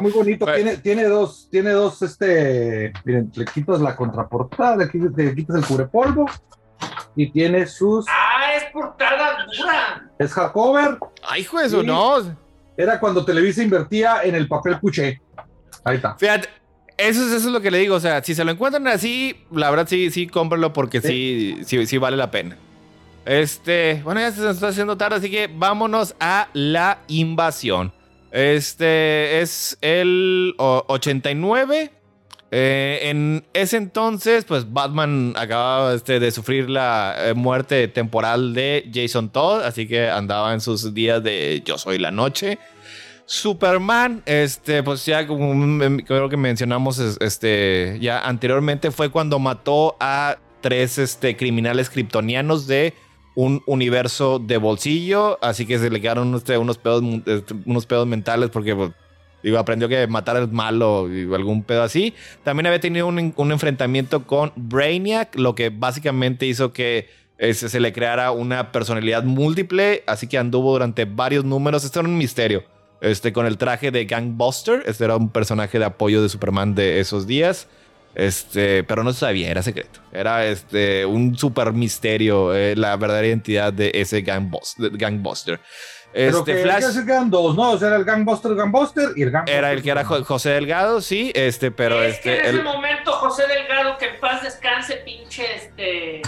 Muy 0.00 0.10
bonito. 0.10 0.46
Tiene, 0.54 0.78
tiene 0.78 1.04
dos, 1.04 1.48
tiene 1.50 1.72
dos, 1.72 2.00
este, 2.00 2.94
miren, 3.04 3.30
le 3.34 3.44
quitas 3.44 3.82
la 3.82 3.94
contraportada, 3.94 4.76
le 4.76 4.88
quitas, 4.88 5.12
le 5.14 5.34
quitas 5.34 5.56
el 5.56 5.66
cubrepolvo 5.66 6.24
y 7.14 7.30
tiene 7.30 7.66
sus. 7.66 8.06
Ah, 8.08 8.54
es 8.54 8.64
portada 8.72 9.44
dura. 9.44 10.10
Es 10.18 10.32
hardcover. 10.32 10.98
Ay, 11.28 11.42
hijo 11.42 11.60
eso, 11.60 11.82
no. 11.82 12.47
Era 12.78 13.00
cuando 13.00 13.24
Televisa 13.24 13.60
invertía 13.60 14.22
en 14.22 14.36
el 14.36 14.46
papel 14.46 14.78
cuché. 14.78 15.20
Ahí 15.82 15.96
está. 15.96 16.14
Fíjate, 16.16 16.48
eso, 16.96 17.26
eso, 17.26 17.36
es 17.36 17.44
lo 17.46 17.60
que 17.60 17.72
le 17.72 17.78
digo. 17.78 17.96
O 17.96 18.00
sea, 18.00 18.22
si 18.22 18.36
se 18.36 18.44
lo 18.44 18.52
encuentran 18.52 18.86
así, 18.86 19.36
la 19.50 19.68
verdad 19.68 19.88
sí, 19.88 20.12
sí, 20.12 20.28
cómprenlo 20.28 20.72
porque 20.72 21.00
sí, 21.00 21.58
sí, 21.64 21.84
sí, 21.86 21.98
vale 21.98 22.16
la 22.16 22.30
pena. 22.30 22.56
Este, 23.26 24.00
bueno, 24.04 24.20
ya 24.20 24.30
se 24.30 24.42
nos 24.42 24.54
está 24.54 24.68
haciendo 24.68 24.96
tarde, 24.96 25.16
así 25.16 25.28
que 25.28 25.50
vámonos 25.52 26.14
a 26.20 26.48
la 26.52 27.00
invasión. 27.08 27.92
Este 28.30 29.40
es 29.40 29.76
el 29.80 30.54
89. 30.56 31.97
Eh, 32.50 33.00
en 33.02 33.46
ese 33.52 33.76
entonces, 33.76 34.44
pues 34.44 34.72
Batman 34.72 35.34
acababa 35.36 35.94
este, 35.94 36.18
de 36.18 36.30
sufrir 36.30 36.70
la 36.70 37.14
eh, 37.18 37.34
muerte 37.34 37.88
temporal 37.88 38.54
de 38.54 38.90
Jason 38.92 39.28
Todd, 39.28 39.62
así 39.62 39.86
que 39.86 40.08
andaba 40.08 40.54
en 40.54 40.60
sus 40.60 40.94
días 40.94 41.22
de 41.22 41.62
Yo 41.64 41.76
soy 41.76 41.98
la 41.98 42.10
noche. 42.10 42.58
Superman, 43.26 44.22
este, 44.24 44.82
pues 44.82 45.04
ya 45.04 45.26
como 45.26 45.78
creo 46.06 46.30
que 46.30 46.38
mencionamos 46.38 46.98
este, 46.98 47.98
ya 48.00 48.20
anteriormente, 48.20 48.90
fue 48.90 49.10
cuando 49.10 49.38
mató 49.38 49.96
a 50.00 50.38
tres 50.62 50.96
este, 50.96 51.36
criminales 51.36 51.90
kryptonianos 51.90 52.66
de 52.66 52.94
un 53.34 53.62
universo 53.66 54.38
de 54.38 54.56
bolsillo, 54.56 55.38
así 55.42 55.66
que 55.66 55.78
se 55.78 55.90
le 55.90 56.00
quedaron 56.00 56.34
este, 56.34 56.56
unos, 56.56 56.78
pedos, 56.78 57.04
este, 57.26 57.54
unos 57.66 57.84
pedos 57.84 58.06
mentales 58.06 58.48
porque 58.48 58.74
pues, 58.74 58.92
digo, 59.42 59.58
aprendió 59.58 59.88
que 59.88 60.06
matar 60.06 60.36
es 60.36 60.50
malo 60.50 61.02
o 61.02 61.34
algún 61.34 61.62
pedo 61.62 61.82
así. 61.82 62.14
También 62.44 62.66
había 62.66 62.80
tenido 62.80 63.06
un, 63.06 63.32
un 63.36 63.52
enfrentamiento 63.52 64.26
con 64.26 64.52
Brainiac, 64.56 65.36
lo 65.36 65.54
que 65.54 65.70
básicamente 65.70 66.46
hizo 66.46 66.72
que 66.72 67.08
este, 67.38 67.68
se 67.68 67.80
le 67.80 67.92
creara 67.92 68.32
una 68.32 68.72
personalidad 68.72 69.22
múltiple, 69.22 70.02
así 70.06 70.26
que 70.26 70.38
anduvo 70.38 70.72
durante 70.72 71.04
varios 71.04 71.44
números. 71.44 71.84
Esto 71.84 72.00
era 72.00 72.08
un 72.08 72.18
misterio 72.18 72.64
este, 73.00 73.32
con 73.32 73.46
el 73.46 73.56
traje 73.56 73.90
de 73.92 74.04
Gangbuster. 74.04 74.82
Este 74.86 75.04
era 75.04 75.16
un 75.16 75.30
personaje 75.30 75.78
de 75.78 75.84
apoyo 75.84 76.20
de 76.20 76.28
Superman 76.28 76.74
de 76.74 76.98
esos 76.98 77.26
días. 77.26 77.68
Este, 78.14 78.82
pero 78.82 79.04
no 79.04 79.12
se 79.12 79.20
sabía, 79.20 79.48
era 79.50 79.62
secreto. 79.62 80.00
Era 80.10 80.46
este, 80.46 81.06
un 81.06 81.38
super 81.38 81.72
misterio 81.72 82.52
eh, 82.52 82.74
la 82.74 82.96
verdadera 82.96 83.28
identidad 83.28 83.72
de 83.72 83.92
ese 83.94 84.22
Gangbuster. 84.22 85.60
Pero 86.12 86.38
este, 86.38 86.54
que 86.54 86.62
Flash, 86.62 86.84
eran 87.06 87.30
dos, 87.30 87.54
¿no? 87.54 87.72
O 87.72 87.78
sea, 87.78 87.88
era 87.88 87.96
el 87.96 88.04
Gangbuster, 88.04 88.54
Gangbuster 88.54 89.10
y 89.14 89.22
el 89.22 89.30
Gangbuster. 89.30 89.58
Era 89.58 89.72
el 89.72 89.82
que 89.82 89.90
era 89.90 90.04
José 90.04 90.50
Delgado, 90.50 91.00
sí, 91.00 91.32
este, 91.34 91.70
pero 91.70 92.02
es 92.02 92.16
este. 92.16 92.22
Que 92.22 92.48
en 92.48 92.54
ese 92.56 92.62
momento 92.62 93.12
José 93.12 93.46
Delgado, 93.46 93.98
que 93.98 94.06
en 94.06 94.20
paz 94.20 94.42
descanse, 94.42 94.96
pinche 95.04 95.46
este. 95.54 96.22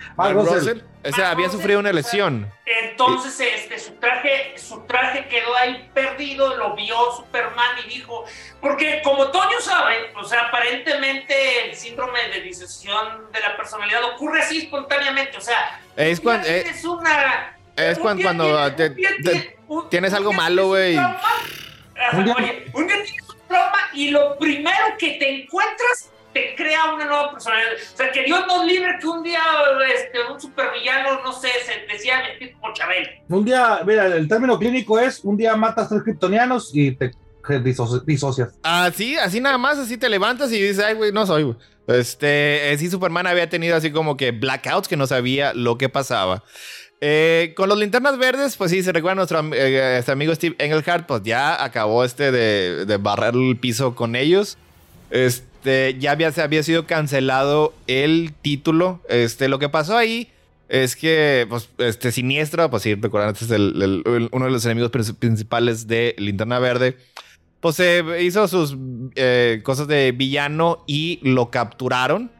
ah, 0.16 0.32
Russell. 0.32 0.82
O 1.06 1.12
sea, 1.12 1.32
había 1.32 1.50
sufrido 1.50 1.80
una 1.80 1.92
lesión. 1.92 2.50
Entonces, 2.64 3.38
este, 3.38 3.78
su 3.78 3.92
traje, 3.96 4.54
su 4.56 4.80
traje 4.86 5.28
quedó 5.28 5.54
ahí 5.54 5.90
perdido, 5.92 6.56
lo 6.56 6.74
vio 6.74 6.96
Superman 7.16 7.76
y 7.84 7.88
dijo, 7.90 8.24
porque 8.60 9.02
como 9.04 9.30
Toño 9.30 9.60
sabe, 9.60 10.12
o 10.16 10.24
sea, 10.24 10.44
aparentemente 10.44 11.68
el 11.68 11.76
síndrome 11.76 12.20
de 12.32 12.40
disociación 12.40 13.30
de 13.32 13.40
la 13.40 13.54
personalidad 13.54 14.02
ocurre 14.14 14.40
así 14.40 14.58
espontáneamente, 14.58 15.36
o 15.36 15.42
sea, 15.42 15.78
es 15.94 16.20
cuando 16.20 16.48
es 16.48 16.82
una 16.84 17.54
es 17.76 17.98
cuando, 17.98 18.22
cuando 18.22 19.88
tienes 19.90 20.12
algo 20.12 20.32
malo, 20.32 20.68
güey. 20.68 20.96
Un 20.96 22.24
día 22.24 22.36
tienes 22.36 23.12
un 23.28 23.48
trauma 23.48 23.78
y 23.92 24.10
lo 24.10 24.36
primero 24.38 24.84
que 24.98 25.12
te 25.12 25.42
encuentras 25.42 26.10
te 26.32 26.54
crea 26.56 26.92
una 26.92 27.04
nueva 27.04 27.30
personalidad. 27.30 27.70
O 27.74 27.96
sea, 27.96 28.10
que 28.10 28.24
Dios 28.24 28.44
nos 28.46 28.66
libre 28.66 28.98
que 29.00 29.06
un 29.06 29.22
día 29.22 29.40
este, 29.94 30.18
un 30.30 30.40
supervillano, 30.40 31.22
no 31.22 31.32
sé, 31.32 31.48
se 31.64 31.86
decía 31.90 32.20
vestir 32.22 32.54
como 32.60 32.74
Chabel. 32.74 33.08
Un 33.28 33.44
día, 33.44 33.80
mira, 33.86 34.06
el 34.06 34.28
término 34.28 34.58
clínico 34.58 34.98
es 34.98 35.20
un 35.24 35.36
día 35.36 35.56
matas 35.56 35.86
a 35.86 35.88
tres 35.90 36.02
kryptonianos 36.02 36.70
y 36.74 36.92
te 36.96 37.12
disocias. 38.04 38.58
Así, 38.62 39.16
así 39.16 39.40
nada 39.40 39.58
más, 39.58 39.78
así 39.78 39.96
te 39.96 40.08
levantas 40.08 40.50
y 40.50 40.60
dices, 40.60 40.84
ay, 40.84 40.94
güey, 40.94 41.12
no 41.12 41.26
soy, 41.26 41.44
güey. 41.44 41.56
Este, 41.86 42.72
eh, 42.72 42.78
sí, 42.78 42.88
Superman 42.88 43.26
había 43.26 43.48
tenido 43.50 43.76
así 43.76 43.92
como 43.92 44.16
que 44.16 44.30
blackouts 44.30 44.88
que 44.88 44.96
no 44.96 45.06
sabía 45.06 45.52
lo 45.52 45.76
que 45.76 45.88
pasaba. 45.88 46.42
Eh, 47.06 47.52
con 47.54 47.68
los 47.68 47.78
linternas 47.78 48.16
verdes, 48.16 48.56
pues 48.56 48.70
sí, 48.70 48.82
se 48.82 48.90
recuerda 48.90 49.16
nuestro 49.16 49.52
eh, 49.52 49.98
este 49.98 50.10
amigo 50.10 50.34
Steve 50.34 50.56
Engelhardt, 50.58 51.04
pues 51.04 51.22
ya 51.22 51.62
acabó 51.62 52.02
este 52.02 52.32
de, 52.32 52.96
barrer 52.96 53.34
el 53.34 53.58
piso 53.58 53.94
con 53.94 54.16
ellos. 54.16 54.56
Este, 55.10 55.98
ya 55.98 56.12
había, 56.12 56.32
había 56.42 56.62
sido 56.62 56.86
cancelado 56.86 57.74
el 57.88 58.32
título. 58.40 59.02
Este, 59.10 59.48
lo 59.48 59.58
que 59.58 59.68
pasó 59.68 59.98
ahí 59.98 60.30
es 60.70 60.96
que, 60.96 61.46
pues, 61.50 61.68
este 61.76 62.10
siniestro, 62.10 62.70
pues 62.70 62.84
sí, 62.84 62.94
recuerdan, 62.94 63.34
este 63.34 63.44
es 63.44 63.50
uno 63.50 64.44
de 64.46 64.50
los 64.50 64.64
enemigos 64.64 64.90
principales 65.18 65.86
de 65.86 66.14
Linterna 66.16 66.58
Verde. 66.58 66.96
Pues 67.60 67.76
se 67.76 68.02
hizo 68.22 68.48
sus 68.48 68.78
eh, 69.14 69.60
cosas 69.62 69.88
de 69.88 70.12
villano 70.12 70.84
y 70.86 71.20
lo 71.22 71.50
capturaron. 71.50 72.30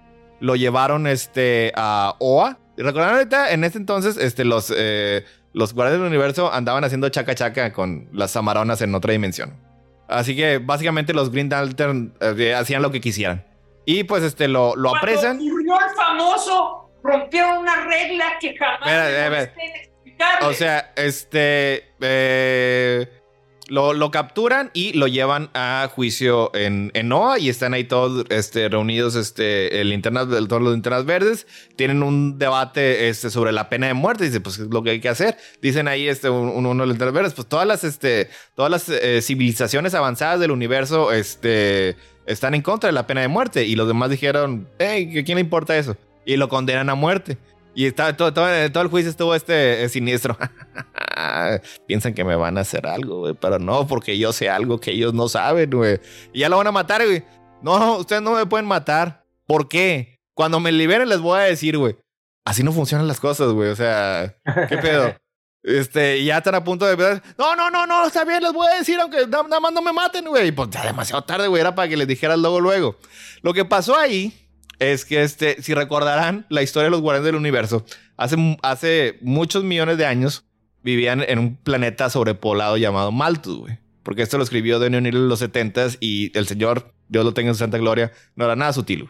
Lo 0.40 0.56
llevaron 0.56 1.06
este, 1.06 1.70
a 1.76 2.16
OA, 2.18 2.58
Recordaron 2.76 3.16
ahorita, 3.16 3.52
en 3.52 3.64
ese 3.64 3.78
entonces, 3.78 4.16
este, 4.16 4.44
los, 4.44 4.72
eh, 4.76 5.24
los 5.52 5.74
guardias 5.74 5.98
del 5.98 6.06
universo 6.06 6.52
andaban 6.52 6.84
haciendo 6.84 7.08
chaca 7.08 7.34
chaca 7.34 7.72
con 7.72 8.08
las 8.12 8.34
amaronas 8.36 8.80
en 8.82 8.94
otra 8.94 9.12
dimensión. 9.12 9.54
Así 10.08 10.36
que 10.36 10.58
básicamente 10.58 11.14
los 11.14 11.30
Green 11.30 11.48
Lantern 11.48 12.14
eh, 12.20 12.54
hacían 12.54 12.82
lo 12.82 12.90
que 12.90 13.00
quisieran. 13.00 13.46
Y 13.86 14.04
pues 14.04 14.22
este 14.22 14.48
lo, 14.48 14.76
lo 14.76 14.96
apresan. 14.96 15.36
ocurrió 15.36 15.74
el 15.74 15.96
famoso, 15.96 16.90
rompieron 17.02 17.58
una 17.58 17.84
regla 17.84 18.24
que 18.40 18.56
jamás 18.56 19.48
O 20.42 20.52
sea, 20.52 20.92
este. 20.96 21.92
Eh, 22.00 23.06
lo, 23.68 24.10
capturan 24.10 24.70
y 24.74 24.92
lo 24.92 25.06
llevan 25.06 25.50
a 25.54 25.88
juicio 25.92 26.54
en, 26.54 26.90
en 26.94 27.08
NOAA 27.08 27.38
y 27.38 27.48
están 27.48 27.74
ahí 27.74 27.84
todos 27.84 28.26
este, 28.28 28.68
reunidos, 28.68 29.14
este, 29.14 29.80
el 29.80 29.88
linternas, 29.88 30.26
todos 30.26 30.62
los 30.62 30.72
linternas 30.72 31.04
verdes. 31.04 31.46
Tienen 31.76 32.02
un 32.02 32.38
debate 32.38 33.08
este, 33.08 33.30
sobre 33.30 33.52
la 33.52 33.68
pena 33.68 33.86
de 33.86 33.94
muerte. 33.94 34.24
Dice, 34.24 34.40
pues, 34.40 34.58
es 34.58 34.68
lo 34.68 34.82
que 34.82 34.90
hay 34.90 35.00
que 35.00 35.08
hacer. 35.08 35.36
Dicen 35.62 35.88
ahí 35.88 36.08
este, 36.08 36.28
uno 36.28 36.68
de 36.68 36.74
los 36.74 36.88
linternas 36.88 37.14
verdes, 37.14 37.34
pues 37.34 37.48
todas 37.48 37.66
las, 37.66 37.84
este, 37.84 38.28
todas 38.54 38.70
las 38.70 38.88
eh, 38.88 39.20
civilizaciones 39.22 39.94
avanzadas 39.94 40.40
del 40.40 40.50
universo 40.50 41.12
este, 41.12 41.96
están 42.26 42.54
en 42.54 42.62
contra 42.62 42.88
de 42.88 42.92
la 42.92 43.06
pena 43.06 43.22
de 43.22 43.28
muerte. 43.28 43.64
Y 43.64 43.76
los 43.76 43.88
demás 43.88 44.10
dijeron, 44.10 44.68
hey, 44.78 45.18
¿a 45.18 45.24
quién 45.24 45.36
le 45.36 45.40
importa 45.40 45.76
eso? 45.76 45.96
Y 46.26 46.36
lo 46.36 46.48
condenan 46.48 46.90
a 46.90 46.94
muerte. 46.94 47.38
Y 47.74 47.86
está, 47.86 48.16
todo, 48.16 48.32
todo, 48.32 48.70
todo, 48.70 48.82
el 48.82 48.88
juicio 48.88 49.10
estuvo 49.10 49.34
este 49.34 49.88
siniestro. 49.88 50.38
Piensan 51.86 52.14
que 52.14 52.24
me 52.24 52.36
van 52.36 52.56
a 52.56 52.60
hacer 52.60 52.86
algo, 52.86 53.20
güey. 53.20 53.34
Pero 53.34 53.58
no, 53.58 53.86
porque 53.86 54.16
yo 54.16 54.32
sé 54.32 54.48
algo 54.48 54.78
que 54.78 54.92
ellos 54.92 55.12
no 55.12 55.28
saben, 55.28 55.70
güey. 55.70 56.00
Y 56.32 56.40
ya 56.40 56.48
lo 56.48 56.56
van 56.56 56.68
a 56.68 56.72
matar, 56.72 57.04
güey. 57.04 57.24
No, 57.62 57.98
ustedes 57.98 58.22
no 58.22 58.32
me 58.32 58.46
pueden 58.46 58.66
matar. 58.66 59.24
¿Por 59.46 59.68
qué? 59.68 60.20
Cuando 60.34 60.60
me 60.60 60.70
liberen 60.70 61.08
les 61.08 61.20
voy 61.20 61.38
a 61.38 61.42
decir, 61.42 61.76
güey. 61.76 61.96
Así 62.44 62.62
no 62.62 62.72
funcionan 62.72 63.08
las 63.08 63.18
cosas, 63.18 63.48
güey. 63.52 63.70
O 63.70 63.76
sea, 63.76 64.36
¿qué 64.68 64.78
pedo? 64.78 65.14
Este, 65.66 66.22
ya 66.22 66.36
están 66.36 66.56
a 66.56 66.62
punto 66.62 66.84
de... 66.84 67.22
No, 67.38 67.56
no, 67.56 67.70
no, 67.70 67.86
no, 67.86 68.06
está 68.06 68.22
bien, 68.26 68.42
les 68.42 68.52
voy 68.52 68.66
a 68.66 68.76
decir, 68.76 69.00
aunque 69.00 69.26
nada 69.26 69.60
más 69.60 69.72
no 69.72 69.80
me 69.80 69.94
maten, 69.94 70.26
güey. 70.26 70.52
Pues 70.52 70.68
ya 70.68 70.84
demasiado 70.84 71.24
tarde, 71.24 71.48
güey. 71.48 71.58
Era 71.58 71.74
para 71.74 71.88
que 71.88 71.96
les 71.96 72.06
dijeras 72.06 72.38
luego, 72.38 72.60
luego. 72.60 72.98
Lo 73.40 73.54
que 73.54 73.64
pasó 73.64 73.96
ahí 73.96 74.43
es 74.78 75.04
que 75.04 75.22
este, 75.22 75.62
si 75.62 75.74
recordarán 75.74 76.46
la 76.48 76.62
historia 76.62 76.84
de 76.84 76.90
los 76.90 77.00
guardianes 77.00 77.26
del 77.26 77.36
universo, 77.36 77.84
hace, 78.16 78.58
hace 78.62 79.18
muchos 79.20 79.64
millones 79.64 79.98
de 79.98 80.06
años 80.06 80.44
vivían 80.82 81.22
en 81.26 81.38
un 81.38 81.56
planeta 81.56 82.10
sobrepoblado 82.10 82.76
llamado 82.76 83.12
Malthus, 83.12 83.58
güey. 83.58 83.78
Porque 84.02 84.22
esto 84.22 84.36
lo 84.36 84.44
escribió 84.44 84.78
Daniel 84.78 85.00
O'Neill 85.00 85.16
en 85.16 85.28
los 85.28 85.42
70s 85.42 85.96
y 85.98 86.36
el 86.36 86.46
señor, 86.46 86.92
Dios 87.08 87.24
lo 87.24 87.32
tenga 87.32 87.50
en 87.50 87.54
santa 87.54 87.78
gloria, 87.78 88.12
no 88.36 88.44
era 88.44 88.54
nada 88.54 88.72
sutil. 88.72 89.08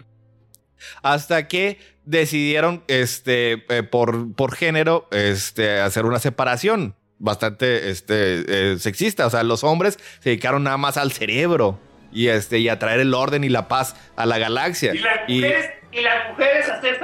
Hasta 1.02 1.48
que 1.48 1.78
decidieron, 2.04 2.84
este, 2.86 3.64
eh, 3.74 3.82
por, 3.82 4.34
por 4.34 4.54
género, 4.54 5.08
este, 5.10 5.80
hacer 5.80 6.04
una 6.04 6.20
separación 6.20 6.94
bastante 7.18 7.90
este, 7.90 8.72
eh, 8.74 8.78
sexista. 8.78 9.26
O 9.26 9.30
sea, 9.30 9.42
los 9.42 9.64
hombres 9.64 9.98
se 10.20 10.30
dedicaron 10.30 10.62
nada 10.62 10.76
más 10.76 10.96
al 10.96 11.10
cerebro 11.10 11.80
y, 12.14 12.28
este, 12.28 12.60
y 12.60 12.68
a 12.70 12.78
traer 12.78 13.00
el 13.00 13.12
orden 13.12 13.44
y 13.44 13.50
la 13.50 13.68
paz 13.68 13.96
a 14.16 14.24
la 14.24 14.38
galaxia. 14.38 14.94
Y 14.94 14.98
las 14.98 15.28
mujeres, 15.28 15.70
y, 15.92 16.00
las 16.00 16.30
mujeres 16.30 16.70
hacer 16.70 16.98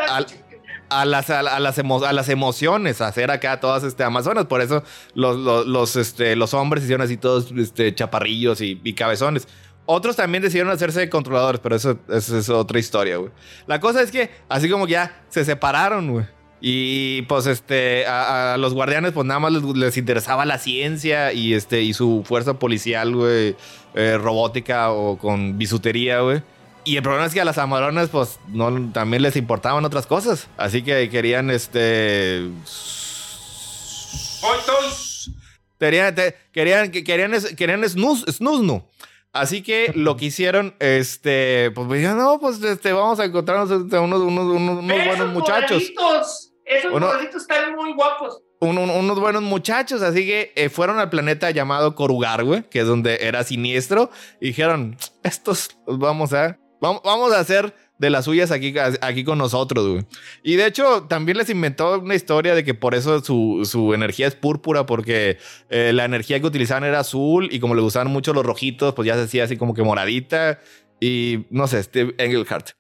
a 0.91 1.05
las, 1.05 1.31
a, 1.31 1.43
las 1.61 1.79
a 1.79 2.13
las 2.13 2.29
emociones, 2.29 3.01
hacer 3.01 3.31
acá 3.31 3.61
todas 3.61 3.85
este, 3.85 4.03
amazonas. 4.03 4.47
Por 4.47 4.61
eso 4.61 4.83
los, 5.15 5.37
los, 5.67 5.97
este, 5.97 6.37
los 6.37 6.53
hombres 6.53 6.83
hicieron 6.83 7.05
así 7.05 7.17
todos 7.17 7.53
este, 7.57 7.95
chaparrillos 7.95 8.61
y, 8.61 8.93
cabezones. 8.95 9.47
Otros 9.87 10.17
también 10.17 10.43
decidieron 10.43 10.71
hacerse 10.73 11.09
controladores, 11.09 11.61
pero 11.61 11.75
eso, 11.75 11.99
eso 12.09 12.39
es 12.39 12.49
otra 12.49 12.79
historia, 12.79 13.17
güey. 13.17 13.31
La 13.67 13.81
cosa 13.81 14.03
es 14.03 14.11
que, 14.11 14.31
así 14.49 14.69
como 14.69 14.87
que 14.87 14.93
ya 14.93 15.23
se 15.29 15.45
separaron, 15.45 16.13
güey. 16.13 16.27
Y 16.61 17.23
pues 17.23 17.47
este, 17.47 18.07
a, 18.07 18.55
a 18.55 18.59
los 18.59 18.75
guardianes 18.75 19.13
pues 19.13 19.27
nada 19.27 19.41
más 19.41 19.53
les, 19.53 19.63
les 19.63 19.97
interesaba 19.97 20.45
la 20.45 20.59
ciencia 20.59 21.33
y 21.33 21.55
este, 21.55 21.81
y 21.81 21.95
su 21.95 22.23
fuerza 22.27 22.59
policial, 22.59 23.15
güey, 23.15 23.57
eh, 23.95 24.19
robótica 24.19 24.91
o 24.93 25.17
con 25.19 25.59
bisutería, 25.59 26.21
güey. 26.21 26.43
Y 26.85 26.97
el 26.97 27.03
problema 27.03 27.27
es 27.27 27.35
que 27.35 27.41
a 27.41 27.45
las 27.45 27.59
amaronas 27.59 28.09
pues 28.09 28.39
no, 28.49 28.91
también 28.93 29.23
les 29.23 29.37
importaban 29.37 29.85
otras 29.85 30.07
cosas. 30.07 30.49
Así 30.57 30.83
que 30.83 31.11
querían 31.11 31.51
este... 31.51 32.49
Querían, 35.79 36.15
te- 36.15 36.35
querían, 36.53 36.91
que- 36.91 37.05
querían, 37.05 37.33
querían 37.57 37.89
snus, 37.89 38.25
snusnu. 38.29 38.83
Así 39.33 39.63
que 39.63 39.93
lo 39.95 40.17
que 40.17 40.27
hicieron, 40.27 40.75
este, 40.81 41.71
pues 41.75 41.87
me 41.87 41.97
dijeron, 41.99 42.19
no, 42.19 42.39
pues 42.41 42.61
este, 42.63 42.93
vamos 42.93 43.21
a 43.21 43.25
encontrarnos 43.25 43.71
este, 43.71 43.99
unos, 43.99 44.21
unos, 44.21 44.45
unos, 44.45 44.79
unos 44.85 45.07
buenos 45.07 45.33
muchachos. 45.33 45.83
Esos 46.65 46.93
Uno- 46.93 47.07
modelitos 47.07 47.43
están 47.43 47.75
muy 47.77 47.93
guapos. 47.95 48.43
Un- 48.61 48.79
un- 48.79 48.91
unos 48.91 49.19
buenos 49.19 49.43
muchachos. 49.43 50.03
Así 50.03 50.25
que 50.27 50.53
eh, 50.57 50.69
fueron 50.69 50.99
al 50.99 51.11
planeta 51.11 51.51
llamado 51.51 51.95
Corugar, 51.95 52.45
güey, 52.45 52.63
que 52.71 52.81
es 52.81 52.87
donde 52.87 53.19
era 53.23 53.43
siniestro. 53.45 54.11
Y 54.41 54.49
dijeron, 54.49 54.97
estos 55.23 55.71
vamos 55.87 56.33
a, 56.33 56.59
vamos, 56.81 57.03
vamos 57.05 57.33
a 57.33 57.41
hacer 57.41 57.75
de 57.99 58.09
las 58.09 58.25
suyas 58.25 58.51
aquí, 58.51 58.75
aquí 59.03 59.25
con 59.25 59.37
nosotros, 59.37 59.87
güey. 59.87 60.07
Y 60.43 60.57
de 60.57 60.65
hecho, 60.67 61.03
también 61.03 61.37
les 61.37 61.51
inventó 61.51 61.99
una 62.01 62.15
historia 62.15 62.55
de 62.55 62.65
que 62.65 62.73
por 62.73 62.95
eso 62.95 63.21
su, 63.23 63.61
su 63.71 63.93
energía 63.93 64.27
es 64.27 64.35
púrpura, 64.35 64.87
porque 64.87 65.37
eh, 65.69 65.93
la 65.93 66.07
energía 66.07 66.41
que 66.41 66.47
utilizaban 66.47 66.85
era 66.85 67.01
azul 67.01 67.49
y 67.53 67.61
como 67.61 67.75
le 67.75 67.83
gustaban 67.83 68.09
mucho 68.11 68.33
los 68.33 68.47
rojitos, 68.47 68.95
pues 68.95 69.05
ya 69.07 69.17
se 69.17 69.23
hacía 69.25 69.45
así 69.45 69.59
como 69.59 69.75
que 69.75 69.83
moradita. 69.83 70.61
Y 70.99 71.45
no 71.51 71.67
sé, 71.67 71.83
Steve 71.83 72.15
Engelhardt. 72.17 72.71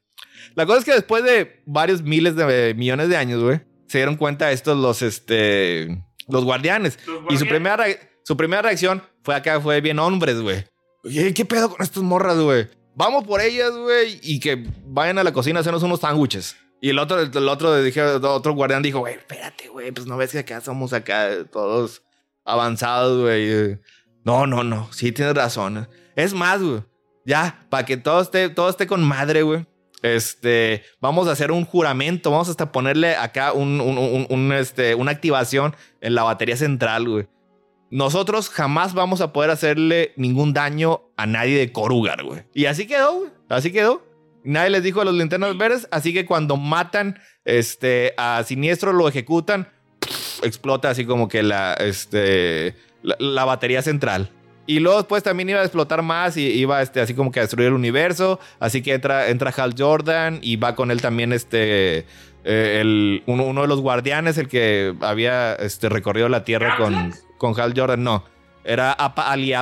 La 0.54 0.64
cosa 0.64 0.78
es 0.78 0.84
que 0.86 0.92
después 0.92 1.22
de 1.22 1.62
varios 1.66 2.02
miles 2.02 2.34
de 2.34 2.74
millones 2.74 3.08
de 3.10 3.16
años, 3.18 3.42
güey, 3.42 3.60
se 3.90 3.98
dieron 3.98 4.14
cuenta 4.14 4.52
estos 4.52 4.78
los, 4.78 5.02
este, 5.02 6.00
los 6.28 6.44
guardianes. 6.44 6.96
Los 7.06 7.08
Y 7.08 7.36
su 7.38 7.44
guardianes. 7.44 7.48
primera, 7.48 7.84
su 8.24 8.36
primera 8.36 8.62
reacción 8.62 9.02
fue 9.24 9.34
acá, 9.34 9.60
fue 9.60 9.80
bien 9.80 9.98
hombres, 9.98 10.40
güey. 10.40 10.64
Oye, 11.02 11.34
¿qué 11.34 11.44
pedo 11.44 11.68
con 11.70 11.82
estas 11.82 12.04
morras, 12.04 12.38
güey? 12.38 12.68
Vamos 12.94 13.24
por 13.24 13.40
ellas, 13.40 13.72
güey, 13.72 14.20
y 14.22 14.38
que 14.38 14.64
vayan 14.86 15.18
a 15.18 15.24
la 15.24 15.32
cocina 15.32 15.58
a 15.58 15.62
hacernos 15.62 15.82
unos 15.82 16.00
sándwiches. 16.00 16.56
Y 16.80 16.90
el 16.90 17.00
otro, 17.00 17.20
el 17.20 17.48
otro, 17.48 17.82
dije, 17.82 18.00
otro 18.00 18.54
guardián 18.54 18.82
dijo, 18.82 19.00
güey, 19.00 19.14
espérate, 19.14 19.68
güey, 19.68 19.90
pues 19.90 20.06
no 20.06 20.16
ves 20.16 20.30
que 20.30 20.38
acá 20.38 20.60
somos 20.60 20.92
acá 20.92 21.44
todos 21.50 22.02
avanzados, 22.44 23.22
güey. 23.22 23.80
No, 24.24 24.46
no, 24.46 24.62
no, 24.62 24.88
sí 24.92 25.10
tienes 25.10 25.34
razón. 25.34 25.88
Es 26.14 26.32
más, 26.32 26.62
güey, 26.62 26.84
ya, 27.26 27.66
para 27.70 27.84
que 27.84 27.96
todo 27.96 28.20
esté, 28.22 28.50
todo 28.50 28.70
esté 28.70 28.86
con 28.86 29.02
madre, 29.02 29.42
güey. 29.42 29.66
Este, 30.02 30.82
vamos 31.00 31.28
a 31.28 31.32
hacer 31.32 31.52
un 31.52 31.64
juramento, 31.64 32.30
vamos 32.30 32.48
hasta 32.48 32.72
ponerle 32.72 33.16
acá 33.16 33.52
un, 33.52 34.52
este, 34.52 34.94
una 34.94 35.10
activación 35.10 35.74
en 36.00 36.14
la 36.14 36.22
batería 36.22 36.56
central, 36.56 37.08
güey. 37.08 37.28
Nosotros 37.90 38.48
jamás 38.48 38.94
vamos 38.94 39.20
a 39.20 39.32
poder 39.32 39.50
hacerle 39.50 40.12
ningún 40.16 40.52
daño 40.52 41.02
a 41.16 41.26
nadie 41.26 41.58
de 41.58 41.72
Corugar, 41.72 42.22
güey. 42.22 42.44
Y 42.54 42.66
así 42.66 42.86
quedó. 42.86 43.26
Así 43.48 43.72
quedó. 43.72 44.06
Nadie 44.44 44.70
les 44.70 44.82
dijo 44.82 45.00
a 45.00 45.04
los 45.04 45.14
linternas 45.14 45.58
verdes, 45.58 45.88
así 45.90 46.14
que 46.14 46.24
cuando 46.24 46.56
matan 46.56 47.18
este, 47.44 48.14
a 48.16 48.42
Siniestro, 48.44 48.92
lo 48.92 49.06
ejecutan, 49.08 49.68
explota 50.42 50.90
así 50.90 51.04
como 51.04 51.28
que 51.28 51.42
la, 51.42 51.74
este, 51.74 52.74
la 53.02 53.44
batería 53.44 53.82
central. 53.82 54.30
Y 54.70 54.78
luego 54.80 54.98
después 54.98 55.22
también 55.22 55.48
iba 55.48 55.60
a 55.60 55.64
explotar 55.64 56.02
más 56.02 56.36
y 56.36 56.46
iba 56.46 56.80
este, 56.80 57.00
así 57.00 57.14
como 57.14 57.32
que 57.32 57.40
a 57.40 57.42
destruir 57.42 57.68
el 57.68 57.74
universo. 57.74 58.38
Así 58.60 58.82
que 58.82 58.94
entra, 58.94 59.28
entra 59.28 59.52
Hal 59.56 59.74
Jordan 59.76 60.38
y 60.42 60.56
va 60.56 60.74
con 60.76 60.90
él 60.92 61.00
también 61.00 61.32
este, 61.32 62.06
eh, 62.44 62.78
el, 62.80 63.22
uno, 63.26 63.44
uno 63.46 63.62
de 63.62 63.68
los 63.68 63.80
guardianes, 63.80 64.38
el 64.38 64.46
que 64.48 64.94
había 65.00 65.54
este, 65.54 65.88
recorrido 65.88 66.28
la 66.28 66.44
Tierra 66.44 66.76
con, 66.76 67.12
con 67.36 67.58
Hal 67.60 67.72
Jordan. 67.76 68.04
No, 68.04 68.24
era 68.64 68.92
Apa 68.92 69.30
Ali 69.32 69.52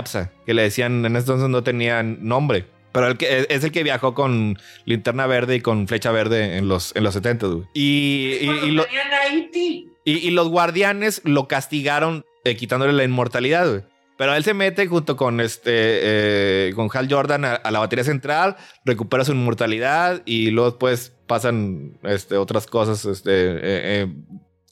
que 0.44 0.52
le 0.54 0.62
decían, 0.62 1.04
en 1.06 1.16
ese 1.16 1.24
entonces 1.24 1.48
no 1.48 1.62
tenía 1.62 2.02
nombre. 2.02 2.66
Pero 2.92 3.09
el 3.09 3.16
que, 3.16 3.46
es 3.48 3.64
el 3.64 3.72
que 3.72 3.82
viajó 3.82 4.12
con 4.14 4.59
Linterna 4.84 5.26
Verde 5.26 5.56
y 5.56 5.61
con 5.61 5.86
Flecha 5.88 6.11
Verde 6.11 6.56
en 6.59 6.68
los, 6.68 6.94
en 6.96 7.04
los 7.04 7.14
70, 7.14 7.46
güey. 7.46 7.62
Y, 7.72 8.38
y- 8.40 8.46
Cuando 8.46 8.66
y 8.66 8.70
lo- 8.72 8.84
tenían 8.84 9.12
a 9.12 9.26
E.T. 9.34 9.59
y, 9.59 9.88
y 10.04 10.30
los 10.32 10.48
guardianes 10.48 11.20
lo 11.24 11.48
castigaron 11.48 12.24
eh, 12.44 12.56
quitándole 12.56 12.92
la 12.92 13.04
inmortalidad, 13.04 13.68
güey. 13.68 13.82
Pero 14.19 14.35
él 14.35 14.45
se 14.45 14.53
mete 14.53 14.87
junto 14.89 15.16
con 15.16 15.41
este 15.41 15.71
eh, 15.73 16.73
con 16.75 16.91
Hal 16.93 17.07
Jordan 17.11 17.45
a, 17.47 17.55
a 17.55 17.71
la 17.71 17.79
batería 17.79 18.05
central, 18.05 18.57
recupera 18.85 19.25
su 19.25 19.33
inmortalidad 19.33 20.21
y 20.27 20.51
luego 20.51 20.71
después 20.73 21.14
pasan 21.27 21.97
este, 22.03 22.37
otras 22.37 22.66
cosas 22.66 23.05
este, 23.07 23.31
eh, 23.31 23.59
eh, 23.62 24.07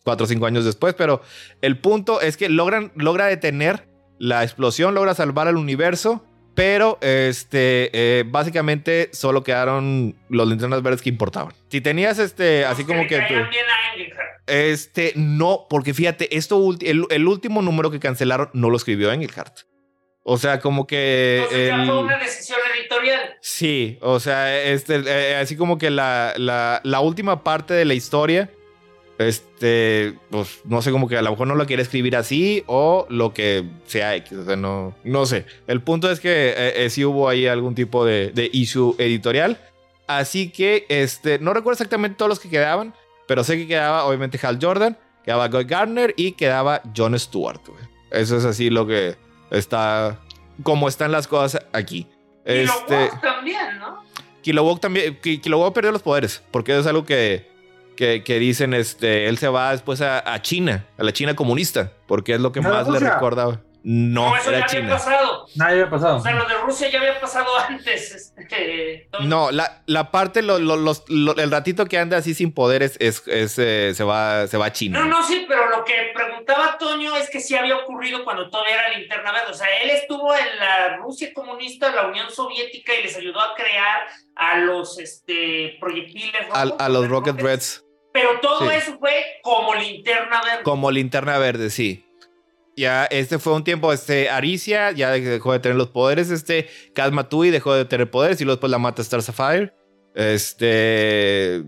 cuatro 0.04 0.24
o 0.24 0.28
cinco 0.28 0.46
años 0.46 0.64
después. 0.64 0.94
Pero 0.94 1.22
el 1.62 1.78
punto 1.78 2.20
es 2.20 2.36
que 2.36 2.48
logran, 2.48 2.92
logra 2.96 3.26
detener 3.26 3.88
la 4.18 4.42
explosión, 4.42 4.94
logra 4.94 5.14
salvar 5.14 5.48
al 5.48 5.56
universo. 5.56 6.24
Pero 6.56 6.96
este, 7.02 7.90
eh, 7.92 8.24
básicamente 8.26 9.10
solo 9.12 9.44
quedaron 9.44 10.16
los 10.30 10.48
linternas 10.48 10.82
verdes 10.82 11.02
que 11.02 11.10
importaban. 11.10 11.52
Si 11.68 11.82
tenías 11.82 12.18
este, 12.18 12.64
así 12.64 12.84
como 12.84 13.06
que... 13.06 13.18
tu- 13.28 13.34
este, 14.46 15.12
no, 15.16 15.66
porque 15.68 15.94
fíjate, 15.94 16.36
esto 16.36 16.74
el, 16.80 17.04
el 17.10 17.28
último 17.28 17.62
número 17.62 17.90
que 17.90 18.00
cancelaron 18.00 18.50
no 18.52 18.70
lo 18.70 18.76
escribió 18.76 19.12
Engelhardt. 19.12 19.60
O 20.28 20.38
sea, 20.38 20.58
como 20.60 20.86
que. 20.86 21.36
Entonces 21.42 21.68
ya 21.68 21.74
el- 21.82 21.86
fue 21.88 21.98
una 22.00 22.18
decisión 22.18 22.58
editorial. 22.80 23.20
Sí, 23.40 23.98
o 24.00 24.18
sea, 24.18 24.60
este, 24.64 25.02
eh, 25.06 25.36
así 25.36 25.56
como 25.56 25.78
que 25.78 25.88
la, 25.90 26.34
la, 26.36 26.80
la 26.82 27.00
última 27.00 27.44
parte 27.44 27.74
de 27.74 27.84
la 27.84 27.94
historia, 27.94 28.50
este, 29.18 30.14
pues 30.30 30.60
no 30.64 30.82
sé, 30.82 30.90
como 30.90 31.08
que 31.08 31.16
a 31.16 31.22
lo 31.22 31.30
mejor 31.30 31.46
no 31.46 31.54
lo 31.54 31.66
quiere 31.66 31.82
escribir 31.82 32.16
así 32.16 32.64
o 32.66 33.06
lo 33.08 33.32
que 33.32 33.64
sea 33.86 34.14
X, 34.16 34.32
o 34.38 34.44
sea, 34.44 34.56
no, 34.56 34.96
no 35.04 35.26
sé. 35.26 35.46
El 35.66 35.80
punto 35.82 36.10
es 36.10 36.20
que 36.20 36.48
eh, 36.56 36.84
eh, 36.84 36.90
sí 36.90 37.04
hubo 37.04 37.28
ahí 37.28 37.46
algún 37.46 37.74
tipo 37.74 38.04
de, 38.04 38.30
de 38.32 38.50
issue 38.52 38.94
editorial. 38.98 39.58
Así 40.06 40.50
que, 40.50 40.86
este, 40.88 41.38
no 41.38 41.52
recuerdo 41.52 41.74
exactamente 41.74 42.16
todos 42.16 42.28
los 42.28 42.38
que 42.40 42.48
quedaban, 42.50 42.94
pero 43.26 43.44
sé 43.44 43.56
que 43.56 43.66
quedaba 43.66 44.04
obviamente 44.04 44.38
Hal 44.44 44.58
Jordan, 44.60 44.96
quedaba 45.24 45.48
Guy 45.48 45.64
Gardner 45.64 46.14
y 46.16 46.32
quedaba 46.32 46.80
John 46.96 47.18
Stewart. 47.18 47.60
güey. 47.66 47.80
Eso 48.10 48.36
es 48.36 48.44
así 48.44 48.70
lo 48.70 48.86
que 48.86 49.16
está, 49.50 50.18
como 50.62 50.88
están 50.88 51.12
las 51.12 51.26
cosas 51.26 51.64
aquí. 51.72 52.06
Este, 52.44 52.94
Woks 53.04 53.20
también, 53.20 53.78
¿no? 53.78 54.02
Kilowog 54.42 54.78
también, 54.80 55.18
Ki- 55.20 55.38
Kilowog 55.38 55.72
perdió 55.72 55.90
los 55.90 56.02
poderes, 56.02 56.42
porque 56.52 56.70
eso 56.72 56.80
es 56.82 56.86
algo 56.86 57.04
que, 57.04 57.50
que, 57.96 58.22
que 58.22 58.38
dicen, 58.38 58.72
este, 58.74 59.26
él 59.28 59.38
se 59.38 59.48
va 59.48 59.72
después 59.72 60.00
a, 60.00 60.32
a 60.32 60.40
China, 60.40 60.86
a 60.96 61.02
la 61.02 61.12
China 61.12 61.34
comunista, 61.34 61.92
porque 62.06 62.34
es 62.34 62.40
lo 62.40 62.52
que 62.52 62.60
¿No 62.60 62.68
era 62.68 62.84
más 62.84 62.88
le 62.88 63.00
recordaba. 63.00 63.60
No, 63.88 64.30
No, 64.30 64.36
eso 64.36 64.50
ya 64.50 64.56
era 64.56 64.66
había 64.66 64.80
China. 64.80 64.92
pasado. 64.94 65.46
Nadie 65.54 65.72
había 65.74 65.90
pasado. 65.90 66.16
O 66.16 66.20
sea, 66.20 66.32
lo 66.32 66.44
de 66.46 66.54
Rusia 66.54 66.88
ya 66.90 66.98
había 66.98 67.20
pasado 67.20 67.46
antes. 67.68 68.32
Este, 68.36 69.08
No, 69.22 69.52
la, 69.52 69.84
la 69.86 70.10
parte, 70.10 70.42
lo- 70.42 70.58
lo- 70.58 70.74
los- 70.76 71.04
lo- 71.08 71.36
el 71.36 71.50
ratito 71.52 71.86
que 71.86 71.96
anda 71.96 72.16
así 72.16 72.34
sin 72.34 72.52
poderes 72.52 72.96
es, 72.98 73.22
es, 73.28 73.56
eh, 73.60 73.94
se, 73.94 74.02
va, 74.02 74.48
se 74.48 74.56
va 74.58 74.66
a 74.66 74.72
China. 74.72 74.98
No, 74.98 75.04
no, 75.06 75.22
sí, 75.24 75.44
pero 75.46 75.70
lo 75.70 75.84
que 75.84 75.94
preguntaba 76.12 76.78
Toño 76.78 77.16
es 77.16 77.30
que 77.30 77.38
sí 77.38 77.54
había 77.54 77.76
ocurrido 77.76 78.24
cuando 78.24 78.50
todavía 78.50 78.74
era 78.74 78.98
linterna 78.98 79.30
verde. 79.30 79.52
O 79.52 79.54
sea, 79.54 79.68
él 79.84 79.90
estuvo 79.90 80.34
en 80.34 80.58
la 80.58 80.96
Rusia 80.96 81.30
comunista, 81.32 81.92
la 81.94 82.08
Unión 82.08 82.28
Soviética 82.32 82.92
y 82.92 83.04
les 83.04 83.16
ayudó 83.16 83.40
a 83.40 83.54
crear 83.54 84.00
a 84.34 84.58
los 84.58 84.98
este, 84.98 85.76
proyectiles 85.80 86.34
A, 86.52 86.64
rojos, 86.64 86.80
a 86.80 86.88
los 86.88 87.02
los 87.02 87.08
Rocket. 87.10 87.40
Reds 87.40 87.84
Pero 88.12 88.40
todo 88.40 88.68
Sí. 88.68 88.76
eso 88.76 88.98
fue 88.98 89.24
como 89.42 89.74
linterna 89.76 90.42
verde. 90.42 90.62
como 90.64 90.90
linterna 90.90 91.38
verde, 91.38 91.70
sí. 91.70 92.02
Ya, 92.76 93.06
este 93.06 93.38
fue 93.38 93.54
un 93.54 93.64
tiempo, 93.64 93.90
este, 93.92 94.28
Aricia 94.28 94.90
ya 94.92 95.10
dejó 95.12 95.52
de 95.54 95.60
tener 95.60 95.78
los 95.78 95.88
poderes, 95.88 96.30
este, 96.30 96.68
Kazmatui 96.94 97.48
dejó 97.50 97.72
de 97.74 97.86
tener 97.86 98.10
poderes 98.10 98.38
y 98.40 98.44
luego 98.44 98.56
después 98.56 98.70
la 98.70 98.78
mata 98.78 99.00
Star 99.02 99.22
Sapphire. 99.22 99.72
Este... 100.14 101.62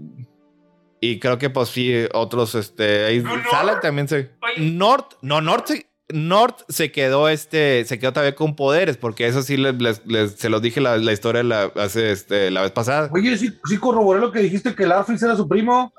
Y 1.00 1.20
creo 1.20 1.38
que 1.38 1.48
pues 1.48 1.68
sí, 1.70 1.94
otros, 2.12 2.54
este... 2.54 3.04
ahí- 3.06 3.22
No, 3.22 3.36
no. 3.36 3.50
Salak 3.50 3.80
también 3.80 4.09
se... 4.09 4.32
North, 4.59 5.12
no, 5.22 5.40
North 5.40 5.66
se... 5.68 5.86
North 6.11 6.61
se 6.70 6.90
quedó 6.90 7.28
este, 7.28 7.84
se 7.84 7.98
quedó 7.98 8.12
todavía 8.14 8.34
con 8.34 8.56
poderes, 8.56 8.96
porque 8.96 9.26
eso 9.26 9.42
sí 9.42 9.59
les, 9.59 9.74
les- 9.80 10.06
les- 10.06 10.32
se 10.36 10.48
los 10.48 10.62
dije 10.62 10.80
la, 10.80 10.96
la 10.96 11.12
historia 11.12 11.42
la, 11.42 11.64
hace 11.76 12.12
este, 12.12 12.50
la 12.50 12.62
vez 12.62 12.70
pasada. 12.72 13.11
Oye, 13.12 13.36
sí, 13.36 13.50
sí 13.66 13.76
corroboré 13.76 14.18
lo 14.20 14.32
que 14.32 14.38
dijiste 14.40 14.74
que 14.74 14.84
el 14.84 14.92
Arfris 14.92 15.22
era 15.22 15.36
su 15.36 15.46
primo. 15.46 15.92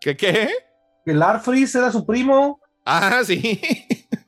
¿Qué 0.00 0.16
qué? 0.16 0.50
Que 1.04 1.12
el 1.12 1.22
Arfris 1.22 1.72
era 1.76 1.92
su 1.92 2.04
primo. 2.04 2.60
Ah, 2.84 3.22
sí. 3.24 3.60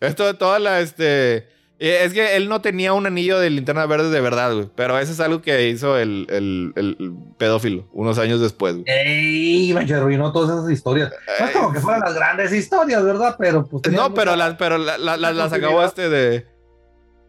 Esto 0.00 0.26
de 0.26 0.34
toda 0.34 0.58
la, 0.58 0.80
este... 0.80 1.48
eh, 1.78 2.04
Es 2.04 2.12
que 2.14 2.36
él 2.36 2.48
no 2.48 2.60
tenía 2.60 2.92
un 2.94 3.06
anillo 3.06 3.38
de 3.38 3.50
linterna 3.50 3.86
verde 3.86 4.10
de 4.10 4.20
verdad, 4.20 4.52
güey. 4.54 4.68
Pero 4.74 4.98
eso 4.98 5.12
es 5.12 5.20
algo 5.20 5.42
que 5.42 5.68
hizo 5.68 5.98
el, 5.98 6.26
el- 6.30 6.72
el 6.76 7.12
pedófilo 7.38 7.88
unos 7.92 8.18
años 8.18 8.40
después, 8.40 8.74
güey. 8.74 8.84
¡Ey! 8.86 9.72
Me 9.74 9.80
arruinó 9.94 10.32
todas 10.32 10.58
esas 10.58 10.70
historias. 10.70 11.12
No 11.38 11.46
es 11.46 11.50
como 11.52 11.72
que 11.72 11.80
fueran 11.80 12.00
las 12.00 12.14
grandes 12.14 12.52
historias, 12.52 13.04
¿verdad? 13.04 13.36
Pero 13.38 13.66
pues. 13.66 13.82
No, 13.92 14.08
mucha- 14.08 14.14
pero, 14.14 14.36
las, 14.36 14.54
pero 14.54 14.78
la- 14.78 14.98
la- 14.98 15.16
la- 15.16 15.32
las 15.32 15.52
acabó 15.52 15.84
este 15.84 16.08
de... 16.08 16.46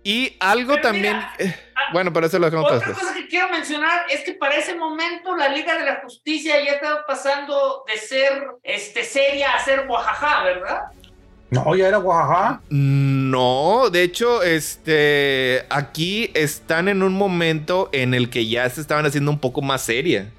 Y 0.04 0.36
algo 0.40 0.72
Pero 0.74 0.82
también. 0.82 1.16
mira, 1.18 1.34
eh, 1.38 1.56
ah, 1.76 1.94
bueno, 1.94 2.12
pero 2.12 2.26
eso 2.26 2.40
lo 2.40 2.46
dejamos 2.50 2.72
Otra 2.72 2.92
cosa 2.92 3.14
que 3.14 3.28
quiero 3.28 3.50
mencionar 3.50 4.06
es 4.10 4.22
que 4.22 4.34
para 4.34 4.56
ese 4.56 4.74
momento 4.76 5.36
la 5.36 5.48
Liga 5.50 5.78
de 5.78 5.86
la 5.86 5.98
Justicia 6.04 6.56
ya 6.66 6.72
estaba 6.72 7.06
pasando 7.06 7.84
de 7.86 8.00
ser 8.00 8.48
este, 8.64 9.04
seria 9.04 9.54
a 9.54 9.64
ser 9.64 9.86
guajaja, 9.86 10.44
¿verdad? 10.44 10.80
No, 11.52 11.76
ya 11.76 11.90
era 11.90 12.00
Oaxaca. 12.00 12.62
No, 12.70 13.90
de 13.92 14.04
hecho, 14.04 14.42
este. 14.42 15.64
Aquí 15.70 16.32
están 16.34 16.88
en 16.88 17.04
un 17.04 17.14
momento 17.14 17.90
en 17.92 18.14
el 18.14 18.30
que 18.30 18.48
ya 18.48 18.70
se 18.70 18.82
estaban 18.82 19.06
haciendo 19.06 19.32
un 19.32 19.40
poco 19.40 19.62
más 19.62 19.82
seria. 19.82 20.32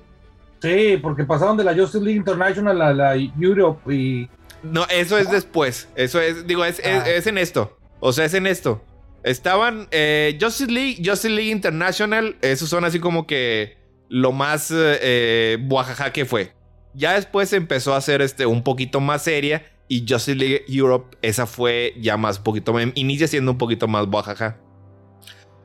Sí, 0.63 0.99
porque 1.03 1.25
pasaron 1.25 1.57
de 1.57 1.65
la 1.65 1.75
Justice 1.75 2.03
League 2.03 2.17
International 2.17 2.81
a 2.83 2.93
la 2.95 3.15
Europe 3.17 3.95
y. 3.95 4.29
No, 4.63 4.87
eso 4.89 5.19
es 5.19 5.31
después. 5.31 5.89
Eso 5.97 6.21
es, 6.21 6.47
digo, 6.47 6.65
es, 6.65 6.79
es- 6.79 6.87
Ah. 6.87 7.11
es 7.11 7.27
en 7.27 7.37
esto. 7.37 7.77
O 8.01 8.13
sea, 8.13 8.25
es 8.25 8.35
en 8.35 8.47
esto. 8.47 8.83
Estaban 9.23 9.89
eh, 9.91 10.39
Justice 10.41 10.71
League, 10.73 10.97
Justice 11.05 11.29
League 11.29 11.51
International, 11.51 12.37
esos 12.43 12.69
son 12.69 12.85
así 12.85 12.99
como 13.01 13.27
que 13.27 13.77
lo 14.09 14.33
más 14.33 14.71
eh, 14.71 14.99
eh, 15.03 15.59
buajaja 15.61 16.13
que 16.13 16.25
fue. 16.25 16.53
Ya 16.95 17.15
después 17.15 17.53
empezó 17.53 17.95
a 17.95 18.01
ser 18.01 18.21
este 18.23 18.47
un 18.47 18.63
poquito 18.63 19.01
más 19.01 19.23
seria 19.23 19.65
y 19.89 20.01
Justice 20.09 20.35
League 20.37 20.65
Europe, 20.69 21.17
esa 21.23 21.47
fue 21.47 21.95
ya 22.01 22.17
más 22.17 22.39
poquito, 22.39 22.75
inicia 22.95 23.29
siendo 23.29 23.53
un 23.53 23.59
poquito 23.59 23.89
más 23.89 24.07
buajaja. 24.07 24.57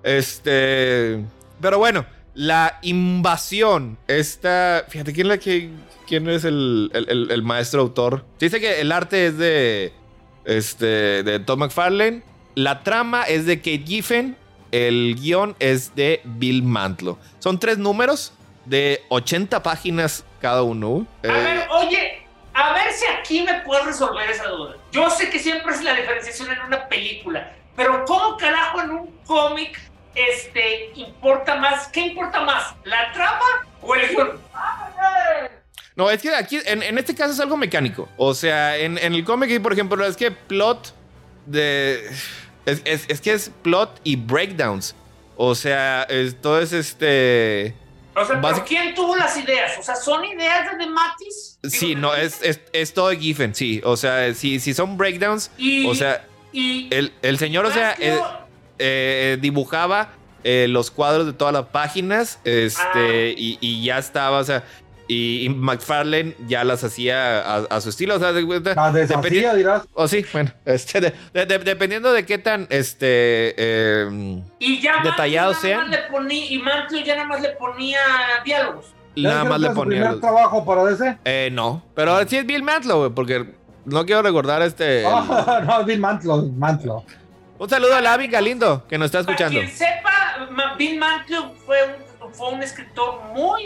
Este, 0.04 1.24
pero 1.62 1.80
bueno, 1.80 2.06
la 2.34 2.80
invasión, 2.82 3.98
esta, 4.08 4.86
fíjate, 4.88 5.14
¿quién, 5.14 5.28
la 5.28 5.38
que, 5.38 5.70
quién 6.08 6.30
es 6.30 6.44
el, 6.46 6.92
el- 6.94 7.44
maestro 7.44 7.82
autor? 7.82 8.26
Dice 8.40 8.60
que 8.60 8.80
el 8.82 8.92
arte 8.92 9.28
es 9.28 9.38
de, 9.38 9.92
este, 10.46 11.24
de 11.24 11.40
Tom 11.40 11.60
McFarlane, 11.60 12.22
la 12.56 12.84
trama 12.84 13.24
es 13.24 13.46
de 13.46 13.58
Kate 13.58 13.84
Giffen, 13.86 14.36
el 14.72 15.16
guion 15.20 15.56
es 15.60 15.96
de 15.96 16.22
Bill 16.26 16.64
Mantlo. 16.64 17.18
Son 17.40 17.60
tres 17.60 17.78
números 17.78 18.34
de 18.66 19.02
80 19.10 19.64
páginas 19.64 20.26
cada 20.42 20.62
uno. 20.64 21.08
A 21.24 21.28
ver, 21.28 21.68
oye, 21.72 22.27
a 22.60 22.74
ver 22.74 22.92
si 22.92 23.06
aquí 23.06 23.42
me 23.44 23.62
puedes 23.62 23.86
resolver 23.86 24.30
esa 24.30 24.48
duda. 24.48 24.76
Yo 24.92 25.10
sé 25.10 25.30
que 25.30 25.40
siempre 25.40 25.74
es 25.74 25.84
la 25.84 25.94
diferenciación 25.94 26.52
en 26.52 26.60
una 26.62 26.88
película, 26.88 27.54
pero 27.76 28.04
¿cómo 28.06 28.36
carajo 28.38 28.82
en 28.82 28.90
un 28.92 29.18
cómic 29.26 29.80
este, 30.16 30.92
importa 30.96 31.56
más? 31.56 31.88
¿Qué 31.90 32.00
importa 32.02 32.42
más? 32.42 32.74
¿La 32.84 33.12
trama 33.14 33.46
o 33.82 33.94
el 33.96 34.08
guion? 34.10 34.42
No, 35.96 36.10
es 36.12 36.22
que 36.22 36.34
aquí, 36.36 36.60
en, 36.66 36.84
en 36.84 36.98
este 36.98 37.16
caso 37.16 37.34
es 37.34 37.40
algo 37.40 37.58
mecánico. 37.58 38.08
O 38.18 38.34
sea, 38.34 38.78
en, 38.78 38.98
en 39.00 39.14
el 39.14 39.24
cómic, 39.26 39.62
por 39.62 39.74
ejemplo, 39.74 40.06
es 40.06 40.16
que 40.16 40.30
plot 40.32 40.94
de. 41.46 42.08
Es, 42.66 42.82
es- 42.86 43.06
es 43.10 43.22
que 43.22 43.34
es 43.34 43.50
plot 43.64 44.00
y 44.04 44.16
breakdowns. 44.16 44.96
O 45.38 45.56
sea, 45.56 46.04
esto 46.04 46.60
es 46.60 46.72
este. 46.74 47.76
O 48.16 48.26
sea, 48.26 48.42
¿pero 48.42 48.66
quién 48.66 48.94
tuvo 48.96 49.16
las 49.16 49.38
ideas? 49.38 49.78
O 49.80 49.84
sea, 49.84 49.96
¿son 49.96 50.24
ideas 50.26 50.72
de 50.72 50.78
Dematis? 50.78 51.57
Sí, 51.64 51.96
no, 51.96 52.14
es, 52.16 52.42
es, 52.44 52.62
es 52.74 52.94
todo 52.94 53.12
Giffen, 53.12 53.54
sí. 53.56 53.82
O 53.84 53.98
sea, 53.98 54.34
si, 54.34 54.60
si 54.60 54.74
son 54.74 54.98
breakdowns, 54.98 55.52
Y, 55.58 55.88
o 55.88 55.96
sea, 55.96 56.26
y 56.54 56.88
el, 56.92 57.12
el 57.22 57.38
señor, 57.38 57.66
o 57.66 57.72
sea, 57.72 57.96
eh, 58.00 58.20
eh, 58.80 59.38
dibujaba 59.42 60.10
eh, 60.44 60.68
los 60.70 60.92
cuadros 60.92 61.26
de 61.26 61.34
todas 61.34 61.54
las 61.54 61.66
páginas, 61.68 62.40
este, 62.46 62.80
Ah. 63.32 63.34
y, 63.36 63.58
y 63.60 63.84
ya 63.84 63.98
estaba, 63.98 64.40
o 64.40 64.44
sea, 64.44 64.64
y, 65.10 65.46
y 65.46 65.50
McFarlane 65.50 66.36
ya 66.48 66.64
las 66.64 66.84
hacía 66.84 67.40
a, 67.40 67.56
a 67.70 67.82
su 67.82 67.90
estilo, 67.90 68.16
o 68.16 68.20
sea, 68.20 68.34
de- 68.34 68.46
de- 68.60 68.76
La 68.76 68.92
deshacía, 68.92 69.54
dirás. 69.56 69.84
O 69.94 70.08
sí, 70.08 70.26
bueno, 70.34 70.52
este, 70.66 71.02
de- 71.02 71.14
de- 71.34 71.46
de- 71.46 71.60
dependiendo 71.60 72.14
de 72.14 72.26
qué 72.26 72.38
tan, 72.38 72.68
este, 72.70 73.56
eh, 73.58 74.42
y 74.60 74.80
ya 74.82 75.02
sean. 75.62 75.80
más 75.82 75.90
le 75.90 75.98
ponía, 76.12 76.46
y 76.52 76.60
Mantlio 76.60 77.04
ya 77.04 77.16
nada 77.16 77.28
más 77.28 77.42
le 77.42 77.50
ponía 77.52 78.00
diálogos. 78.46 78.86
¿Ya 79.24 79.30
nada 79.30 79.44
más 79.46 79.60
le 79.60 79.70
ponía. 79.72 80.02
primer 80.02 80.20
trabajo 80.20 80.64
para 80.66 80.84
DC? 80.86 81.18
Eh, 81.26 81.50
no, 81.52 81.84
pero 81.96 82.26
sí 82.28 82.38
es 82.38 82.46
Bill 82.46 82.64
Mantlo, 82.64 83.00
güey, 83.00 83.12
porque 83.12 83.46
no 83.86 84.06
quiero 84.06 84.22
recordar 84.22 84.62
este. 84.62 85.04
Ah, 85.08 85.62
no, 85.66 85.84
Bill 85.84 86.00
Mantlo, 86.00 86.44
Mantlo. 86.58 87.04
Un 87.58 87.70
saludo 87.70 87.96
a 87.96 88.02
Lavi 88.02 88.28
Galindo, 88.28 88.86
que 88.88 88.98
nos 88.98 89.08
está 89.08 89.20
escuchando. 89.20 89.60
Para 89.60 89.68
quien 89.68 89.78
sepa, 89.78 90.76
Bill 90.78 91.00
Mantlo 91.00 91.54
fue 91.66 91.78
un, 92.22 92.34
fue 92.34 92.50
un 92.50 92.62
escritor 92.62 93.22
muy, 93.34 93.64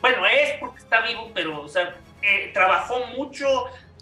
bueno, 0.00 0.26
es 0.26 0.58
porque 0.58 0.78
está 0.78 1.02
vivo, 1.02 1.30
pero, 1.34 1.62
o 1.62 1.68
sea, 1.68 1.94
eh, 2.22 2.50
trabajó 2.52 3.06
mucho 3.16 3.46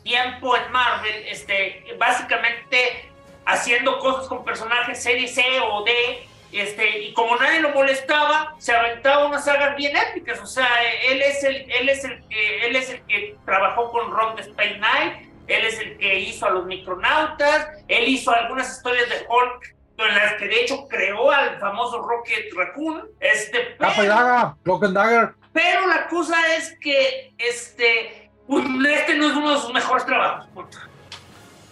tiempo 0.03 0.57
en 0.57 0.73
Marvel, 0.73 1.25
este, 1.29 1.85
básicamente 1.99 3.11
haciendo 3.45 3.99
cosas 3.99 4.27
con 4.29 4.45
personajes 4.45 5.03
serie 5.03 5.29
C 5.29 5.43
o 5.71 5.85
D, 5.85 6.27
este, 6.53 6.99
y 7.01 7.13
como 7.15 7.37
nadie 7.37 7.61
lo 7.61 7.71
molestaba, 7.71 8.55
se 8.59 8.75
aventaba 8.75 9.27
unas 9.27 9.45
sagas 9.45 9.77
bien 9.77 9.97
épicas, 9.97 10.41
o 10.41 10.47
sea, 10.47 10.69
él 11.11 11.21
es 11.23 11.43
el, 11.45 11.71
él 11.71 11.89
es 11.89 12.05
el, 12.05 12.27
que- 12.29 12.67
él 12.67 12.77
es 12.77 12.91
el 12.91 13.03
que 13.07 13.37
trabajó 13.45 13.91
con 13.91 14.11
Ron 14.11 14.37
de 14.37 14.43
Space 14.43 14.75
Knight, 14.77 15.29
él 15.49 15.65
es 15.65 15.79
el 15.79 15.97
que 15.99 16.19
hizo 16.19 16.47
a 16.47 16.51
los 16.51 16.67
Micronautas, 16.67 17.69
él 17.89 18.09
hizo 18.09 18.31
algunas 18.33 18.77
historias 18.77 19.09
de 19.09 19.27
Hulk 19.29 19.75
en 19.99 20.15
las 20.15 20.35
que 20.35 20.47
de 20.47 20.61
hecho 20.63 20.87
creó 20.89 21.31
al 21.31 21.59
famoso 21.59 22.03
Rocket 22.03 22.53
Raccoon, 22.55 23.09
este, 23.21 23.59
y 23.61 23.65
pero, 23.79 24.09
daga, 24.15 24.57
and 24.83 24.95
Dagger. 24.95 25.35
pero 25.53 25.87
la 25.87 26.07
cosa 26.09 26.37
es 26.57 26.77
que 26.81 27.33
este, 27.39 28.31
pues, 28.47 28.65
este 28.91 29.15
no 29.15 29.29
es 29.29 29.37
uno 29.37 29.55
de 29.55 29.61
sus 29.61 29.73
mejores 29.73 30.05
trabajos. 30.05 30.49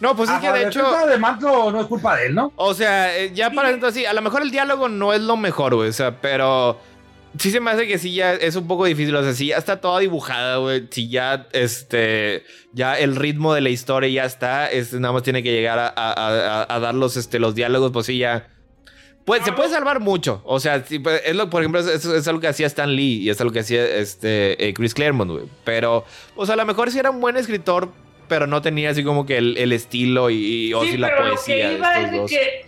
No, 0.04 0.16
pues 0.16 0.28
es 0.30 0.38
que 0.38 0.52
de 0.52 0.68
hecho. 0.68 0.84
de 1.06 1.18
Mantlo 1.18 1.70
no 1.72 1.80
es 1.80 1.86
culpa 1.86 2.16
de 2.16 2.26
él, 2.26 2.34
¿no? 2.34 2.52
O 2.56 2.74
sea, 2.74 3.16
eh, 3.18 3.32
ya 3.34 3.50
para 3.50 3.70
dentro 3.70 3.88
así, 3.88 4.04
a 4.04 4.12
lo 4.12 4.20
mejor 4.22 4.42
el 4.42 4.50
diálogo 4.50 4.88
no 4.88 5.12
es 5.12 5.20
lo 5.20 5.36
mejor, 5.36 5.74
güey. 5.74 5.88
O 5.88 5.92
sea, 5.92 6.20
pero 6.20 6.78
sí 7.38 7.50
se 7.50 7.58
me 7.60 7.70
hace 7.70 7.86
que 7.88 7.98
sí 7.98 8.14
ya 8.14 8.32
es 8.34 8.54
un 8.56 8.68
poco 8.68 8.84
difícil. 8.84 9.16
O 9.16 9.22
sea, 9.22 9.32
si 9.32 9.46
ya 9.48 9.56
está 9.56 9.80
toda 9.80 10.00
dibujada, 10.00 10.58
güey. 10.58 10.86
Si 10.90 11.08
ya, 11.08 11.46
este, 11.52 12.44
ya 12.72 12.98
el 12.98 13.16
ritmo 13.16 13.54
de 13.54 13.60
la 13.62 13.70
historia 13.70 14.08
ya 14.10 14.24
está, 14.24 14.70
es, 14.70 14.92
nada 14.92 15.12
más 15.12 15.22
tiene 15.22 15.42
que 15.42 15.50
llegar 15.52 15.78
a, 15.78 15.86
a- 15.88 16.12
a- 16.12 16.66
a 16.74 16.80
dar 16.80 16.94
los, 16.94 17.16
este, 17.16 17.38
los 17.38 17.54
diálogos, 17.54 17.90
pues 17.92 18.06
sí, 18.06 18.18
ya. 18.18 18.48
Pues 19.24 19.42
se 19.42 19.52
puede 19.52 19.70
salvar 19.70 20.00
mucho. 20.00 20.42
O 20.44 20.60
sea, 20.60 20.84
sí, 20.84 20.98
pues, 20.98 21.22
es 21.24 21.34
lo, 21.34 21.48
por 21.48 21.62
ejemplo, 21.62 21.80
es, 21.80 21.86
es- 21.86 22.04
es 22.04 22.28
algo 22.28 22.40
que 22.40 22.48
hacía 22.48 22.66
Stan 22.66 22.94
Lee 22.94 23.22
y 23.22 23.30
es 23.30 23.40
algo 23.40 23.54
que 23.54 23.60
hacía 23.60 23.82
este, 23.96 24.68
eh, 24.68 24.74
Chris 24.74 24.92
Claremont, 24.92 25.30
güey. 25.30 25.44
Pero, 25.64 26.04
pues 26.36 26.50
a 26.50 26.56
lo 26.56 26.64
mejor 26.66 26.90
sí 26.90 26.98
era 26.98 27.10
un 27.10 27.20
buen 27.22 27.36
escritor, 27.38 27.90
pero 28.28 28.46
no 28.46 28.62
tenía 28.62 28.90
así 28.90 29.02
como 29.04 29.26
que 29.26 29.38
el, 29.38 29.56
el 29.58 29.72
estilo 29.72 30.30
y, 30.30 30.68
y- 30.68 30.74
o 30.74 30.82
sí, 30.84 30.96
la 30.96 31.08
pero 31.08 31.28
poesía. 31.30 31.56
lo 31.56 31.62
que 31.62 31.68
de 31.68 31.74
iba 31.76 31.92
estos 31.92 32.04
es 32.04 32.10
de 32.12 32.18
dos. 32.18 32.30
que 32.30 32.66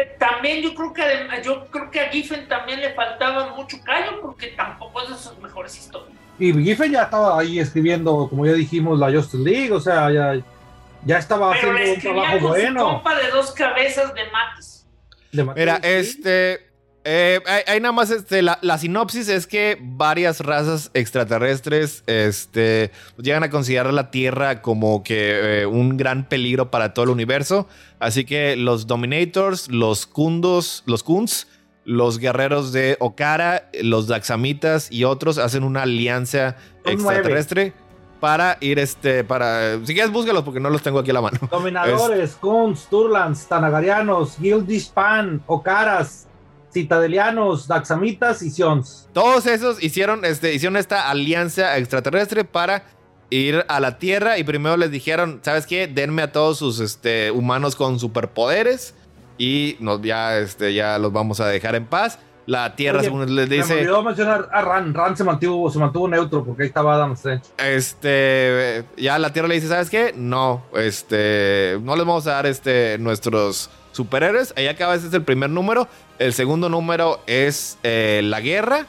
eh, 0.00 0.16
también 0.18 0.62
yo 0.62 0.74
creo 0.74 0.92
que 0.92 1.02
yo 1.44 1.66
creo 1.66 1.90
que 1.90 2.00
a 2.00 2.08
Giffen 2.10 2.46
también 2.48 2.80
le 2.80 2.92
faltaba 2.94 3.54
mucho 3.56 3.76
callo 3.84 4.20
porque 4.20 4.48
tampoco 4.48 5.02
es 5.02 5.08
de 5.10 5.14
sus 5.16 5.38
mejores 5.38 5.76
historias. 5.76 6.12
Y 6.38 6.52
Giffen 6.52 6.92
ya 6.92 7.02
estaba 7.02 7.38
ahí 7.38 7.58
escribiendo, 7.58 8.28
como 8.28 8.46
ya 8.46 8.52
dijimos, 8.52 8.98
la 8.98 9.10
Justice 9.10 9.42
League, 9.42 9.72
o 9.72 9.80
sea, 9.80 10.10
ya, 10.12 10.40
ya 11.04 11.18
estaba 11.18 11.50
Pero 11.52 11.72
le 11.72 11.80
haciendo 11.80 11.90
un 11.90 11.96
escribía 11.98 12.22
trabajo 12.22 12.38
con 12.48 12.56
su 12.56 12.62
bueno. 12.62 12.84
compa 12.84 13.14
de 13.16 13.30
dos 13.30 13.50
cabezas 13.52 14.14
de 14.14 14.20
mates. 14.30 14.86
De 15.32 15.42
Mira, 15.44 15.72
Mattel, 15.74 16.04
sí. 16.04 16.10
este. 16.20 16.67
Eh, 17.10 17.40
hay, 17.46 17.62
hay 17.66 17.80
nada 17.80 17.92
más 17.92 18.10
este, 18.10 18.42
la, 18.42 18.58
la 18.60 18.76
sinopsis 18.76 19.30
es 19.30 19.46
que 19.46 19.78
varias 19.80 20.40
razas 20.40 20.90
extraterrestres 20.92 22.04
este, 22.06 22.92
llegan 23.16 23.44
a 23.44 23.48
considerar 23.48 23.94
la 23.94 24.10
Tierra 24.10 24.60
como 24.60 25.02
que 25.02 25.62
eh, 25.62 25.66
un 25.66 25.96
gran 25.96 26.28
peligro 26.28 26.70
para 26.70 26.92
todo 26.92 27.06
el 27.06 27.10
universo. 27.10 27.66
Así 27.98 28.26
que 28.26 28.56
los 28.56 28.86
Dominators, 28.86 29.68
los 29.70 30.04
Kundos, 30.04 30.82
los 30.84 31.02
Kuns, 31.02 31.48
los 31.86 32.18
guerreros 32.18 32.72
de 32.72 32.98
Okara, 33.00 33.70
los 33.80 34.06
Daxamitas 34.06 34.92
y 34.92 35.04
otros 35.04 35.38
hacen 35.38 35.64
una 35.64 35.84
alianza 35.84 36.56
Son 36.84 36.92
extraterrestre 36.92 37.72
para 38.20 38.58
ir 38.60 38.78
este 38.78 39.24
para 39.24 39.82
si 39.86 39.94
quieres 39.94 40.12
búscalos 40.12 40.42
porque 40.42 40.60
no 40.60 40.68
los 40.68 40.82
tengo 40.82 40.98
aquí 40.98 41.10
a 41.10 41.14
la 41.14 41.22
mano. 41.22 41.38
Dominadores, 41.50 42.32
Kuns, 42.32 42.86
Turlans, 42.90 43.46
Tanagarianos, 43.46 44.36
Gildispan, 44.36 45.42
Okaras, 45.46 46.27
Citadelianos, 46.82 47.66
Daxamitas 47.68 48.42
y 48.42 48.50
Sions. 48.50 49.08
Todos 49.12 49.46
esos 49.46 49.82
hicieron, 49.82 50.24
este, 50.24 50.54
hicieron 50.54 50.76
esta 50.76 51.10
alianza 51.10 51.76
extraterrestre 51.78 52.44
para 52.44 52.84
ir 53.30 53.64
a 53.68 53.80
la 53.80 53.98
Tierra 53.98 54.38
y 54.38 54.44
primero 54.44 54.76
les 54.76 54.90
dijeron, 54.90 55.40
¿sabes 55.42 55.66
qué? 55.66 55.86
Denme 55.86 56.22
a 56.22 56.32
todos 56.32 56.58
sus 56.58 56.80
este, 56.80 57.30
humanos 57.30 57.76
con 57.76 57.98
superpoderes 57.98 58.94
y 59.38 59.76
nos, 59.80 60.00
ya, 60.02 60.38
este, 60.38 60.74
ya 60.74 60.98
los 60.98 61.12
vamos 61.12 61.40
a 61.40 61.46
dejar 61.46 61.74
en 61.74 61.86
paz. 61.86 62.18
La 62.46 62.74
Tierra, 62.76 63.00
Oye, 63.00 63.08
según 63.08 63.34
les 63.36 63.44
Se 63.44 63.50
me 63.50 63.56
dice, 63.56 63.74
olvidó 63.74 64.02
mencionar 64.02 64.48
a 64.50 64.62
Ran. 64.62 64.94
Ran 64.94 65.14
se 65.14 65.22
mantuvo, 65.22 65.70
se 65.70 65.78
mantuvo 65.78 66.08
neutro 66.08 66.42
porque 66.42 66.62
ahí 66.62 66.68
estaba 66.68 66.94
Adam 66.94 67.12
Strange. 67.12 67.44
este, 67.58 68.84
ya 68.96 69.18
la 69.18 69.34
Tierra 69.34 69.48
le 69.48 69.56
dice, 69.56 69.68
¿sabes 69.68 69.90
qué? 69.90 70.14
No, 70.16 70.62
este, 70.74 71.78
no 71.82 71.94
les 71.94 72.06
vamos 72.06 72.26
a 72.26 72.32
dar 72.32 72.46
este, 72.46 72.96
nuestros 72.98 73.68
superhéroes. 73.92 74.54
Ahí 74.56 74.66
acaba, 74.66 74.94
ese 74.94 75.08
es 75.08 75.12
el 75.12 75.24
primer 75.24 75.50
número. 75.50 75.88
El 76.18 76.34
segundo 76.34 76.68
número 76.68 77.20
es 77.26 77.78
eh, 77.84 78.20
la 78.24 78.40
guerra. 78.40 78.86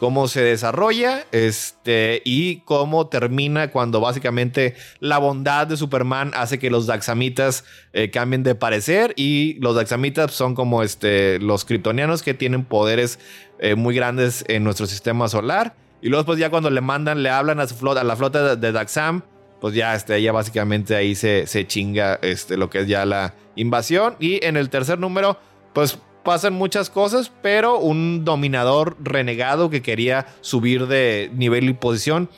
cómo 0.00 0.26
se 0.26 0.42
desarrolla 0.42 1.24
este, 1.30 2.22
y 2.24 2.56
cómo 2.62 3.06
termina 3.06 3.70
cuando 3.70 4.00
básicamente 4.00 4.74
la 4.98 5.18
bondad 5.18 5.68
de 5.68 5.76
Superman 5.76 6.32
hace 6.34 6.58
que 6.58 6.70
los 6.70 6.86
Daxamitas 6.86 7.64
eh, 7.92 8.10
cambien 8.10 8.42
de 8.42 8.56
parecer 8.56 9.14
y 9.16 9.54
los 9.60 9.76
Daxamitas 9.76 10.32
son 10.32 10.56
como 10.56 10.82
este, 10.82 11.38
los 11.38 11.64
kryptonianos 11.64 12.24
que 12.24 12.34
tienen 12.34 12.64
poderes 12.64 13.20
eh, 13.60 13.76
muy 13.76 13.94
grandes 13.94 14.44
en 14.48 14.64
nuestro 14.64 14.86
sistema 14.86 15.28
solar. 15.28 15.76
Y 16.00 16.08
luego 16.08 16.24
pues 16.24 16.40
ya 16.40 16.50
cuando 16.50 16.68
le 16.68 16.80
mandan, 16.80 17.22
le 17.22 17.30
hablan 17.30 17.60
a, 17.60 17.62
a 17.62 18.04
la 18.04 18.16
flota 18.16 18.56
de, 18.56 18.72
Daxam, 18.72 19.22
pues 19.60 19.72
ya 19.72 19.94
este, 19.94 20.28
básicamente 20.32 20.96
ahí 20.96 21.14
se, 21.14 21.46
se 21.46 21.64
chinga 21.64 22.18
este, 22.22 22.56
lo 22.56 22.70
que 22.70 22.80
es 22.80 22.88
ya 22.88 23.06
la 23.06 23.36
invasión. 23.54 24.16
Y 24.18 24.44
en 24.44 24.56
el 24.56 24.68
tercer 24.68 24.98
número, 24.98 25.38
pues 25.74 25.96
pasan 26.22 26.54
muchas 26.54 26.90
cosas, 26.90 27.30
pero 27.42 27.78
un 27.78 28.24
dominador 28.24 28.96
renegado 29.00 29.70
que 29.70 29.82
quería 29.82 30.26
subir 30.40 30.86
de 30.86 31.30
nivel 31.34 31.68
y 31.68 31.74
posición 31.74 32.28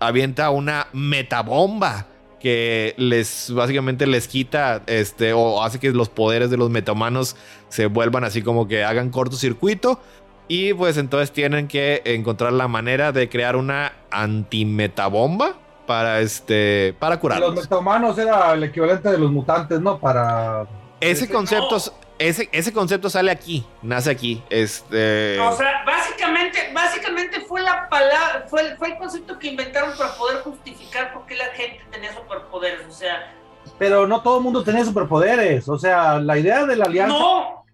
avienta 0.00 0.50
una 0.50 0.88
metabomba 0.92 2.06
que 2.40 2.94
les 2.96 3.52
básicamente 3.52 4.06
les 4.06 4.28
quita 4.28 4.82
este 4.86 5.32
o 5.32 5.62
hace 5.62 5.80
que 5.80 5.90
los 5.90 6.08
poderes 6.08 6.50
de 6.50 6.56
los 6.56 6.70
metahumanos 6.70 7.36
se 7.68 7.86
vuelvan 7.86 8.22
así 8.22 8.42
como 8.42 8.68
que 8.68 8.84
hagan 8.84 9.10
cortocircuito 9.10 9.98
y 10.46 10.72
pues 10.74 10.96
entonces 10.96 11.32
tienen 11.32 11.68
que 11.68 12.02
encontrar 12.04 12.52
la 12.52 12.68
manera 12.68 13.12
de 13.12 13.28
crear 13.28 13.56
una 13.56 13.92
antimetabomba 14.10 15.56
para 15.86 16.20
este 16.20 16.94
para 16.98 17.18
curarlos. 17.18 17.54
Los 17.54 17.64
metahumanos 17.64 18.16
era 18.18 18.52
el 18.54 18.62
equivalente 18.62 19.10
de 19.10 19.18
los 19.18 19.30
mutantes, 19.30 19.80
¿no? 19.80 19.98
Para 19.98 20.66
ese 21.00 21.28
concepto 21.28 21.76
ese, 22.18 22.48
ese 22.52 22.72
concepto 22.72 23.08
sale 23.08 23.30
aquí, 23.30 23.64
nace 23.82 24.10
aquí. 24.10 24.42
Este... 24.50 25.38
O 25.40 25.56
sea, 25.56 25.84
básicamente, 25.84 26.70
básicamente 26.72 27.40
fue 27.42 27.62
la 27.62 27.88
palabra, 27.88 28.44
fue, 28.48 28.76
fue 28.76 28.88
el 28.88 28.98
concepto 28.98 29.38
que 29.38 29.48
inventaron 29.48 29.96
para 29.96 30.14
poder 30.14 30.42
justificar 30.42 31.12
por 31.12 31.26
qué 31.26 31.36
la 31.36 31.46
gente 31.46 31.84
tenía 31.90 32.12
superpoderes. 32.14 32.86
O 32.88 32.92
sea. 32.92 33.34
Pero 33.78 34.06
no 34.06 34.22
todo 34.22 34.38
el 34.38 34.44
mundo 34.44 34.64
tenía 34.64 34.84
superpoderes. 34.84 35.68
O 35.68 35.78
sea, 35.78 36.18
la 36.18 36.38
idea 36.38 36.66
de 36.66 36.76
la 36.76 36.86
alianza. 36.86 37.14
No, 37.14 37.64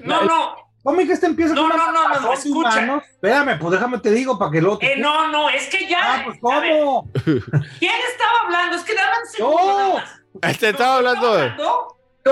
no, 0.00 0.24
no. 0.24 0.68
¿Cómo 0.84 0.98
que 0.98 1.12
este 1.12 1.26
empieza 1.26 1.54
no, 1.54 1.68
con 1.68 1.76
no, 1.76 1.92
no, 1.92 2.08
no, 2.08 2.20
no, 2.20 2.32
escucha. 2.32 3.02
Espérame, 3.10 3.58
pues 3.58 3.72
déjame 3.72 3.98
te 3.98 4.10
digo 4.10 4.38
para 4.38 4.50
que 4.52 4.62
lo. 4.62 4.78
Eh, 4.80 4.94
no, 4.96 5.28
no, 5.28 5.50
es 5.50 5.68
que 5.68 5.86
ya. 5.86 5.98
Ah, 6.00 6.22
pues 6.24 6.38
¿cómo? 6.40 7.10
¿Quién 7.22 7.94
estaba 8.10 8.40
hablando? 8.44 8.76
Es 8.76 8.84
que 8.84 8.94
dame 8.94 9.18
un 9.20 9.26
segundo. 9.26 9.98
No. 10.32 10.48
Este 10.48 10.68
estaba 10.70 10.96
hablando 10.96 11.36
de. 11.36 11.52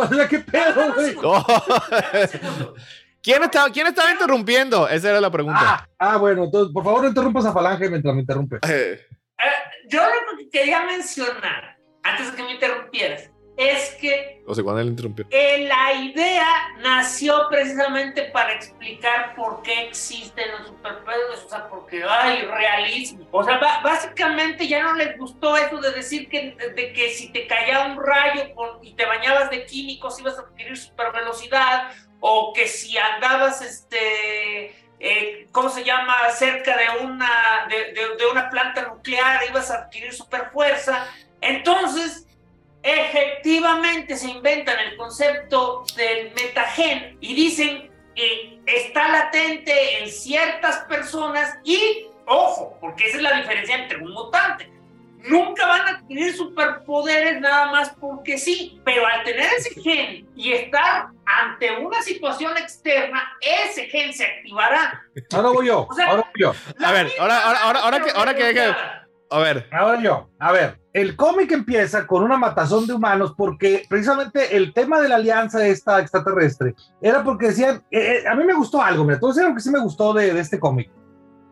¿qué 0.31 0.39
pedo, 0.41 0.95
güey? 0.95 1.15
¿Quién 3.23 3.43
estaba, 3.43 3.71
¿Quién 3.71 3.87
estaba 3.89 4.11
interrumpiendo? 4.13 4.89
Esa 4.89 5.11
era 5.11 5.21
la 5.21 5.31
pregunta. 5.31 5.59
Ah, 5.61 5.89
ah, 5.99 6.17
bueno, 6.17 6.45
entonces, 6.45 6.73
por 6.73 6.85
favor, 6.85 7.03
no 7.03 7.09
interrumpas 7.09 7.45
a 7.47 7.53
Falange 7.53 7.89
mientras 7.89 8.15
me 8.15 8.21
interrumpe. 8.21 8.57
Eh. 8.63 9.01
Eh, 9.01 9.89
yo 9.89 10.01
lo 10.01 10.39
que 10.39 10.49
quería 10.49 10.85
mencionar, 10.85 11.77
antes 12.05 12.31
de 12.31 12.37
que 12.37 12.43
me 12.45 12.53
interrumpieras, 12.55 13.31
es 13.57 13.95
que. 13.95 14.43
O 14.47 14.55
sea, 14.55 14.63
cuando 14.63 14.83
él 14.83 14.89
interrumpió. 14.89 15.27
Eh, 15.31 15.67
la 15.67 15.95
idea 15.95 16.47
nació 16.81 17.49
precisamente 17.49 18.25
para 18.25 18.53
explicar 18.53 19.35
por 19.35 19.63
qué 19.63 19.89
existen 19.89 20.51
los 20.53 20.69
superpoderes, 20.69 21.45
o 21.45 21.49
sea, 21.49 21.69
porque 21.69 22.05
hay 22.05 22.43
realismo. 22.43 23.27
O 23.31 23.43
sea, 23.43 23.59
básicamente 23.83 24.69
ya 24.69 24.83
no 24.83 24.95
les 24.95 25.17
gustó 25.17 25.57
eso 25.57 25.79
de 25.81 25.93
decir 25.93 26.29
que, 26.29 26.55
de 26.75 26.93
que 26.93 27.11
si 27.11 27.33
te 27.33 27.47
caía 27.47 27.87
un 27.87 27.97
rayo 28.03 28.43
y 28.83 28.93
te 28.93 29.07
bañabas 29.07 29.51
de 29.51 29.65
químicos 29.65 30.21
ibas 30.21 30.39
a 30.39 30.43
adquirir 30.43 30.77
supervelocidad, 30.77 31.93
o 32.21 32.53
que 32.53 32.69
si 32.69 32.97
andabas, 32.99 33.63
este. 33.63 34.85
Eh, 34.99 35.47
¿cómo 35.53 35.69
se 35.69 35.85
llama? 35.85 36.15
Cerca 36.31 36.75
de 36.77 37.05
una, 37.05 37.67
de, 37.69 37.93
de 38.17 38.27
una 38.31 38.49
planta 38.49 38.83
nuclear 38.83 39.43
ibas 39.49 39.71
a 39.71 39.85
adquirir 39.85 40.13
superfuerza. 40.13 41.07
Entonces, 41.43 42.26
efectivamente 42.87 44.17
se 44.17 44.31
inventan 44.31 44.79
el 44.79 44.97
concepto 44.97 45.85
del 45.97 46.33
metagen 46.35 47.19
y 47.21 47.35
dicen 47.35 47.91
que 48.15 48.61
está 48.65 49.09
latente 49.09 49.99
en 50.03 50.11
ciertas 50.11 50.85
personas 50.85 51.59
y, 51.65 52.07
ojo, 52.27 52.79
porque 52.81 53.09
esa 53.09 53.17
es 53.17 53.23
la 53.25 53.37
diferencia 53.37 53.77
entre 53.77 53.99
un 53.99 54.13
mutante. 54.13 54.71
Nunca 55.29 55.67
van 55.67 55.81
a 55.81 55.91
adquirir 55.99 56.37
superpoderes 56.37 57.41
nada 57.41 57.73
más 57.73 57.91
porque 58.01 58.39
sí, 58.39 58.81
pero 58.85 59.05
al 59.05 59.25
tener 59.25 59.53
ese 59.59 59.81
gen 59.81 60.29
y 60.37 60.53
estar 60.53 61.09
ante 61.25 61.73
una 61.79 62.01
situación 62.03 62.57
externa, 62.57 63.37
ese 63.41 63.87
gen 63.87 64.15
se 64.15 64.25
activará. 64.25 65.03
Ahora 65.33 65.49
voy 65.49 65.67
yo, 65.67 65.89
ahora 66.07 66.23
voy 66.23 66.41
yo. 66.41 66.55
A 66.85 66.93
ver, 66.93 67.13
ahora, 67.19 67.41
ahora, 67.41 67.59
ahora, 67.59 67.81
ahora 67.81 68.01
que, 68.01 68.11
ahora 68.13 68.35
que, 68.37 69.06
a 69.31 69.39
ver. 69.39 69.69
Ahora 69.73 70.01
yo, 70.01 70.31
a 70.39 70.53
ver 70.53 70.87
el 70.97 71.15
cómic 71.15 71.53
empieza 71.53 72.07
con 72.07 72.23
una 72.23 72.39
matazón 72.39 72.87
de 72.87 72.95
humanos 72.95 73.35
porque 73.37 73.85
precisamente 73.87 74.57
el 74.57 74.73
tema 74.73 74.99
de 74.99 75.11
la 75.11 75.17
alianza 75.17 75.67
esta 75.67 76.01
extraterrestre 76.01 76.75
era 77.03 77.23
porque 77.23 77.49
decían, 77.49 77.85
eh, 77.91 78.23
eh, 78.25 78.27
a 78.27 78.35
mí 78.35 78.45
me 78.45 78.55
gustó 78.55 78.81
algo, 78.81 79.05
mira, 79.05 79.21
todo 79.21 79.39
algo 79.39 79.55
que 79.55 79.61
sí 79.61 79.69
me 79.69 79.79
gustó 79.79 80.15
de, 80.15 80.41
este 80.41 80.59
cómic. 80.59 80.91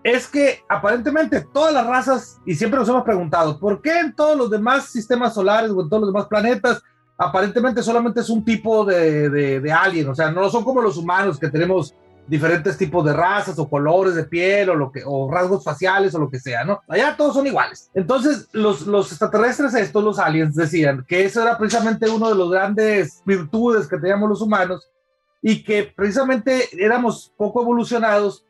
Es 0.02 0.28
que 0.28 0.60
aparentemente 0.66 1.46
todas 1.52 1.74
las 1.74 1.86
razas, 1.86 2.40
y 2.46 2.54
siempre 2.54 2.80
nos 2.80 2.88
hemos 2.88 3.02
preguntado, 3.02 3.60
¿por 3.60 3.82
qué 3.82 3.98
en 3.98 4.16
todos 4.16 4.34
los 4.34 4.48
demás 4.48 4.86
sistemas 4.86 5.34
solares 5.34 5.70
o 5.72 5.82
en 5.82 5.90
todos 5.90 6.04
los 6.04 6.10
demás 6.14 6.26
planetas 6.26 6.82
aparentemente 7.18 7.82
solamente 7.82 8.20
es 8.20 8.30
un 8.30 8.46
tipo 8.46 8.86
de, 8.86 9.28
de, 9.28 9.60
de? 9.60 10.08
O 10.08 10.14
sea, 10.14 10.30
no 10.30 10.48
son 10.48 10.64
como 10.64 10.80
los 10.80 10.96
humanos 10.96 11.38
que 11.38 11.50
tenemos 11.50 11.94
diferentes 12.26 12.78
tipos 12.78 13.04
de 13.04 13.12
razas 13.12 13.58
o 13.58 13.68
colores 13.68 14.14
de 14.14 14.24
piel 14.24 14.70
o, 14.70 14.74
lo 14.74 14.90
que, 14.90 15.02
o 15.04 15.30
rasgos 15.30 15.62
faciales 15.62 16.14
o 16.14 16.18
lo 16.18 16.30
que 16.30 16.40
sea, 16.40 16.64
¿no? 16.64 16.80
Allá 16.88 17.16
todos 17.16 17.34
son 17.34 17.46
iguales. 17.46 17.90
Entonces, 17.94 18.48
los, 18.52 18.86
los 18.86 19.10
extraterrestres, 19.10 19.74
estos, 19.74 20.02
los 20.02 20.18
aliens, 20.18 20.54
decían 20.54 21.04
que 21.06 21.24
eso 21.24 21.42
era 21.42 21.58
precisamente 21.58 22.08
uno 22.08 22.28
de 22.28 22.34
los 22.34 22.50
grandes 22.50 23.22
virtudes 23.26 23.86
que 23.86 23.98
teníamos 23.98 24.28
los 24.28 24.40
humanos 24.40 24.88
y 25.42 25.62
que 25.62 25.92
precisamente 25.94 26.68
éramos 26.72 27.32
poco 27.36 27.62
evolucionados 27.62 28.46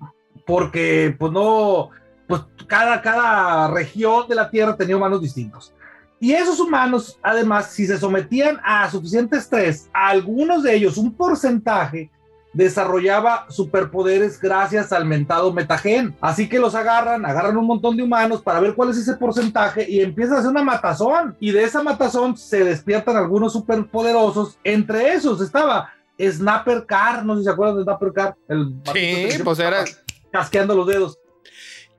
porque, 0.46 1.14
pues 1.18 1.32
no, 1.32 1.90
pues 2.28 2.42
cada, 2.66 3.02
cada 3.02 3.68
región 3.68 4.28
de 4.28 4.34
la 4.34 4.50
Tierra 4.50 4.76
tenía 4.76 4.96
humanos 4.96 5.20
distintos. 5.20 5.74
Y 6.20 6.32
esos 6.32 6.60
humanos, 6.60 7.18
además, 7.22 7.72
si 7.72 7.86
se 7.86 7.98
sometían 7.98 8.58
a 8.64 8.88
suficiente 8.90 9.36
estrés, 9.36 9.90
a 9.92 10.08
algunos 10.08 10.62
de 10.62 10.74
ellos 10.74 10.96
un 10.96 11.14
porcentaje 11.14 12.10
desarrollaba 12.55 13.46
superpoderes 13.50 14.40
gracias 14.40 14.92
al 14.92 15.05
mentado 15.05 15.52
metagen. 15.52 16.16
Así 16.20 16.48
que 16.48 16.59
los 16.59 16.74
agarran, 16.74 17.26
agarran 17.26 17.57
un 17.57 17.66
montón 17.66 17.96
de 17.96 18.02
humanos 18.02 18.40
para 18.40 18.61
ver 18.61 18.74
cuál 18.74 18.90
es 18.90 18.96
ese 18.96 19.14
porcentaje 19.16 19.88
y 19.88 20.00
empiezan 20.00 20.36
a 20.36 20.38
hacer 20.38 20.50
una 20.50 20.62
matazón. 20.62 21.36
Y 21.40 21.50
de 21.50 21.64
esa 21.64 21.82
matazón 21.82 22.36
se 22.36 22.64
despiertan 22.64 23.16
algunos 23.16 23.52
superpoderosos. 23.52 24.59
Entre 24.64 25.12
esos 25.12 25.40
estaba 25.40 25.92
Snapper 26.20 26.86
Car, 26.86 27.24
no 27.24 27.34
sé 27.34 27.40
si 27.40 27.44
se 27.44 27.50
acuerdan 27.50 27.76
de 27.76 27.82
Snapper 27.82 28.12
Car. 28.12 28.36
El 28.48 28.74
sí, 28.92 29.28
pues 29.42 29.59
era... 29.59 29.84
Casqueando 30.32 30.74
los 30.74 30.86
dedos. 30.86 31.18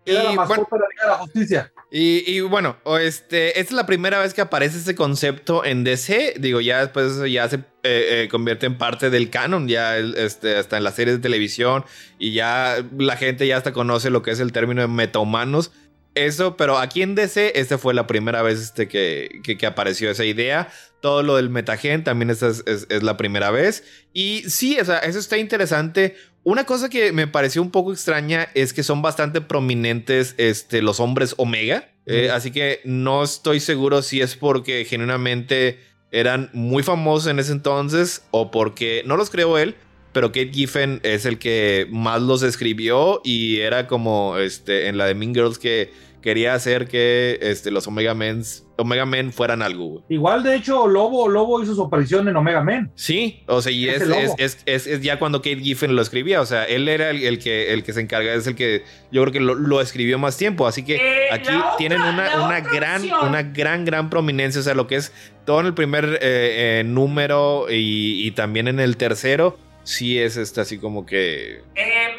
Era 0.05 0.23
la 0.23 0.33
mascota 0.33 0.75
de 0.75 1.07
la 1.07 1.15
Justicia. 1.15 1.71
Y, 1.97 2.41
bueno, 2.41 2.75
este, 2.99 3.57
esta 3.57 3.71
es 3.71 3.71
la 3.71 3.85
primera 3.85 4.19
vez 4.19 4.33
que 4.33 4.41
aparece 4.41 4.79
ese 4.79 4.95
concepto 4.95 5.63
en 5.63 5.85
DC. 5.85 6.33
Digo, 6.39 6.59
ya 6.59 6.81
después 6.81 7.13
eso 7.13 7.25
ya 7.25 7.47
se 7.47 7.55
eh, 7.55 7.61
eh, 7.83 8.27
convierte 8.29 8.65
en 8.65 8.77
parte 8.77 9.09
del 9.09 9.29
canon, 9.29 9.69
ya 9.69 9.97
este, 9.97 10.57
hasta 10.57 10.75
en 10.75 10.83
las 10.83 10.95
series 10.95 11.15
de 11.15 11.21
televisión. 11.21 11.85
Y 12.19 12.33
ya 12.33 12.83
la 12.97 13.15
gente 13.15 13.47
ya 13.47 13.55
hasta 13.55 13.71
conoce 13.71 14.09
lo 14.09 14.23
que 14.23 14.31
es 14.31 14.41
el 14.41 14.51
término 14.51 14.81
de 14.81 14.89
metahumanos. 14.89 15.71
Eso, 16.15 16.57
pero 16.57 16.79
aquí 16.79 17.01
en 17.01 17.15
DC, 17.15 17.57
esta 17.57 17.77
fue 17.77 17.93
la 17.93 18.07
primera 18.07 18.41
vez 18.41 18.59
este, 18.59 18.89
que, 18.89 19.41
que, 19.41 19.65
apareció 19.65 20.11
esa 20.11 20.25
idea. 20.25 20.67
Todo 20.99 21.23
lo 21.23 21.37
del 21.37 21.49
metagen 21.49 22.03
también 22.03 22.29
es, 22.29 22.43
es, 22.43 22.65
es, 22.65 23.03
la 23.03 23.15
primera 23.15 23.51
vez. 23.51 23.85
Y 24.11 24.43
sí, 24.49 24.75
eso 24.75 24.99
está 25.01 25.37
interesante 25.37 26.17
una 26.45 26.63
cosa 26.63 26.89
que 26.89 27.11
me 27.11 27.27
pareció 27.27 27.61
un 27.61 27.71
poco 27.71 27.91
extraña 27.91 28.47
es 28.53 28.71
que 28.71 28.83
son 28.83 29.01
bastante 29.01 29.41
prominentes 29.41 30.35
este, 30.37 30.83
los 30.83 30.99
hombres 30.99 31.33
Omega. 31.37 31.89
Eh, 32.05 32.29
así 32.31 32.51
que 32.51 32.81
no 32.85 33.23
estoy 33.23 33.59
seguro 33.59 34.03
si 34.03 34.21
es 34.21 34.35
porque 34.35 34.85
genuinamente 34.85 35.79
eran 36.11 36.51
muy 36.53 36.83
famosos 36.83 37.31
en 37.31 37.39
ese 37.39 37.51
entonces 37.51 38.23
o 38.29 38.51
porque, 38.51 39.01
no 39.07 39.17
los 39.17 39.31
creo 39.31 39.57
él, 39.57 39.75
pero 40.11 40.27
Kate 40.27 40.51
Giffen 40.53 40.99
es 41.01 41.25
el 41.25 41.39
que 41.39 41.87
más 41.89 42.21
los 42.21 42.43
escribió 42.43 43.21
y 43.23 43.57
era 43.61 43.87
como 43.87 44.37
este, 44.37 44.87
en 44.87 44.99
la 44.99 45.07
de 45.07 45.15
Mean 45.15 45.33
Girls 45.33 45.57
que 45.57 45.91
quería 46.25 46.55
hacer 46.55 46.87
que 46.87 47.37
este, 47.39 47.69
los 47.69 47.85
Omega 47.85 48.15
Men 48.15 48.43
Omega 48.77 49.05
Men 49.05 49.31
fueran 49.31 49.61
algo. 49.61 50.03
Igual, 50.09 50.41
de 50.41 50.55
hecho, 50.55 50.87
Lobo, 50.87 51.29
Lobo 51.29 51.61
hizo 51.61 51.75
su 51.75 51.83
aparición 51.83 52.27
en 52.27 52.35
Omega 52.35 52.63
Men. 52.63 52.91
Sí, 52.95 53.43
o 53.45 53.61
sea, 53.61 53.71
y 53.71 53.87
es, 53.87 54.01
es, 54.37 54.57
es, 54.65 54.87
es, 54.87 55.01
ya 55.01 55.19
cuando 55.19 55.39
Kate 55.39 55.59
Giffen 55.59 55.95
lo 55.95 56.01
escribía. 56.01 56.41
O 56.41 56.45
sea, 56.47 56.65
él 56.65 56.89
era 56.89 57.11
el, 57.11 57.37
que, 57.37 57.73
el 57.73 57.83
que 57.83 57.93
se 57.93 58.01
encarga, 58.01 58.33
es 58.33 58.47
el 58.47 58.55
que 58.55 58.83
yo 59.11 59.21
creo 59.21 59.33
que 59.33 59.39
lo, 59.39 59.81
escribió 59.81 60.17
más 60.17 60.35
tiempo. 60.35 60.65
Así 60.65 60.83
que 60.83 60.95
eh, 60.95 61.27
aquí 61.31 61.53
tienen 61.77 62.01
una, 62.01 62.43
una 62.43 62.59
gran, 62.59 63.03
una 63.23 63.43
gran, 63.43 63.85
gran 63.85 64.09
prominencia. 64.09 64.59
O 64.61 64.63
sea, 64.63 64.73
lo 64.73 64.87
que 64.87 64.95
es 64.95 65.13
todo 65.45 65.59
en 65.59 65.67
el 65.67 65.75
primer 65.75 66.05
eh, 66.21 66.79
eh, 66.79 66.83
número 66.85 67.67
y, 67.69 68.25
y 68.25 68.31
también 68.31 68.67
en 68.67 68.79
el 68.79 68.97
tercero 68.97 69.57
sí 69.85 70.19
es 70.19 70.35
este 70.35 70.59
así 70.59 70.77
como 70.77 71.05
que 71.05 71.61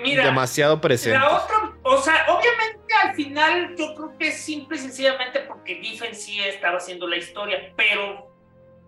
mira, 0.03 0.25
demasiado 0.25 0.81
presente. 0.81 1.19
La 1.19 1.37
otra 1.37 1.67
o 1.89 1.99
sea, 1.99 2.27
obviamente 2.29 2.95
al 3.01 3.14
final 3.14 3.77
yo 3.77 3.95
creo 3.95 4.19
que 4.19 4.29
es 4.29 4.41
simple 4.41 4.77
y 4.77 4.81
sencillamente 4.81 5.39
porque 5.41 5.77
Giffen 5.77 6.17
sí 6.17 6.41
estaba 6.41 6.79
haciendo 6.79 7.07
la 7.07 7.17
historia, 7.17 7.73
pero, 7.77 8.33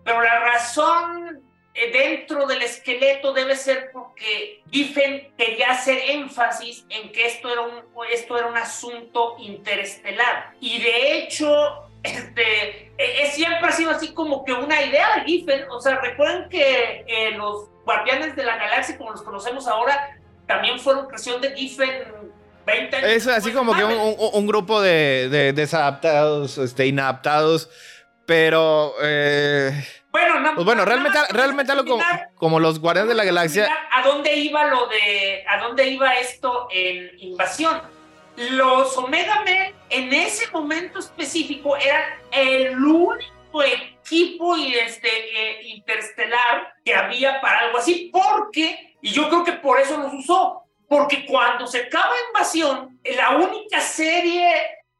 pero 0.03 0.21
la 0.21 0.39
razón 0.39 1.41
eh, 1.73 1.91
dentro 1.93 2.45
del 2.45 2.61
esqueleto 2.61 3.31
debe 3.31 3.55
ser 3.55 3.91
porque 3.93 4.63
Giffen 4.69 5.33
quería 5.37 5.71
hacer 5.71 5.97
énfasis 6.09 6.85
en 6.89 7.09
que 7.13 7.27
esto 7.27 7.49
era 7.49 7.61
un, 7.61 7.83
esto 8.11 8.37
era 8.37 8.47
un 8.47 8.57
asunto 8.57 9.37
interestelar. 9.39 10.55
Y 10.59 10.81
de 10.81 11.19
hecho, 11.19 11.89
este, 12.03 12.91
e, 12.97 13.23
es, 13.23 13.33
siempre 13.33 13.69
ha 13.69 13.71
sido 13.71 13.91
así 13.91 14.13
como 14.13 14.43
que 14.43 14.51
una 14.51 14.83
idea 14.83 15.15
de 15.15 15.21
Giffen. 15.21 15.69
O 15.69 15.79
sea, 15.79 16.01
recuerden 16.01 16.49
que 16.49 17.05
eh, 17.07 17.31
los 17.37 17.69
Guardianes 17.89 18.35
de 18.35 18.43
la 18.43 18.55
Galaxia, 18.55 18.99
como 18.99 19.09
los 19.09 19.23
conocemos 19.23 19.67
ahora, 19.67 20.15
también 20.45 20.79
fueron 20.79 21.07
creación 21.07 21.41
de 21.41 21.55
Giffen 21.55 22.03
20 22.63 22.95
años. 22.95 23.09
Es 23.09 23.27
así 23.27 23.51
como 23.51 23.73
que 23.73 23.83
un, 23.83 24.15
un, 24.31 24.45
grupo 24.45 24.79
de, 24.79 25.27
de, 25.29 25.53
desadaptados, 25.53 26.59
este, 26.59 26.85
inadaptados, 26.85 27.67
pero... 28.27 28.93
Eh, 29.01 29.71
bueno, 30.11 30.39
no, 30.39 30.53
pues 30.53 30.65
bueno, 30.65 30.85
realmente, 30.85 31.17
realmente 31.31 31.71
algo 31.71 31.85
como, 31.85 32.03
como, 32.35 32.59
los 32.59 32.79
Guardianes 32.79 33.09
de 33.09 33.15
la 33.15 33.25
Galaxia. 33.25 33.67
¿A 33.91 34.03
dónde 34.03 34.35
iba 34.35 34.65
lo 34.65 34.85
de. 34.87 35.43
¿A 35.47 35.59
dónde 35.59 35.87
iba 35.87 36.15
esto 36.17 36.67
en 36.71 37.11
Invasión? 37.19 37.81
Los 38.51 38.95
Omega 38.97 39.41
Men 39.45 39.73
en 39.89 40.13
ese 40.13 40.49
momento 40.51 40.99
específico 40.99 41.75
eran 41.75 42.03
el 42.31 42.75
único 42.75 43.63
equipo 44.09 44.55
este, 44.55 45.07
eh, 45.07 45.61
interestelar 45.67 46.73
que 46.83 46.95
había 46.95 47.39
para 47.41 47.59
algo 47.59 47.77
así, 47.77 48.09
porque, 48.11 48.95
y 49.01 49.11
yo 49.11 49.29
creo 49.29 49.43
que 49.43 49.53
por 49.53 49.79
eso 49.79 49.97
los 49.97 50.13
usó, 50.13 50.63
porque 50.87 51.25
cuando 51.25 51.67
se 51.67 51.81
acaba 51.83 52.15
Invasión, 52.29 52.99
la 53.15 53.37
única 53.37 53.79
serie 53.79 54.51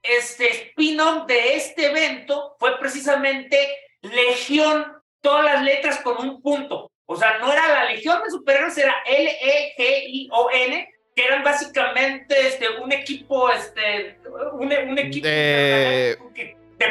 este 0.04 0.50
spin-off 0.50 1.26
de 1.26 1.56
este 1.56 1.88
evento 1.88 2.56
fue 2.60 2.78
precisamente 2.80 3.58
Legión 4.02 4.86
todas 5.22 5.44
las 5.44 5.64
letras 5.64 6.00
con 6.00 6.18
un 6.18 6.42
punto. 6.42 6.92
O 7.06 7.16
sea, 7.16 7.40
no 7.40 7.52
era 7.52 7.68
la 7.68 7.86
Legión 7.86 8.22
de 8.24 8.30
Superhéroes, 8.30 8.78
era 8.78 8.96
L-E-G-I-O-N, 9.06 10.90
que 11.16 11.26
eran 11.26 11.44
básicamente 11.44 12.48
este, 12.48 12.70
un 12.80 12.92
equipo, 12.92 13.50
este, 13.50 14.20
un, 14.54 14.72
equipo 15.00 15.28
de... 15.28 16.18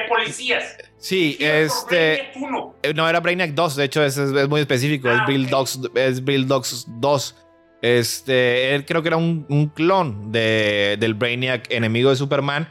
policías. 0.09 0.77
Sí, 0.99 1.37
este. 1.41 2.33
Eh, 2.83 2.95
no, 2.95 3.09
era 3.09 3.21
Brainiac 3.21 3.53
2, 3.53 3.77
de 3.77 3.85
hecho, 3.85 4.05
es, 4.05 4.17
es, 4.17 4.49
muy 4.49 4.61
específico. 4.61 5.09
es, 5.09 5.19
ah, 5.21 5.25
Bill 5.27 5.49
Dogs, 5.49 5.81
es 5.95 6.25
Bill 6.25 6.47
Dogs 6.47 6.87
2. 6.89 7.37
Este, 7.81 8.75
él 8.75 8.85
creo 8.85 9.03
que 9.03 9.09
era 9.09 9.17
un, 9.17 9.47
un 9.49 9.69
clon 9.69 10.33
de, 10.33 10.97
del 10.99 11.15
Brainiac 11.15 11.71
enemigo 11.71 12.11
de 12.11 12.17
Superman 12.17 12.69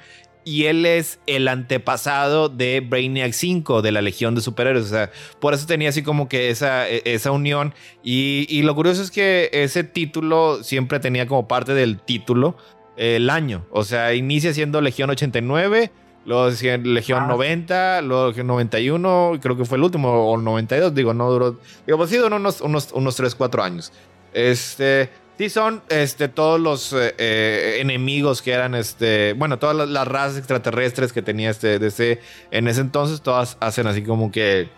y 0.47 0.68
él 0.68 0.86
es 0.86 1.20
el 1.28 1.49
antepasado 1.49 2.47
de 2.47 2.80
Brainiac 2.80 3.34
5 3.34 3.82
de 3.82 3.91
la 3.91 4.01
Legión 4.01 4.34
de 4.34 4.39
Superhéroes. 4.39 4.86
O 4.86 4.88
sea, 4.88 5.11
por 5.41 5.53
eso 5.53 5.68
tenía 5.68 5.89
así 5.89 6.03
como 6.03 6.30
que 6.30 6.49
esa, 6.49 6.89
e, 6.89 7.01
esa 7.03 7.32
unión. 7.32 7.74
Y, 8.01 8.61
lo 8.61 8.74
curioso 8.74 9.01
es 9.03 9.11
que 9.11 9.49
ese 9.51 9.84
título 9.84 10.63
siempre 10.63 11.01
tenía 11.01 11.28
como 11.28 11.49
parte 11.49 11.74
del 11.74 11.99
título 11.99 12.55
el 12.95 13.30
año. 13.30 13.68
O 13.72 13.84
sea, 13.84 14.13
inicia 14.13 14.53
siendo 14.53 14.80
Legión 14.80 15.09
89. 15.09 15.91
Luego 16.28 16.49
Legión 16.49 17.28
90, 17.28 17.97
ah. 17.97 18.01
luego 18.01 18.28
Legión 18.28 18.47
91, 18.47 19.39
creo 19.41 19.55
que 19.55 19.63
fue 19.63 19.78
el 19.78 19.84
último, 19.86 20.30
o 20.30 20.38
92, 20.38 20.93
digo, 20.93 21.13
no 21.13 21.32
duró. 21.32 21.57
Digo, 21.86 21.97
pues 21.97 22.09
sí, 22.09 22.17
duró 22.17 22.36
unos, 22.36 22.59
unos, 22.59 22.91
unos 22.91 23.15
3, 23.15 23.34
4 23.34 23.63
años. 23.63 23.93
Este, 24.34 25.09
Sí, 25.38 25.49
son 25.49 25.84
este, 25.89 26.30
todos 26.30 26.59
los 26.59 26.93
eh, 26.93 27.13
eh, 27.19 27.78
enemigos 27.80 28.41
que 28.41 28.53
eran, 28.53 28.73
este, 28.73 29.34
bueno, 29.34 29.59
todas 29.59 29.88
las, 29.88 30.07
razas 30.07 30.39
extraterrestres 30.39 31.13
que 31.13 31.21
tenía 31.21 31.51
este 31.51 31.78
DC 31.78 32.19
en 32.49 32.67
ese 32.67 32.82
entonces, 32.82 33.21
todas 33.21 33.55
hacen 33.59 33.86
así 33.86 34.01
como 34.01 34.32
que, 34.32 34.69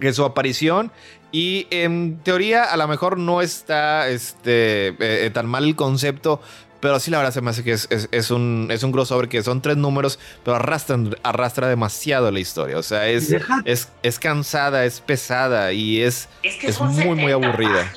que 0.00 0.12
su 0.12 0.24
aparición. 0.24 0.90
Y 1.30 1.68
en 1.70 2.18
teoría, 2.24 2.64
a 2.64 2.76
lo 2.76 2.88
mejor 2.88 3.16
no 3.16 3.42
está 3.42 4.08
este, 4.08 4.96
eh, 4.98 5.30
tan 5.30 5.46
mal 5.46 5.64
el 5.64 5.76
concepto, 5.76 6.40
pero 6.80 7.00
sí, 7.00 7.10
la 7.10 7.18
verdad 7.18 7.32
se 7.32 7.40
me 7.40 7.50
hace 7.50 7.64
que 7.64 7.72
es, 7.72 7.88
es, 7.90 8.30
un, 8.30 8.68
es 8.70 8.82
un 8.82 8.92
crossover 8.92 9.28
que 9.28 9.42
son 9.42 9.62
tres 9.62 9.76
números, 9.76 10.18
pero 10.44 10.56
arrastran, 10.56 11.16
arrastra 11.22 11.68
demasiado 11.68 12.30
la 12.30 12.40
historia. 12.40 12.78
O 12.78 12.82
sea, 12.82 13.08
es, 13.08 13.34
es, 13.64 13.90
es 14.02 14.18
cansada, 14.18 14.84
es 14.84 15.00
pesada 15.00 15.72
y 15.72 16.02
es, 16.02 16.28
es, 16.42 16.80
muy, 16.80 17.14
muy 17.14 17.32
aburrida. 17.32 17.90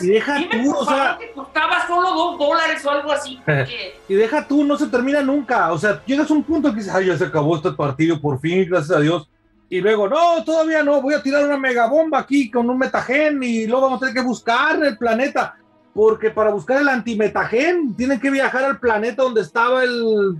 Y 0.00 0.06
deja 0.06 0.38
tú, 0.50 0.74
o 0.74 0.84
sea. 0.84 1.16
Que 1.18 1.32
costaba 1.32 1.86
solo 1.86 2.10
dos 2.10 2.38
dólares 2.38 2.84
o 2.84 2.90
algo 2.90 3.12
así. 3.12 3.40
y 4.08 4.14
deja 4.14 4.46
tú, 4.46 4.64
no 4.64 4.76
se 4.76 4.88
termina 4.88 5.22
nunca. 5.22 5.72
O 5.72 5.78
sea, 5.78 6.02
llegas 6.04 6.30
a 6.30 6.34
un 6.34 6.44
punto 6.44 6.70
que 6.70 6.78
dices, 6.78 6.94
ay, 6.94 7.06
ya 7.06 7.16
se 7.16 7.24
acabó 7.24 7.56
este 7.56 7.72
partido 7.72 8.20
por 8.20 8.40
fin, 8.40 8.66
gracias 8.68 8.96
a 8.96 9.00
Dios. 9.00 9.28
Y 9.70 9.80
luego, 9.80 10.06
no, 10.06 10.44
todavía 10.44 10.82
no, 10.82 11.00
voy 11.00 11.14
a 11.14 11.22
tirar 11.22 11.46
una 11.46 11.56
megabomba 11.56 12.18
aquí 12.18 12.50
con 12.50 12.68
un 12.68 12.76
metagen 12.76 13.42
y 13.42 13.66
luego 13.66 13.86
vamos 13.86 13.96
a 13.96 14.00
tener 14.00 14.14
que 14.14 14.20
buscar 14.20 14.84
el 14.84 14.98
planeta 14.98 15.56
porque 15.94 16.30
para 16.30 16.50
buscar 16.50 16.80
el 16.80 16.88
antimetagen 16.88 17.94
tienen 17.96 18.20
que 18.20 18.30
viajar 18.30 18.64
al 18.64 18.78
planeta 18.78 19.22
donde 19.22 19.42
estaba 19.42 19.84
el. 19.84 20.38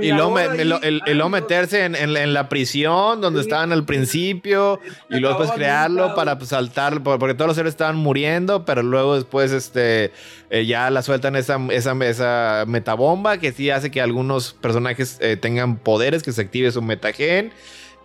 Y 0.00 0.12
luego, 0.12 1.28
meterse 1.28 1.84
en, 1.84 2.32
la 2.32 2.48
prisión 2.48 3.20
donde 3.20 3.40
estaban 3.40 3.72
al 3.72 3.84
principio 3.84 4.78
y 5.10 5.18
luego 5.18 5.40
después 5.40 5.58
crearlo 5.58 6.14
para 6.14 6.38
pues, 6.38 6.50
saltar, 6.50 7.02
porque 7.02 7.34
todos 7.34 7.48
los 7.48 7.56
seres 7.56 7.70
estaban 7.70 7.96
muriendo, 7.96 8.64
pero 8.64 8.84
luego 8.84 9.16
después 9.16 9.50
este, 9.50 10.12
eh, 10.50 10.66
ya 10.66 10.88
la 10.90 11.02
sueltan 11.02 11.34
esa, 11.34 11.58
esa, 11.70 11.92
esa 12.04 12.64
metabomba 12.68 13.38
que 13.38 13.50
sí 13.50 13.70
hace 13.70 13.90
que 13.90 14.00
algunos 14.00 14.52
personajes 14.52 15.18
eh, 15.20 15.36
tengan 15.36 15.76
poderes, 15.78 16.22
que 16.22 16.30
se 16.30 16.42
active 16.42 16.70
su 16.70 16.80
metagen. 16.80 17.52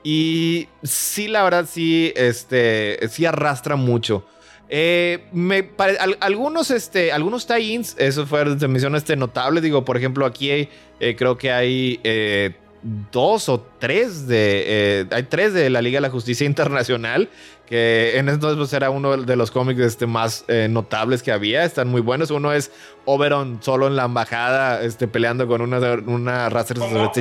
Y 0.03 0.69
sí, 0.81 1.27
la 1.27 1.43
verdad, 1.43 1.67
sí, 1.69 2.11
este, 2.15 3.07
sí 3.09 3.25
arrastra 3.25 3.75
mucho. 3.75 4.25
Eh, 4.69 5.25
me 5.31 5.69
algunos, 6.19 6.71
este, 6.71 7.11
algunos 7.11 7.47
tie-ins, 7.47 7.95
eso 7.97 8.25
fueron 8.25 8.57
misiones 8.71 9.03
este, 9.03 9.15
notables. 9.15 9.63
Digo, 9.63 9.85
por 9.85 9.97
ejemplo, 9.97 10.25
aquí 10.25 10.69
eh, 10.99 11.15
creo 11.17 11.37
que 11.37 11.51
hay 11.51 11.99
eh, 12.03 12.55
dos 13.11 13.47
o 13.47 13.65
tres 13.79 14.27
de. 14.27 15.07
hay 15.09 15.23
tres 15.23 15.53
de 15.53 15.69
la 15.69 15.81
Liga 15.81 15.97
de 15.97 16.01
la 16.01 16.09
Justicia 16.09 16.45
Internacional. 16.45 17.29
Que 17.65 18.17
en 18.17 18.29
ese 18.29 18.35
entonces 18.35 18.57
pues, 18.57 18.71
era 18.71 18.89
uno 18.89 19.17
de 19.17 19.35
los 19.35 19.51
cómics 19.51 19.81
este, 19.81 20.07
más 20.07 20.45
notables 20.69 21.21
que 21.21 21.33
había. 21.33 21.65
Están 21.65 21.89
muy 21.89 21.99
buenos. 21.99 22.31
Uno 22.31 22.53
es 22.53 22.71
Oberon 23.03 23.61
solo 23.61 23.87
en 23.87 23.97
la 23.97 24.05
embajada, 24.05 24.81
este, 24.83 25.09
peleando 25.09 25.47
con 25.47 25.59
una, 25.61 25.77
una 26.05 26.47
raza 26.47 26.73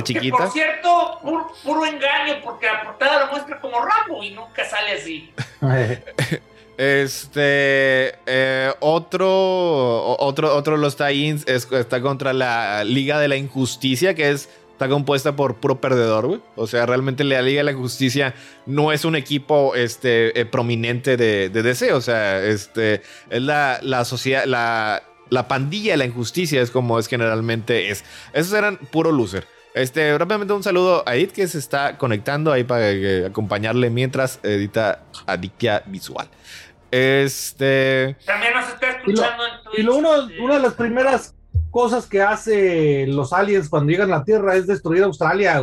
chiquita. 0.03 0.37
por 0.37 0.51
cierto, 0.51 1.19
puro, 1.65 1.85
engaño, 1.85 2.35
porque 2.45 2.65
la 2.65 2.81
portada 2.81 3.25
lo 3.25 3.31
muestra 3.31 3.59
como 3.59 3.77
Rambo 3.83 4.23
y 4.23 4.31
nunca 4.31 4.63
sale 4.63 4.93
así. 4.93 5.33
Este. 6.77 8.15
Eh, 8.25 8.71
otro. 8.79 10.15
Otro, 10.19 10.55
otro 10.55 10.77
los 10.77 10.97
tie-ins 10.97 11.47
está 11.47 12.01
contra 12.01 12.33
la 12.33 12.83
Liga 12.83 13.19
de 13.19 13.27
la 13.27 13.35
Injusticia, 13.35 14.13
que 14.13 14.31
es. 14.31 14.49
Está 14.71 14.89
compuesta 14.89 15.35
por 15.35 15.55
puro 15.55 15.81
perdedor, 15.81 16.27
güey. 16.27 16.41
O 16.55 16.67
sea, 16.67 16.85
realmente 16.85 17.23
la 17.23 17.41
Liga 17.41 17.61
de 17.61 17.63
la 17.63 17.71
Injusticia 17.71 18.35
no 18.67 18.91
es 18.91 19.05
un 19.05 19.15
equipo 19.15 19.73
este, 19.73 20.39
eh, 20.39 20.45
prominente 20.45 21.17
de, 21.17 21.49
de, 21.49 21.63
DC. 21.63 21.93
O 21.93 22.01
sea, 22.01 22.45
este, 22.45 23.01
es 23.31 23.41
la, 23.41 23.79
la 23.81 24.05
sociedad, 24.05 24.45
la, 24.45 25.01
la 25.29 25.47
pandilla 25.47 25.93
de 25.93 25.97
la 25.97 26.05
injusticia, 26.05 26.61
es 26.61 26.71
como 26.71 26.99
es 26.99 27.07
generalmente 27.07 27.89
es. 27.89 28.03
Esos 28.33 28.53
eran 28.53 28.77
puro 28.77 29.11
loser. 29.11 29.47
Este, 29.73 30.17
rápidamente 30.17 30.53
un 30.53 30.63
saludo 30.63 31.03
a 31.05 31.15
Edith 31.15 31.33
que 31.33 31.47
se 31.47 31.59
está 31.59 31.97
conectando 31.99 32.51
ahí 32.51 32.63
para 32.63 33.27
acompañarle 33.27 33.91
mientras 33.91 34.39
edita 34.41 35.03
Adictia 35.27 35.83
Visual. 35.85 36.27
Este. 36.91 38.15
También 38.25 38.53
nos 38.53 38.69
está 38.69 38.91
escuchando 38.91 39.43
en 39.45 39.63
Twitch. 39.63 39.79
Y 39.79 39.83
lo 39.83 39.97
uno, 39.97 40.09
una 40.39 40.55
de 40.55 40.61
las 40.61 40.73
primeras 40.73 41.35
cosas 41.71 42.05
que 42.05 42.21
hace 42.21 43.05
los 43.07 43.33
aliens 43.33 43.69
cuando 43.69 43.91
llegan 43.91 44.11
a 44.11 44.17
la 44.17 44.23
Tierra 44.23 44.55
es 44.55 44.67
destruir 44.67 45.03
Australia. 45.03 45.61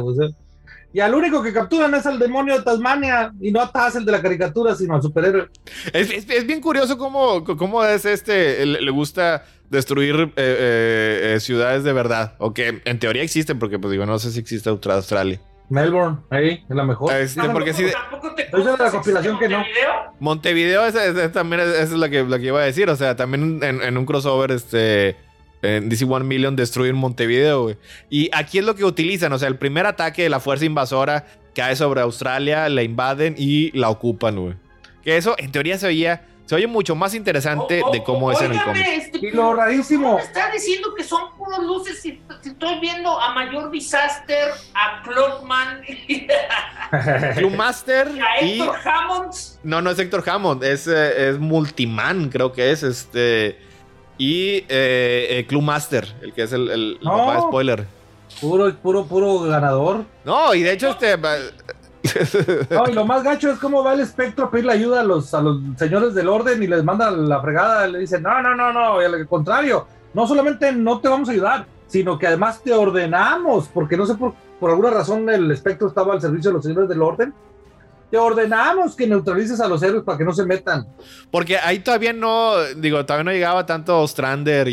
y 0.93 1.01
al 1.01 1.15
único 1.15 1.43
que 1.43 1.53
capturan 1.53 1.95
es 1.95 2.07
al 2.07 2.19
demonio 2.19 2.57
de 2.57 2.63
Tasmania 2.63 3.33
y 3.41 3.51
no 3.51 3.61
a 3.61 3.73
Taz, 3.73 3.97
el 3.97 4.05
de 4.05 4.13
la 4.13 4.23
caricatura, 4.23 4.75
sino 4.75 4.95
al 4.95 5.03
superhéroe. 5.03 5.49
Es, 5.93 6.11
es, 6.11 6.47
bien 6.47 6.61
curioso 6.61 6.99
cómo, 6.99 7.43
cómo 7.45 7.85
es 7.85 8.05
este, 8.05 8.65
le, 8.65 8.91
gusta 8.91 9.45
destruir 9.71 10.15
eh, 10.15 10.33
eh, 10.37 11.35
eh, 11.35 11.41
ciudades 11.41 11.85
de 11.85 11.93
verdad. 11.93 12.35
O 12.39 12.55
que 12.55 12.81
en 12.85 12.99
teoría 12.99 13.23
existen, 13.23 13.59
porque 13.59 13.79
pues 13.79 13.91
digo, 13.91 14.07
no 14.07 14.19
sé 14.19 14.31
si 14.31 14.41
existe 14.41 14.71
Australia. 14.71 15.41
Melbourne, 15.69 16.19
ahí, 16.31 16.65
es 16.69 16.77
la 16.77 16.85
mejor. 16.85 17.13
Este, 17.15 17.49
porque 17.49 17.73
si 17.73 17.85
es 17.85 17.95
la 18.79 18.91
compilación 18.91 19.39
que 19.39 19.49
no. 19.49 19.65
Montevideo, 20.21 20.85
esa, 20.87 21.33
también 21.33 21.63
esa 21.63 21.83
es 21.83 21.91
la 21.93 22.09
que, 22.09 22.23
la 22.23 22.39
que 22.39 22.47
iba 22.47 22.61
a 22.61 22.65
decir. 22.65 22.89
O 22.91 22.97
sea, 22.97 23.17
también 23.17 23.61
en, 23.63 23.97
un 23.97 24.07
crossover, 24.07 24.51
este. 24.51 25.17
En 25.63 25.89
DC 25.89 26.05
One 26.05 26.27
Million 26.27 26.57
destruir 26.57 26.93
Montevideo, 26.93 27.63
güey. 27.63 27.77
Y 28.11 28.29
aquí 28.35 28.59
es 28.59 28.65
lo 28.65 28.75
que 28.75 28.85
utilizan. 28.85 29.33
O 29.33 29.39
sea, 29.39 29.49
el 29.49 29.57
primer 29.57 29.87
ataque 29.87 30.23
de 30.23 30.29
la 30.29 30.39
fuerza 30.39 30.67
invasora 30.67 31.25
cae 31.55 31.75
sobre 31.75 32.03
Australia, 32.03 32.69
la 32.69 32.83
invaden 32.83 33.35
y 33.39 33.71
la 33.73 33.89
ocupan, 33.89 34.39
güey. 34.39 34.55
Que 35.03 35.17
eso, 35.17 35.35
en 35.39 35.53
teoría, 35.53 35.79
se 35.79 35.87
veía 35.87 36.27
se 36.47 36.55
oye 36.55 36.67
mucho 36.67 36.95
más 36.95 37.15
interesante 37.15 37.83
O- 37.83 37.89
o- 37.89 37.93
de 37.93 38.03
cómo 38.05 38.31
es 38.31 38.41
en 38.43 38.53
el 38.53 38.63
cómic. 38.63 38.87
este, 38.87 39.19
Y 39.27 39.31
lo 39.31 39.55
rarísimo. 39.55 40.17
Me 40.17 40.23
está 40.23 40.51
diciendo 40.51 40.95
que 40.95 41.03
son 41.05 41.35
puros 41.39 41.65
luces. 41.65 42.03
Si, 42.03 42.21
si 42.43 42.51
estoy 42.51 42.81
viendo 42.81 43.19
a 43.21 43.33
Mayor 43.35 43.71
Disaster, 43.71 44.51
a 44.75 45.03
Clockman 45.03 45.83
y 46.09 46.27
Club 47.39 47.55
Master 47.57 48.09
a 48.09 48.45
y 48.45 48.61
Héctor 48.61 48.77
Hammond. 48.85 49.33
no, 49.63 49.81
no 49.83 49.91
es 49.91 49.99
Héctor 49.99 50.23
Hammond, 50.29 50.63
es, 50.65 50.87
eh, 50.87 51.31
es 51.31 51.39
Multiman, 51.39 52.29
creo 52.29 52.53
que 52.53 52.71
es 52.71 52.83
este 52.83 53.59
y 54.19 54.59
eh, 54.69 55.27
eh, 55.31 55.47
Club 55.49 55.63
Master, 55.63 56.15
el 56.23 56.33
que 56.35 56.43
es 56.43 56.53
el, 56.53 56.71
el- 56.71 56.99
el 57.01 57.05
No. 57.05 57.17
papá 57.17 57.35
de 57.35 57.41
spoiler. 57.41 57.87
Puro, 58.41 58.75
puro, 58.77 59.07
puro 59.07 59.39
ganador. 59.41 60.05
No, 60.25 60.55
y 60.55 60.63
de 60.63 60.73
hecho 60.73 60.91
este 60.91 61.17
No, 62.71 62.89
y 62.89 62.93
lo 62.93 63.05
más 63.05 63.23
gacho 63.23 63.51
es 63.51 63.59
cómo 63.59 63.83
va 63.83 63.95
el 63.95 64.01
espectro 64.01 64.45
a 64.47 64.51
pedirle 64.51 64.73
ayuda 64.73 65.01
a 65.01 65.05
los, 65.05 65.33
a 65.35 65.41
los 65.41 65.61
señores 65.77 66.15
del 66.15 66.29
orden 66.29 66.63
y 66.63 66.67
les 66.67 66.85
manda 66.85 67.11
la 67.11 67.41
fregada. 67.41 67.87
Le 67.87 68.01
dicen, 68.01 68.23
no, 68.23 68.43
no, 68.43 68.55
no, 68.55 68.73
no, 68.73 69.01
y 69.01 69.05
al 69.05 69.27
contrario, 69.27 69.87
no 70.13 70.27
solamente 70.27 70.71
no 70.73 71.01
te 71.01 71.09
vamos 71.09 71.29
a 71.29 71.33
ayudar, 71.33 71.67
sino 71.87 72.19
que 72.19 72.27
además 72.27 72.63
te 72.63 72.73
ordenamos, 72.73 73.69
porque 73.69 73.97
no 73.97 74.07
sé 74.07 74.15
por, 74.15 74.35
por 74.61 74.71
alguna 74.71 74.91
razón 74.91 75.29
el 75.31 75.51
espectro 75.51 75.89
estaba 75.89 76.13
al 76.15 76.21
servicio 76.21 76.51
de 76.51 76.55
los 76.55 76.65
señores 76.65 76.89
del 76.89 77.03
orden. 77.03 77.33
Te 78.11 78.19
ordenamos 78.19 78.95
que 78.95 79.09
neutralices 79.09 79.61
a 79.61 79.67
los 79.67 79.83
héroes 79.83 80.05
para 80.05 80.17
que 80.19 80.25
no 80.25 80.33
se 80.33 80.45
metan. 80.45 80.87
Porque 81.33 81.57
ahí 81.59 81.81
todavía 81.81 82.13
no, 82.13 82.53
digo, 82.77 83.05
todavía 83.05 83.25
no 83.25 83.33
llegaba 83.33 83.67
tanto 83.67 84.07
Strander 84.07 84.69
y, 84.69 84.73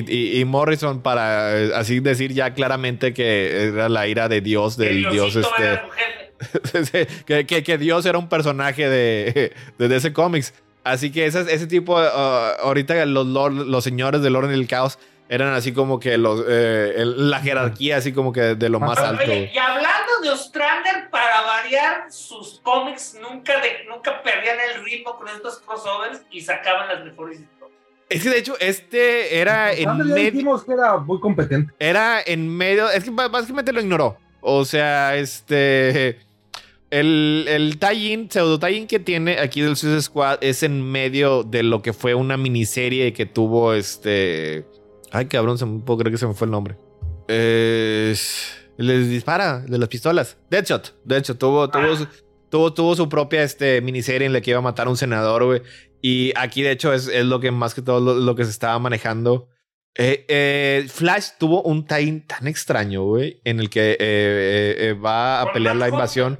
y- 0.00 0.04
y- 0.08 0.40
y 0.40 0.44
Morrison 0.44 1.00
para 1.00 1.56
eh, 1.56 1.70
así 1.74 2.00
decir 2.00 2.32
ya 2.32 2.52
claramente 2.52 3.14
que 3.14 3.68
era 3.68 3.88
la 3.88 4.08
ira 4.08 4.28
de 4.28 4.40
Dios, 4.40 4.76
del 4.76 5.04
El 5.06 5.12
Dios 5.12 5.36
este. 5.36 5.78
que, 7.26 7.46
que- 7.46 7.62
que 7.62 7.78
Dios 7.78 8.04
era 8.06 8.18
un 8.18 8.28
personaje 8.28 8.88
de, 8.88 9.52
de 9.78 9.88
DC 9.88 10.12
Comics. 10.12 10.54
Así 10.84 11.10
que 11.10 11.24
ese, 11.26 11.40
ese 11.52 11.66
tipo, 11.66 11.94
uh, 11.96 12.60
ahorita 12.62 13.04
los, 13.06 13.26
lord- 13.26 13.66
los 13.66 13.82
señores 13.84 14.20
del 14.22 14.36
orden 14.36 14.50
del 14.50 14.66
caos 14.68 14.98
eran 15.30 15.54
así 15.54 15.72
como 15.72 15.98
que 15.98 16.18
los, 16.18 16.44
eh, 16.46 16.92
el- 16.96 17.30
la 17.30 17.40
jerarquía, 17.40 17.96
así 17.96 18.12
como 18.12 18.32
que 18.32 18.40
de 18.54 18.68
lo 18.68 18.78
más 18.80 18.98
alto. 18.98 19.22
Oye, 19.24 19.50
y 19.54 19.58
hablando 19.58 20.20
de 20.22 20.28
Ostrander, 20.30 21.08
para 21.10 21.40
variar, 21.40 22.12
sus 22.12 22.60
cómics 22.62 23.16
nunca, 23.20 23.54
de, 23.60 23.84
nunca 23.88 24.22
perdían 24.22 24.58
el 24.74 24.84
ritmo 24.84 25.16
con 25.16 25.28
estos 25.28 25.60
crossovers 25.60 26.20
y 26.30 26.42
sacaban 26.42 26.88
las 26.88 27.02
mejores 27.04 27.40
historias. 27.40 27.78
Es 28.10 28.22
que 28.22 28.28
de 28.28 28.38
hecho, 28.38 28.54
este 28.60 29.38
era 29.38 29.72
en 29.72 29.96
medio. 29.96 30.62
que 30.64 30.72
era 30.74 30.98
muy 30.98 31.18
competente. 31.18 31.72
Era 31.78 32.20
en 32.24 32.54
medio. 32.54 32.90
Es 32.90 33.02
que 33.04 33.10
básicamente 33.10 33.72
lo 33.72 33.80
ignoró. 33.80 34.18
O 34.42 34.66
sea, 34.66 35.16
este. 35.16 36.20
El, 36.94 37.46
el 37.48 37.78
tie-in, 37.80 38.30
pseudo 38.30 38.60
tie-in 38.60 38.86
que 38.86 39.00
tiene 39.00 39.38
aquí 39.40 39.60
del 39.62 39.74
Suicide 39.76 40.00
Squad 40.02 40.38
es 40.42 40.62
en 40.62 40.80
medio 40.80 41.42
de 41.42 41.64
lo 41.64 41.82
que 41.82 41.92
fue 41.92 42.14
una 42.14 42.36
miniserie 42.36 43.12
que 43.12 43.26
tuvo 43.26 43.74
este. 43.74 44.64
Ay, 45.10 45.26
cabrón, 45.26 45.58
se 45.58 45.66
me 45.66 45.80
puedo 45.80 45.98
creer 45.98 46.12
que 46.12 46.18
se 46.18 46.26
me 46.28 46.34
fue 46.34 46.44
el 46.46 46.52
nombre. 46.52 46.76
Es- 47.28 48.54
les 48.76 49.08
dispara 49.08 49.60
de 49.60 49.78
las 49.78 49.88
pistolas. 49.88 50.36
Deadshot. 50.50 50.94
Deadshot 51.04 51.38
tuvo, 51.38 51.68
tuvo, 51.68 51.96
su, 51.96 52.06
tuvo, 52.48 52.72
tuvo 52.74 52.94
su 52.96 53.08
propia 53.08 53.42
este, 53.42 53.80
miniserie 53.80 54.26
en 54.26 54.32
la 54.32 54.40
que 54.40 54.50
iba 54.50 54.58
a 54.58 54.62
matar 54.62 54.86
a 54.86 54.90
un 54.90 54.96
senador, 54.96 55.44
güey. 55.44 55.62
Y 56.00 56.32
aquí, 56.36 56.62
de 56.62 56.72
hecho, 56.72 56.92
es, 56.92 57.08
es 57.08 57.24
lo 57.24 57.40
que 57.40 57.50
más 57.50 57.74
que 57.74 57.82
todo 57.82 58.00
lo, 58.00 58.14
lo 58.14 58.34
que 58.36 58.44
se 58.44 58.50
estaba 58.50 58.78
manejando. 58.78 59.48
Eh, 59.96 60.24
eh, 60.28 60.86
Flash 60.88 61.30
tuvo 61.38 61.62
un 61.62 61.86
tie 61.86 62.24
tan 62.26 62.46
extraño, 62.48 63.04
güey, 63.04 63.40
en 63.44 63.60
el 63.60 63.70
que 63.70 63.92
eh, 63.92 63.96
eh, 64.00 64.76
eh, 64.78 64.92
va 64.92 65.40
a 65.42 65.52
pelear 65.52 65.76
la 65.76 65.88
invasión 65.88 66.38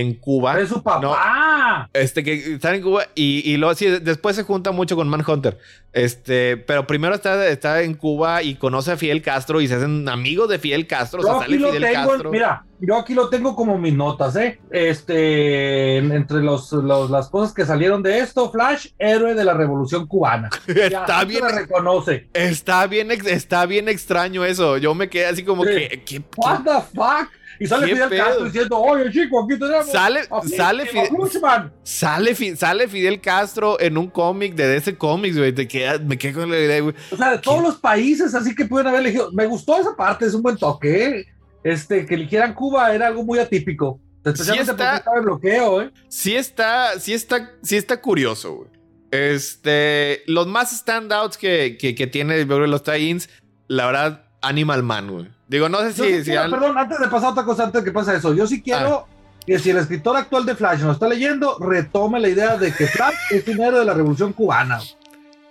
en 0.00 0.14
Cuba. 0.14 0.58
Es 0.60 0.68
su 0.68 0.82
papá. 0.82 1.88
Este 1.92 2.22
que 2.22 2.54
está 2.54 2.74
en 2.74 2.82
Cuba 2.82 3.04
y, 3.14 3.42
y 3.50 3.56
luego 3.56 3.74
sí, 3.74 3.86
después 3.86 4.36
se 4.36 4.42
junta 4.42 4.70
mucho 4.72 4.96
con 4.96 5.08
Manhunter. 5.08 5.58
Este, 5.92 6.58
pero 6.58 6.86
primero 6.86 7.14
está, 7.14 7.46
está 7.48 7.80
en 7.82 7.94
Cuba 7.94 8.42
y 8.42 8.56
conoce 8.56 8.92
a 8.92 8.96
Fidel 8.98 9.22
Castro 9.22 9.60
y 9.62 9.68
se 9.68 9.74
hacen 9.76 10.08
amigos 10.08 10.48
de 10.50 10.58
Fidel 10.58 10.86
Castro. 10.86 11.20
O 11.20 11.22
sea, 11.22 11.32
Yo 11.32 11.40
sale 11.40 11.54
aquí 11.54 11.62
lo 11.62 11.68
Fidel 11.72 11.82
tengo, 11.92 12.10
Castro. 12.10 12.30
mira, 12.30 12.64
yo 12.80 12.96
aquí 12.98 13.14
lo 13.14 13.28
tengo 13.30 13.56
como 13.56 13.78
mis 13.78 13.94
notas, 13.94 14.36
¿eh? 14.36 14.60
Este, 14.70 15.96
en- 15.98 16.12
entre 16.12 16.42
los, 16.42 16.70
los- 16.72 17.10
las 17.10 17.28
cosas 17.30 17.54
que 17.54 17.64
salieron 17.64 18.02
de 18.02 18.18
esto, 18.18 18.50
Flash, 18.50 18.88
héroe 18.98 19.34
de 19.34 19.44
la 19.44 19.54
Revolución 19.54 20.06
Cubana. 20.06 20.50
Ya, 20.76 20.84
está 21.00 21.18
así 21.20 21.28
bien, 21.28 21.40
la 21.42 21.48
reconoce. 21.52 22.28
está 22.34 22.86
bien, 22.86 23.10
está 23.10 23.64
bien 23.66 23.88
extraño 23.88 24.44
eso. 24.44 24.76
Yo 24.76 24.94
me 24.94 25.08
quedé 25.08 25.26
así 25.26 25.42
como 25.44 25.64
Sí. 25.64 25.70
que, 25.70 26.02
¿qué- 26.04 26.22
What 26.36 26.60
the 26.64 26.82
fuck? 26.94 27.30
Y 27.58 27.66
sale 27.66 27.86
¿Qué 27.86 27.94
Fidel 27.94 28.08
pedo? 28.08 28.24
Castro 28.24 28.44
diciendo, 28.44 28.78
oye 28.78 29.10
chico, 29.10 29.44
aquí 29.44 29.58
tenemos. 29.58 29.90
Sale, 29.90 30.20
a 30.30 30.40
Fidel- 30.42 30.56
sale, 30.56 30.86
Fidel, 30.86 31.08
Bushman". 31.10 31.72
sale, 31.82 32.56
sale 32.56 32.88
Fidel 32.88 33.20
Castro 33.20 33.80
en 33.80 33.96
un 33.98 34.08
cómic 34.08 34.54
de 34.54 34.66
DC 34.68 34.96
Comics, 34.96 35.36
güey. 35.38 35.52
Te 35.52 35.66
quedas- 35.66 36.00
me 36.02 36.18
quedé 36.18 36.32
con 36.34 36.50
la 36.50 36.58
idea, 36.58 36.80
güey. 36.80 36.94
O 37.10 37.16
sea, 37.16 37.30
de 37.32 37.38
todos 37.38 37.62
los 37.62 37.76
países, 37.76 38.34
así 38.34 38.54
que 38.54 38.64
pueden 38.66 38.86
haber 38.88 39.00
elegido. 39.00 39.30
Me 39.32 39.46
gustó 39.46 39.78
esa 39.78 39.96
parte, 39.96 40.26
es 40.26 40.34
un 40.34 40.42
buen 40.42 40.56
toque. 40.56 41.04
¿eh? 41.06 41.26
Este, 41.64 42.06
que 42.06 42.14
eligieran 42.14 42.54
Cuba 42.54 42.94
era 42.94 43.08
algo 43.08 43.24
muy 43.24 43.38
atípico. 43.38 44.00
Especialmente 44.24 44.72
está- 44.72 44.84
porque 44.84 44.96
estaba 44.98 45.16
el 45.18 45.22
bloqueo, 45.24 45.82
¿eh? 45.82 45.90
sí 46.08 46.36
está, 46.36 46.98
sí 47.00 47.12
está, 47.14 47.52
sí 47.62 47.76
está 47.76 48.00
curioso, 48.00 48.54
güey. 48.54 48.68
Este, 49.10 50.22
los 50.26 50.46
más 50.46 50.76
standouts 50.76 51.36
que, 51.38 51.76
que, 51.78 51.94
que 51.94 52.06
tiene 52.06 52.44
los 52.44 52.82
tie-ins, 52.82 53.28
la 53.68 53.86
verdad, 53.86 54.24
Animal 54.42 54.82
Man, 54.82 55.10
güey. 55.10 55.28
Digo, 55.48 55.68
no 55.68 55.78
sé 55.80 55.92
si, 55.92 56.02
sí 56.02 56.18
si 56.18 56.24
quiero- 56.30 56.42
han- 56.42 56.50
perdón, 56.50 56.78
antes 56.78 56.98
de 56.98 57.06
pasar 57.08 57.28
a 57.28 57.32
otra 57.32 57.44
cosa, 57.44 57.64
antes 57.64 57.82
de 57.82 57.90
que 57.90 57.92
pase 57.94 58.16
eso, 58.16 58.34
yo 58.34 58.46
sí 58.46 58.62
quiero 58.62 59.06
que 59.46 59.58
si 59.60 59.70
el 59.70 59.76
escritor 59.78 60.16
actual 60.16 60.44
de 60.44 60.56
Flash 60.56 60.80
nos 60.80 60.94
está 60.94 61.06
leyendo, 61.08 61.56
retome 61.60 62.18
la 62.18 62.28
idea 62.28 62.56
de 62.56 62.72
que 62.72 62.86
Flash 62.88 63.14
es 63.30 63.44
dinero 63.46 63.78
de 63.78 63.84
la 63.84 63.94
Revolución 63.94 64.32
Cubana. 64.32 64.80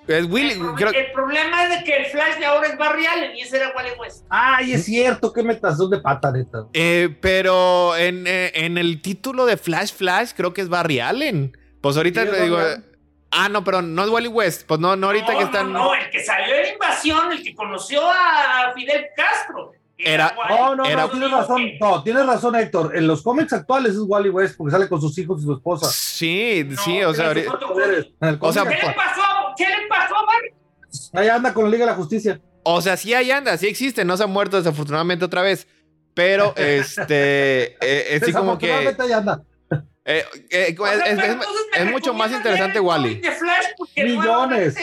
es 0.08 0.26
Willy, 0.26 0.52
el, 0.52 0.60
pro- 0.60 0.76
creo- 0.76 0.92
el 0.92 1.12
problema 1.14 1.64
es 1.64 1.80
de 1.80 1.84
que 1.86 1.96
el 1.98 2.06
Flash 2.08 2.38
de 2.38 2.46
ahora 2.46 2.68
es 2.68 2.78
Barry 2.78 3.06
Allen 3.08 3.36
y 3.38 3.42
ese 3.42 3.58
era 3.58 3.72
Wally 3.76 3.90
West. 4.00 4.24
Ay, 4.30 4.74
es 4.74 4.86
cierto, 4.86 5.32
qué 5.34 5.42
metazón 5.42 5.90
de 5.90 5.98
pata, 6.00 6.32
neta. 6.32 6.66
eh, 6.74 7.16
pero 7.22 7.96
en, 7.96 8.28
eh, 8.28 8.52
en 8.54 8.78
el 8.78 9.02
título 9.02 9.46
de 9.48 9.58
Flash 9.58 9.94
Flash, 9.94 10.32
creo 10.36 10.54
que 10.54 10.62
es 10.62 10.70
Barry 10.70 11.00
Allen. 11.00 11.58
Pues 11.82 11.98
ahorita 11.98 12.24
le 12.26 12.42
digo. 12.44 12.58
Ah, 13.32 13.50
no, 13.50 13.64
pero 13.64 13.82
no 13.82 14.04
es 14.04 14.10
Wally 14.10 14.28
West. 14.28 14.64
Pues 14.68 14.80
no, 14.80 14.96
no 14.96 15.08
ahorita 15.08 15.34
no, 15.34 15.38
que 15.40 15.44
están. 15.46 15.74
No, 15.74 15.80
no, 15.86 15.96
el 15.96 16.10
que 16.12 16.24
salió 16.24 16.54
en 16.56 16.74
invasión, 16.74 17.32
el 17.32 17.44
que 17.44 17.54
conoció 17.56 18.02
a 18.10 18.72
Fidel 18.76 19.08
Castro. 19.16 19.72
Era- 19.98 20.36
Wally. 20.38 20.56
No, 20.56 20.76
no, 20.76 20.86
Era- 20.86 21.02
no, 21.04 21.10
tienes 21.10 21.32
razón. 21.32 21.64
No, 21.80 22.04
tienes 22.04 22.26
razón, 22.26 22.56
Héctor. 22.56 22.96
En 22.98 23.08
los 23.08 23.22
cómics 23.24 23.54
actuales 23.54 23.94
es 23.94 24.00
Wally 24.02 24.30
West 24.30 24.56
porque 24.58 24.72
sale 24.72 24.90
con 24.90 25.00
sus 25.02 25.18
hijos 25.18 25.42
y 25.42 25.46
su 25.46 25.54
esposa. 25.54 25.88
Sí, 25.90 26.66
No, 26.68 26.82
sí, 26.82 27.04
o 27.04 27.14
sea, 27.14 27.28
ahorita- 27.28 27.52
O 28.42 28.52
sea, 28.54 28.64
¿Qué 28.64 28.70
le 28.76 28.94
pasó? 28.94 29.22
¿Qué 29.58 29.66
le 29.68 29.88
pasó 29.88 30.16
Barry? 30.26 30.54
Ahí 31.14 31.30
anda 31.30 31.54
con 31.54 31.66
la 31.66 31.70
Liga 31.72 31.86
de 31.86 31.92
la 31.92 31.98
Justicia. 31.98 32.40
o 32.64 32.82
sea, 32.82 32.98
sí 32.98 33.14
ahí 33.14 33.32
anda, 33.32 33.58
sí 33.58 33.68
existe, 33.68 34.04
no 34.06 34.18
se 34.18 34.24
ha 34.24 34.28
muerto 34.28 34.58
desafortunadamente 34.58 35.24
otra 35.26 35.42
vez. 35.42 35.68
Pero 36.14 36.54
este, 36.58 37.74
eh, 37.82 38.16
es 38.16 38.24
así 38.24 38.34
como 38.34 38.58
que 38.58 38.68
Desafortunadamente 38.68 39.04
ahí 39.04 39.12
anda. 39.12 39.42
eh, 40.06 40.24
eh, 40.50 40.76
O 40.80 40.86
sea, 40.88 41.06
es, 41.06 41.20
es- 41.20 41.38
es 41.86 41.92
mucho 41.92 42.14
más 42.14 42.32
interesante 42.32 42.80
Wally. 42.80 43.16
cómic 43.16 43.24
de 43.24 43.32
Flash 43.32 43.66
porque 43.78 44.04
Millones. 44.04 44.76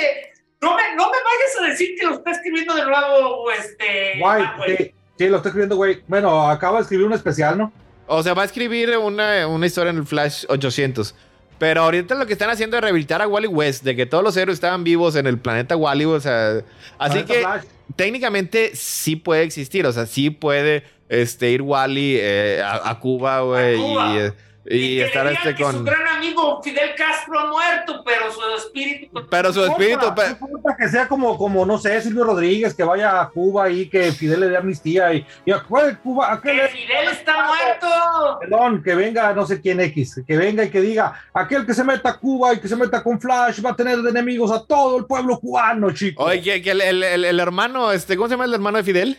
No 0.61 0.77
me, 0.77 0.83
no 0.95 1.07
me 1.07 1.17
vayas 1.17 1.59
a 1.61 1.67
decir 1.71 1.97
que 1.99 2.07
lo 2.07 2.15
está 2.15 2.31
escribiendo 2.31 2.73
de 2.75 2.85
nuevo 2.85 3.51
este. 3.51 4.19
Guay, 4.21 4.43
ah, 4.47 4.55
güey. 4.59 4.77
sí, 4.77 4.95
sí, 5.25 5.29
lo 5.31 5.37
está 5.39 5.49
escribiendo, 5.51 5.77
güey. 5.77 6.03
Bueno, 6.09 6.49
acaba 6.49 6.79
de 6.79 6.83
escribir 6.83 7.07
un 7.07 7.13
especial, 7.13 7.59
¿no? 7.59 7.73
O 8.07 8.23
sea, 8.23 8.35
va 8.35 8.43
a 8.43 8.45
escribir 8.45 8.97
una, 8.99 9.47
una 9.47 9.67
historia 9.67 9.91
en 9.91 9.97
el 9.99 10.07
Flash 10.07 10.45
800. 10.49 11.15
Pero 11.59 11.83
ahorita 11.83 12.15
lo 12.17 12.27
que 12.27 12.33
están 12.33 12.51
haciendo 12.51 12.77
es 12.77 12.83
rehabilitar 12.83 13.23
a 13.23 13.29
Wally 13.29 13.47
West, 13.47 13.85
de 13.85 13.95
que 13.95 14.05
todos 14.05 14.25
los 14.25 14.37
héroes 14.37 14.57
estaban 14.57 14.83
vivos 14.83 15.15
en 15.15 15.27
el 15.29 15.39
planeta 15.39 15.77
Wally, 15.77 16.05
o 16.07 16.19
sea, 16.21 16.57
así 16.99 17.23
Planeta 17.23 17.33
que 17.33 17.41
Flash. 17.41 17.63
técnicamente 17.95 18.73
sí 18.75 19.15
puede 19.17 19.43
existir, 19.45 19.87
o 19.87 19.93
sea, 19.93 20.07
sí 20.07 20.31
puede 20.31 20.83
este, 21.09 21.51
ir 21.51 21.63
Wally 21.63 22.17
eh, 22.21 22.61
a, 22.65 22.91
a 22.91 22.99
Cuba, 22.99 23.43
güey, 23.43 23.77
A 23.77 23.79
Cuba. 23.79 24.13
y, 24.15 24.19
eh, 24.19 24.33
y 24.65 24.97
que 24.99 25.05
estar 25.07 25.27
este 25.27 25.55
que 25.57 25.65
Su 25.65 25.73
con... 25.73 25.85
gran 25.85 26.07
amigo 26.07 26.63
Fidel 26.63 26.91
Castro 26.97 27.39
ha 27.39 27.47
muerto, 27.51 28.03
pero 28.05 28.31
su 28.33 28.41
espíritu. 28.57 29.27
Pero 29.29 29.53
su 29.53 29.65
espíritu, 29.65 30.07
No 30.07 30.15
pe- 30.15 30.29
importa 30.29 30.77
que 30.79 30.89
sea 30.89 31.09
como, 31.09 31.37
como, 31.37 31.67
no 31.67 31.79
sé, 31.79 32.01
Silvio 32.01 32.25
Rodríguez, 32.25 32.73
que 32.75 32.85
vaya 32.85 33.21
a 33.21 33.29
Cuba 33.29 33.69
y 33.71 33.89
que 33.89 34.13
Fidel 34.13 34.41
le 34.41 34.49
dé 34.49 34.57
amnistía 34.57 35.13
y, 35.15 35.27
y 35.45 35.51
a 35.51 35.61
¿cuál 35.61 35.99
Cuba, 35.99 36.33
¿a 36.33 36.41
qué 36.41 36.51
¡Que 36.51 36.55
le- 36.55 36.69
Fidel 36.69 37.09
está 37.11 37.47
muerto! 37.47 38.39
Perdón, 38.41 38.83
que 38.83 38.95
venga 38.95 39.33
no 39.33 39.45
sé 39.47 39.61
quién 39.61 39.81
X, 39.81 40.23
que 40.27 40.37
venga 40.37 40.65
y 40.65 40.71
que 40.71 40.81
diga, 40.81 41.13
aquel 41.35 41.67
que 41.67 41.75
se 41.75 41.83
meta 41.85 42.11
a 42.11 42.19
Cuba 42.19 42.55
y 42.55 42.61
que 42.61 42.69
se 42.69 42.77
meta 42.77 43.03
con 43.03 43.21
Flash 43.21 43.61
va 43.65 43.71
a 43.71 43.77
tener 43.77 43.99
de 44.03 44.11
enemigos 44.11 44.51
a 44.53 44.65
todo 44.65 44.97
el 44.99 45.07
pueblo 45.07 45.39
cubano, 45.41 45.91
chico. 45.93 46.23
Oye, 46.25 46.41
que, 46.43 46.63
que 46.63 46.71
el, 46.71 46.81
el- 46.81 47.03
el- 47.03 47.25
el 47.25 47.41
hermano, 47.41 47.91
este, 47.93 48.17
¿cómo 48.17 48.29
se 48.29 48.35
llama 48.35 48.45
el 48.45 48.55
hermano 48.55 48.79
de 48.79 48.85
Fidel? 48.85 49.19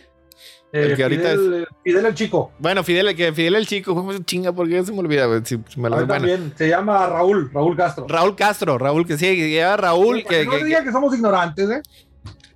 Eh, 0.76 0.86
el 0.90 0.96
que 0.96 1.02
ahorita 1.04 1.30
Fidel, 1.30 1.68
Fidel 1.84 2.06
el 2.06 2.14
chico. 2.14 2.52
Bueno, 2.58 2.82
Fidel, 2.82 3.14
que 3.14 3.32
Fidel 3.32 3.54
el 3.54 3.66
chico, 3.66 3.94
¿cómo 3.94 4.12
se 4.12 4.24
chinga? 4.24 4.52
Porque 4.52 4.84
se 4.84 4.90
me 4.92 4.98
olvida, 4.98 5.28
si- 5.44 5.60
si 5.68 5.80
me 5.80 5.88
lo- 5.88 5.96
bueno. 5.96 6.12
también, 6.12 6.52
se 6.56 6.68
llama 6.68 7.06
Raúl, 7.06 7.48
Raúl 7.54 7.76
Castro. 7.76 8.06
Raúl 8.08 8.34
Castro, 8.34 8.76
Raúl, 8.76 9.06
que 9.06 9.16
sí, 9.16 9.26
que 9.36 9.50
lleva 9.50 9.76
Raúl, 9.76 10.22
Para 10.24 10.38
que, 10.40 10.44
no 10.46 10.50
que, 10.50 10.64
diga 10.64 10.82
que 10.82 10.90
somos 10.90 11.14
ignorantes, 11.14 11.70
¿eh? 11.70 11.80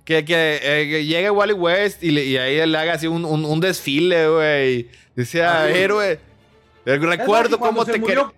que, 0.03 0.25
que, 0.25 0.59
eh, 0.61 0.89
que 0.89 1.05
llegue 1.05 1.29
Wally 1.29 1.53
West 1.53 2.03
y, 2.03 2.11
le- 2.11 2.25
y 2.25 2.35
ahí 2.35 2.65
le 2.67 2.77
haga 2.77 2.93
así 2.95 3.07
un, 3.07 3.23
un, 3.23 3.45
un 3.45 3.59
desfile, 3.61 4.27
güey. 4.29 4.89
Decía, 5.15 5.63
Ah, 5.63 5.67
sí. 5.71 5.77
héroe. 5.79 6.11
eh, 6.13 6.97
Recuerdo 6.97 7.55
Es 7.55 7.61
cómo 7.61 7.85
te 7.85 8.01
quería. 8.01 8.31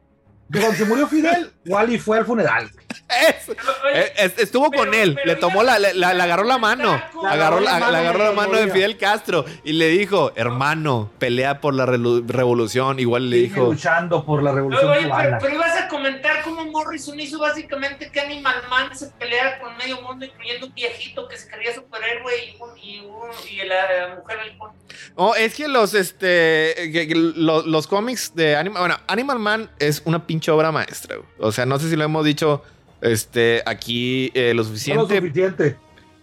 Cuando 0.51 0.73
se 0.73 0.85
murió 0.85 1.07
Fidel, 1.07 1.51
Wally 1.65 1.97
fue 1.99 2.17
al 2.17 2.25
funeral. 2.25 2.69
Es- 3.09 3.49
es- 4.17 4.39
estuvo 4.39 4.69
Pero- 4.69 4.83
con 4.83 4.93
él, 4.93 5.17
le 5.25 5.33
ya- 5.33 5.39
tomó 5.39 5.63
la, 5.63 5.79
le, 5.79 5.93
la- 5.93 6.09
agarró 6.09 6.43
la 6.43 6.57
mano, 6.57 7.01
Le 7.21 7.27
agarró 7.27 7.59
la, 7.59 7.75
agarró 7.75 7.91
la 7.91 7.91
le 7.91 7.97
agarró 8.07 8.23
la 8.25 8.31
mano 8.31 8.53
de. 8.57 8.71
Fidel 8.71 8.97
Castro 8.97 9.45
y 9.63 9.73
le 9.73 9.87
dijo, 9.89 10.31
hermano, 10.35 11.11
pelea 11.19 11.59
por 11.61 11.73
la 11.73 11.85
revolución. 11.85 12.99
Igual 12.99 13.29
le 13.29 13.37
dijo, 13.37 13.65
luchando 13.71 14.25
por 14.25 14.41
la 14.43 14.51
revolución 14.53 14.89
Oye, 14.91 14.99
pero, 15.01 15.09
cubana. 15.09 15.37
pero 15.39 15.55
ibas 15.55 15.77
a 15.77 15.87
comentar 15.89 16.41
cómo 16.43 16.65
Morrison 16.65 17.19
hizo 17.19 17.37
básicamente 17.39 18.09
que 18.11 18.19
Animal 18.21 18.55
Man 18.69 18.95
se 18.97 19.07
peleara 19.11 19.59
con 19.59 19.75
medio 19.77 20.01
mundo, 20.01 20.25
incluyendo 20.25 20.67
un 20.67 20.73
viejito 20.73 21.27
que 21.27 21.37
se 21.37 21.49
creía 21.49 21.75
superhéroe 21.75 22.33
y, 22.45 22.55
un, 22.61 22.77
y, 22.79 22.99
un- 22.99 23.49
y 23.49 23.65
la 23.67 24.15
mujer 24.17 24.39
halcón. 24.39 24.71
Oh, 25.15 25.35
es 25.35 25.53
que 25.55 25.67
los, 25.67 25.93
este, 25.93 26.73
que- 26.93 27.07
que 27.07 27.13
los, 27.15 27.65
los 27.65 27.87
cómics 27.87 28.33
de 28.35 28.55
Animal, 28.55 28.79
bueno, 28.81 28.97
Animal 29.07 29.39
Man 29.39 29.69
es 29.79 30.01
una 30.05 30.25
pinche 30.25 30.40
obra 30.49 30.71
maestra. 30.71 31.17
güey. 31.17 31.27
O 31.39 31.51
sea, 31.51 31.65
no 31.65 31.77
sé 31.77 31.89
si 31.89 31.95
lo 31.95 32.03
hemos 32.03 32.25
dicho, 32.25 32.63
este, 33.01 33.61
aquí 33.65 34.31
eh, 34.33 34.53
lo 34.53 34.63
No 34.63 34.63
lo 34.63 34.63
suficiente, 34.63 35.17
suficiente. 35.19 35.77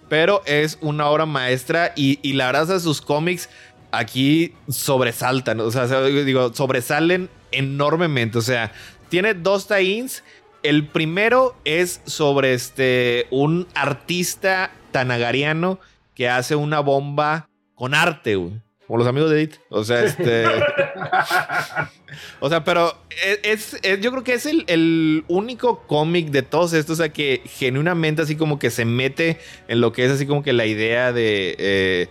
pero 0.09 0.43
es 0.47 0.79
una 0.81 1.07
obra 1.09 1.27
maestra 1.27 1.93
y, 1.95 2.19
y 2.23 2.33
la 2.33 2.47
verdad, 2.47 2.67
sea, 2.67 2.81
sus 2.81 3.01
cómics 3.01 3.49
aquí 3.91 4.55
sobresaltan, 4.69 5.61
o 5.61 5.71
sea, 5.71 5.85
o 5.85 5.89
sea, 5.89 6.03
digo, 6.03 6.53
sobresalen 6.55 7.29
enormemente. 7.53 8.39
O 8.39 8.43
sea, 8.43 8.73
tiene 9.09 9.35
dos 9.35 9.69
tie-ins. 9.69 10.23
El 10.63 10.87
primero 10.87 11.57
es 11.65 12.01
sobre 12.05 12.53
este, 12.53 13.27
un 13.31 13.69
artista 13.75 14.73
tanagariano 14.91 15.79
que 16.15 16.29
hace 16.29 16.57
una 16.57 16.81
bomba 16.81 17.49
con 17.75 17.95
arte, 17.95 18.35
güey. 18.37 18.61
Como 18.89 18.99
los 18.99 19.07
amigos 19.07 19.31
de 19.31 19.37
Edith. 19.43 19.57
O 19.69 19.85
sea, 19.85 20.03
este. 20.03 20.45
o 22.41 22.49
sea, 22.49 22.65
pero 22.65 22.95
es, 23.43 23.75
es- 23.83 24.01
yo 24.01 24.11
creo 24.11 24.25
que 24.25 24.35
es 24.35 24.47
el, 24.47 24.65
el 24.67 25.25
único 25.29 25.81
cómic 25.87 26.31
de 26.31 26.43
todos 26.43 26.73
estos, 26.73 26.99
o 26.99 27.03
sea, 27.03 27.13
que 27.13 27.43
genuinamente 27.45 28.23
así 28.23 28.35
como 28.35 28.59
que 28.59 28.71
se 28.71 28.85
mete 28.85 29.39
en 29.69 29.81
lo 29.81 29.93
que 29.93 30.05
es 30.07 30.11
así 30.11 30.27
como 30.27 30.43
que 30.43 30.53
la 30.53 30.67
idea 30.67 31.13
de 31.13 31.55
eh, 31.59 32.09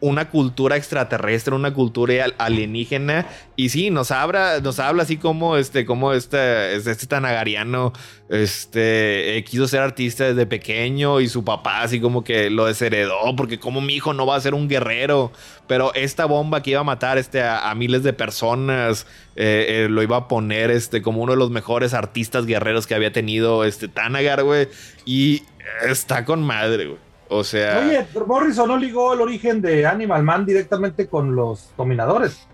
una 0.00 0.30
cultura 0.30 0.76
extraterrestre, 0.76 1.54
una 1.54 1.74
cultura 1.74 2.24
al- 2.24 2.34
alienígena. 2.38 3.26
Y 3.56 3.70
sí, 3.70 3.90
nos 3.90 4.10
habla, 4.10 4.60
nos 4.60 4.78
habla 4.78 5.02
así 5.02 5.16
como 5.16 5.56
este, 5.56 5.84
como 5.84 6.12
este, 6.12 6.76
este, 6.76 7.06
tanagariano 7.06 7.92
este, 8.28 9.44
quiso 9.48 9.66
ser 9.68 9.80
artista 9.80 10.24
desde 10.24 10.46
pequeño 10.46 11.20
y 11.20 11.28
su 11.28 11.44
papá 11.44 11.82
así 11.82 12.00
como 12.00 12.24
que 12.24 12.50
lo 12.50 12.66
desheredó 12.66 13.34
porque 13.36 13.58
como 13.58 13.80
mi 13.80 13.94
hijo 13.94 14.14
no 14.14 14.26
va 14.26 14.36
a 14.36 14.40
ser 14.40 14.54
un 14.54 14.68
guerrero, 14.68 15.32
pero 15.66 15.92
esta 15.94 16.24
bomba 16.26 16.62
que 16.62 16.70
iba 16.70 16.80
a 16.80 16.84
matar 16.84 17.18
este, 17.18 17.42
a, 17.42 17.70
a 17.70 17.74
miles 17.74 18.02
de 18.02 18.12
personas 18.12 19.06
eh, 19.36 19.84
eh, 19.84 19.88
lo 19.90 20.02
iba 20.02 20.16
a 20.16 20.28
poner 20.28 20.70
este, 20.70 21.02
como 21.02 21.22
uno 21.22 21.32
de 21.32 21.38
los 21.38 21.50
mejores 21.50 21.94
artistas 21.94 22.46
guerreros 22.46 22.86
que 22.86 22.94
había 22.94 23.12
tenido 23.12 23.64
este 23.64 23.88
Tanagar, 23.88 24.42
güey. 24.44 24.68
Y 25.04 25.42
está 25.88 26.24
con 26.24 26.42
madre, 26.42 26.86
güey. 26.86 26.98
O 27.34 27.44
sea... 27.44 27.78
Oye, 27.78 28.06
Morrison 28.26 28.68
no 28.68 28.76
ligó 28.76 29.14
el 29.14 29.20
origen 29.20 29.60
de 29.62 29.86
Animal 29.86 30.22
Man 30.22 30.44
directamente 30.46 31.06
con 31.08 31.34
los 31.34 31.70
dominadores. 31.76 32.46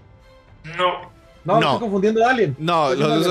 No. 0.77 1.11
No, 1.45 1.55
No. 1.61 1.61
estoy 1.61 1.79
confundiendo 1.81 2.25
a 2.27 2.31
alguien. 2.31 2.55
no, 2.59 2.93
los-. 2.95 3.27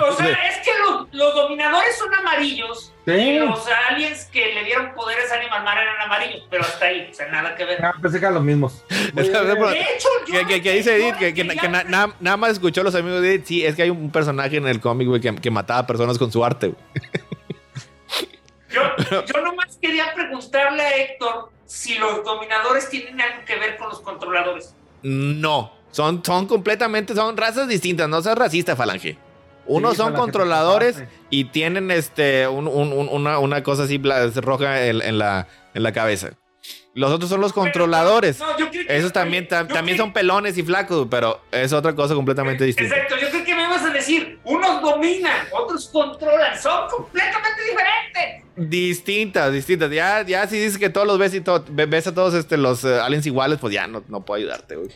O 0.00 0.12
sea, 0.16 0.26
es 0.48 0.56
que 0.64 0.70
los, 0.84 1.06
los 1.12 1.34
dominadores 1.36 1.96
son 1.96 2.12
amarillos 2.12 2.92
y 3.06 3.10
Sí. 3.12 3.38
los 3.38 3.64
aliens 3.88 4.24
que 4.32 4.52
le 4.52 4.64
dieron 4.64 4.92
poderes 4.96 5.30
a 5.30 5.36
Animal 5.36 5.62
Man 5.62 5.78
eran 5.78 6.00
amarillos, 6.00 6.42
pero 6.50 6.64
hasta 6.64 6.86
ahí, 6.86 7.08
o 7.08 7.14
sea, 7.14 7.28
nada 7.28 7.54
que 7.54 7.64
ver. 7.64 7.84
Ah, 7.84 7.94
pensé 8.02 8.18
que 8.18 8.24
eran 8.24 8.34
los 8.34 8.42
mismos. 8.42 8.82
Es 8.90 9.28
que- 9.28 9.30
pero- 9.30 9.68
De 9.70 9.80
hecho, 9.80 10.08
yo 10.26 10.40
Que, 10.40 10.46
que- 10.46 10.62
que 10.62 10.72
dice 10.72 10.96
Edith 10.96 11.14
que, 11.18 11.32
que- 11.32 11.46
quería 11.46 11.62
que 11.62 11.68
na- 11.68 11.80
pre- 11.82 11.90
na- 11.90 12.14
nada 12.18 12.36
más 12.36 12.50
escuchó 12.50 12.80
a 12.80 12.84
los 12.84 12.96
amigos 12.96 13.22
de 13.22 13.34
Edith. 13.34 13.44
Sí, 13.46 13.64
es 13.64 13.76
que 13.76 13.82
hay 13.84 13.90
un 13.90 14.10
personaje 14.10 14.56
en 14.56 14.66
el 14.66 14.80
cómic, 14.80 15.06
güey, 15.06 15.20
que, 15.20 15.36
que 15.36 15.50
mataba 15.52 15.86
personas 15.86 16.18
con 16.18 16.32
su 16.32 16.44
arte, 16.44 16.68
güey. 16.68 16.80
Yo, 18.76 19.24
yo 19.24 19.40
nomás 19.42 19.76
quería 19.80 20.12
preguntarle 20.14 20.82
a 20.82 20.96
Héctor 20.96 21.50
si 21.64 21.96
los 21.98 22.22
dominadores 22.24 22.88
tienen 22.90 23.20
algo 23.20 23.44
que 23.46 23.56
ver 23.58 23.76
con 23.76 23.88
los 23.88 24.00
controladores. 24.00 24.74
No, 25.02 25.72
son, 25.90 26.22
son 26.24 26.46
completamente, 26.46 27.14
son 27.14 27.36
razas 27.36 27.68
distintas. 27.68 28.08
No 28.08 28.20
seas 28.22 28.36
racista, 28.38 28.76
Falange. 28.76 29.18
Unos 29.68 29.92
Sí, 29.92 29.96
son 29.96 30.12
controladores 30.14 31.02
y 31.28 31.46
tienen 31.46 31.90
este, 31.90 32.46
un- 32.46 32.68
un- 32.68 32.92
un- 32.92 33.08
una, 33.10 33.38
una 33.40 33.62
cosa 33.64 33.82
así 33.84 34.00
roja 34.36 34.84
en, 34.86 35.02
en 35.02 35.18
la, 35.18 35.48
en 35.74 35.82
la 35.82 35.92
cabeza. 35.92 36.30
Los 36.94 37.10
otros 37.12 37.28
son 37.28 37.40
los 37.40 37.52
controladores. 37.52 38.38
No, 38.38 38.56
yo 38.58 38.70
creo 38.70 38.86
que- 38.86 38.96
Esos 38.96 39.12
también, 39.12 39.46
tam- 39.48 39.66
también 39.68 39.98
son 39.98 40.12
pelones 40.12 40.56
y 40.56 40.62
flacos, 40.62 41.08
pero 41.10 41.40
es 41.50 41.72
otra 41.72 41.94
cosa 41.94 42.14
completamente 42.14 42.64
distinta. 42.64 42.94
Exacto, 42.96 43.16
yo 43.20 43.25
unos 44.46 44.80
dominan, 44.80 45.46
otros 45.52 45.88
controlan, 45.88 46.58
son 46.60 46.88
completamente 46.88 47.60
diferentes. 47.62 48.70
Distintas, 48.70 49.52
distintas. 49.52 49.90
Ya, 49.90 50.24
ya 50.24 50.46
si 50.48 50.56
dices 50.58 50.78
que 50.78 50.88
todos 50.88 51.06
los 51.06 51.18
ves 51.18 51.34
y 51.34 51.40
todo, 51.42 51.64
ve- 51.68 51.86
ves 51.86 52.06
a 52.06 52.14
todos 52.14 52.32
este, 52.34 52.56
los 52.56 52.84
eh, 52.84 52.98
aliens 53.00 53.26
iguales, 53.26 53.58
pues 53.60 53.74
ya 53.74 53.86
no, 53.86 54.02
no 54.08 54.24
puedo 54.24 54.38
ayudarte, 54.38 54.76
güey. 54.76 54.88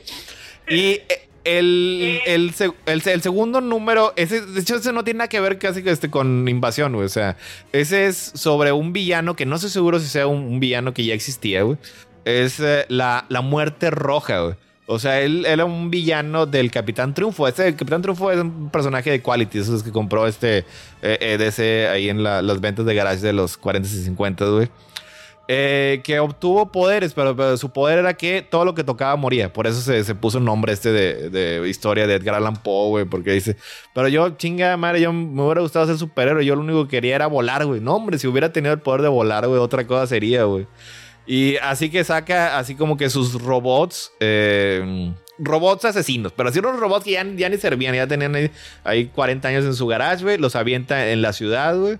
Y 0.68 0.92
eh, 1.08 1.28
el, 1.44 2.20
el, 2.26 2.54
el, 2.86 3.02
el 3.04 3.22
segundo 3.22 3.60
número, 3.60 4.12
ese, 4.16 4.40
de 4.40 4.60
hecho, 4.60 4.76
ese 4.76 4.92
no 4.92 5.04
tiene 5.04 5.18
nada 5.18 5.28
que 5.28 5.40
ver 5.40 5.58
casi 5.58 5.82
este, 5.86 6.10
con 6.10 6.48
invasión, 6.48 6.92
güey. 6.94 7.04
O 7.06 7.10
sea, 7.10 7.36
ese 7.72 8.06
es 8.06 8.16
sobre 8.34 8.72
un 8.72 8.92
villano 8.92 9.36
que 9.36 9.46
no 9.46 9.56
estoy 9.56 9.70
seguro 9.70 9.98
si 10.00 10.06
sea 10.06 10.26
un, 10.26 10.38
un 10.44 10.60
villano 10.60 10.94
que 10.94 11.04
ya 11.04 11.12
existía, 11.14 11.62
güey. 11.62 11.76
Es 12.24 12.60
eh, 12.60 12.84
la, 12.88 13.26
la 13.28 13.40
muerte 13.40 13.90
roja, 13.90 14.40
güey. 14.40 14.54
O 14.90 14.98
sea, 14.98 15.20
él, 15.20 15.46
él 15.46 15.52
era 15.52 15.64
un 15.64 15.90
villano 15.90 16.46
del 16.46 16.70
Capitán 16.70 17.14
Triunfo. 17.14 17.46
Este 17.46 17.66
el 17.68 17.76
Capitán 17.76 18.02
Triunfo 18.02 18.30
es 18.32 18.38
un 18.40 18.70
personaje 18.70 19.10
de 19.10 19.22
Quality, 19.22 19.58
esos 19.58 19.82
que 19.82 19.92
compró 19.92 20.26
este 20.26 20.58
eh, 21.02 21.18
eh, 21.20 21.36
DC 21.38 21.88
ahí 21.88 22.08
en 22.08 22.22
la- 22.22 22.42
las 22.42 22.60
ventas 22.60 22.84
de 22.84 22.94
garage 22.94 23.20
de 23.20 23.32
los 23.32 23.56
40 23.56 23.88
y 23.88 23.92
50, 23.92 24.44
güey. 24.46 24.68
Eh, 25.52 26.00
que 26.04 26.20
obtuvo 26.20 26.70
poderes, 26.70 27.12
pero, 27.12 27.34
pero 27.34 27.56
su 27.56 27.70
poder 27.70 27.98
era 27.98 28.14
que 28.14 28.40
todo 28.48 28.64
lo 28.64 28.72
que 28.74 28.84
tocaba 28.84 29.16
moría. 29.16 29.52
Por 29.52 29.66
eso 29.66 29.80
se, 29.80 30.04
se 30.04 30.14
puso 30.14 30.38
un 30.38 30.44
nombre 30.44 30.72
este 30.72 30.92
de, 30.92 31.28
de 31.28 31.68
historia 31.68 32.06
de 32.06 32.14
Edgar 32.14 32.36
Allan 32.36 32.54
Poe, 32.56 32.88
güey. 32.90 33.04
Porque 33.04 33.32
dice, 33.32 33.56
pero 33.92 34.06
yo, 34.06 34.30
chinga 34.36 34.76
madre, 34.76 35.00
yo 35.00 35.12
me 35.12 35.42
hubiera 35.42 35.60
gustado 35.60 35.86
ser 35.86 35.98
superhéroe. 35.98 36.44
Yo 36.44 36.54
lo 36.54 36.60
único 36.62 36.84
que 36.84 36.90
quería 36.98 37.16
era 37.16 37.26
volar, 37.26 37.66
güey. 37.66 37.80
No, 37.80 37.96
hombre, 37.96 38.16
si 38.18 38.28
hubiera 38.28 38.52
tenido 38.52 38.72
el 38.74 38.80
poder 38.80 39.02
de 39.02 39.08
volar, 39.08 39.48
güey, 39.48 39.58
otra 39.60 39.84
cosa 39.88 40.06
sería, 40.06 40.44
güey. 40.44 40.68
Y 41.32 41.58
así 41.58 41.90
que 41.90 42.02
saca 42.02 42.58
así 42.58 42.74
como 42.74 42.96
que 42.96 43.08
sus 43.08 43.40
robots, 43.40 44.10
eh, 44.18 45.12
robots 45.38 45.84
asesinos, 45.84 46.32
pero 46.32 46.48
así 46.48 46.58
unos 46.58 46.80
robots 46.80 47.04
que 47.04 47.12
ya, 47.12 47.24
ya 47.24 47.48
ni 47.48 47.56
servían, 47.56 47.94
ya 47.94 48.08
tenían 48.08 48.34
ahí, 48.34 48.50
ahí 48.82 49.06
40 49.06 49.46
años 49.46 49.64
en 49.64 49.74
su 49.74 49.86
garage, 49.86 50.24
güey, 50.24 50.38
los 50.38 50.56
avienta 50.56 51.12
en 51.12 51.22
la 51.22 51.32
ciudad, 51.32 51.78
güey. 51.78 51.98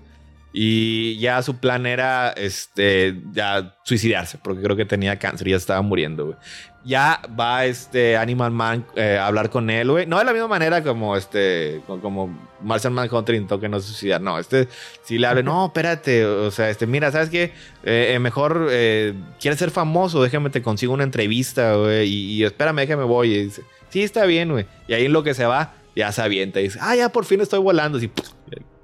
Y 0.51 1.17
ya 1.19 1.41
su 1.43 1.55
plan 1.55 1.85
era 1.85 2.31
este 2.31 3.21
ya 3.31 3.77
suicidarse, 3.85 4.37
porque 4.37 4.63
creo 4.63 4.75
que 4.75 4.83
tenía 4.83 5.17
cáncer 5.17 5.47
y 5.47 5.51
ya 5.51 5.55
estaba 5.55 5.81
muriendo, 5.81 6.25
güey. 6.25 6.37
Ya 6.83 7.21
va 7.39 7.65
este 7.65 8.17
Animal 8.17 8.51
Man 8.51 8.85
eh, 8.95 9.17
a 9.17 9.27
hablar 9.27 9.49
con 9.51 9.69
él, 9.69 9.91
güey. 9.91 10.07
No 10.07 10.17
de 10.17 10.25
la 10.25 10.33
misma 10.33 10.47
manera 10.47 10.81
como 10.83 11.15
este 11.15 11.81
como, 11.87 12.35
Martian 12.61 12.93
Manhunter 12.93 13.35
intentó 13.35 13.59
que 13.59 13.69
no 13.69 13.79
se 13.79 13.87
suicidara. 13.89 14.23
No, 14.23 14.39
este 14.39 14.67
sí 15.03 15.19
le 15.19 15.27
habla, 15.27 15.43
no, 15.43 15.67
espérate, 15.67 16.25
o 16.25 16.49
sea, 16.49 16.69
este, 16.69 16.87
mira, 16.87 17.11
¿sabes 17.11 17.29
qué? 17.29 17.53
Eh, 17.83 18.13
eh, 18.13 18.19
mejor 18.19 18.67
eh, 18.71 19.13
quieres 19.39 19.59
ser 19.59 19.69
famoso, 19.71 20.23
déjame 20.23 20.49
te 20.49 20.61
consigo 20.61 20.93
una 20.93 21.03
entrevista, 21.03 21.75
güey, 21.75 22.07
y, 22.09 22.33
y 22.33 22.43
espérame, 22.43 22.77
déjame 22.77 23.03
voy. 23.03 23.33
Y 23.33 23.43
dice, 23.45 23.61
sí, 23.89 24.01
está 24.01 24.25
bien, 24.25 24.51
güey. 24.51 24.65
Y 24.87 24.93
ahí 24.93 25.05
en 25.05 25.13
lo 25.13 25.23
que 25.23 25.33
se 25.35 25.45
va, 25.45 25.73
ya 25.95 26.11
se 26.11 26.21
avienta 26.21 26.59
y 26.61 26.63
dice, 26.63 26.79
ah, 26.81 26.95
ya 26.95 27.09
por 27.09 27.25
fin 27.25 27.41
estoy 27.41 27.59
volando. 27.59 27.99
Así, 27.99 28.09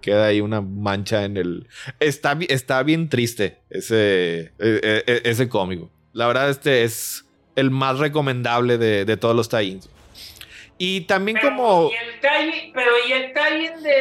queda 0.02 0.28
ahí 0.28 0.42
una 0.42 0.62
mancha 0.62 1.26
en 1.26 1.38
el. 1.38 1.68
Está, 2.00 2.38
está 2.48 2.84
bien 2.84 3.10
triste 3.10 3.60
ese, 3.70 4.54
e- 4.60 5.04
e- 5.08 5.22
ese 5.26 5.50
cómico. 5.50 5.90
La 6.14 6.28
verdad, 6.28 6.50
este 6.50 6.84
es 6.84 7.26
el 7.58 7.70
más 7.72 8.00
recomendable 8.00 8.78
de, 8.78 9.04
de 9.04 9.18
todos 9.18 9.36
los 9.36 9.50
tie-ins. 9.50 9.90
Y 10.78 11.02
también 11.02 11.38
Pero, 11.42 11.56
como. 11.56 11.90
¿y 11.92 11.96
el 11.96 12.22
tie- 12.22 12.72
pero 12.74 12.92
¿y 13.08 13.12
el 13.12 13.34
tie 13.34 13.72
de, 13.82 13.92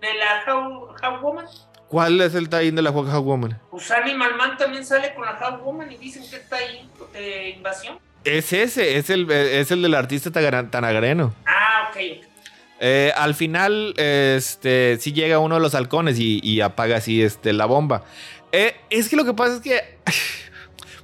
de 0.00 0.14
la 0.18 0.52
How, 0.54 0.88
How 1.02 1.20
Woman? 1.22 1.46
¿Cuál 1.88 2.20
es 2.20 2.34
el 2.34 2.50
tie-in 2.50 2.74
de 2.74 2.82
la 2.82 2.90
Hawk 2.90 3.24
Woman? 3.24 3.58
Pues 3.70 3.90
Animal 3.90 4.36
Man 4.36 4.58
también 4.58 4.84
sale 4.84 5.14
con 5.14 5.24
la 5.24 5.38
How 5.40 5.58
Woman 5.64 5.90
y 5.90 5.96
dicen 5.96 6.28
que 6.28 6.36
está 6.36 6.56
ahí 6.56 6.86
de 7.14 7.50
invasión. 7.50 7.98
Es 8.24 8.52
ese, 8.52 8.98
es 8.98 9.08
el, 9.08 9.30
es 9.30 9.70
el 9.70 9.80
del 9.80 9.94
artista 9.94 10.30
tanagareno. 10.30 11.34
Ah, 11.46 11.88
ok, 11.90 11.96
ok. 12.18 12.24
Eh, 12.80 13.12
al 13.16 13.34
final, 13.34 13.94
este, 13.96 14.98
sí 15.00 15.12
llega 15.12 15.38
uno 15.38 15.54
de 15.54 15.60
los 15.62 15.74
halcones 15.74 16.18
y, 16.18 16.40
y 16.42 16.60
apaga 16.60 16.98
así 16.98 17.22
este, 17.22 17.52
la 17.52 17.64
bomba. 17.64 18.04
Eh, 18.52 18.76
es 18.90 19.08
que 19.08 19.16
lo 19.16 19.24
que 19.24 19.32
pasa 19.32 19.54
es 19.54 19.60
que. 19.62 19.98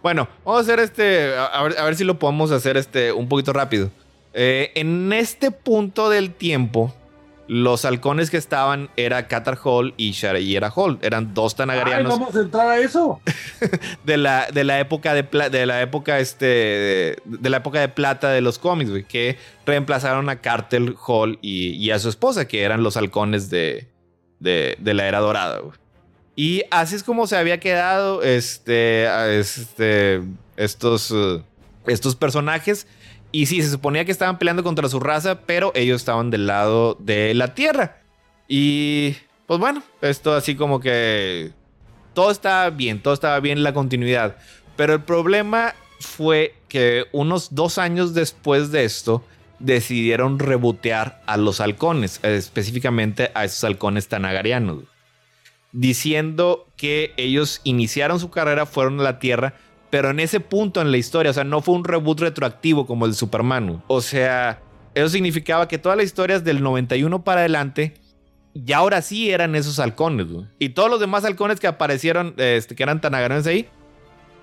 Bueno, 0.04 0.28
vamos 0.44 0.60
a 0.60 0.62
hacer 0.62 0.78
este. 0.80 1.34
A, 1.36 1.62
ver, 1.62 1.78
a 1.78 1.84
ver 1.84 1.96
si 1.96 2.04
lo 2.04 2.18
podemos 2.18 2.50
hacer 2.52 2.76
este 2.76 3.10
un 3.10 3.26
poquito 3.28 3.52
rápido. 3.52 3.90
Eh, 4.34 4.70
en 4.74 5.12
este 5.14 5.50
punto 5.50 6.10
del 6.10 6.30
tiempo, 6.32 6.94
los 7.48 7.86
halcones 7.86 8.28
que 8.30 8.36
estaban 8.36 8.90
era 8.96 9.28
Qatar 9.28 9.58
Hall 9.64 9.94
y 9.96 10.10
Shara 10.12 10.70
Hall. 10.76 10.98
Eran 11.00 11.32
dos 11.32 11.54
Ay, 11.54 11.56
tanagarianos 11.56 12.18
vamos 12.18 12.36
a 12.36 12.40
entrar 12.40 12.68
a 12.68 12.78
eso. 12.80 13.20
de 14.04 14.16
la, 14.18 14.46
de 14.52 14.64
la 14.64 14.78
época 14.78 15.14
de, 15.14 15.24
pla- 15.24 15.48
de 15.48 15.64
la 15.64 15.80
época 15.80 16.18
este 16.18 16.44
de, 16.46 17.18
de 17.24 17.48
la 17.50 17.56
época 17.56 17.80
de 17.80 17.88
plata 17.88 18.28
de 18.28 18.42
los 18.42 18.58
cómics, 18.58 18.90
güey, 18.90 19.04
que 19.04 19.38
reemplazaron 19.64 20.28
a 20.28 20.42
Cartel 20.42 20.96
Hall 21.06 21.38
y, 21.40 21.68
y 21.82 21.90
a 21.92 21.98
su 21.98 22.10
esposa, 22.10 22.46
que 22.46 22.62
eran 22.62 22.82
los 22.82 22.98
halcones 22.98 23.48
de, 23.48 23.88
de, 24.38 24.76
de 24.78 24.92
la 24.94 25.08
era 25.08 25.20
dorada, 25.20 25.60
güey. 25.60 25.72
Y 26.36 26.62
así 26.70 26.96
es 26.96 27.02
como 27.02 27.26
se 27.26 27.36
había 27.36 27.60
quedado 27.60 28.22
este, 28.22 29.06
este, 29.38 30.22
estos, 30.56 31.12
eh, 31.12 31.42
estos 31.86 32.16
personajes. 32.16 32.86
Y 33.30 33.46
sí, 33.46 33.62
se 33.62 33.70
suponía 33.70 34.04
que 34.04 34.12
estaban 34.12 34.38
peleando 34.38 34.62
contra 34.62 34.88
su 34.88 35.00
raza, 35.00 35.40
pero 35.40 35.72
ellos 35.74 36.00
estaban 36.00 36.30
del 36.30 36.46
lado 36.46 36.96
de 37.00 37.34
la 37.34 37.54
Tierra. 37.54 37.98
Y 38.48 39.16
pues 39.46 39.60
bueno, 39.60 39.82
esto 40.00 40.34
así 40.34 40.54
como 40.54 40.80
que 40.80 41.52
todo 42.14 42.30
estaba 42.30 42.70
bien, 42.70 43.00
todo 43.00 43.14
estaba 43.14 43.40
bien 43.40 43.58
en 43.58 43.64
la 43.64 43.74
continuidad. 43.74 44.36
Pero 44.76 44.94
el 44.94 45.02
problema 45.02 45.74
fue 46.00 46.54
que 46.68 47.06
unos 47.12 47.54
dos 47.54 47.78
años 47.78 48.14
después 48.14 48.70
de 48.70 48.84
esto 48.84 49.24
decidieron 49.58 50.38
rebotear 50.38 51.22
a 51.26 51.36
los 51.36 51.60
halcones, 51.60 52.20
específicamente 52.22 53.30
a 53.34 53.44
esos 53.44 53.62
halcones 53.64 54.08
tanagarianos, 54.08 54.84
diciendo 55.74 56.68
que 56.76 57.12
ellos 57.16 57.60
iniciaron 57.64 58.20
su 58.20 58.30
carrera, 58.30 58.64
fueron 58.64 59.00
a 59.00 59.02
la 59.02 59.18
Tierra, 59.18 59.54
pero 59.90 60.10
en 60.10 60.20
ese 60.20 60.40
punto 60.40 60.80
en 60.80 60.90
la 60.90 60.96
historia, 60.96 61.30
o 61.30 61.34
sea, 61.34 61.44
no 61.44 61.60
fue 61.60 61.74
un 61.74 61.84
reboot 61.84 62.20
retroactivo 62.20 62.86
como 62.86 63.04
el 63.04 63.10
de 63.10 63.18
Superman. 63.18 63.82
O 63.88 64.00
sea, 64.00 64.62
eso 64.94 65.08
significaba 65.08 65.68
que 65.68 65.78
todas 65.78 65.98
las 65.98 66.06
historias 66.06 66.44
del 66.44 66.62
91 66.62 67.24
para 67.24 67.40
adelante 67.40 67.94
ya 68.54 68.78
ahora 68.78 69.02
sí 69.02 69.30
eran 69.30 69.56
esos 69.56 69.80
halcones. 69.80 70.28
Y 70.60 70.70
todos 70.70 70.88
los 70.88 71.00
demás 71.00 71.24
halcones 71.24 71.58
que 71.58 71.66
aparecieron, 71.66 72.34
este, 72.36 72.76
que 72.76 72.82
eran 72.84 73.00
tan 73.00 73.14
agarrones 73.14 73.46
ahí, 73.46 73.68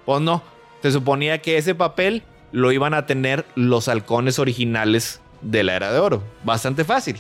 pues 0.06 0.22
no. 0.22 0.44
Se 0.82 0.92
suponía 0.92 1.42
que 1.42 1.58
ese 1.58 1.76
papel 1.76 2.24
lo 2.52 2.74
iban 2.74 2.94
a 2.94 3.06
tener 3.06 3.46
los 3.56 3.88
halcones 3.88 4.38
originales 4.38 5.22
de 5.42 5.64
la 5.64 5.76
Era 5.76 5.94
de 5.94 6.00
Oro. 6.00 6.24
Bastante 6.44 6.84
fácil. 6.84 7.18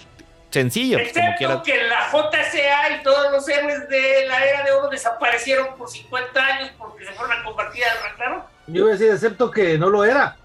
Sencillo, 0.51 0.97
pues, 0.97 1.13
como 1.13 1.29
Excepto 1.29 1.63
que 1.63 1.83
la 1.83 2.09
JSA 2.11 2.99
y 2.99 3.03
todos 3.03 3.31
los 3.31 3.47
héroes 3.47 3.87
de 3.87 4.27
la 4.27 4.45
era 4.45 4.63
de 4.63 4.71
oro 4.71 4.89
desaparecieron 4.89 5.75
por 5.77 5.89
50 5.89 6.45
años 6.45 6.71
porque 6.77 7.05
se 7.05 7.13
fueron 7.13 7.37
a 7.37 7.43
combatir 7.43 7.83
al 7.85 7.97
Ragnarok. 8.03 8.45
Yo 8.67 8.81
iba 8.81 8.89
a 8.89 8.91
decir, 8.91 9.11
excepto 9.11 9.49
que 9.49 9.77
no 9.77 9.89
lo 9.89 10.03
era. 10.03 10.35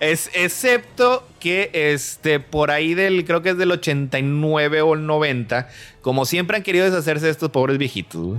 Es, 0.00 0.30
excepto 0.34 1.26
que 1.40 1.70
este, 1.72 2.40
por 2.40 2.70
ahí 2.70 2.94
del, 2.94 3.24
creo 3.24 3.42
que 3.42 3.50
es 3.50 3.58
del 3.58 3.72
89 3.72 4.82
o 4.82 4.94
el 4.94 5.06
90, 5.06 5.68
como 6.00 6.24
siempre 6.24 6.56
han 6.56 6.62
querido 6.62 6.84
deshacerse 6.84 7.26
de 7.26 7.32
estos 7.32 7.50
pobres 7.50 7.76
viejitos, 7.76 8.38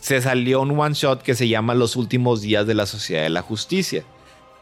se 0.00 0.20
salió 0.20 0.60
un 0.60 0.78
one 0.78 0.94
shot 0.94 1.22
que 1.22 1.34
se 1.34 1.48
llama 1.48 1.74
Los 1.74 1.96
últimos 1.96 2.40
días 2.40 2.66
de 2.66 2.74
la 2.74 2.86
Sociedad 2.86 3.22
de 3.22 3.30
la 3.30 3.42
Justicia, 3.42 4.04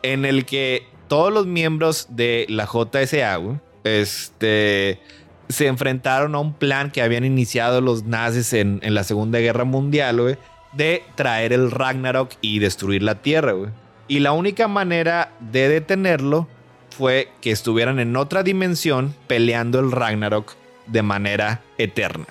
en 0.03 0.25
el 0.25 0.45
que 0.45 0.87
todos 1.09 1.33
los 1.33 1.47
miembros 1.47 2.09
de 2.11 2.47
la 2.49 2.67
JSA, 2.67 3.37
güey, 3.37 3.57
este, 3.85 5.01
se 5.49 5.67
enfrentaron 5.67 6.35
a 6.35 6.39
un 6.39 6.55
plan 6.55 6.91
que 6.91 7.03
habían 7.03 7.25
iniciado 7.25 7.81
los 7.81 8.05
nazis 8.05 8.53
en, 8.53 8.81
la 8.83 9.05
Segunda 9.05 9.39
Guerra 9.39 9.65
Mundial, 9.65 10.21
güey, 10.21 10.37
de 10.73 11.03
traer 11.15 11.53
el 11.53 11.71
Ragnarok 11.71 12.33
y 12.41 12.59
destruir 12.59 13.03
la 13.03 13.17
Tierra, 13.17 13.53
güey. 13.53 13.71
Y 14.09 14.21
la 14.21 14.33
única 14.33 14.69
manera 14.69 15.33
de 15.41 15.69
detenerlo 15.69 16.49
fue 16.91 17.29
que 17.41 17.51
estuvieran 17.51 17.99
en 17.99 18.17
otra 18.17 18.43
dimensión 18.43 19.15
peleando 19.27 19.81
el 19.81 19.91
Ragnarok 19.91 20.55
de 20.87 21.03
manera 21.03 21.63
eterna. 21.79 22.27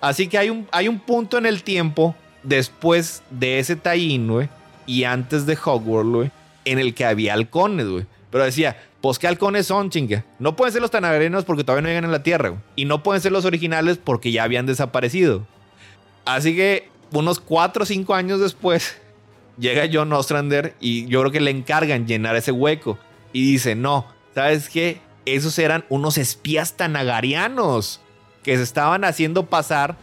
Así 0.00 0.28
que 0.28 0.38
hay 0.38 0.50
un, 0.50 0.68
hay 0.72 0.88
un 0.88 1.00
punto 1.00 1.38
en 1.38 1.46
el 1.46 1.62
tiempo 1.62 2.14
después 2.42 3.22
de 3.30 3.58
ese 3.58 3.76
tie-in, 3.76 4.28
güey, 4.28 4.48
y 4.86 5.04
antes 5.04 5.46
de 5.46 5.56
Hogwarts, 5.62 6.10
güey, 6.10 6.30
en 6.64 6.78
el 6.78 6.94
que 6.94 7.04
había 7.04 7.34
halcones, 7.34 7.86
güey. 7.86 8.06
Pero 8.30 8.44
decía, 8.44 8.76
pues 9.02 9.18
qué 9.18 9.26
halcones 9.28 9.66
son, 9.66 9.90
chinga. 9.90 10.24
No 10.38 10.56
pueden 10.56 10.72
ser 10.72 10.80
los 10.80 10.90
tanagarinos 10.90 11.44
porque 11.44 11.64
todavía 11.64 11.82
no 11.82 11.88
llegan 11.88 12.04
a 12.06 12.08
la 12.08 12.22
Tierra, 12.22 12.48
güey. 12.50 12.60
Y 12.76 12.84
no 12.86 13.02
pueden 13.02 13.20
ser 13.20 13.32
los 13.32 13.44
originales 13.44 13.98
porque 14.02 14.32
ya 14.32 14.44
habían 14.44 14.64
desaparecido. 14.64 15.46
Así 16.24 16.54
que 16.56 16.88
unos 17.12 17.40
4 17.40 17.82
o 17.82 17.86
5 17.86 18.14
años 18.14 18.40
después, 18.40 18.96
llega 19.58 19.88
John 19.92 20.12
Ostrander 20.12 20.74
y 20.80 21.06
yo 21.06 21.20
creo 21.20 21.32
que 21.32 21.40
le 21.40 21.50
encargan 21.50 22.06
llenar 22.06 22.36
ese 22.36 22.52
hueco. 22.52 22.98
Y 23.32 23.44
dice, 23.44 23.74
no, 23.74 24.06
¿sabes 24.34 24.68
qué? 24.68 25.00
Esos 25.26 25.58
eran 25.58 25.84
unos 25.88 26.16
espías 26.16 26.76
tanagarianos 26.76 28.00
que 28.42 28.56
se 28.56 28.62
estaban 28.62 29.04
haciendo 29.04 29.46
pasar 29.46 29.96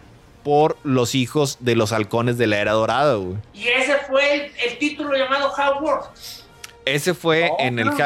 por 0.44 0.78
los 0.84 1.16
hijos 1.16 1.58
de 1.60 1.76
los 1.76 1.92
halcones 1.92 2.38
de 2.38 2.48
la 2.48 2.60
era 2.60 2.72
dorada, 2.74 3.16
güey. 3.16 3.38
Y 3.54 3.68
ese 3.68 3.98
fue 4.08 4.34
el, 4.34 4.52
el 4.72 4.78
título 4.78 5.16
llamado 5.16 5.52
Howard. 5.52 6.06
Ese 6.86 7.14
fue 7.14 7.50
Oh, 7.52 7.58
en 7.60 7.80
el... 7.80 7.88
no. 7.88 7.98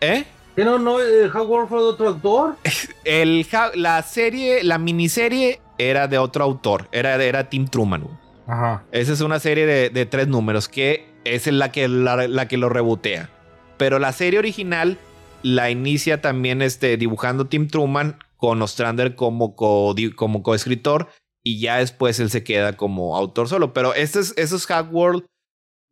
¿Eh? 0.00 0.24
¿Que 0.56 0.64
no, 0.64 0.78
no, 0.78 1.00
eh, 1.00 1.30
Howard 1.32 1.68
fue 1.68 1.78
de 1.78 1.84
otro 1.84 2.08
actor? 2.08 2.56
El, 3.04 3.46
la 3.74 4.02
serie, 4.02 4.64
la 4.64 4.78
miniserie 4.78 5.60
era 5.78 6.08
de 6.08 6.18
otro 6.18 6.44
autor, 6.44 6.88
era, 6.92 7.22
era 7.22 7.48
Tim 7.48 7.66
Truman. 7.66 8.06
Ajá. 8.46 8.84
Esa 8.92 9.12
es 9.12 9.20
una 9.20 9.38
serie 9.38 9.66
de, 9.66 9.90
de 9.90 10.06
tres 10.06 10.26
números 10.28 10.68
que 10.68 11.08
es 11.24 11.46
la 11.46 11.70
que, 11.72 11.88
la, 11.88 12.28
la 12.28 12.48
que 12.48 12.56
lo 12.56 12.68
rebotea. 12.68 13.30
Pero 13.76 13.98
la 13.98 14.12
serie 14.12 14.38
original 14.38 14.98
la 15.42 15.70
inicia 15.70 16.20
también 16.20 16.62
este, 16.62 16.96
dibujando 16.96 17.46
Tim 17.46 17.68
Truman 17.68 18.18
con 18.36 18.60
Ostrander 18.62 19.14
como, 19.14 19.54
co, 19.54 19.94
como 20.16 20.42
coescritor 20.42 21.08
y 21.42 21.60
ya 21.60 21.78
después 21.78 22.20
él 22.20 22.30
se 22.30 22.44
queda 22.44 22.76
como 22.76 23.16
autor 23.16 23.48
solo. 23.48 23.72
Pero 23.72 23.94
este 23.94 24.20
es, 24.20 24.34
eso 24.36 24.56
es 24.56 24.66
Hackworld 24.66 25.24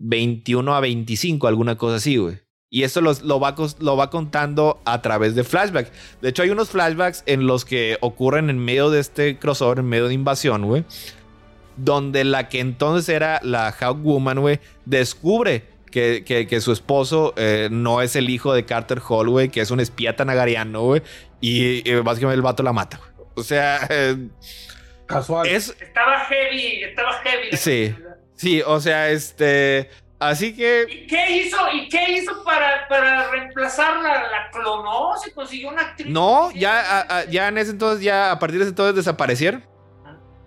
21 0.01 0.75
a 0.75 0.81
25, 0.81 1.47
alguna 1.47 1.77
cosa 1.77 1.97
así, 1.97 2.17
güey. 2.17 2.41
Y 2.71 2.83
esto 2.83 3.01
los- 3.01 3.23
lo, 3.23 3.41
va, 3.41 3.55
cos- 3.55 3.77
lo 3.81 3.97
va 3.97 4.11
contando 4.11 4.81
a 4.85 5.01
través 5.01 5.35
de 5.35 5.43
flashbacks. 5.45 5.91
De 6.21 6.29
hecho, 6.29 6.43
hay 6.43 6.51
unos 6.51 6.69
flashbacks 6.71 7.23
en 7.27 7.47
los 7.47 7.65
que 7.65 7.97
ocurren 8.03 8.51
en 8.51 8.59
medio 8.59 8.91
de 8.91 9.01
este 9.01 9.39
crossover, 9.39 9.79
en 9.79 9.87
medio 9.89 10.09
de 10.09 10.15
invasión, 10.15 10.67
güey. 10.67 10.85
Donde 11.77 12.25
la 12.25 12.49
que 12.49 12.61
entonces 12.61 13.09
era 13.09 13.41
la 13.43 13.71
Hawk 13.71 14.03
Woman, 14.03 14.41
güey, 14.41 14.61
descubre 14.85 15.65
que, 15.91 16.25
que- 16.27 16.47
que 16.47 16.61
su 16.61 16.73
esposo 16.73 17.33
eh, 17.37 17.69
no 17.71 18.03
es 18.03 18.17
el 18.17 18.29
hijo 18.29 18.53
de 18.53 18.65
Carter 18.67 19.01
Hall, 19.09 19.31
güey, 19.31 19.49
que 19.49 19.61
es 19.63 19.71
un 19.71 19.81
espía 19.81 20.15
tanagariano, 20.17 20.83
güey. 20.83 21.03
Y, 21.41 21.89
y 21.89 21.95
básicamente 22.01 22.35
el 22.37 22.43
vato 22.43 22.63
la 22.63 22.73
mata, 22.75 22.99
güey. 22.99 23.29
O 23.37 23.43
sea, 23.45 23.87
eh, 23.89 24.29
Casual. 25.07 25.47
es, 25.49 25.75
Estaba 25.81 26.21
heavy, 26.27 26.83
estaba 26.83 27.13
heavy. 27.23 27.57
Sí. 27.57 27.95
sí, 28.35 28.61
o 28.67 28.79
sea, 28.81 29.09
este... 29.09 29.89
Así 30.21 30.55
que 30.55 30.85
¿Y 30.91 31.07
qué 31.07 31.39
hizo? 31.39 31.57
¿Y 31.73 31.89
qué 31.89 32.13
hizo 32.13 32.43
para, 32.45 32.89
para 32.89 33.31
reemplazarla? 33.31 34.15
¿La 34.29 34.51
clonó? 34.53 35.17
¿Se 35.17 35.33
consiguió 35.33 35.69
una 35.69 35.83
actriz? 35.83 36.09
No, 36.13 36.51
ya, 36.53 36.81
a- 36.81 37.19
a- 37.19 37.25
ya 37.27 37.47
en 37.49 37.59
ese 37.59 37.71
entonces, 37.71 38.03
ya 38.05 38.33
a 38.33 38.39
partir 38.41 38.59
de 38.59 38.65
ese 38.65 38.71
entonces 38.71 38.97
desaparecieron. 38.97 39.65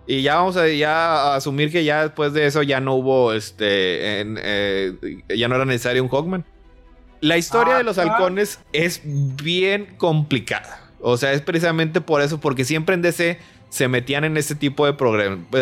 Y 0.06 0.20
ya 0.22 0.34
vamos 0.36 0.56
a, 0.56 0.68
ya 0.68 1.32
a 1.32 1.36
asumir 1.36 1.70
que 1.72 1.84
ya 1.84 2.02
después 2.02 2.32
de 2.34 2.44
eso 2.46 2.62
ya 2.62 2.80
no 2.80 2.94
hubo, 2.96 3.32
este, 3.32 4.20
en, 4.20 4.38
eh, 4.42 4.92
ya 5.34 5.48
no 5.48 5.54
era 5.54 5.64
necesario 5.64 6.02
un 6.02 6.08
Hawkman. 6.10 6.44
La 7.20 7.38
historia 7.38 7.76
Ah, 7.76 7.78
de 7.78 7.84
los 7.84 7.98
ah. 7.98 8.02
halcones 8.02 8.58
es 8.72 9.00
bien 9.04 9.94
complicada. 9.96 10.80
O 11.00 11.16
sea, 11.16 11.32
es 11.32 11.40
precisamente 11.40 12.00
por 12.00 12.20
eso, 12.20 12.40
porque 12.40 12.64
siempre 12.64 12.94
en 12.96 13.02
DC 13.02 13.38
se 13.70 13.88
metían 13.88 14.24
en 14.24 14.36
este 14.36 14.54
tipo 14.56 14.84
de 14.86 14.92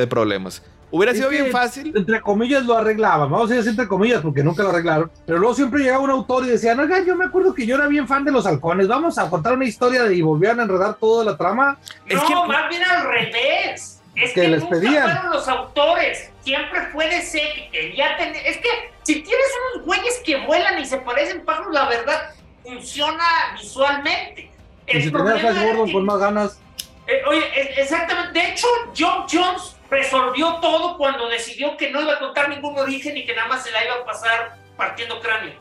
problemas. 0.06 0.62
Hubiera 0.92 1.12
Es 1.12 1.18
sido 1.18 1.30
bien 1.30 1.50
fácil. 1.50 1.92
Entre 1.96 2.20
comillas 2.20 2.64
lo 2.64 2.76
arreglaban, 2.76 3.30
vamos 3.30 3.50
a 3.50 3.54
decir 3.54 3.70
entre 3.70 3.86
comillas 3.86 4.20
porque 4.22 4.42
nunca 4.42 4.62
lo 4.62 4.70
arreglaron, 4.70 5.10
pero 5.26 5.38
luego 5.38 5.54
siempre 5.54 5.82
llegaba 5.82 6.02
un 6.02 6.10
autor 6.10 6.44
y 6.44 6.48
decía, 6.50 6.74
oiga, 6.78 7.00
yo 7.04 7.14
me 7.16 7.26
acuerdo 7.26 7.54
que 7.54 7.64
yo 7.66 7.76
era 7.76 7.86
bien 7.86 8.08
fan 8.08 8.24
de 8.24 8.32
los 8.32 8.44
halcones, 8.46 8.88
vamos 8.88 9.16
a 9.18 9.30
contar 9.30 9.52
una 9.52 9.64
historia 9.66 10.02
de-" 10.04 10.14
y 10.16 10.22
volvían 10.22 10.58
a 10.58 10.64
enredar 10.64 10.94
toda 10.94 11.24
la 11.24 11.36
trama. 11.36 11.78
Es 12.06 12.16
no, 12.16 12.26
que- 12.26 12.34
más 12.48 12.68
bien 12.68 12.82
al 12.84 13.04
revés. 13.08 13.96
Es 14.16 14.32
Que 14.32 14.40
que, 14.42 14.48
les 14.48 14.60
nunca 14.64 14.76
pedían. 14.76 15.02
fueron 15.04 15.30
los 15.30 15.46
autores. 15.46 16.30
Siempre 16.42 16.80
fue 16.92 17.08
DC 17.08 17.38
que 17.54 17.68
quería 17.70 18.16
tener. 18.16 18.44
Es 18.44 18.56
que 18.58 18.68
si 19.04 19.14
tienes 19.22 19.46
unos 19.74 19.86
güeyes 19.86 20.20
que 20.26 20.44
vuelan 20.46 20.78
y 20.80 20.84
se 20.84 20.96
parecen 20.98 21.44
pájaros, 21.44 21.72
la 21.72 21.88
verdad 21.88 22.34
funciona 22.64 23.22
visualmente. 23.60 24.50
Y 24.88 24.96
El 24.96 25.02
si 25.04 25.10
tenía 25.10 25.12
problema 25.12 25.38
Flash 25.52 25.64
Gordon 25.64 25.92
con 25.92 26.04
más 26.04 26.18
ganas, 26.18 26.58
Eh, 27.06 27.22
oye, 27.28 27.40
e- 27.54 27.80
exactamente. 27.80 28.38
De 28.38 28.48
hecho, 28.50 28.66
John 28.98 29.24
Jones 29.30 29.76
resolvió 29.90 30.56
todo 30.60 30.96
cuando 30.96 31.28
decidió 31.28 31.76
que 31.76 31.90
no 31.90 32.00
iba 32.00 32.14
a 32.14 32.18
contar 32.18 32.48
ningún 32.48 32.78
origen 32.78 33.16
y 33.16 33.24
que 33.26 33.34
nada 33.34 33.48
más 33.48 33.64
se 33.64 33.70
la 33.72 33.84
iba 33.84 33.94
a 33.94 34.04
pasar 34.04 34.56
partiendo 34.76 35.20
cráneo. 35.20 35.54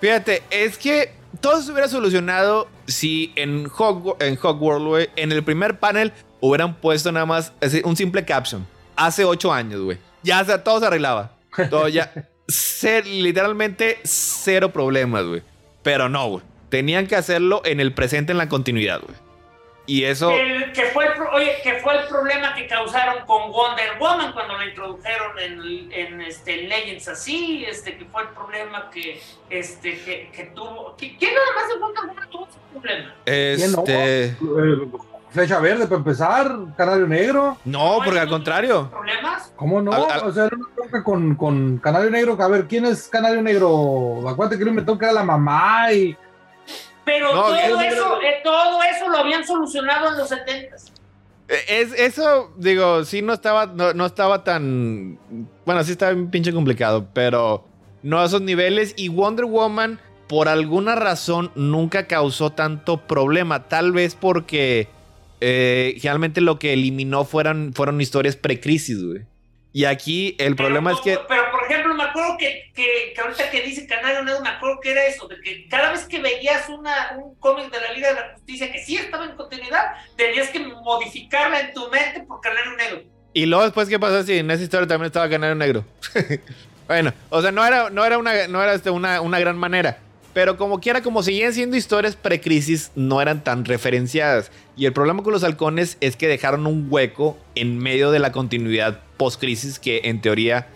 Fíjate, 0.00 0.42
es 0.50 0.76
que 0.78 1.12
todo 1.40 1.60
se 1.62 1.70
hubiera 1.72 1.88
solucionado 1.88 2.68
si 2.86 3.32
en, 3.36 3.68
Hog 3.76 4.16
en 4.20 4.38
Hogwarts, 4.42 4.84
güey, 4.84 5.10
en 5.16 5.32
el 5.32 5.42
primer 5.44 5.78
panel 5.78 6.12
hubieran 6.40 6.74
puesto 6.76 7.10
nada 7.12 7.26
más 7.26 7.52
así, 7.62 7.80
un 7.84 7.96
simple 7.96 8.24
caption. 8.24 8.66
Hace 8.96 9.24
ocho 9.24 9.52
años, 9.52 9.80
güey. 9.80 9.98
Ya 10.22 10.40
o 10.40 10.44
sea, 10.44 10.62
todo 10.62 10.80
se 10.80 10.86
arreglaba. 10.86 11.32
Todo 11.70 11.88
ya. 11.88 12.12
Cer- 12.48 13.04
literalmente 13.04 13.98
cero 14.04 14.72
problemas, 14.72 15.24
güey. 15.24 15.42
Pero 15.82 16.08
no, 16.08 16.28
güey. 16.28 16.42
Tenían 16.68 17.06
que 17.06 17.16
hacerlo 17.16 17.62
en 17.64 17.80
el 17.80 17.92
presente, 17.92 18.32
en 18.32 18.38
la 18.38 18.48
continuidad, 18.48 19.00
güey. 19.00 19.16
Y 19.86 20.04
eso. 20.04 20.30
El, 20.30 20.72
que 20.72 20.84
fue 20.86 21.06
el, 21.06 21.12
oye, 21.32 21.56
que 21.62 21.74
fue 21.74 21.96
el 21.96 22.08
problema 22.08 22.54
que 22.54 22.66
causaron 22.66 23.24
con 23.26 23.52
Wonder 23.52 23.98
Woman 23.98 24.32
cuando 24.32 24.56
la 24.56 24.66
introdujeron 24.66 25.38
en, 25.38 25.92
en 25.92 26.20
este, 26.22 26.62
Legends 26.62 27.08
así, 27.08 27.64
este, 27.68 27.98
que 27.98 28.04
fue 28.06 28.22
el 28.22 28.28
problema 28.28 28.90
que, 28.90 29.20
este, 29.50 30.00
que, 30.02 30.30
que 30.32 30.44
tuvo. 30.54 30.94
¿Quién 30.96 31.34
nada 31.34 31.46
más 31.54 31.68
de 31.68 31.78
Wonder 31.78 32.06
Woman 32.06 32.30
tuvo 32.30 32.48
ese 32.48 32.58
problema? 32.72 33.14
Este. 33.26 34.36
Flecha 35.34 35.58
verde 35.58 35.86
para 35.86 35.96
empezar, 35.96 36.56
Canario 36.76 37.08
Negro. 37.08 37.58
No, 37.64 37.98
porque 38.04 38.20
al 38.20 38.28
contrario. 38.28 38.88
¿Problemas? 38.88 39.52
¿Cómo 39.56 39.82
no? 39.82 39.90
O 39.90 40.32
sea, 40.32 40.44
era 40.44 40.56
una 40.56 40.68
bronca 40.76 41.02
con, 41.02 41.34
con 41.34 41.78
Canario 41.78 42.08
Negro. 42.08 42.36
A 42.40 42.46
ver, 42.46 42.68
¿quién 42.68 42.84
es 42.84 43.08
Canario 43.08 43.42
Negro? 43.42 44.28
Acuérdate 44.28 44.56
que 44.56 44.64
me 44.64 44.70
inventó 44.70 44.96
que 44.96 45.06
era 45.06 45.12
la 45.12 45.24
mamá 45.24 45.92
y. 45.92 46.16
Pero 47.04 47.30
todo, 47.30 47.54
eso, 47.54 48.20
eh, 48.22 48.40
todo 48.42 48.82
eso 48.82 49.08
lo 49.08 49.18
habían 49.18 49.46
solucionado 49.46 50.08
en 50.08 50.18
los 50.18 50.28
70 50.28 50.76
eh, 51.48 51.64
es, 51.68 51.92
eso, 51.92 52.52
digo, 52.56 53.04
sí 53.04 53.20
no 53.20 53.32
estaba, 53.34 53.66
no, 53.66 54.06
estaba 54.06 54.44
tan. 54.44 55.18
Bueno, 55.66 55.84
sí 55.84 55.92
estaba 55.92 56.12
un 56.12 56.30
pinche 56.30 56.52
complicado, 56.52 57.08
pero 57.12 57.66
no 58.02 58.20
a 58.20 58.24
esos 58.24 58.40
niveles. 58.40 58.94
Y 58.96 59.08
Wonder 59.08 59.44
Woman, 59.44 60.00
por 60.26 60.48
alguna 60.48 60.94
razón, 60.94 61.50
nunca 61.54 62.06
causó 62.06 62.50
tanto 62.50 63.06
problema. 63.06 63.68
Tal 63.68 63.92
vez 63.92 64.14
porque 64.14 64.88
eh, 65.40 65.98
realmente 66.02 66.40
lo 66.40 66.58
que 66.58 66.72
eliminó 66.72 67.24
fueron, 67.24 67.72
fueron 67.74 68.00
historias 68.00 68.36
precrisis, 68.36 69.02
güey. 69.02 69.22
Y 69.74 69.84
aquí 69.84 70.36
el 70.38 70.56
problema 70.56 70.92
es 70.92 71.00
que. 71.00 71.18
Pero, 71.28 71.43
acuerdo 72.14 72.38
que, 72.38 72.70
que, 72.74 73.14
ahorita 73.20 73.50
que 73.50 73.62
dice 73.62 73.86
Canario 73.86 74.22
Negro, 74.22 74.40
me 74.40 74.48
acuerdo 74.48 74.78
que 74.80 74.92
era 74.92 75.04
eso, 75.04 75.26
de 75.26 75.40
que 75.40 75.66
cada 75.68 75.90
vez 75.90 76.04
que 76.04 76.20
veías 76.20 76.68
una, 76.68 77.16
un 77.18 77.34
cómic 77.36 77.70
de 77.72 77.80
la 77.80 77.92
Liga 77.92 78.08
de 78.08 78.14
la 78.14 78.32
Justicia 78.34 78.70
que 78.70 78.78
sí 78.84 78.96
estaba 78.96 79.24
en 79.24 79.32
continuidad, 79.32 79.94
tenías 80.16 80.48
que 80.50 80.60
modificarla 80.60 81.60
en 81.60 81.74
tu 81.74 81.88
mente 81.90 82.20
por 82.20 82.40
Canario 82.40 82.76
Negro. 82.76 83.02
Y 83.32 83.46
luego 83.46 83.64
después, 83.64 83.88
¿qué 83.88 83.98
pasó 83.98 84.22
si 84.22 84.38
en 84.38 84.50
esa 84.50 84.62
historia 84.62 84.86
también 84.86 85.06
estaba 85.06 85.28
Canario 85.28 85.56
Negro? 85.56 85.84
bueno, 86.86 87.12
o 87.30 87.42
sea, 87.42 87.50
no 87.50 87.66
era, 87.66 87.90
no 87.90 88.04
era, 88.04 88.16
una, 88.16 88.46
no 88.46 88.62
era 88.62 88.74
este, 88.74 88.90
una, 88.90 89.20
una 89.20 89.40
gran 89.40 89.58
manera. 89.58 89.98
Pero 90.32 90.56
como 90.56 90.80
quiera, 90.80 91.02
como 91.02 91.22
seguían 91.22 91.52
siendo 91.52 91.76
historias 91.76 92.16
precrisis, 92.16 92.90
no 92.94 93.22
eran 93.22 93.42
tan 93.44 93.64
referenciadas. 93.64 94.50
Y 94.76 94.86
el 94.86 94.92
problema 94.92 95.22
con 95.22 95.32
los 95.32 95.44
halcones 95.44 95.96
es 96.00 96.16
que 96.16 96.26
dejaron 96.26 96.66
un 96.66 96.88
hueco 96.90 97.38
en 97.54 97.78
medio 97.78 98.10
de 98.10 98.18
la 98.18 98.32
continuidad 98.32 99.00
post-crisis 99.16 99.78
que 99.78 100.02
en 100.04 100.20
teoría 100.20 100.66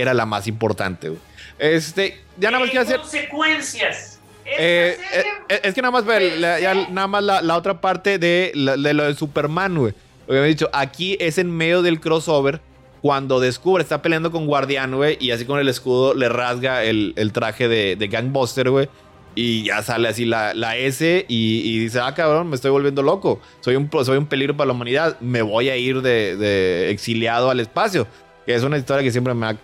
era 0.00 0.14
la 0.14 0.26
más 0.26 0.46
importante. 0.46 1.12
Este, 1.58 2.20
ya 2.38 2.50
nada 2.50 2.60
más 2.60 2.70
quiero 2.70 2.84
hacer... 2.84 3.00
consecuencias? 3.00 4.20
Eh, 4.46 4.96
eh, 5.12 5.24
eh, 5.48 5.60
es 5.64 5.74
que 5.74 5.82
nada 5.82 5.92
más, 5.92 6.04
ver, 6.04 6.38
ya, 6.40 6.74
nada 6.90 7.06
más 7.06 7.22
la, 7.22 7.56
otra 7.56 7.80
parte 7.80 8.18
de, 8.18 8.52
de, 8.54 8.94
lo 8.94 9.04
de 9.04 9.14
Superman, 9.14 9.76
güey. 9.76 9.94
Lo 10.26 10.34
que 10.34 10.40
he 10.40 10.46
dicho, 10.46 10.70
aquí 10.72 11.16
es 11.20 11.38
en 11.38 11.50
medio 11.50 11.82
del 11.82 12.00
crossover 12.00 12.60
cuando 13.02 13.40
descubre, 13.40 13.82
está 13.82 14.02
peleando 14.02 14.30
con 14.30 14.46
Guardián, 14.46 14.94
güey, 14.96 15.16
y 15.20 15.30
así 15.30 15.44
con 15.44 15.58
el 15.60 15.68
escudo 15.68 16.14
le 16.14 16.28
rasga 16.28 16.84
el, 16.84 17.12
el 17.16 17.32
traje 17.32 17.68
de, 17.68 17.96
de 17.96 18.08
Gangbuster, 18.08 18.70
güey. 18.70 18.88
Y 19.34 19.62
ya 19.62 19.82
sale 19.82 20.08
así 20.08 20.24
la, 20.24 20.52
la 20.52 20.76
S 20.76 21.24
y, 21.28 21.78
dice, 21.78 22.00
ah, 22.00 22.12
cabrón, 22.12 22.48
me 22.48 22.56
estoy 22.56 22.72
volviendo 22.72 23.02
loco. 23.02 23.40
Soy 23.60 23.76
un, 23.76 23.88
soy 24.04 24.18
un 24.18 24.26
peligro 24.26 24.56
para 24.56 24.66
la 24.66 24.72
humanidad. 24.72 25.20
Me 25.20 25.42
voy 25.42 25.68
a 25.68 25.76
ir 25.76 26.02
de, 26.02 26.90
exiliado 26.90 27.48
al 27.48 27.60
espacio. 27.60 28.08
Que 28.48 28.54
es 28.54 28.62
una 28.62 28.78
historia 28.78 29.02
que 29.02 29.12
siempre 29.12 29.34
me 29.34 29.46
ha 29.46 29.56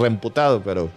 reemputado, 0.00 0.62
pero 0.62 0.88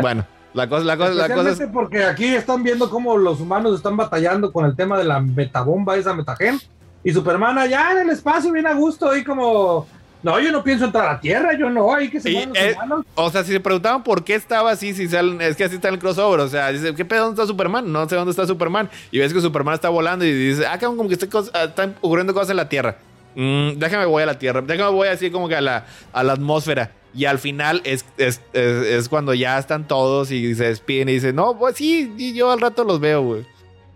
bueno. 0.00 0.24
La 0.52 0.68
cosa, 0.68 0.84
la 0.84 0.96
cosa, 0.96 1.14
la 1.14 1.28
cosa 1.34 1.50
es... 1.50 1.60
porque 1.72 2.04
aquí 2.04 2.26
están 2.26 2.62
viendo 2.62 2.88
cómo 2.88 3.16
los 3.16 3.40
humanos 3.40 3.74
están 3.74 3.96
batallando 3.96 4.52
con 4.52 4.64
el 4.64 4.76
tema 4.76 4.96
de 4.96 5.02
la 5.02 5.18
metabomba, 5.18 5.96
esa 5.96 6.14
metagen. 6.14 6.60
Y 7.02 7.12
Superman 7.12 7.58
allá 7.58 7.90
en 7.90 7.98
el 8.06 8.10
espacio, 8.10 8.52
bien 8.52 8.68
a 8.68 8.72
gusto, 8.72 9.10
ahí 9.10 9.24
como 9.24 9.88
no, 10.22 10.38
yo 10.38 10.52
no 10.52 10.62
pienso 10.62 10.84
entrar 10.84 11.08
a 11.08 11.20
tierra, 11.20 11.58
yo 11.58 11.68
no, 11.68 11.92
hay 11.92 12.08
que 12.08 12.20
se 12.20 12.30
eh, 12.30 12.76
O 13.16 13.30
sea, 13.32 13.42
si 13.42 13.50
se 13.50 13.58
preguntaban 13.58 14.04
por 14.04 14.22
qué 14.22 14.36
estaba 14.36 14.70
así, 14.70 14.94
si 14.94 15.08
salen, 15.08 15.40
es 15.40 15.56
que 15.56 15.64
así 15.64 15.74
está 15.74 15.88
el 15.88 15.98
crossover. 15.98 16.38
O 16.38 16.48
sea, 16.48 16.70
dice, 16.70 16.94
¿qué 16.94 17.04
pedo? 17.04 17.24
¿Dónde 17.24 17.42
está 17.42 17.48
Superman? 17.48 17.92
No 17.92 18.08
sé 18.08 18.14
dónde 18.14 18.30
está 18.30 18.46
Superman. 18.46 18.88
Y 19.10 19.18
ves 19.18 19.34
que 19.34 19.40
Superman 19.40 19.74
está 19.74 19.88
volando 19.88 20.24
y 20.24 20.32
dice, 20.32 20.66
ah, 20.66 20.78
como 20.78 21.08
que 21.08 21.18
ah, 21.52 21.64
están 21.64 21.96
ocurriendo 22.00 22.32
cosas 22.32 22.50
en 22.50 22.58
la 22.58 22.68
tierra. 22.68 22.96
Mm, 23.34 23.78
déjame 23.78 24.06
voy 24.06 24.22
a 24.22 24.26
la 24.26 24.38
tierra. 24.38 24.60
Déjame 24.60 24.90
voy 24.90 25.08
así 25.08 25.30
como 25.30 25.48
que 25.48 25.56
a 25.56 25.60
la, 25.60 25.86
a 26.12 26.22
la 26.22 26.32
atmósfera. 26.34 26.92
Y 27.14 27.26
al 27.26 27.38
final 27.38 27.80
es, 27.84 28.04
es, 28.16 28.40
es, 28.52 29.08
cuando 29.08 29.34
ya 29.34 29.56
están 29.58 29.86
todos 29.86 30.32
y 30.32 30.54
se 30.56 30.64
despiden 30.64 31.08
y 31.08 31.12
dicen, 31.12 31.36
no, 31.36 31.56
pues 31.56 31.76
sí, 31.76 32.34
yo 32.34 32.50
al 32.50 32.60
rato 32.60 32.82
los 32.82 32.98
veo, 32.98 33.22
güey. 33.22 33.46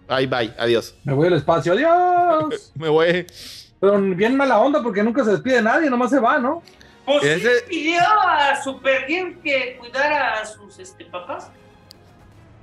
Bye, 0.09 0.27
bye, 0.27 0.55
adiós. 0.59 0.95
Me 1.05 1.13
voy 1.13 1.27
al 1.27 1.35
espacio, 1.35 1.73
adiós. 1.73 2.73
Me 2.77 2.89
voy. 2.89 3.27
Pero 3.81 4.01
bien 4.01 4.37
mala 4.37 4.59
onda 4.59 4.83
porque 4.83 5.03
nunca 5.03 5.25
se 5.25 5.33
despide 5.33 5.61
nadie, 5.61 5.91
nomás 5.91 6.11
se 6.11 6.21
va, 6.21 6.39
¿no? 6.39 6.63
Pues 7.05 7.25
Ese... 7.25 7.65
pidió 7.69 8.01
a 8.01 8.63
Supergirl 8.63 9.41
que 9.43 9.77
cuidara 9.79 10.41
a 10.41 10.47
sus 10.47 10.79
este, 10.79 11.05
papás. 11.07 11.51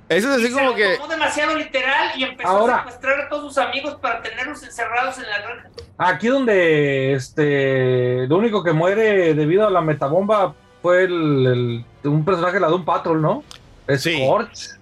Eso 0.08 0.30
es 0.32 0.44
así 0.44 0.52
como 0.52 0.74
que. 0.74 0.96
Tomó 0.96 1.08
demasiado 1.08 1.56
literal 1.56 2.10
y 2.16 2.24
empezó 2.24 2.68
a 2.68 2.78
secuestrar 2.78 3.20
a 3.20 3.28
todos 3.28 3.54
sus 3.54 3.58
amigos 3.58 3.96
para 4.00 4.22
tenerlos 4.22 4.62
encerrados 4.62 5.18
en 5.18 5.24
la 5.24 5.38
granja. 5.38 5.70
Aquí 5.98 6.28
donde 6.28 7.12
este 7.14 8.26
lo 8.28 8.36
único 8.36 8.62
que 8.62 8.72
muere 8.72 9.34
debido 9.34 9.66
a 9.66 9.70
la 9.70 9.80
metabomba 9.80 10.54
fue 10.82 11.04
el, 11.04 11.84
un 12.04 12.24
personaje, 12.24 12.60
la 12.60 12.68
de 12.68 12.74
un 12.74 12.84
patrol, 12.84 13.20
¿no? 13.20 13.42
Es 13.88 14.02
sí. 14.02 14.20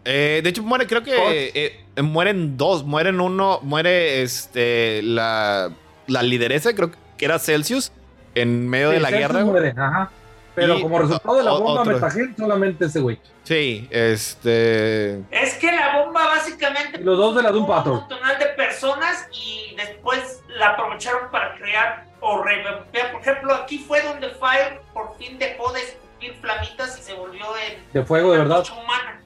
Eh, 0.05 0.41
de 0.43 0.51
hecho, 0.51 0.63
muere, 0.63 0.87
creo 0.87 1.03
que 1.03 1.53
eh, 1.55 2.03
mueren 2.03 2.57
dos. 2.57 2.85
Mueren 2.85 3.21
uno, 3.21 3.61
muere 3.63 4.23
este 4.23 5.03
la 5.03 5.71
la 6.07 6.23
lideresa, 6.23 6.75
creo 6.75 6.91
que 7.17 7.25
era 7.25 7.39
Celsius, 7.39 7.93
en 8.35 8.69
medio 8.69 8.91
de 8.91 9.01
la 9.01 9.11
guerra. 9.11 9.45
ajá. 9.77 10.11
Pero 10.55 10.81
como 10.81 10.99
resultado 10.99 11.37
de 11.37 11.45
la 11.45 11.53
bomba 11.53 11.85
Metagel, 11.85 12.35
solamente 12.37 12.87
ese 12.87 13.01
güey. 13.01 13.19
Sí, 13.43 13.89
este. 13.91 15.19
Es 15.31 15.55
que 15.55 15.71
la 15.73 15.99
bomba 15.99 16.27
básicamente. 16.27 16.99
los 16.99 17.19
dos 17.19 17.37
de 17.37 17.43
la 17.43 17.51
Doom 17.51 17.67
Patrol. 17.67 17.99
Un 17.99 18.09
total 18.09 18.39
de 18.39 18.47
personas 18.47 19.29
y 19.33 19.75
después 19.77 20.43
la 20.49 20.69
aprovecharon 20.71 21.31
para 21.31 21.55
crear 21.57 22.07
o 22.21 22.43
revivir. 22.43 22.85
Por 23.13 23.21
ejemplo, 23.21 23.55
aquí 23.55 23.79
fue 23.79 24.03
donde 24.03 24.31
Fire 24.31 24.81
por 24.93 25.17
fin 25.17 25.39
dejó 25.39 25.73
de 25.73 25.81
escupir 25.81 26.35
flamitas 26.41 26.99
y 26.99 27.03
se 27.03 27.15
volvió 27.15 27.45
en. 27.69 27.85
De 27.93 28.05
fuego, 28.05 28.33
de 28.33 28.39
verdad. 28.39 28.65
Humana. 28.73 29.21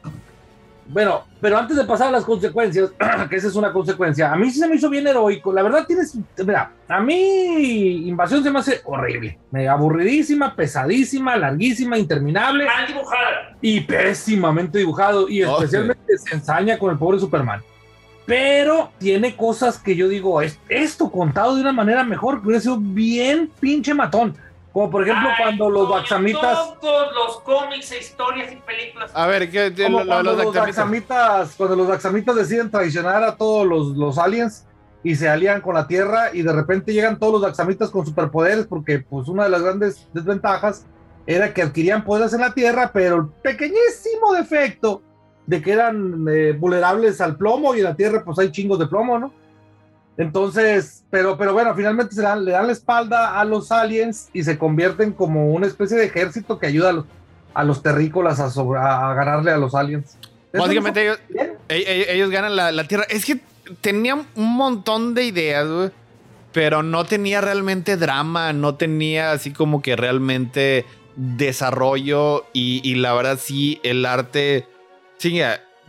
Bueno, 0.91 1.25
pero 1.41 1.59
antes 1.59 1.77
de 1.77 1.85
pasar 1.85 2.09
a 2.09 2.13
las 2.13 2.25
consecuencias, 2.25 2.93
que 3.31 3.37
esa 3.37 3.49
es 3.49 3.57
una 3.57 3.73
consecuencia, 3.73 4.33
a 4.33 4.37
mí 4.37 4.51
sí 4.51 4.59
se 4.59 4.67
me 4.67 4.77
hizo 4.77 4.89
bien 4.89 5.07
heroico. 5.07 5.53
La 5.53 5.63
verdad 5.63 5.85
tienes, 5.87 6.17
mira, 6.39 6.73
a 6.89 7.01
mí 7.01 8.09
Invasión 8.09 8.43
se 8.43 8.51
me 8.51 8.59
hace 8.59 8.81
horrible, 8.85 9.39
aburridísima, 9.69 10.57
pesadísima, 10.57 11.37
larguísima, 11.37 11.99
interminable. 11.99 12.65
Mal 12.65 12.87
dibujada. 12.87 13.57
Y 13.61 13.81
pésimamente 13.83 14.79
dibujado, 14.79 15.29
y 15.29 15.43
especialmente 15.43 16.17
se 16.17 16.35
ensaña 16.35 16.79
con 16.79 16.91
el 16.91 16.99
pobre 16.99 17.19
Superman. 17.19 17.63
Pero 18.25 18.93
tiene 18.99 19.37
cosas 19.37 19.79
que 19.79 19.97
yo 19.97 20.09
digo, 20.09 20.41
esto 20.43 21.11
contado 21.11 21.55
de 21.55 21.63
una 21.63 21.73
manera 21.73 22.05
mejor, 22.05 22.41
que 22.41 22.47
hubiera 22.47 22.61
sido 22.61 22.79
bien 22.79 23.51
pinche 23.61 23.95
matón. 23.95 24.37
Como 24.79 24.93
por 24.93 25.03
ejemplo 25.03 25.29
cuando 25.37 25.71
los 25.71 25.89
Baxamitas. 25.89 26.79
Todos 26.81 27.13
los 27.13 27.41
cómics 27.41 27.91
e 27.91 27.99
historias 27.99 28.53
y 28.53 28.57
películas. 28.57 29.11
A 29.13 29.27
ver, 29.27 29.51
¿qué 29.51 29.75
como 29.75 30.07
cuando 30.07 30.35
los, 30.35 30.55
Baxamitas, 30.55 31.55
cuando 31.57 31.75
los 31.75 31.89
Baxamitas 31.89 32.37
deciden 32.37 32.71
traicionar 32.71 33.25
a 33.25 33.35
todos 33.35 33.67
los, 33.67 33.97
los 33.97 34.19
aliens 34.19 34.69
y 35.03 35.17
se 35.17 35.29
alían 35.29 35.63
con 35.63 35.75
la 35.75 35.89
Tierra 35.89 36.33
y 36.33 36.43
de 36.43 36.53
repente 36.53 36.93
llegan 36.93 37.19
todos 37.19 37.33
los 37.33 37.43
Baxamitas 37.43 37.91
con 37.91 38.07
superpoderes 38.07 38.69
porque 38.69 39.01
pues 39.01 39.27
una 39.27 39.43
de 39.43 39.51
las 39.51 39.63
grandes 39.63 40.07
desventajas 40.13 40.87
era 41.27 41.53
que 41.53 41.63
adquirían 41.63 42.05
poderes 42.05 42.33
en 42.35 42.41
la 42.43 42.55
Tierra, 42.55 42.93
pero 42.95 43.17
el 43.17 43.27
pequeñísimo 43.43 44.33
defecto 44.33 45.03
de 45.45 45.61
que 45.61 45.73
eran 45.73 46.25
eh, 46.31 46.53
vulnerables 46.53 47.21
al 47.21 47.37
plomo 47.37 47.75
y 47.75 47.79
en 47.79 47.85
la 47.85 47.97
Tierra 47.97 48.23
pues 48.25 48.39
hay 48.39 48.53
chingos 48.53 48.79
de 48.79 48.87
plomo, 48.87 49.19
¿no? 49.19 49.33
Entonces, 50.19 51.05
pero, 51.11 51.39
pero 51.39 51.53
bueno, 51.53 51.73
finalmente 51.77 52.15
se 52.15 52.23
dan, 52.23 52.45
le 52.45 52.51
dan 52.51 52.67
la 52.67 52.73
espalda 52.73 53.41
a 53.41 53.45
los 53.45 53.71
aliens 53.71 54.29
y 54.33 54.43
se 54.43 54.59
convierten 54.59 55.13
como 55.13 55.53
una 55.53 55.69
especie 55.69 55.97
de 55.97 56.07
ejército 56.07 56.59
que 56.59 56.67
ayuda 56.67 56.89
a 56.91 56.93
los, 56.93 57.05
a 57.55 57.65
los 57.65 57.83
terrícolas 57.83 58.41
a, 58.41 59.11
a 59.11 59.15
ganarle 59.15 59.53
a 59.53 59.57
los 59.57 59.77
aliens. 59.77 60.19
Básicamente 60.53 61.03
ellos, 61.03 61.21
ellos, 61.69 62.31
ganan 62.31 62.57
la, 62.57 62.85
Tierra. 62.85 63.05
Es 63.09 63.25
que 63.25 63.41
tenían 63.81 64.27
un 64.35 64.57
montón 64.57 65.15
de 65.15 65.25
ideas, 65.25 65.69
güey, 65.69 65.91
pero 66.53 66.83
no 66.83 67.05
tenía 67.05 67.41
realmente 67.41 67.97
drama, 67.97 68.53
no 68.53 68.75
tenía 68.75 69.31
así 69.31 69.53
como 69.53 69.83
que 69.83 69.95
realmente 69.95 70.85
desarrollo 71.15 72.45
y, 72.53 72.81
y 72.83 72.97
la 72.97 73.15
verdad 73.15 73.39
sí, 73.41 73.81
el 73.85 74.05
arte... 74.05 74.67
Sí, 75.19 75.41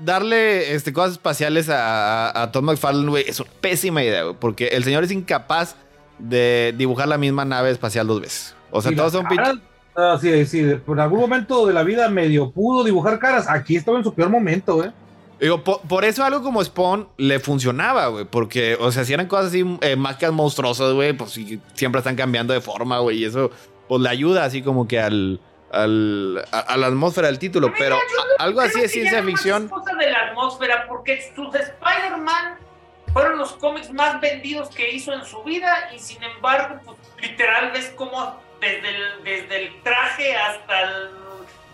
darle 0.03 0.73
este, 0.73 0.93
cosas 0.93 1.13
espaciales 1.13 1.69
a, 1.69 2.41
a, 2.41 2.51
Tom 2.51 2.65
McFarlane, 2.65 3.09
güey, 3.09 3.25
es 3.27 3.39
una 3.39 3.49
pésima 3.61 4.03
idea, 4.03 4.23
güey, 4.23 4.35
porque 4.39 4.67
el 4.67 4.83
señor 4.83 5.03
es 5.03 5.11
incapaz 5.11 5.75
de 6.17 6.73
dibujar 6.77 7.07
la 7.07 7.17
misma 7.17 7.45
nave 7.45 7.71
espacial 7.71 8.07
dos 8.07 8.21
veces. 8.21 8.55
O 8.71 8.81
sea, 8.81 8.95
todos 8.95 9.11
son 9.11 9.27
pinches. 9.27 9.55
Ah, 9.95 10.17
sí, 10.19 10.45
sí, 10.45 10.59
en 10.59 10.99
algún 10.99 11.19
momento 11.19 11.65
de 11.65 11.73
la 11.73 11.83
vida 11.83 12.07
medio 12.09 12.51
pudo 12.51 12.83
dibujar 12.83 13.19
caras. 13.19 13.49
Aquí 13.49 13.75
estaba 13.75 13.97
en 13.97 14.03
su 14.03 14.13
peor 14.13 14.29
momento, 14.29 14.83
¿eh? 14.83 14.91
Digo, 15.39 15.63
po- 15.63 15.81
por, 15.81 16.05
eso 16.05 16.23
algo 16.23 16.41
como 16.41 16.63
Spawn 16.63 17.07
le 17.17 17.39
funcionaba, 17.39 18.07
güey. 18.07 18.25
Porque, 18.25 18.77
o 18.79 18.91
sea, 18.91 19.03
si 19.03 19.13
eran 19.13 19.27
cosas 19.27 19.47
así, 19.47 19.65
eh, 19.81 19.95
máquinas 19.95 20.33
monstruosas, 20.33 20.93
güey, 20.93 21.13
pues 21.13 21.39
siempre 21.73 21.99
están 21.99 22.15
cambiando 22.15 22.53
de 22.53 22.61
forma, 22.61 22.99
güey. 22.99 23.19
Y 23.19 23.25
eso, 23.25 23.49
pues 23.87 24.01
le 24.01 24.09
ayuda 24.09 24.45
así 24.45 24.61
como 24.61 24.87
que 24.87 24.99
al, 24.99 25.39
al, 25.71 26.43
a, 26.51 26.59
a 26.59 26.77
la 26.77 26.87
atmósfera 26.87 27.27
del 27.27 27.39
título. 27.39 27.71
Pero 27.77 27.95
a- 27.95 28.43
algo 28.43 28.61
así 28.61 28.81
que 28.81 28.87
ciencia 28.89 29.23
ficción. 29.23 29.65
Es 29.65 29.71
cosa 29.71 29.95
de 29.95 30.09
la 30.11 30.27
atmósfera, 30.29 30.85
porque 30.87 31.31
sus 31.35 31.53
Spider-Man 31.55 32.57
fueron 33.13 33.37
los 33.37 33.53
cómics 33.53 33.91
más 33.91 34.19
vendidos 34.21 34.69
que 34.69 34.91
hizo 34.91 35.13
en 35.13 35.25
su 35.25 35.41
vida 35.43 35.89
y 35.95 35.99
sin 35.99 36.21
embargo, 36.23 36.79
pues, 36.85 36.97
literal 37.21 37.71
ves 37.71 37.91
como 37.95 38.39
desde 38.61 38.89
el, 38.89 39.23
desde 39.23 39.65
el 39.67 39.81
traje 39.83 40.35
hasta 40.35 40.81
el- 40.81 41.09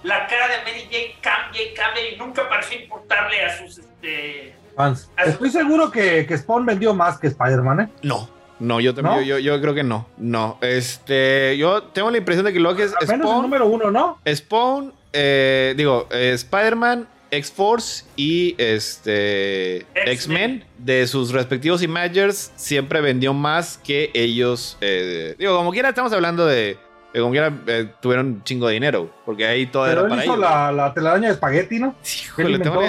la 0.04 0.28
cara 0.28 0.48
de 0.50 0.58
Mary 0.60 0.88
Jane 0.92 1.16
cambia 1.20 1.64
y 1.64 1.74
cambia 1.74 2.10
y 2.12 2.16
nunca 2.16 2.48
pareció 2.48 2.80
importarle 2.80 3.44
a 3.44 3.58
sus... 3.58 3.80
Este, 3.80 4.56
Fans. 4.76 5.10
Estoy 5.18 5.50
seguro 5.50 5.90
que, 5.90 6.28
que 6.28 6.38
Spawn 6.38 6.66
vendió 6.66 6.94
más 6.94 7.18
que 7.18 7.28
Spider-Man, 7.28 7.80
¿eh? 7.80 7.90
No. 8.04 8.30
No, 8.60 8.80
yo 8.80 8.94
también, 8.94 9.16
¿No? 9.18 9.22
Yo, 9.22 9.38
yo, 9.40 9.56
yo 9.56 9.62
creo 9.62 9.74
que 9.74 9.84
no. 9.84 10.08
No. 10.18 10.58
Este, 10.62 11.58
yo 11.58 11.84
tengo 11.84 12.10
la 12.12 12.18
impresión 12.18 12.46
de 12.46 12.54
que 12.54 12.60
lo 12.60 12.76
que 12.76 12.84
es 12.84 12.94
Al 13.00 13.08
menos 13.08 13.12
el 13.26 13.28
Spawn, 13.28 13.42
número 13.42 13.66
uno, 13.68 13.92
¿no? 13.92 14.20
Spawn, 14.34 14.94
eh, 15.14 15.74
digo, 15.78 16.08
eh, 16.12 16.32
Spider-Man, 16.34 17.08
X-Force 17.32 18.06
y 18.16 18.56
este 18.58 19.86
X-Men. 19.96 20.64
De 20.78 21.06
sus 21.08 21.32
respectivos 21.32 21.82
Imagers 21.82 22.52
siempre 22.56 23.02
vendió 23.02 23.34
más 23.34 23.78
que 23.84 24.12
ellos. 24.14 24.78
eh, 24.82 25.36
digo, 25.38 25.56
como 25.58 25.72
quiera, 25.72 25.90
estamos 25.90 26.14
hablando 26.14 26.46
de. 26.46 26.78
de 27.14 27.20
como 27.20 27.32
quiera, 27.32 27.52
eh, 27.68 27.90
tuvieron 28.02 28.28
un 28.28 28.44
chingo 28.44 28.68
de 28.68 28.76
dinero. 28.76 29.12
Porque 29.26 29.46
ahí 29.46 29.66
todo 29.66 29.84
Pero 29.86 29.92
era 29.94 30.02
él 30.04 30.10
para 30.10 30.24
hizo 30.24 30.34
ellos. 30.36 30.40
la, 30.46 30.72
la 30.72 30.94
telaraña 30.94 31.28
de 31.28 31.34
espagueti, 31.34 31.80
¿no? 31.80 31.96
Sí, 32.02 32.26
¿Él 32.38 32.50
híjole, 32.52 32.60
tengo? 32.60 32.82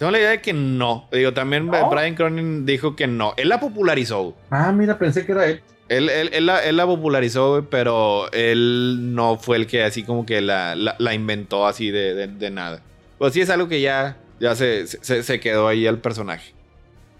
Tengo 0.00 0.10
la 0.10 0.18
idea 0.18 0.30
de 0.30 0.40
que 0.40 0.52
no. 0.52 1.06
Digo, 1.12 1.32
también 1.32 1.66
¿No? 1.66 1.88
Brian 1.90 2.16
Cronin 2.16 2.66
dijo 2.66 2.96
que 2.96 3.06
no. 3.06 3.34
Él 3.36 3.48
la 3.50 3.60
popularizó. 3.60 4.34
Ah, 4.50 4.72
mira, 4.72 4.98
pensé 4.98 5.24
que 5.24 5.30
era 5.32 5.46
él. 5.46 5.60
Él, 5.88 6.08
él- 6.08 6.30
él 6.32 6.46
la, 6.46 6.64
él 6.64 6.76
la 6.76 6.86
popularizó, 6.86 7.50
güey, 7.50 7.64
pero 7.70 8.30
él 8.32 9.14
no 9.14 9.36
fue 9.38 9.56
el 9.58 9.66
que 9.66 9.82
así 9.84 10.02
como 10.02 10.24
que 10.26 10.40
la, 10.40 10.74
la- 10.74 10.96
la 10.98 11.14
inventó 11.14 11.66
así 11.66 11.90
de, 11.90 12.14
de- 12.14 12.26
de 12.28 12.50
nada. 12.50 12.82
Pues 13.18 13.32
sí 13.34 13.40
es 13.40 13.50
algo 13.50 13.68
que 13.68 13.80
ya, 13.80 14.16
ya 14.40 14.54
se, 14.56 14.86
se, 14.86 15.22
se 15.22 15.38
quedó 15.40 15.68
ahí 15.68 15.86
el 15.86 15.98
personaje. 15.98 16.54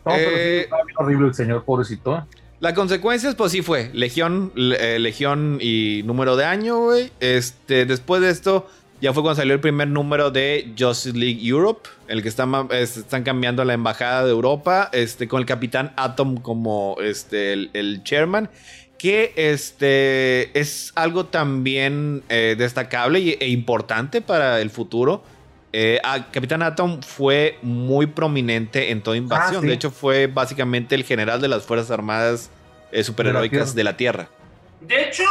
No, 0.07 0.13
pero 0.15 0.31
sí, 0.31 0.35
Eh, 0.39 0.61
estaba 0.63 0.83
bien 0.85 0.97
horrible 0.99 1.29
el 1.29 1.35
señor, 1.35 1.65
pobrecito. 1.65 2.27
Las 2.61 2.73
consecuencias, 2.75 3.35
pues 3.35 3.53
sí 3.53 3.61
fue. 3.63 3.91
Legión, 3.93 4.53
le- 4.55 4.97
eh, 4.97 4.99
Legión 4.99 5.59
y 5.61 6.03
número 6.05 6.37
de 6.37 6.45
año, 6.45 6.79
güey. 6.79 7.11
Este, 7.21 7.85
después 7.87 8.23
de 8.23 8.31
esto, 8.31 8.67
ya 9.01 9.13
fue 9.13 9.23
cuando 9.23 9.37
salió 9.41 9.55
el 9.55 9.61
primer 9.61 9.89
número 9.89 10.31
de 10.31 10.73
Justice 10.79 11.17
League 11.17 11.41
Europe. 11.47 11.89
El 12.09 12.23
que 12.23 12.29
está, 12.29 12.47
ma- 12.47 12.69
es- 12.71 12.97
están 12.99 13.23
cambiando 13.23 13.65
la 13.65 13.73
embajada 13.75 14.25
de 14.25 14.31
Europa. 14.31 14.91
Este, 14.93 15.27
con 15.29 15.41
el 15.41 15.47
Capitán 15.47 15.93
Atom 15.97 16.37
como 16.37 16.97
este, 17.01 17.53
el, 17.53 17.71
el 17.73 18.03
chairman. 18.05 18.51
Que 18.99 19.33
este 19.37 20.59
es 20.59 20.93
algo 20.95 21.25
también 21.27 22.23
eh, 22.29 22.55
destacable 22.59 23.21
y- 23.21 23.37
e 23.41 23.49
importante 23.49 24.21
para 24.21 24.61
el 24.61 24.69
futuro. 24.71 25.23
Eh, 25.73 25.99
a- 26.05 26.31
Capitán 26.31 26.63
Atom 26.63 27.01
fue 27.01 27.57
muy 27.63 28.07
prominente 28.07 28.91
en 28.91 29.01
toda 29.03 29.17
invasión. 29.17 29.63
sí. 29.63 29.69
De 29.69 29.73
hecho, 29.75 29.91
fue 29.91 30.27
básicamente 30.27 30.95
el 30.95 31.05
general 31.05 31.41
de 31.41 31.49
las 31.49 31.65
Fuerzas 31.65 31.91
Armadas 31.91 32.51
eh, 32.93 33.03
superheroicas 33.05 33.75
de 33.75 33.85
la 33.85 33.97
Tierra. 33.97 34.29
De 34.81 35.05
hecho, 35.09 35.25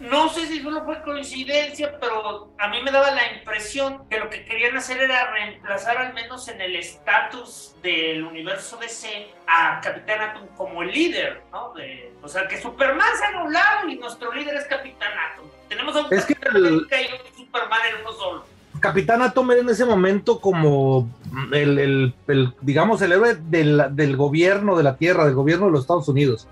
no 0.00 0.28
sé 0.28 0.46
si 0.46 0.60
solo 0.62 0.84
fue 0.84 1.02
coincidencia, 1.02 1.98
pero 2.00 2.50
a 2.58 2.68
mí 2.68 2.82
me 2.82 2.90
daba 2.90 3.10
la 3.12 3.32
impresión 3.32 4.06
que 4.10 4.18
lo 4.18 4.28
que 4.28 4.44
querían 4.44 4.76
hacer 4.76 4.98
era 5.00 5.30
reemplazar 5.32 5.96
al 5.96 6.12
menos 6.12 6.48
en 6.48 6.60
el 6.60 6.76
estatus 6.76 7.74
del 7.82 8.24
universo 8.24 8.76
DC 8.76 9.28
a 9.46 9.80
Capitán 9.82 10.20
Atom 10.20 10.46
como 10.56 10.82
el 10.82 10.90
líder, 10.90 11.42
¿no? 11.52 11.72
De- 11.74 12.12
o 12.22 12.28
sea, 12.28 12.46
que 12.46 12.60
Superman 12.60 13.06
se 13.18 13.24
ha 13.24 13.28
anulado 13.40 13.88
y 13.88 13.96
nuestro 13.96 14.32
líder 14.32 14.56
es 14.56 14.64
Capitán 14.64 15.12
Atom. 15.32 15.46
Tenemos 15.68 15.96
a 15.96 16.00
un 16.00 16.12
Es 16.12 16.24
que 16.26 16.34
Capitán 16.34 16.56
el- 16.56 16.66
América 16.66 17.00
y 17.00 17.04
un 17.06 17.36
Superman 17.46 17.80
en 17.94 18.00
uno 18.02 18.12
solo. 18.12 18.44
Capitán 18.80 19.22
Atom 19.22 19.50
era 19.52 19.60
en 19.62 19.68
ese 19.70 19.86
momento 19.86 20.38
como 20.40 21.08
el, 21.52 21.78
el- 21.78 22.14
el, 22.28 22.52
digamos, 22.60 23.00
el 23.00 23.12
héroe 23.12 23.36
del, 23.36 23.82
del 23.92 24.16
gobierno 24.16 24.76
de 24.76 24.82
la 24.84 24.96
Tierra, 24.98 25.24
del 25.24 25.34
gobierno 25.34 25.66
de 25.66 25.72
los 25.72 25.80
Estados 25.80 26.06
Unidos. 26.08 26.46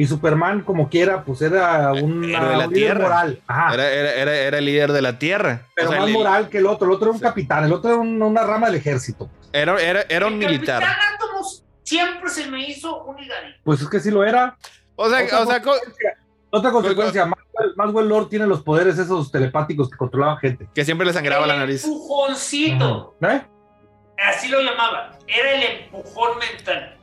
Y 0.00 0.06
Superman, 0.06 0.62
como 0.62 0.88
quiera, 0.88 1.24
pues 1.24 1.42
era 1.42 1.92
un, 1.92 2.24
Héroe 2.24 2.48
de 2.48 2.56
la 2.56 2.66
un 2.68 2.72
líder 2.72 2.72
Tierra. 2.72 3.02
moral. 3.02 3.42
Ajá. 3.46 3.74
Era, 3.74 3.90
era- 3.92 4.14
era- 4.14 4.34
era 4.36 4.58
el 4.58 4.64
líder 4.64 4.92
de 4.92 5.02
la 5.02 5.18
Tierra. 5.18 5.66
pero 5.76 5.88
O 5.88 5.90
sea, 5.90 6.00
más 6.00 6.08
el- 6.08 6.14
moral 6.14 6.48
que 6.48 6.56
el 6.56 6.66
otro. 6.66 6.86
El 6.86 6.94
otro 6.94 7.08
era 7.08 7.14
un 7.16 7.20
capitán, 7.20 7.64
el 7.64 7.72
otro 7.74 7.90
era 7.90 7.98
un- 8.00 8.22
una 8.22 8.42
rama 8.44 8.68
del 8.68 8.76
ejército. 8.76 9.28
Era, 9.52 9.78
era- 9.78 10.06
era 10.08 10.26
un 10.28 10.34
El 10.34 10.38
militar. 10.38 10.80
Capitán 10.82 11.14
Atom 11.16 11.44
siempre 11.82 12.30
se 12.30 12.46
me 12.50 12.66
hizo 12.66 13.02
un. 13.04 13.16
Pues 13.62 13.82
es 13.82 13.88
que 13.90 14.00
sí 14.00 14.10
lo 14.10 14.24
era. 14.24 14.56
O 14.96 15.10
sea, 15.10 15.22
Otra 15.22 15.40
o 15.42 15.46
sea, 15.46 15.60
co- 15.60 15.70
consecuencia- 15.70 16.16
Otra 16.52 16.70
consecuencia, 16.72 17.26
Maxwell, 17.26 17.72
Maxwell 17.76 18.08
Lord 18.08 18.28
tiene 18.30 18.46
los 18.46 18.62
poderes 18.62 18.98
esos 18.98 19.30
telepáticos 19.30 19.90
que 19.90 19.98
controlaban 19.98 20.38
gente. 20.38 20.66
que 20.74 20.84
siempre 20.84 21.06
le 21.06 21.12
sangraba 21.12 21.46
la 21.46 21.56
nariz. 21.58 21.84
empujoncito. 21.84 23.16
¿Eh? 23.20 23.42
Así 24.18 24.48
lo 24.48 24.60
llamaban. 24.62 25.10
Era 25.28 25.52
el 25.52 25.62
empujón 25.84 26.38
mental. 26.38 26.96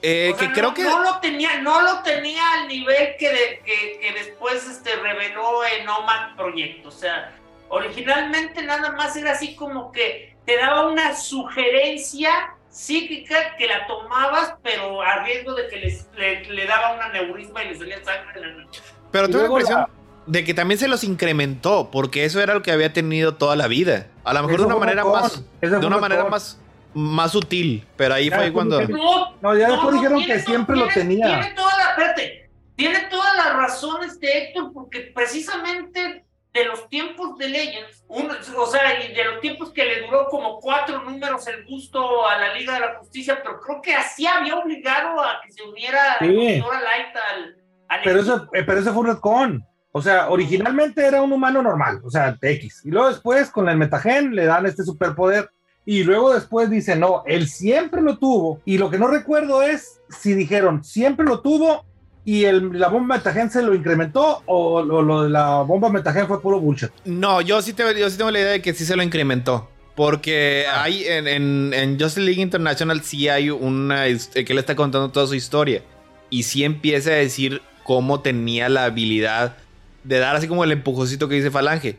Eh, 0.00 0.30
O 0.32 0.36
que 0.36 0.44
sea, 0.44 0.52
creo 0.54 0.68
no, 0.68 0.74
que. 0.74 0.82
no 0.84 1.02
lo 1.02 1.18
tenía, 1.20 1.60
no 1.60 1.80
lo 1.82 2.02
tenía 2.02 2.42
al 2.52 2.68
nivel 2.68 3.16
que, 3.18 3.28
de- 3.30 3.62
que, 3.64 3.98
que 4.00 4.12
después 4.12 4.64
este, 4.68 4.94
reveló 4.96 5.64
en 5.64 5.88
OMAD 5.88 6.36
Project. 6.36 6.86
O 6.86 6.90
sea, 6.90 7.34
originalmente 7.68 8.62
nada 8.62 8.92
más 8.92 9.16
era 9.16 9.32
así 9.32 9.54
como 9.56 9.90
que 9.92 10.36
te 10.46 10.56
daba 10.56 10.86
una 10.88 11.14
sugerencia 11.16 12.30
psíquica 12.70 13.56
que 13.56 13.66
la 13.66 13.86
tomabas, 13.86 14.54
pero 14.62 15.02
a 15.02 15.24
riesgo 15.24 15.54
de 15.54 15.68
que 15.68 15.76
les- 15.76 16.06
le, 16.16 16.44
le 16.44 16.66
daba 16.66 16.92
un 16.94 17.02
aneurisma 17.02 17.64
y 17.64 17.68
le 17.70 17.78
salía 17.78 18.04
sangre 18.04 18.40
de 18.40 18.46
la 18.46 18.52
nariz. 18.54 18.82
Pero 19.10 19.26
tengo 19.28 19.40
la 19.40 19.46
impresión 19.48 19.80
la- 19.80 19.88
de 20.26 20.44
que 20.44 20.52
también 20.54 20.78
se 20.78 20.88
los 20.88 21.02
incrementó, 21.04 21.90
porque 21.90 22.24
eso 22.24 22.40
era 22.42 22.52
lo 22.54 22.62
que 22.62 22.70
había 22.70 22.92
tenido 22.92 23.34
toda 23.36 23.56
la 23.56 23.66
vida. 23.66 24.06
A 24.24 24.34
lo 24.34 24.40
mejor 24.42 24.54
Eso 24.60 24.68
de 24.68 24.74
una 24.74 24.76
manera 24.78 25.04
Macron. 25.04 25.22
más. 25.22 25.44
De 25.80 25.86
una 25.86 25.98
manera 25.98 26.24
más, 26.26 26.60
más 26.98 27.32
sutil. 27.32 27.86
Pero 27.96 28.14
ahí 28.14 28.28
Ya, 28.30 28.36
fue 28.36 28.52
cuando. 28.52 28.80
No, 28.88 29.34
No, 29.40 29.56
ya 29.56 29.68
después 29.70 29.94
dijeron 29.94 30.18
tiene 30.18 30.34
que 30.34 30.40
siempre 30.40 30.76
lo 30.76 30.86
tiene- 30.88 31.00
tenía. 31.16 31.26
Tiene 31.26 31.54
toda 31.54 31.76
la, 31.76 31.84
espérate, 31.90 32.50
tiene 32.76 33.00
todas 33.10 33.36
las 33.36 33.54
razones 33.54 34.18
de 34.20 34.38
Héctor, 34.38 34.72
porque 34.72 35.12
precisamente 35.14 36.24
de 36.52 36.64
los 36.64 36.88
tiempos 36.88 37.36
de 37.38 37.48
Legends, 37.50 38.04
uno, 38.08 38.34
o 38.56 38.66
sea, 38.66 39.04
y 39.04 39.12
de 39.14 39.24
los 39.24 39.40
tiempos 39.40 39.70
que 39.70 39.84
le 39.84 40.00
duró 40.06 40.26
como 40.28 40.58
cuatro 40.60 41.02
números 41.04 41.46
el 41.46 41.64
gusto 41.66 42.26
a 42.26 42.36
la 42.38 42.54
Liga 42.54 42.74
de 42.74 42.80
la 42.80 42.94
Justicia, 42.98 43.38
pero 43.42 43.60
creo 43.60 43.80
que 43.82 43.94
así 43.94 44.26
había 44.26 44.56
obligado 44.56 45.20
a 45.20 45.40
que 45.44 45.52
se 45.52 45.62
uniera 45.62 46.16
Sí. 46.18 46.58
Doctora 46.58 46.80
Light 46.80 47.16
al, 47.16 47.56
al 47.88 48.00
Pero 48.02 48.20
equipo. 48.20 48.34
eso, 48.34 48.48
eh, 48.54 48.64
pero 48.64 48.80
eso 48.80 48.92
fue 48.92 49.00
un 49.02 49.06
retcon. 49.08 49.64
O 49.92 50.02
sea, 50.02 50.28
originalmente 50.30 51.04
era 51.06 51.22
un 51.22 51.32
humano 51.32 51.62
normal, 51.62 52.00
o 52.04 52.10
sea, 52.10 52.36
X. 52.40 52.82
Y 52.84 52.90
luego 52.90 53.08
después, 53.08 53.50
con 53.50 53.68
el 53.68 53.76
metagen, 53.76 54.34
le 54.34 54.44
dan 54.46 54.66
este 54.66 54.82
superpoder. 54.82 55.50
Y 55.90 56.04
luego 56.04 56.34
después 56.34 56.68
dice, 56.68 56.96
no, 56.96 57.22
él 57.26 57.48
siempre 57.48 58.02
lo 58.02 58.18
tuvo. 58.18 58.60
Y 58.66 58.76
lo 58.76 58.90
que 58.90 58.98
no 58.98 59.06
recuerdo 59.08 59.62
es 59.62 60.00
si 60.10 60.34
dijeron, 60.34 60.84
siempre 60.84 61.24
lo 61.24 61.40
tuvo 61.40 61.86
y 62.26 62.44
el, 62.44 62.78
la 62.78 62.88
bomba 62.88 63.16
metagen 63.16 63.50
se 63.50 63.62
lo 63.62 63.74
incrementó 63.74 64.42
o 64.44 64.82
lo, 64.82 65.00
lo 65.00 65.22
de 65.22 65.30
la 65.30 65.62
bomba 65.62 65.88
metagen 65.88 66.26
fue 66.26 66.42
puro 66.42 66.60
bullshit. 66.60 66.90
No, 67.06 67.40
yo 67.40 67.62
sí, 67.62 67.72
te- 67.72 67.98
yo 67.98 68.10
sí 68.10 68.18
tengo 68.18 68.30
la 68.30 68.38
idea 68.40 68.50
de 68.52 68.60
que 68.60 68.74
sí 68.74 68.84
se 68.84 68.96
lo 68.96 69.02
incrementó. 69.02 69.70
Porque 69.96 70.66
Ah. 70.70 70.82
hay 70.82 71.04
en, 71.04 71.26
en, 71.26 71.72
en 71.72 71.98
Justice 71.98 72.20
League 72.20 72.42
International 72.42 73.00
sí 73.02 73.30
hay 73.30 73.48
una 73.48 74.08
his- 74.08 74.28
que 74.28 74.52
le 74.54 74.60
está 74.60 74.76
contando 74.76 75.08
toda 75.10 75.26
su 75.26 75.34
historia. 75.34 75.82
Y 76.28 76.42
sí 76.42 76.64
empieza 76.64 77.12
a 77.12 77.14
decir 77.14 77.62
cómo 77.82 78.20
tenía 78.20 78.68
la 78.68 78.84
habilidad 78.84 79.56
de 80.04 80.18
dar 80.18 80.36
así 80.36 80.48
como 80.48 80.64
el 80.64 80.72
empujoncito 80.72 81.28
que 81.28 81.36
dice 81.36 81.50
Falange. 81.50 81.96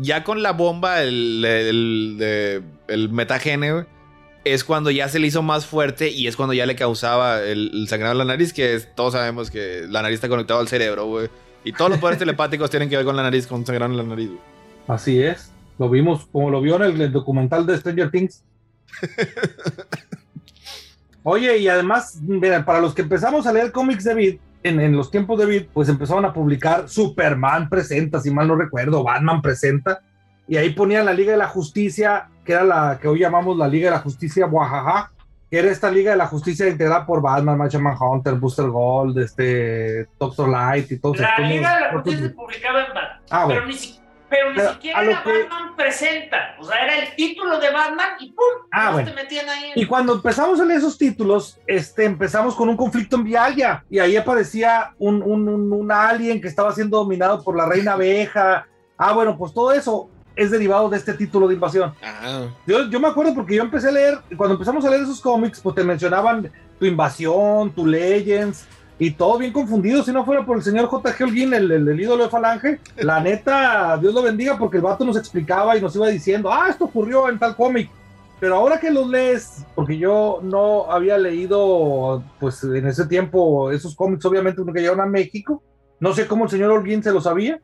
Ya 0.00 0.24
con 0.24 0.42
la 0.42 0.52
bomba, 0.52 1.02
el, 1.02 1.44
el, 1.44 2.62
el 2.88 3.08
metagene, 3.10 3.84
es 4.44 4.64
cuando 4.64 4.90
ya 4.90 5.08
se 5.08 5.18
le 5.18 5.26
hizo 5.26 5.42
más 5.42 5.66
fuerte 5.66 6.08
y 6.10 6.26
es 6.26 6.36
cuando 6.36 6.54
ya 6.54 6.64
le 6.66 6.74
causaba 6.76 7.42
el, 7.42 7.86
sangrado 7.88 8.12
en 8.12 8.18
la 8.18 8.24
nariz, 8.24 8.52
que 8.52 8.74
es- 8.74 8.94
todos 8.94 9.12
sabemos 9.12 9.50
que 9.50 9.84
la 9.88 10.00
nariz 10.02 10.14
está 10.16 10.28
conectada 10.28 10.60
al 10.60 10.68
cerebro, 10.68 11.06
güey. 11.06 11.28
Y 11.64 11.72
todos 11.72 11.90
los 11.90 12.00
poderes 12.00 12.18
telepáticos 12.24 12.70
tienen 12.70 12.88
que 12.88 12.96
ver 12.96 13.04
con 13.04 13.16
la 13.16 13.22
nariz, 13.22 13.46
con 13.46 13.66
sangrado 13.66 13.90
en 13.92 13.98
la 13.98 14.02
nariz, 14.04 14.28
güey. 14.28 14.40
Así 14.88 15.22
es. 15.22 15.50
Lo 15.78 15.88
vimos, 15.90 16.26
como 16.32 16.50
lo 16.50 16.60
vio 16.60 16.76
en 16.76 16.82
el, 16.82 17.00
el 17.00 17.12
documental 17.12 17.66
de 17.66 17.76
Stranger 17.78 18.10
Things. 18.10 18.42
Oye, 21.22 21.58
y 21.58 21.68
además, 21.68 22.18
mira, 22.22 22.64
para 22.64 22.80
los 22.80 22.94
que 22.94 23.02
empezamos 23.02 23.46
a 23.46 23.52
leer 23.52 23.72
cómics 23.72 24.04
de 24.04 24.14
Vid, 24.14 24.38
en, 24.62 24.80
en 24.80 24.96
los 24.96 25.10
tiempos 25.10 25.38
de 25.38 25.46
Vid, 25.46 25.62
pues 25.72 25.88
empezaron 25.88 26.24
a 26.24 26.32
publicar 26.32 26.88
Superman 26.88 27.68
presenta, 27.68 28.20
si 28.20 28.30
mal 28.30 28.46
no 28.48 28.56
recuerdo, 28.56 29.02
Batman 29.02 29.40
presenta, 29.42 30.00
y 30.46 30.56
ahí 30.56 30.70
ponían 30.70 31.06
la 31.06 31.12
Liga 31.12 31.32
de 31.32 31.38
la 31.38 31.46
Justicia, 31.48 32.28
que 32.44 32.52
era 32.52 32.64
la 32.64 32.98
que 33.00 33.08
hoy 33.08 33.20
llamamos 33.20 33.56
la 33.56 33.68
Liga 33.68 33.86
de 33.90 33.96
la 33.96 34.02
Justicia 34.02 34.46
Guajaja, 34.46 35.12
que 35.50 35.58
era 35.58 35.70
esta 35.70 35.90
Liga 35.90 36.10
de 36.12 36.16
la 36.16 36.26
Justicia 36.26 36.68
integrada 36.68 37.06
por 37.06 37.22
Batman, 37.22 37.56
Martian 37.58 37.82
Manhunter, 37.82 38.34
Booster 38.34 38.66
Gold, 38.66 39.18
este, 39.18 40.06
Doctor 40.18 40.48
Light 40.48 40.90
y 40.92 40.98
todos 40.98 41.18
La 41.18 41.28
estos- 41.30 41.48
Liga 41.48 41.74
de 41.74 41.80
la 41.80 41.92
Justicia 41.92 42.20
se 42.20 42.30
publicaba 42.30 42.80
en 42.80 42.86
Batman, 42.94 43.20
Ah, 43.30 43.44
bueno. 43.46 43.60
pero 43.60 43.66
ni 43.68 43.74
si- 43.78 44.00
pero 44.30 44.50
ni 44.50 44.56
Pero, 44.56 44.72
siquiera 44.74 45.02
era 45.02 45.22
que- 45.24 45.42
Batman 45.42 45.76
presenta. 45.76 46.36
O 46.60 46.64
sea, 46.64 46.76
era 46.84 46.98
el 46.98 47.14
título 47.16 47.58
de 47.58 47.70
Batman 47.70 48.10
y 48.20 48.30
¡pum! 48.32 48.44
Ah, 48.70 48.92
bueno. 48.92 49.08
te 49.10 49.14
metían 49.14 49.48
ahí. 49.48 49.72
Y 49.74 49.84
cuando 49.86 50.14
empezamos 50.14 50.60
a 50.60 50.64
leer 50.64 50.78
esos 50.78 50.96
títulos, 50.96 51.58
este, 51.66 52.04
empezamos 52.04 52.54
con 52.54 52.68
un 52.68 52.76
conflicto 52.76 53.16
en 53.16 53.24
Vialia 53.24 53.84
y 53.90 53.98
ahí 53.98 54.16
aparecía 54.16 54.94
un, 54.98 55.22
un, 55.22 55.48
un, 55.48 55.72
un 55.72 55.92
alien 55.92 56.40
que 56.40 56.48
estaba 56.48 56.72
siendo 56.72 56.98
dominado 56.98 57.42
por 57.42 57.56
la 57.56 57.66
reina 57.66 57.92
abeja. 57.94 58.66
Ah, 58.96 59.12
bueno, 59.12 59.36
pues 59.36 59.52
todo 59.52 59.72
eso 59.72 60.08
es 60.36 60.50
derivado 60.50 60.88
de 60.88 60.96
este 60.96 61.12
título 61.14 61.48
de 61.48 61.54
invasión. 61.54 61.92
Ah, 62.02 62.46
Yo, 62.66 62.88
yo 62.88 63.00
me 63.00 63.08
acuerdo 63.08 63.34
porque 63.34 63.56
yo 63.56 63.62
empecé 63.62 63.88
a 63.88 63.92
leer, 63.92 64.18
cuando 64.36 64.54
empezamos 64.54 64.84
a 64.84 64.90
leer 64.90 65.02
esos 65.02 65.20
cómics, 65.20 65.60
pues 65.60 65.74
te 65.74 65.82
mencionaban 65.84 66.50
tu 66.78 66.86
invasión, 66.86 67.70
tu 67.72 67.84
Legends, 67.86 68.66
y 69.00 69.12
todo 69.12 69.38
bien 69.38 69.52
confundido. 69.52 70.04
Si 70.04 70.12
no 70.12 70.26
fuera 70.26 70.44
por 70.44 70.58
el 70.58 70.62
señor 70.62 70.86
J.G. 70.86 71.24
Holguín, 71.24 71.54
el, 71.54 71.72
el, 71.72 71.88
el 71.88 72.00
ídolo 72.00 72.24
de 72.24 72.28
Falange, 72.30 72.78
la 72.98 73.18
neta, 73.22 73.96
Dios 73.96 74.14
lo 74.14 74.22
bendiga, 74.22 74.58
porque 74.58 74.76
el 74.76 74.82
vato 74.82 75.04
nos 75.04 75.16
explicaba 75.16 75.76
y 75.76 75.80
nos 75.80 75.96
iba 75.96 76.06
diciendo, 76.08 76.52
ah, 76.52 76.66
esto 76.68 76.84
ocurrió 76.84 77.28
en 77.30 77.38
tal 77.38 77.56
cómic. 77.56 77.90
Pero 78.38 78.56
ahora 78.56 78.78
que 78.78 78.90
los 78.90 79.08
lees, 79.08 79.64
porque 79.74 79.98
yo 79.98 80.40
no 80.42 80.90
había 80.90 81.16
leído, 81.16 82.22
pues 82.38 82.62
en 82.62 82.86
ese 82.86 83.06
tiempo, 83.06 83.70
esos 83.70 83.96
cómics, 83.96 84.24
obviamente, 84.26 84.62
porque 84.62 84.80
llegaron 84.80 85.00
a 85.00 85.06
México. 85.06 85.62
No 85.98 86.12
sé 86.12 86.26
cómo 86.26 86.44
el 86.44 86.50
señor 86.50 86.70
Holguín 86.70 87.02
se 87.02 87.12
lo 87.12 87.22
sabía. 87.22 87.58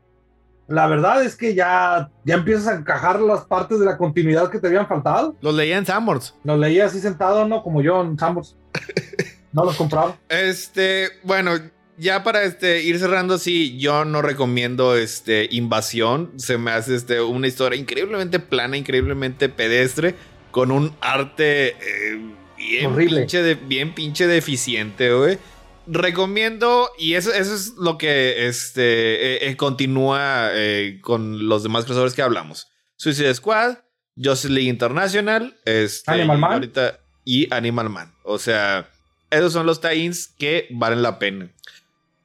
La 0.69 0.87
verdad 0.87 1.23
es 1.23 1.37
que 1.37 1.55
ya, 1.55 2.11
ya 2.25 2.35
empiezas 2.35 2.69
a 2.69 2.75
encajar 2.75 3.21
las 3.21 3.45
partes 3.45 3.79
de 3.79 3.87
la 3.87 3.97
continuidad 3.97 4.51
que 4.51 4.59
te 4.59 4.67
habían 4.67 4.87
faltado. 4.87 5.37
los 5.41 5.55
leía 5.55 5.77
en 5.77 5.87
Sanborns. 5.87 6.35
Los 6.45 6.59
leía 6.59 6.87
así 6.87 6.99
sentado, 6.99 7.47
¿no? 7.47 7.63
Como 7.63 7.83
yo 7.83 8.03
en 8.03 8.19
Sambors. 8.19 8.57
No 9.57 9.65
los 9.65 9.77
compraba. 9.77 10.19
Este, 10.29 11.09
bueno, 11.23 11.59
ya 11.97 12.23
para 12.23 12.43
este, 12.45 12.83
ir 12.83 12.99
cerrando, 12.99 13.39
sí, 13.39 13.79
yo 13.79 14.05
no 14.05 14.21
recomiendo 14.21 14.95
este, 14.97 15.49
Invasión. 15.51 16.33
Se 16.37 16.59
me 16.59 16.71
hace 16.73 16.95
este, 16.95 17.23
una 17.23 17.49
historia 17.49 17.79
increíblemente 17.81 18.39
plana, 18.39 18.77
increíblemente 18.77 19.49
pedestre, 19.49 20.15
con 20.51 20.71
un 20.71 20.95
arte 21.01 21.69
eh, 21.71 22.21
bien, 22.59 22.93
Horrible. 22.93 23.21
Pinche 23.21 23.43
de, 23.43 23.55
bien 23.55 23.95
pinche 23.95 24.27
deficiente, 24.27 25.11
güey. 25.15 25.39
Recomiendo, 25.87 26.91
y 26.99 27.15
eso, 27.15 27.33
eso 27.33 27.55
es 27.55 27.75
lo 27.79 27.97
que 27.97 28.49
este, 28.49 28.83
eh, 28.83 29.49
eh, 29.49 29.57
continúa 29.57 30.51
eh, 30.53 30.99
con 31.01 31.49
los 31.49 31.63
demás 31.63 31.85
creadores 31.87 32.13
que 32.13 32.23
hablamos. 32.23 32.67
Suicide 32.97 33.35
Squad, 33.35 33.79
Justice 34.23 34.53
League 34.53 34.69
International, 34.69 35.57
este, 35.65 36.11
Animal 36.11 36.39
Man. 36.39 36.53
ahorita- 36.53 37.01
y 37.25 37.53
Animal 37.55 37.89
Man. 37.91 38.15
O 38.25 38.39
sea, 38.39 38.89
esos 39.31 39.53
son 39.53 39.67
los 39.67 39.81
tie-ins 39.81 40.29
que 40.39 40.67
valen 40.71 41.03
la 41.03 41.19
pena. 41.19 41.49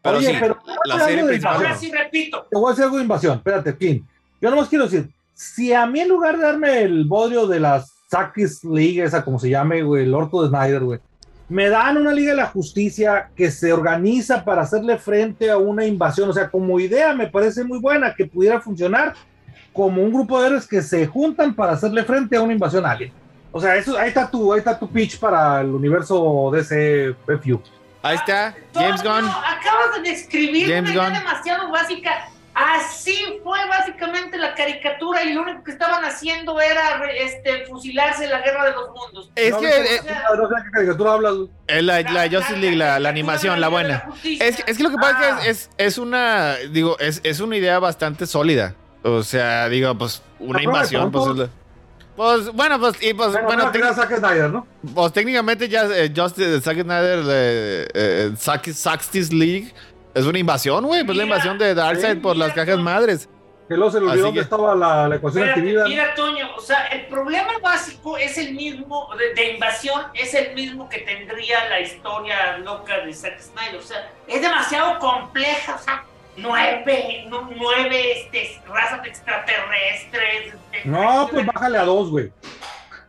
Pero 0.02 0.18
Oye, 0.18 0.28
sí, 0.28 0.38
pero 0.40 0.58
la 0.86 1.06
serie 1.06 1.24
principal. 1.26 1.56
Ahora 1.56 1.78
sí 1.78 1.92
repito. 1.92 2.48
Te 2.50 2.58
voy 2.58 2.68
a 2.68 2.70
decir 2.72 2.86
algo 2.86 2.98
de 2.98 3.04
invasión. 3.04 3.38
Espérate, 3.38 3.78
Kim. 3.78 4.06
Yo 4.40 4.50
nomás 4.50 4.68
quiero 4.68 4.86
decir, 4.86 5.10
si 5.34 5.74
a 5.74 5.86
mí 5.86 6.00
en 6.00 6.10
lugar 6.10 6.38
de 6.38 6.44
darme 6.44 6.82
el 6.82 7.06
bodrio 7.06 7.46
de 7.48 7.60
las 7.60 7.92
Sakis 8.10 8.64
League, 8.64 9.04
esa 9.04 9.24
como 9.24 9.40
se 9.40 9.50
llame, 9.50 9.84
güey, 9.84 10.04
el 10.04 10.14
orto 10.14 10.42
de 10.42 10.50
Snyder, 10.50 10.84
güey, 10.84 11.00
me 11.50 11.70
dan 11.70 11.98
una 11.98 12.14
Liga 12.14 12.32
de 12.32 12.38
la 12.38 12.48
Justicia 12.48 13.30
que 13.36 13.52
se 13.52 13.74
organiza 13.74 14.44
para 14.46 14.62
hacerle 14.62 14.98
frente 14.98 15.52
a 15.52 15.58
una 15.58 15.86
invasión. 15.86 16.30
O 16.30 16.34
sea, 16.34 16.50
como 16.50 16.80
idea 16.80 17.14
me 17.14 17.28
parece 17.28 17.64
muy 17.64 17.80
buena 17.80 18.16
que 18.16 18.26
pudiera 18.26 18.62
funcionar 18.62 19.14
como 19.74 20.02
un 20.02 20.12
grupo 20.12 20.40
de 20.42 20.48
héroes 20.48 20.68
que 20.68 20.82
se 20.82 21.06
juntan 21.08 21.54
para 21.54 21.74
hacerle 21.74 22.04
frente 22.04 22.38
a 22.38 22.42
una 22.42 22.54
invasión 22.54 22.86
alien. 22.86 23.12
O 23.52 23.60
sea, 23.60 23.76
eso, 23.76 23.98
ahí 23.98 24.08
está 24.10 24.30
tu, 24.30 24.54
ahí 24.54 24.60
está 24.60 24.78
tu 24.80 24.90
pitch 24.90 25.20
para 25.20 25.62
el 25.62 25.68
universo 25.68 26.50
DC 26.54 27.16
FU. 27.26 27.62
Ahí 28.04 28.16
está, 28.16 28.56
James 28.74 29.04
Toño, 29.04 29.22
Gunn. 29.22 29.30
Acabas 29.30 29.96
de 30.02 30.10
describir 30.10 30.68
James 30.68 30.92
una 30.92 31.08
idea 31.10 31.20
demasiado 31.20 31.70
básica. 31.72 32.28
Así 32.54 33.40
fue 33.44 33.60
básicamente 33.70 34.38
la 34.38 34.54
caricatura 34.56 35.24
y 35.24 35.34
lo 35.34 35.44
único 35.44 35.64
que 35.64 35.72
estaban 35.72 36.04
haciendo 36.04 36.60
era 36.60 36.98
re- 36.98 37.24
este, 37.24 37.66
fusilarse 37.66 38.26
en 38.26 38.32
la 38.32 38.42
guerra 38.42 38.66
de 38.66 38.72
los 38.72 38.90
mundos. 38.90 39.32
Es 39.36 39.52
No, 39.52 39.60
que 39.62 39.68
no, 39.68 39.74
eh, 39.74 40.02
no, 40.38 40.50
qué 40.50 40.72
caricatura 40.72 41.14
hablas, 41.14 41.34
eh, 41.68 41.82
la, 41.82 42.02
la 42.02 42.24
Justice 42.30 42.58
League, 42.58 42.76
la, 42.76 43.00
la 43.00 43.08
animación, 43.10 43.62
la 43.62 43.70
buena. 43.70 44.06
Es, 44.24 44.62
es 44.68 44.78
que 44.78 44.84
lo 44.84 44.90
que 44.90 44.98
pasa 44.98 45.18
Ah. 45.22 45.30
es 45.30 45.44
que 45.44 45.50
es, 45.50 45.70
es, 45.78 45.98
una, 45.98 46.56
digo, 46.72 47.00
es, 47.00 47.22
es 47.24 47.40
una 47.40 47.56
idea 47.56 47.80
bastante 47.80 48.26
sólida. 48.28 48.76
O 49.04 49.24
sea, 49.24 49.70
digo, 49.70 49.98
pues 49.98 50.22
una 50.40 50.62
invasión, 50.62 51.10
pues, 51.10 51.28
la- 51.38 51.50
pues 52.22 52.52
bueno, 52.54 52.80
pues, 52.80 53.02
y 53.02 53.14
pues, 53.16 53.32
Bueno, 53.44 53.72
Zack 53.96 54.16
Snyder, 54.18 54.50
¿no? 54.52 54.68
pues 54.94 55.12
técnicamente 55.12 55.68
ya 55.68 55.86
eh, 55.86 56.14
Justice, 56.16 56.62
Zack 56.62 56.82
Snyder, 56.84 57.20
eh, 57.28 57.88
eh, 57.96 58.32
Zack- 58.36 58.68
Justice 58.72 59.34
League 59.34 59.74
es 60.14 60.26
una 60.26 60.38
invasión, 60.38 60.86
güey, 60.86 61.04
pues 61.04 61.18
la 61.18 61.24
invasión 61.24 61.58
de 61.58 61.74
Darkseid 61.74 62.14
sí, 62.16 62.20
por 62.20 62.36
las 62.38 62.54
cajas 62.54 62.78
no. 62.78 62.84
madres. 62.84 63.28
Que 63.68 63.76
luego 63.78 63.92
se 63.92 64.02
le 64.02 64.08
olvidó 64.08 64.26
dónde 64.26 64.40
que- 64.42 64.44
estaba 64.44 64.76
la, 64.76 65.08
la 65.08 65.16
ecuación 65.16 65.44
Espérate, 65.46 65.62
antivida. 65.62 65.88
mira, 65.88 66.14
Toño, 66.14 66.50
o 66.58 66.62
sea, 66.62 66.88
el 66.88 67.08
problema 67.08 67.54
básico 67.64 68.18
es 68.18 68.38
el 68.38 68.54
mismo 68.54 69.08
de, 69.18 69.34
de 69.34 69.54
invasión, 69.54 70.02
es 70.14 70.34
el 70.36 70.54
mismo 70.54 70.90
que 70.90 71.00
tendría 71.00 71.70
la 71.70 71.80
historia 71.80 72.58
loca 72.60 73.00
de 73.06 73.14
Zack 73.14 73.40
Snyder. 73.40 73.78
O 73.78 73.82
sea, 73.82 74.12
es 74.28 74.42
demasiado 74.42 75.00
compleja, 75.00 75.76
o 75.76 75.84
sea, 75.84 76.04
nueve, 76.42 77.26
nu- 77.28 77.50
nueve 77.56 78.22
este, 78.22 78.62
razas 78.68 79.06
extraterrestres. 79.06 80.54
este, 80.54 80.82
No, 80.86 81.28
pues 81.32 81.46
bájale 81.46 81.78
a 81.78 81.84
dos, 81.84 82.10
güey. 82.10 82.32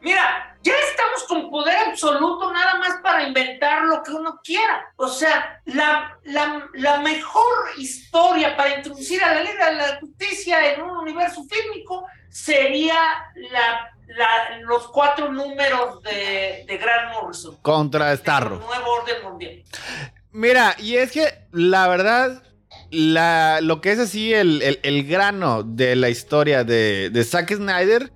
Mira, 0.01 0.57
ya 0.63 0.73
estamos 0.91 1.25
con 1.29 1.51
poder 1.51 1.77
absoluto 1.89 2.53
nada 2.53 2.75
más 2.79 2.99
para 3.03 3.23
inventar 3.27 3.83
lo 3.83 4.03
que 4.03 4.11
uno 4.13 4.41
quiera. 4.43 4.85
O 4.97 5.09
sea, 5.09 5.61
la, 5.67 6.19
la, 6.25 6.67
la 6.75 6.99
mejor 7.01 7.69
historia 7.77 8.57
para 8.57 8.77
introducir 8.77 9.23
a 9.23 9.35
la 9.35 9.43
Liga 9.43 9.71
de 9.71 9.77
la 9.77 9.99
Justicia 10.01 10.73
en 10.73 10.83
un 10.83 10.91
universo 10.99 11.45
fílmico 11.45 12.05
sería 12.31 12.97
la, 13.37 13.93
la- 14.09 14.59
los 14.63 14.89
cuatro 14.89 15.31
números 15.31 16.03
de, 16.03 16.65
de 16.67 16.79
Grant 16.79 17.13
Morrison. 17.15 17.57
Contra 17.63 18.17
Starro. 18.17 18.57
Nuevo 18.59 18.91
Orden 19.01 19.23
Mundial. 19.23 19.63
Mira, 20.33 20.75
y 20.79 20.97
es 20.97 21.13
que 21.13 21.47
la 21.53 21.87
verdad, 21.89 22.43
la, 22.93 23.61
lo 23.63 23.81
que 23.81 23.91
es 23.93 23.99
así 23.99 24.33
el, 24.33 24.63
el- 24.63 24.81
el 24.83 25.05
grano 25.07 25.63
de 25.63 25.97
la 25.97 26.09
historia 26.11 26.63
de, 26.65 27.11
de 27.13 27.25
Zack 27.25 27.55
Snyder 27.55 28.13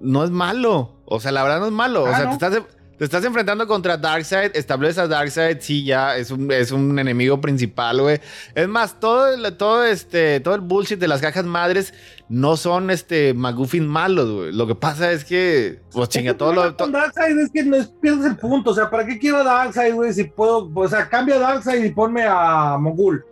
no 0.00 0.22
es 0.24 0.30
malo. 0.30 1.00
O 1.06 1.18
sea, 1.20 1.32
la 1.32 1.42
verdad 1.42 1.60
no 1.60 1.66
es 1.66 1.72
malo. 1.72 2.04
o 2.04 2.06
Ah, 2.06 2.16
sea, 2.16 2.24
¿no? 2.26 2.38
te, 2.38 2.46
estás, 2.46 2.62
te 2.98 3.04
estás 3.04 3.24
enfrentando 3.24 3.66
contra 3.66 3.96
Darkseid, 3.96 4.50
estableces 4.54 4.98
a 4.98 5.08
Darkseid, 5.08 5.56
sí, 5.60 5.84
ya 5.84 6.16
es 6.18 6.30
un, 6.30 6.52
es 6.52 6.70
un 6.72 6.98
enemigo 6.98 7.40
principal, 7.40 8.02
güey. 8.02 8.20
Es 8.54 8.68
más, 8.68 9.00
todo 9.00 9.28
el, 9.32 9.56
todo, 9.56 9.84
este, 9.84 10.40
todo 10.40 10.54
el 10.56 10.60
bullshit 10.60 10.98
de 10.98 11.08
las 11.08 11.20
cajas 11.22 11.44
madres 11.46 11.94
no 12.28 12.56
son 12.58 12.90
este 12.90 13.32
McGuffin 13.32 13.86
malos, 13.86 14.30
güey. 14.30 14.52
Lo 14.52 14.66
que 14.66 14.74
pasa 14.74 15.10
es 15.12 15.24
que, 15.24 15.80
pues 15.90 16.10
chinga, 16.10 16.36
todo 16.36 16.52
lo... 16.52 16.76
con 16.76 16.92
Darkseid 16.92 17.38
es 17.38 17.50
que 17.50 17.62
no 17.62 17.76
es- 17.76 17.88
pierdes 18.02 18.26
el 18.26 18.36
punto. 18.36 18.72
O 18.72 18.74
sea, 18.74 18.90
¿para 18.90 19.06
qué 19.06 19.18
quiero 19.18 19.38
a 19.38 19.44
Darkseid, 19.44 19.94
güey? 19.94 20.12
Si 20.12 20.24
puedo, 20.24 20.70
o 20.74 20.88
sea, 20.88 21.08
cambia 21.08 21.36
a 21.36 21.38
Darkseid 21.38 21.82
y 21.82 21.90
ponme 21.92 22.24
a 22.28 22.76
Mogul. 22.78 23.24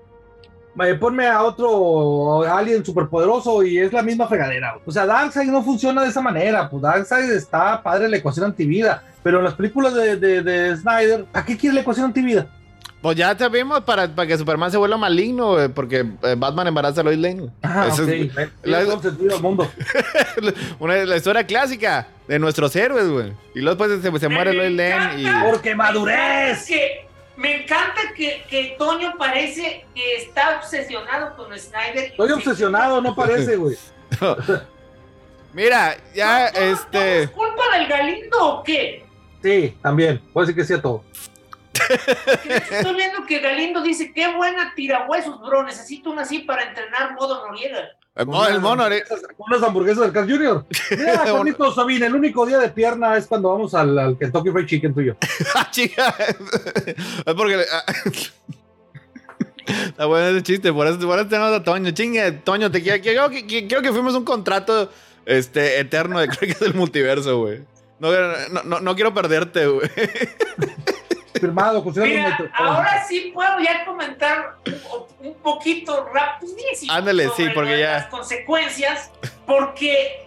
Eh, 0.85 0.95
ponme 0.95 1.27
a 1.27 1.43
otro 1.43 2.43
alien 2.43 2.85
superpoderoso 2.85 3.63
y 3.63 3.79
es 3.79 3.93
la 3.93 4.03
misma 4.03 4.27
fregadera. 4.29 4.77
O 4.85 4.93
sea, 4.93 5.07
Darkseid 5.07 5.49
no 5.51 5.63
funciona 5.63 6.03
de 6.03 6.09
esa 6.09 6.21
manera. 6.21 6.69
Pues 6.69 6.83
Darkseid 6.83 7.31
está 7.31 7.83
padre 7.83 8.05
en 8.07 8.11
la 8.11 8.17
ecuación 8.19 8.47
antivida. 8.47 9.03
Pero 9.23 9.39
en 9.39 9.45
las 9.45 9.55
películas 9.55 9.95
de, 9.95 10.17
de, 10.17 10.43
de 10.43 10.77
Snyder, 10.77 11.25
¿a 11.33 11.45
qué 11.45 11.57
quiere 11.57 11.75
la 11.75 11.81
ecuación 11.81 12.07
antivida? 12.07 12.47
Pues 13.03 13.17
ya 13.17 13.35
te 13.37 13.49
vimos 13.49 13.81
para, 13.83 14.09
para 14.09 14.27
que 14.27 14.37
Superman 14.37 14.71
se 14.71 14.77
vuelva 14.79 14.97
maligno, 14.97 15.53
güey, 15.53 15.69
porque 15.69 16.05
eh, 16.23 16.35
Batman 16.37 16.67
embaraza 16.67 17.03
a 17.03 17.05
Lois 17.05 17.19
Lane. 17.19 17.49
Ah, 17.63 17.87
Esa 17.89 18.03
ok. 18.03 18.09
es 18.09 18.31
la- 18.65 19.01
sentido 19.01 19.37
al 19.37 19.43
mundo. 19.43 19.71
una, 20.81 20.97
la 21.05 21.17
historia 21.17 21.47
clásica 21.47 22.09
de 22.27 22.39
nuestros 22.39 22.75
héroes, 22.75 23.09
güey. 23.09 23.33
Y 23.55 23.61
luego 23.61 23.87
después 23.87 24.13
se, 24.15 24.19
se 24.21 24.29
muere 24.29 24.53
Lois 24.53 24.73
Lane 24.75 25.23
y... 25.23 25.27
Porque 25.51 25.75
madurez. 25.75 26.67
Que 26.67 27.06
me 27.37 27.63
encanta 27.63 28.01
que, 28.17 28.45
que 28.49 28.77
Toño 28.79 29.15
parece 29.19 29.87
que 29.95 30.17
está 30.17 30.59
obsesionado 30.59 31.37
con 31.37 31.57
Snyder. 31.59 32.05
Estoy 32.11 32.33
obsesionado, 32.33 33.01
no 33.01 33.15
parece, 33.15 33.57
güey. 33.57 33.77
Mira, 35.53 35.97
ya, 36.15 36.51
¿No- 36.53 36.61
no- 36.61 36.67
no 36.67 36.73
este... 36.75 37.23
¿Es 37.23 37.31
culpa 37.31 37.63
del 37.79 37.87
Galindo 37.89 38.37
o 38.59 38.63
qué? 38.63 39.05
Sí, 39.43 39.77
también. 39.83 40.21
Puede 40.33 40.47
decir 40.49 40.61
que 40.63 40.67
sí 40.67 40.75
a 40.75 40.83
todo. 40.83 41.05
Estoy 42.71 42.95
viendo 42.95 43.25
que 43.27 43.39
Galindo 43.41 43.83
dice, 43.83 44.13
qué 44.13 44.35
buena 44.35 44.73
tirahuesos, 44.75 45.41
bro, 45.41 45.63
necesito 45.63 46.11
una 46.11 46.23
así 46.23 46.41
para 46.41 46.63
entrenar 46.65 47.13
modo 47.15 47.47
Noriega. 47.47 47.91
El 48.17 48.27
mono, 48.27 48.49
el 48.49 48.61
mono, 48.61 48.87
eh. 48.89 49.05
Unas 49.37 49.63
hamburguesas 49.63 50.05
del 50.05 50.13
Carl 50.13 50.31
Jr. 50.31 50.65
Mira, 50.93 51.13
Carlitos 51.25 51.75
Sabine, 51.75 52.07
el 52.07 52.15
único 52.15 52.47
día 52.47 52.59
de 52.59 52.71
pierna 52.71 53.15
es 53.17 53.27
cuando 53.27 53.51
vamos 53.51 53.75
al, 53.75 53.99
al 53.99 54.17
Kentucky 54.19 54.51
Fried 54.51 54.67
Chicken 54.67 54.95
tuyo. 54.95 55.17
Ah, 55.55 55.69
chica. 55.71 56.15
Es 57.27 57.35
porque... 57.35 57.63
ah, 57.71 57.85
Está 59.67 60.07
bueno 60.07 60.29
ese 60.29 60.43
chiste, 60.45 60.73
por 60.73 60.87
eso, 60.87 60.99
por 61.01 61.19
eso 61.19 61.29
tenemos 61.29 61.53
a 61.53 61.63
Toño. 61.63 61.91
Chingue, 61.91 62.33
Toño, 62.33 62.71
te 62.71 62.83
quiero, 62.83 63.03
quiero, 63.03 63.29
que- 63.31 63.47
quiero 63.67 63.83
que 63.83 63.93
fuimos 63.93 64.15
un 64.15 64.25
contrato 64.25 64.91
este, 65.27 65.81
eterno 65.81 66.21
de 66.21 66.29
creo 66.29 66.41
que 66.41 66.53
es 66.53 66.61
del 66.61 66.75
multiverso, 66.75 67.39
güey. 67.41 67.63
No, 67.99 68.11
no, 68.51 68.63
no, 68.63 68.81
no 68.81 68.95
quiero 68.95 69.13
perderte, 69.13 69.67
güey. 69.67 69.91
firmado, 71.39 71.83
Mira, 71.85 72.39
ahora 72.55 73.05
sí 73.07 73.31
puedo 73.33 73.61
ya 73.61 73.85
comentar 73.85 74.57
un, 74.67 75.29
un 75.29 75.35
poquito 75.37 76.09
rapidísimo. 76.13 76.93
Ándale, 76.93 77.29
sí, 77.37 77.49
porque 77.55 77.79
ya. 77.79 77.93
Las 77.93 78.07
consecuencias, 78.07 79.11
porque 79.47 80.27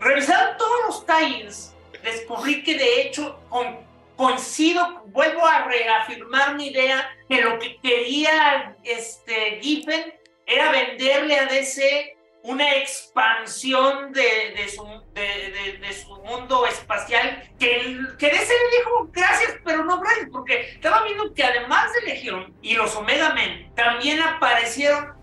revisando 0.00 0.56
todos 0.56 0.80
los 0.86 1.06
tie-ins, 1.06 1.74
descubrí 2.02 2.62
que 2.62 2.76
de 2.76 3.02
hecho 3.02 3.40
con, 3.48 3.78
coincido, 4.16 5.02
vuelvo 5.06 5.46
a 5.46 5.64
reafirmar 5.64 6.54
mi 6.54 6.68
idea 6.68 7.08
que 7.28 7.40
lo 7.42 7.58
que 7.58 7.78
quería 7.80 8.76
este 8.84 9.58
Giffen 9.60 10.14
era 10.46 10.70
venderle 10.70 11.38
a 11.38 11.46
DC 11.46 12.16
una 12.44 12.76
expansión 12.76 14.12
de, 14.12 14.54
de, 14.54 14.68
su, 14.68 14.84
de, 15.14 15.92
su 15.94 16.14
mundo 16.16 16.66
espacial 16.66 17.42
que, 17.58 17.98
que 18.18 18.26
DC 18.26 18.52
le 18.52 18.78
dijo 18.78 19.08
gracias, 19.12 19.56
pero 19.64 19.82
no 19.82 19.98
gracias, 19.98 20.28
porque 20.30 20.60
estaba 20.72 21.04
viendo 21.04 21.32
que 21.32 21.42
además 21.42 21.90
de 21.94 22.02
Legión 22.02 22.54
y 22.60 22.74
los 22.74 22.94
Omega 22.96 23.32
Men, 23.32 23.72
también 23.74 24.20
aparecieron 24.20 25.14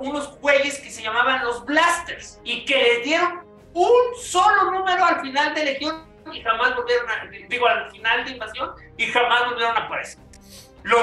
unos 0.00 0.36
güeyes 0.40 0.80
que 0.80 0.90
se 0.90 1.02
llamaban 1.02 1.44
los 1.44 1.64
Blasters 1.64 2.40
y 2.42 2.64
que 2.64 2.82
les 2.82 3.04
dieron 3.04 3.46
un 3.72 4.20
solo 4.20 4.72
número 4.72 5.04
al 5.04 5.20
final 5.20 5.54
de 5.54 5.66
Legión 5.66 6.04
y 6.32 6.40
jamás 6.40 6.74
volvieron 6.74 7.08
a, 7.08 7.26
digo, 7.48 7.68
al 7.68 7.92
final 7.92 8.24
de 8.24 8.32
Invasión 8.32 8.70
y 8.96 9.06
jamás 9.06 9.44
volvieron 9.50 9.76
a 9.76 9.80
aparecer. 9.82 10.25
Lo 10.86 10.98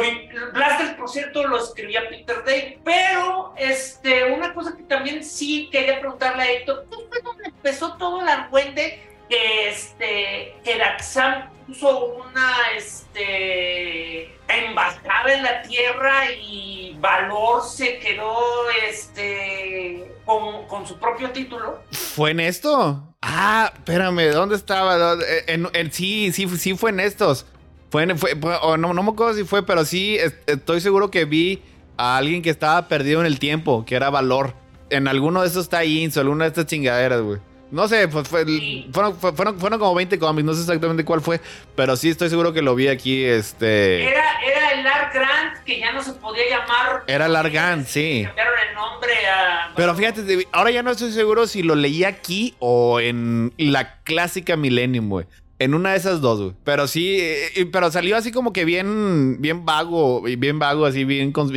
Blaster, 0.54 0.96
por 0.96 1.10
cierto, 1.10 1.46
lo 1.46 1.62
escribía 1.62 2.08
Peter 2.08 2.42
Day, 2.46 2.80
pero 2.86 3.54
este, 3.58 4.32
una 4.32 4.54
cosa 4.54 4.78
que 4.78 4.84
también 4.84 5.26
sí 5.26 5.68
quería 5.74 6.00
preguntarle 6.00 6.42
a 6.42 6.52
Héctor, 6.54 6.86
¿qué 6.90 6.98
fue 7.10 7.22
donde 7.22 7.44
empezó 7.48 7.98
todo 7.98 8.22
el 8.22 8.30
argüende 8.30 9.04
que, 9.28 9.68
este, 9.68 10.56
que 10.64 10.78
Daxam 10.78 11.50
puso 11.68 12.16
una 12.16 12.56
este, 12.78 14.34
embajada 14.48 15.34
en 15.34 15.44
la 15.44 15.62
tierra 15.64 16.32
y 16.32 16.96
Valor 17.00 17.62
se 17.64 18.00
quedó 18.00 18.40
este, 18.88 20.14
con, 20.24 20.66
con 20.68 20.88
su 20.88 20.98
propio 20.98 21.32
título? 21.32 21.84
¿Fue 21.92 22.32
en 22.32 22.40
esto? 22.40 23.04
Ah, 23.22 23.70
espérame, 23.74 24.32
¿dónde 24.32 24.56
estaba? 24.56 25.18
En, 25.48 25.68
en, 25.74 25.92
sí, 25.92 26.32
sí, 26.32 26.48
sí 26.58 26.78
fue 26.78 26.92
en 26.92 27.02
estos. 27.02 27.46
Fue, 27.94 28.08
fue, 28.16 28.36
no, 28.80 28.92
no 28.92 29.04
me 29.04 29.12
acuerdo 29.12 29.36
si 29.36 29.44
fue, 29.44 29.64
pero 29.64 29.86
sí 29.86 30.18
estoy 30.48 30.82
seguro 30.82 31.12
que 31.12 31.26
vi 31.26 31.62
a 31.96 32.18
alguien 32.18 32.42
que 32.42 32.50
estaba 32.50 32.88
perdido 32.88 33.20
en 33.20 33.28
el 33.28 33.38
tiempo, 33.38 33.86
que 33.86 33.94
era 33.94 34.10
Valor. 34.10 34.56
En 34.90 35.08
alguno 35.08 35.44
de 35.44 35.48
esos 35.48 35.70
tie-ins 35.70 36.18
o 36.18 36.22
alguna 36.22 36.46
de 36.46 36.48
estas 36.48 36.66
chingaderas, 36.66 37.22
güey. 37.22 37.38
No 37.70 37.88
sé, 37.88 38.08
pues 38.08 38.28
fue, 38.28 38.46
fueron, 38.92 39.16
fueron, 39.16 39.60
fueron, 39.60 39.80
como 39.80 39.94
20 39.94 40.18
cómics, 40.18 40.44
no 40.44 40.56
sé 40.56 40.62
exactamente 40.62 41.06
cuál 41.06 41.22
fue, 41.22 41.40
pero 41.76 41.96
sí 41.96 42.10
estoy 42.10 42.32
seguro 42.32 42.52
que 42.52 42.64
lo 42.64 42.74
vi 42.74 42.88
aquí, 42.88 43.24
este... 43.24 44.10
Era, 44.10 44.42
era 44.42 44.72
el 44.72 44.84
Lark 44.84 45.14
Grant, 45.14 45.64
que 45.64 45.80
ya 45.80 45.92
no 45.92 46.02
se 46.02 46.14
podía 46.14 46.50
llamar... 46.50 47.04
Era 47.06 47.28
Lark 47.28 47.54
Grant, 47.54 47.86
sí. 47.86 48.24
Cambiaron 48.26 48.54
el 48.70 48.76
nombre 48.76 49.14
a... 49.28 49.72
Pero 49.76 49.94
fíjate, 49.94 50.48
ahora 50.52 50.72
ya 50.72 50.82
no 50.82 50.90
estoy 50.90 51.12
seguro 51.12 51.46
si 51.46 51.62
lo 51.62 51.76
leí 51.76 52.04
aquí 52.06 52.56
o 52.58 53.00
en 53.00 53.54
la 53.58 54.02
clásica 54.02 54.56
Millennium, 54.58 55.10
güey. 55.10 55.28
En 55.60 55.74
una 55.74 55.92
de 55.92 55.98
esas 55.98 56.20
dos, 56.20 56.42
güey. 56.42 56.54
Pero 56.64 56.88
sí, 56.88 57.18
eh, 57.20 57.70
pero 57.72 57.92
salió 57.92 58.18
así 58.18 58.32
como 58.32 58.54
que 58.54 58.66
bien, 58.66 59.38
bien 59.40 59.66
vago, 59.66 60.22
bien 60.22 60.60
vago, 60.60 60.86
así 60.86 61.06
bien 61.06 61.32
con, 61.32 61.50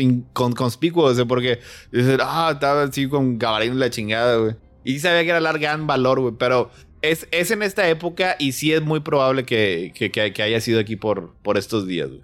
conspicuo, 0.52 1.10
o 1.10 1.26
porque 1.26 1.60
dice, 1.90 2.18
ah, 2.20 2.50
estaba 2.52 2.82
así 2.84 3.08
con 3.08 3.38
gabarín 3.38 3.78
la 3.78 3.90
chingada, 3.90 4.36
güey. 4.36 4.54
Y 4.84 5.00
sabía 5.00 5.24
que 5.24 5.30
era 5.30 5.40
largan 5.40 5.86
valor, 5.86 6.20
güey, 6.20 6.34
pero 6.38 6.70
es, 7.02 7.26
es 7.30 7.50
en 7.50 7.62
esta 7.62 7.88
época 7.88 8.36
y 8.38 8.52
sí 8.52 8.72
es 8.72 8.82
muy 8.82 9.00
probable 9.00 9.44
que, 9.44 9.92
que, 9.94 10.42
haya 10.42 10.60
sido 10.60 10.78
aquí 10.78 10.96
por, 10.96 11.34
por 11.42 11.58
estos 11.58 11.86
días, 11.86 12.08
güey. 12.08 12.22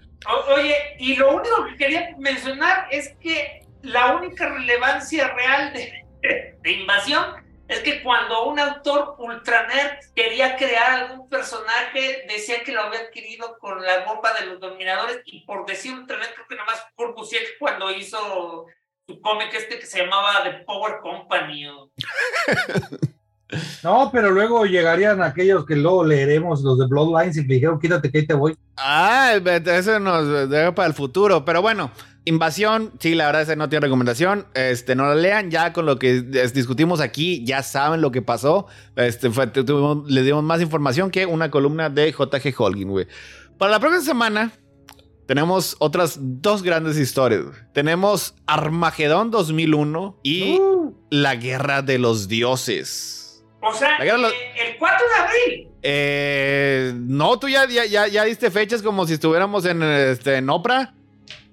oye, 0.54 0.76
y 0.98 1.16
lo 1.16 1.34
único 1.34 1.66
que 1.66 1.76
quería 1.76 2.14
mencionar 2.18 2.86
es 2.90 3.14
que 3.20 3.62
la 3.82 4.14
única 4.16 4.48
relevancia 4.48 5.32
real 5.34 5.72
de, 5.72 6.04
de 6.62 6.72
invasión 6.72 7.24
es 7.72 7.80
que 7.80 8.02
cuando 8.02 8.44
un 8.46 8.58
autor 8.58 9.16
ultranet 9.18 10.12
quería 10.14 10.56
crear 10.56 11.02
algún 11.02 11.28
personaje, 11.28 12.24
decía 12.28 12.62
que 12.62 12.72
lo 12.72 12.82
había 12.82 13.00
adquirido 13.00 13.58
con 13.58 13.82
la 13.82 14.04
bomba 14.04 14.32
de 14.38 14.46
los 14.46 14.60
dominadores, 14.60 15.20
y 15.24 15.40
por 15.46 15.66
decir 15.66 15.94
ultranet, 15.94 16.34
creo 16.34 16.46
que 16.48 16.56
nada 16.56 16.66
más 16.66 16.86
Corbusier 16.94 17.42
cuando 17.58 17.90
hizo 17.90 18.66
su 19.06 19.20
cómic 19.20 19.52
este 19.54 19.78
que 19.78 19.86
se 19.86 20.04
llamaba 20.04 20.42
The 20.44 20.64
Power 20.64 21.00
Company. 21.00 21.66
No, 23.82 24.08
pero 24.10 24.30
luego 24.30 24.64
llegarían 24.64 25.22
aquellos 25.22 25.66
que 25.66 25.76
luego 25.76 26.04
leeremos, 26.04 26.62
los 26.62 26.78
de 26.78 26.86
Bloodlines, 26.86 27.36
y 27.36 27.44
le 27.44 27.54
dijeron, 27.54 27.78
quítate 27.78 28.10
que 28.10 28.18
ahí 28.18 28.26
te 28.26 28.32
voy. 28.32 28.56
Ah, 28.78 29.34
eso 29.34 29.98
nos 30.00 30.48
deja 30.48 30.74
para 30.74 30.88
el 30.88 30.94
futuro, 30.94 31.44
pero 31.44 31.60
bueno. 31.60 31.90
Invasión, 32.24 32.92
sí, 33.00 33.16
la 33.16 33.26
verdad 33.26 33.42
es 33.42 33.48
que 33.48 33.56
no 33.56 33.68
tiene 33.68 33.86
recomendación. 33.86 34.46
Este, 34.54 34.94
no 34.94 35.06
la 35.06 35.16
lean. 35.16 35.50
Ya 35.50 35.72
con 35.72 35.86
lo 35.86 35.98
que 35.98 36.22
discutimos 36.22 37.00
aquí, 37.00 37.44
ya 37.44 37.62
saben 37.64 38.00
lo 38.00 38.12
que 38.12 38.22
pasó. 38.22 38.66
Este, 38.94 39.30
fue, 39.30 39.50
le 40.06 40.22
dimos 40.22 40.44
más 40.44 40.60
información 40.60 41.10
que 41.10 41.26
una 41.26 41.50
columna 41.50 41.90
de 41.90 42.12
JG 42.12 42.54
Holguín, 42.56 42.90
güey. 42.90 43.08
Para 43.58 43.72
la 43.72 43.80
próxima 43.80 44.04
semana, 44.04 44.52
tenemos 45.26 45.74
otras 45.80 46.18
dos 46.20 46.62
grandes 46.62 46.96
historias. 46.96 47.42
Tenemos 47.72 48.36
Armagedón 48.46 49.30
2001 49.32 50.20
y 50.22 50.58
uh. 50.58 50.94
La 51.10 51.34
Guerra 51.34 51.82
de 51.82 51.98
los 51.98 52.28
Dioses. 52.28 53.44
O 53.60 53.72
sea, 53.72 53.96
eh, 53.98 54.10
el 54.10 54.78
4 54.78 54.98
de 55.08 55.22
abril. 55.22 55.68
Eh, 55.82 56.92
no, 56.96 57.38
tú 57.38 57.48
ya, 57.48 57.66
ya, 57.66 58.06
ya, 58.06 58.24
diste 58.24 58.50
fechas 58.50 58.82
como 58.82 59.06
si 59.06 59.14
estuviéramos 59.14 59.64
en, 59.64 59.82
este, 59.82 60.36
en 60.36 60.50
Oprah. 60.50 60.94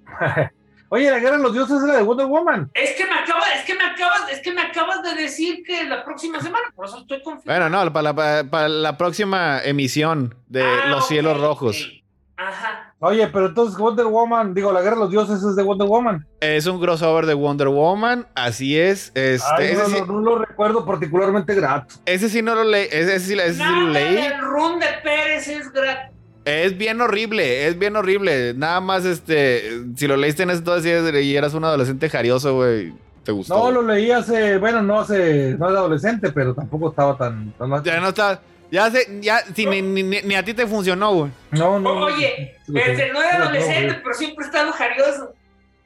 Oye, 0.92 1.12
la 1.12 1.20
guerra 1.20 1.38
de 1.38 1.44
los 1.44 1.54
dioses 1.54 1.78
es 1.78 1.84
la 1.84 1.98
de 1.98 2.04
Wonder 2.04 2.26
Woman. 2.26 2.72
Es 2.74 2.96
que 2.96 3.06
me 3.06 3.14
acabas, 3.14 3.48
es 3.56 3.64
que 3.64 3.76
me 3.76 3.84
acabas, 3.84 4.32
es 4.32 4.40
que 4.40 4.52
me 4.52 4.62
acabas 4.62 5.04
de 5.04 5.22
decir 5.22 5.64
que 5.64 5.84
la 5.84 6.04
próxima 6.04 6.42
semana, 6.42 6.66
por 6.76 6.88
eso 6.88 6.98
estoy 6.98 7.22
confiando. 7.22 7.68
Bueno, 7.68 7.86
no, 7.86 7.94
para 7.94 8.14
la, 8.14 8.50
para, 8.50 8.68
la 8.68 8.98
próxima 8.98 9.62
emisión 9.64 10.34
de 10.48 10.64
ah, 10.64 10.88
Los 10.88 11.08
Cielos 11.08 11.40
Rojos. 11.40 12.02
Ajá. 12.38 12.96
Oye, 13.02 13.28
pero 13.28 13.48
entonces 13.48 13.78
Wonder 13.78 14.08
Woman, 14.08 14.54
digo, 14.54 14.72
la 14.72 14.82
guerra 14.82 14.96
de 14.96 15.02
los 15.02 15.12
dioses 15.12 15.44
es 15.44 15.56
de 15.56 15.62
Wonder 15.62 15.88
Woman. 15.88 16.26
Es 16.42 16.66
un 16.66 16.82
crossover 16.82 17.26
de 17.26 17.34
Wonder 17.34 17.68
Woman, 17.68 18.28
así 18.34 18.78
es. 18.78 19.12
Este, 19.14 19.76
no, 20.08 20.20
lo 20.20 20.40
recuerdo 20.40 20.86
particularmente 20.86 21.54
grato. 21.54 21.96
Ese 22.06 22.30
sí 22.30 22.42
no 22.42 22.56
lo 22.56 22.64
leí, 22.64 22.88
ese, 22.92 23.20
sí, 23.20 23.34
ese 23.34 23.54
sí 23.54 23.64
lo 23.64 23.90
leí. 23.90 24.18
El 24.18 24.42
run 24.42 24.80
de 24.80 24.88
Pérez 25.04 25.48
es 25.48 25.72
grato. 25.72 26.19
Es 26.50 26.78
bien 26.78 27.00
horrible, 27.02 27.68
es 27.68 27.78
bien 27.78 27.96
horrible. 27.96 28.54
Nada 28.56 28.82
más, 28.82 29.06
este, 29.06 29.84
si 29.96 30.08
lo 30.08 30.18
leíste 30.18 30.44
en 30.44 30.50
ese 30.50 30.60
entonces 30.60 31.14
y 31.24 31.36
eras 31.36 31.54
un 31.54 31.64
adolescente 31.64 32.10
jarioso, 32.10 32.56
güey, 32.56 32.94
¿te 33.24 33.32
gustó? 33.32 33.56
No, 33.56 33.72
lo 33.72 33.82
leí 33.84 34.12
hace, 34.12 34.58
bueno, 34.58 34.82
no 34.82 35.02
hace, 35.02 35.56
no 35.60 35.70
era 35.70 35.80
adolescente, 35.80 36.32
pero 36.32 36.56
tampoco 36.56 36.90
estaba 36.90 37.18
tan... 37.18 37.54
Ya 37.84 38.00
no 38.00 38.10
está, 38.10 38.42
ya 38.72 38.92
sé, 38.92 39.20
ya, 39.22 39.40
si 39.54 39.66
ni, 39.66 39.82
ni, 39.82 40.36
a 40.36 40.44
ti 40.44 40.54
te 40.54 40.68
funcionó, 40.68 41.14
güey. 41.14 41.32
No, 41.52 41.80
no. 41.80 42.06
Oye, 42.06 42.56
desde 42.68 43.12
no 43.12 43.22
era 43.22 43.44
adolescente, 43.44 44.00
pero 44.04 44.16
siempre 44.16 44.46
he 44.46 44.48
estado 44.48 44.72
jarioso. 44.72 45.34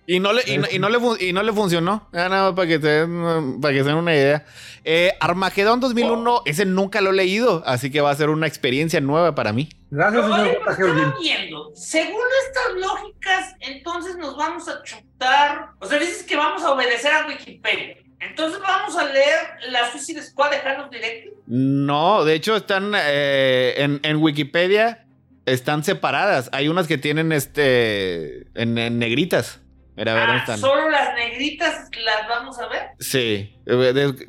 Y 0.05 0.19
no 0.19 0.33
le, 0.33 0.41
y 0.45 0.57
no, 0.79 0.89
le, 0.89 0.99
y 1.25 1.31
no 1.31 1.43
le 1.43 1.53
funcionó. 1.53 2.09
nada 2.11 2.53
para 2.53 2.67
que, 2.67 2.77
te 2.77 2.87
den, 2.87 3.61
para 3.61 3.73
que 3.73 3.79
se 3.79 3.85
den 3.85 3.95
una 3.95 4.13
idea. 4.13 4.45
Eh, 4.83 5.13
Armagedón 5.21 5.79
2001, 5.79 6.41
ese 6.45 6.65
nunca 6.65 6.99
lo 6.99 7.11
he 7.11 7.13
leído, 7.13 7.63
así 7.65 7.89
que 7.89 8.01
va 8.01 8.11
a 8.11 8.15
ser 8.15 8.29
una 8.29 8.45
experiencia 8.47 8.99
nueva 8.99 9.33
para 9.33 9.53
mí. 9.53 9.69
Gracias, 9.91 10.25
señor 10.25 11.15
viendo. 11.21 11.71
Según 11.73 12.21
estas 12.47 12.81
lógicas, 12.81 13.55
entonces 13.61 14.17
nos 14.17 14.35
vamos 14.35 14.67
a 14.67 14.83
chutar. 14.83 15.69
O 15.79 15.85
sea, 15.85 15.99
dices 15.99 16.23
que 16.23 16.35
vamos 16.35 16.63
a 16.63 16.71
obedecer 16.71 17.11
a 17.13 17.25
Wikipedia. 17.25 17.97
Entonces 18.19 18.59
vamos 18.59 18.95
a 18.97 19.05
leer 19.05 19.39
la 19.69 19.89
Suicide 19.91 20.21
Squad 20.21 20.51
de 20.51 20.57
Hanos 20.57 20.89
Direct. 20.89 21.27
No, 21.47 22.25
de 22.25 22.35
hecho 22.35 22.55
están 22.55 22.93
eh, 22.95 23.75
en, 23.77 23.99
en 24.03 24.17
Wikipedia 24.17 25.05
están 25.45 25.83
separadas. 25.83 26.49
Hay 26.53 26.67
unas 26.67 26.87
que 26.87 26.97
tienen 26.97 27.31
este 27.31 28.47
en 28.55 28.97
negritas. 28.97 29.59
Mira, 29.95 30.11
a 30.11 30.25
ver, 30.25 30.43
ah, 30.47 30.57
¿Solo 30.57 30.89
las 30.89 31.13
negritas 31.13 31.87
las 32.03 32.27
vamos 32.27 32.57
a 32.57 32.67
ver? 32.67 32.81
Sí. 32.99 33.53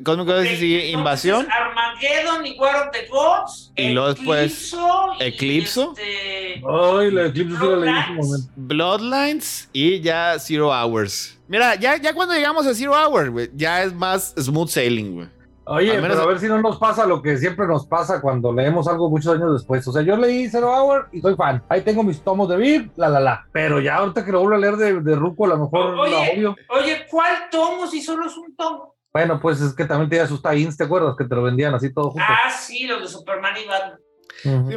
Cósmico 0.03 0.33
okay. 0.33 0.57
sigue 0.57 0.89
Invasión. 0.91 1.47
Armageddon 1.49 2.45
y 2.45 2.57
War 2.59 2.87
of 2.87 2.91
the 2.91 3.07
Gods. 3.07 3.71
Y 3.75 3.89
luego 3.89 4.13
después. 4.13 4.75
Eclipso. 5.19 5.93
Este, 5.97 6.61
Ay, 6.63 7.11
la 7.11 7.25
Eclipso 7.25 7.57
sí 7.59 7.65
la 7.67 7.77
leí 7.77 8.03
en 8.09 8.15
momento. 8.15 8.51
Bloodlines 8.55 9.69
y 9.73 10.01
ya 10.01 10.37
Zero 10.37 10.69
Hours. 10.71 11.37
Mira, 11.47 11.75
ya, 11.75 11.97
ya 11.97 12.13
cuando 12.13 12.35
llegamos 12.35 12.67
a 12.67 12.73
Zero 12.75 12.93
Hours, 12.93 13.29
güey, 13.31 13.49
ya 13.55 13.83
es 13.83 13.93
más 13.93 14.33
smooth 14.37 14.69
sailing, 14.69 15.13
güey. 15.15 15.34
Oye, 15.67 15.99
pero 15.99 16.21
a 16.21 16.25
ver 16.27 16.39
si 16.39 16.47
no 16.47 16.61
nos 16.61 16.77
pasa 16.77 17.05
lo 17.07 17.21
que 17.21 17.37
siempre 17.37 17.65
nos 17.67 17.87
pasa 17.87 18.21
cuando 18.21 18.53
leemos 18.53 18.87
algo 18.87 19.09
muchos 19.09 19.33
años 19.35 19.53
después. 19.53 19.87
O 19.87 19.91
sea, 19.91 20.03
yo 20.03 20.15
leí 20.15 20.47
Zero 20.47 20.71
Hour 20.71 21.09
y 21.11 21.21
soy 21.21 21.35
fan. 21.35 21.63
Ahí 21.69 21.81
tengo 21.81 22.03
mis 22.03 22.21
tomos 22.21 22.47
de 22.49 22.57
VIP, 22.57 22.97
la 22.97 23.09
la 23.09 23.19
la. 23.19 23.47
Pero 23.51 23.79
ya 23.79 23.95
ahorita 23.95 24.23
que 24.23 24.31
lo 24.31 24.41
vuelvo 24.41 24.55
a 24.55 24.59
leer 24.59 24.75
de, 24.77 25.01
de 25.01 25.15
Ruco, 25.15 25.45
a 25.45 25.49
lo 25.49 25.57
mejor 25.57 25.95
oye, 25.99 26.33
obvio. 26.33 26.55
Oye, 26.69 27.05
¿cuál 27.09 27.49
tomo 27.49 27.87
si 27.87 28.01
solo 28.01 28.27
es 28.27 28.37
un 28.37 28.55
tomo? 28.55 28.95
Bueno, 29.11 29.39
pues 29.39 29.61
es 29.61 29.73
que 29.73 29.85
también 29.85 30.09
te 30.09 30.19
asusta 30.19 30.53
ins, 30.55 30.77
¿te 30.77 30.83
acuerdas? 30.83 31.15
Que 31.17 31.23
te 31.23 31.33
lo 31.33 31.43
vendían 31.43 31.73
así 31.73 31.93
todo 31.93 32.11
junto. 32.11 32.27
Ah, 32.27 32.51
sí, 32.51 32.85
los 32.85 33.01
de 33.01 33.07
Superman 33.07 33.53
y 33.57 33.67
Batman. 33.67 33.99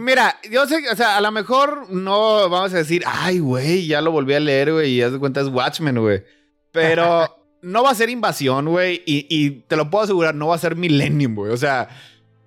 Mira, 0.01 0.37
yo 0.51 0.67
sé, 0.67 0.83
o 0.91 0.97
sea, 0.97 1.17
a 1.17 1.21
lo 1.21 1.31
mejor 1.31 1.91
no 1.91 2.49
vamos 2.49 2.73
a 2.73 2.79
decir, 2.79 3.03
ay, 3.07 3.41
güey, 3.41 3.87
ya 3.87 4.01
lo 4.01 4.13
volví 4.13 4.33
a 4.35 4.41
leer, 4.41 4.73
güey, 4.73 4.93
y 4.93 5.03
haz 5.03 5.13
de 5.13 5.19
cuenta 5.19 5.41
es 5.41 5.49
Watchmen, 5.49 6.01
güey. 6.01 6.25
Pero 6.73 7.37
no 7.63 7.83
va 7.83 7.91
a 7.91 7.95
ser 7.95 8.11
invasión, 8.11 8.67
güey, 8.67 9.03
y, 9.07 9.27
y, 9.29 9.51
te 9.63 9.77
lo 9.77 9.91
puedo 9.91 10.05
asegurar, 10.05 10.35
no 10.35 10.49
va 10.49 10.55
a 10.55 10.59
ser 10.59 10.77
Millennium, 10.77 11.35
güey. 11.35 11.53
O 11.53 11.57
sea, 11.57 11.89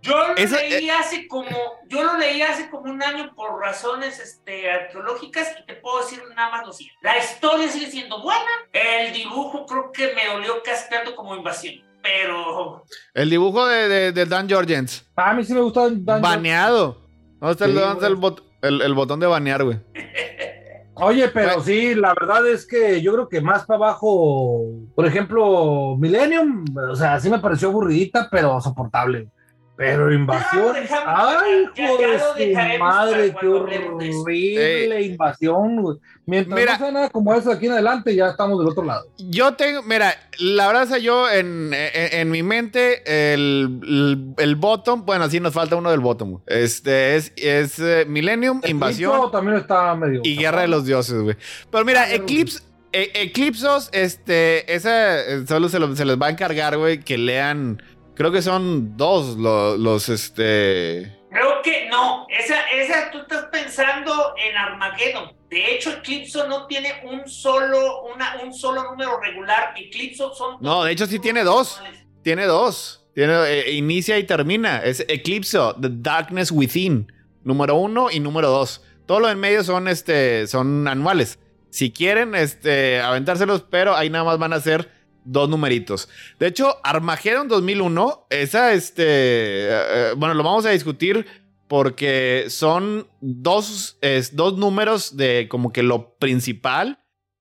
yo 0.01 0.17
lo 0.17 0.33
leí 0.33 0.89
eh, 0.89 0.91
hace 0.91 1.27
como, 1.27 1.49
yo 1.87 2.03
lo 2.03 2.17
leí 2.17 2.41
hace 2.41 2.69
como 2.69 2.91
un 2.91 3.03
año 3.03 3.33
por 3.35 3.59
razones 3.59 4.19
este, 4.19 4.69
arqueológicas 4.69 5.49
y 5.61 5.65
te 5.65 5.75
puedo 5.75 5.99
decir 6.03 6.19
nada 6.35 6.49
más 6.49 6.65
lo 6.65 6.73
siguiente. 6.73 6.99
La 7.03 7.17
historia 7.19 7.67
sigue 7.67 7.91
siendo 7.91 8.21
buena, 8.21 8.49
el 8.73 9.13
dibujo 9.13 9.65
creo 9.67 9.91
que 9.91 10.13
me 10.15 10.25
dolió 10.33 10.63
cascando 10.63 11.15
como 11.15 11.35
invasión, 11.35 11.83
pero... 12.01 12.83
El 13.13 13.29
dibujo 13.29 13.67
de, 13.67 14.11
de, 14.11 14.25
Dan 14.25 14.49
Jorgens. 14.49 15.05
A 15.15 15.33
mí 15.33 15.43
sí 15.43 15.53
me 15.53 15.61
gustó 15.61 15.89
Dan 15.89 16.21
Baneado. 16.21 16.99
¿Dónde 17.39 17.51
está, 17.53 17.65
el, 17.65 18.81
el, 18.81 18.93
botón 18.93 19.19
de 19.19 19.27
banear, 19.27 19.63
güey? 19.63 19.79
Oye, 20.95 21.29
pero 21.29 21.61
sí, 21.61 21.95
la 21.95 22.13
verdad 22.13 22.45
es 22.47 22.67
que 22.67 23.01
yo 23.01 23.13
creo 23.13 23.29
que 23.29 23.41
más 23.41 23.65
para 23.65 23.77
abajo, 23.77 24.61
por 24.93 25.05
ejemplo, 25.05 25.95
Millennium, 25.97 26.65
o 26.89 26.95
sea, 26.95 27.19
sí 27.19 27.29
me 27.29 27.39
pareció 27.39 27.69
aburridita, 27.69 28.27
pero 28.29 28.59
soportable. 28.59 29.29
Pero 29.75 30.13
invasión. 30.13 30.75
Ay, 31.05 31.65
joder, 31.75 32.79
madre, 32.79 33.35
qué 33.39 33.47
horrible 33.47 35.01
invasión. 35.01 35.99
Mientras 36.25 36.59
mira, 36.59 36.73
no 36.73 36.77
sea 36.77 36.91
nada 36.91 37.09
como 37.09 37.33
eso 37.33 37.51
aquí 37.51 37.65
en 37.65 37.73
adelante, 37.73 38.15
ya 38.15 38.27
estamos 38.27 38.59
del 38.59 38.67
otro 38.67 38.83
lado. 38.83 39.05
Yo 39.17 39.55
tengo, 39.55 39.81
mira, 39.83 40.13
la 40.39 40.67
verdad 40.67 40.83
es 40.83 40.89
que 40.91 41.01
yo 41.01 41.29
en, 41.29 41.71
en, 41.73 42.29
mi 42.29 42.43
mente, 42.43 43.33
el, 43.33 44.33
el, 44.37 44.55
bottom, 44.55 45.05
bueno, 45.05 45.25
así 45.25 45.39
nos 45.39 45.53
falta 45.53 45.75
uno 45.75 45.89
del 45.89 45.99
bottom. 45.99 46.41
Este 46.45 47.15
es, 47.15 47.33
es 47.35 47.79
eh, 47.79 48.05
Millennium, 48.07 48.61
invasión. 48.67 49.31
también 49.31 49.57
está 49.57 49.95
medio. 49.95 50.21
Y 50.23 50.37
Guerra 50.37 50.61
de 50.61 50.67
los 50.67 50.85
Dioses, 50.85 51.21
güey. 51.21 51.37
Pero 51.71 51.85
mira, 51.85 52.13
Eclipse. 52.13 52.61
E, 52.93 53.09
Eclipsos, 53.15 53.89
este, 53.93 54.73
esa 54.73 55.21
eh, 55.21 55.45
solo 55.47 55.69
se, 55.69 55.95
se 55.95 56.05
les 56.05 56.17
va 56.17 56.27
a 56.27 56.29
encargar, 56.29 56.77
güey, 56.77 56.99
que 56.99 57.17
lean 57.17 57.81
Creo 58.21 58.31
que 58.31 58.43
son 58.43 58.95
dos 58.97 59.35
los, 59.35 59.79
los 59.79 60.07
este. 60.07 61.11
Creo 61.31 61.59
que 61.63 61.89
no. 61.89 62.27
Esa, 62.29 62.69
esa 62.69 63.09
tú 63.09 63.17
estás 63.17 63.45
pensando 63.45 64.35
en 64.37 64.55
Armageddon. 64.55 65.33
De 65.49 65.73
hecho, 65.73 65.89
Eclipse 65.89 66.47
no 66.47 66.67
tiene 66.67 67.01
un 67.03 67.27
solo, 67.27 68.03
una, 68.13 68.35
un 68.43 68.53
solo 68.53 68.91
número 68.91 69.19
regular. 69.19 69.73
Eclipse 69.75 70.23
son. 70.37 70.57
No, 70.61 70.83
de 70.83 70.91
hecho 70.91 71.07
sí 71.07 71.17
tiene 71.17 71.43
dos. 71.43 71.81
Tiene 72.21 72.45
dos. 72.45 73.03
Tiene, 73.15 73.33
eh, 73.47 73.71
inicia 73.71 74.19
y 74.19 74.23
termina. 74.23 74.83
Es 74.83 75.03
Eclipse, 75.07 75.57
The 75.81 75.89
Darkness 75.89 76.51
Within. 76.51 77.11
Número 77.43 77.73
uno 77.73 78.11
y 78.11 78.19
número 78.19 78.51
dos. 78.51 78.83
Todo 79.07 79.21
lo 79.21 79.31
en 79.31 79.39
medio 79.39 79.63
son, 79.63 79.87
este, 79.87 80.45
son 80.45 80.87
anuales. 80.87 81.39
Si 81.71 81.89
quieren 81.89 82.35
este, 82.35 83.01
aventárselos, 83.01 83.63
pero 83.67 83.95
ahí 83.95 84.11
nada 84.11 84.25
más 84.25 84.37
van 84.37 84.53
a 84.53 84.59
ser 84.59 84.91
dos 85.23 85.49
numeritos. 85.49 86.09
De 86.39 86.47
hecho, 86.47 86.77
Armageddon 86.83 87.47
2001, 87.47 88.27
esa, 88.29 88.73
este, 88.73 89.03
eh, 89.03 89.67
eh, 89.69 90.13
bueno, 90.17 90.33
lo 90.33 90.43
vamos 90.43 90.65
a 90.65 90.71
discutir 90.71 91.25
porque 91.67 92.45
son 92.49 93.07
dos, 93.21 93.97
dos 94.33 94.57
números 94.57 95.15
de 95.15 95.47
como 95.49 95.71
que 95.71 95.83
lo 95.83 96.15
principal 96.17 96.99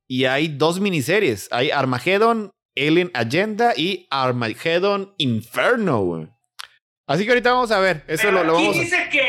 y 0.09 0.25
hay 0.25 0.49
dos 0.49 0.81
miniseries. 0.81 1.49
Hay 1.51 1.71
Armageddon 1.71 2.51
Alien 2.77 3.11
Agenda 3.15 3.75
y 3.77 4.07
Armageddon 4.11 5.15
Inferno. 5.19 6.37
Así 7.07 7.25
que 7.25 7.31
ahorita 7.31 7.53
vamos 7.53 7.73
a 7.73 7.81
ver. 7.81 8.05
Eso 8.07 8.31
lo, 8.31 8.45
lo, 8.45 8.53
vamos 8.55 8.75
dice 8.75 9.09
que 9.11 9.20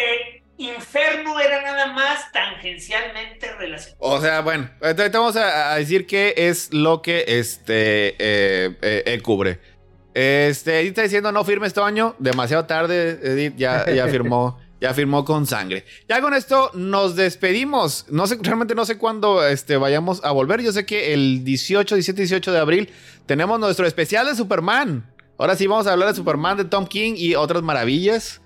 Inferno 0.61 1.39
era 1.39 1.61
nada 1.63 1.88
más 1.93 2.31
tangencialmente 2.31 3.51
relacionado. 3.55 3.97
O 3.99 4.21
sea, 4.21 4.41
bueno, 4.41 4.69
ahorita 4.79 5.09
vamos 5.17 5.35
a, 5.35 5.75
decir 5.75 6.05
qué 6.05 6.35
es 6.38 6.71
lo 6.71 7.01
que 7.01 7.25
este 7.27 8.15
eh, 8.19 8.77
eh, 8.81 9.19
cubre. 9.23 9.59
Este, 10.13 10.81
Edith 10.81 10.89
está 10.89 11.01
diciendo 11.03 11.31
no 11.31 11.43
firme 11.43 11.65
este 11.65 11.81
año. 11.81 12.15
Demasiado 12.19 12.65
tarde, 12.65 13.19
Edith 13.23 13.55
ya, 13.55 13.89
ya 13.91 14.07
firmó. 14.07 14.59
ya 14.79 14.93
firmó 14.93 15.25
con 15.25 15.47
sangre. 15.47 15.83
Ya 16.07 16.21
con 16.21 16.35
esto 16.35 16.69
nos 16.75 17.15
despedimos. 17.15 18.05
No 18.09 18.27
sé, 18.27 18.38
realmente 18.41 18.75
no 18.75 18.85
sé 18.85 18.99
cuándo 18.99 19.43
este, 19.43 19.77
vayamos 19.77 20.23
a 20.23 20.31
volver. 20.31 20.61
Yo 20.61 20.71
sé 20.71 20.85
que 20.85 21.13
el 21.13 21.43
18, 21.43 21.95
17, 21.95 22.21
18 22.21 22.51
de 22.51 22.59
abril 22.59 22.89
tenemos 23.25 23.59
nuestro 23.59 23.88
especial 23.88 24.27
de 24.27 24.35
Superman. 24.35 25.11
Ahora 25.39 25.55
sí 25.55 25.65
vamos 25.65 25.88
a 25.88 25.93
hablar 25.93 26.09
de 26.09 26.15
Superman, 26.15 26.57
de 26.57 26.65
Tom 26.65 26.85
King 26.85 27.13
y 27.17 27.33
otras 27.33 27.63
maravillas. 27.63 28.41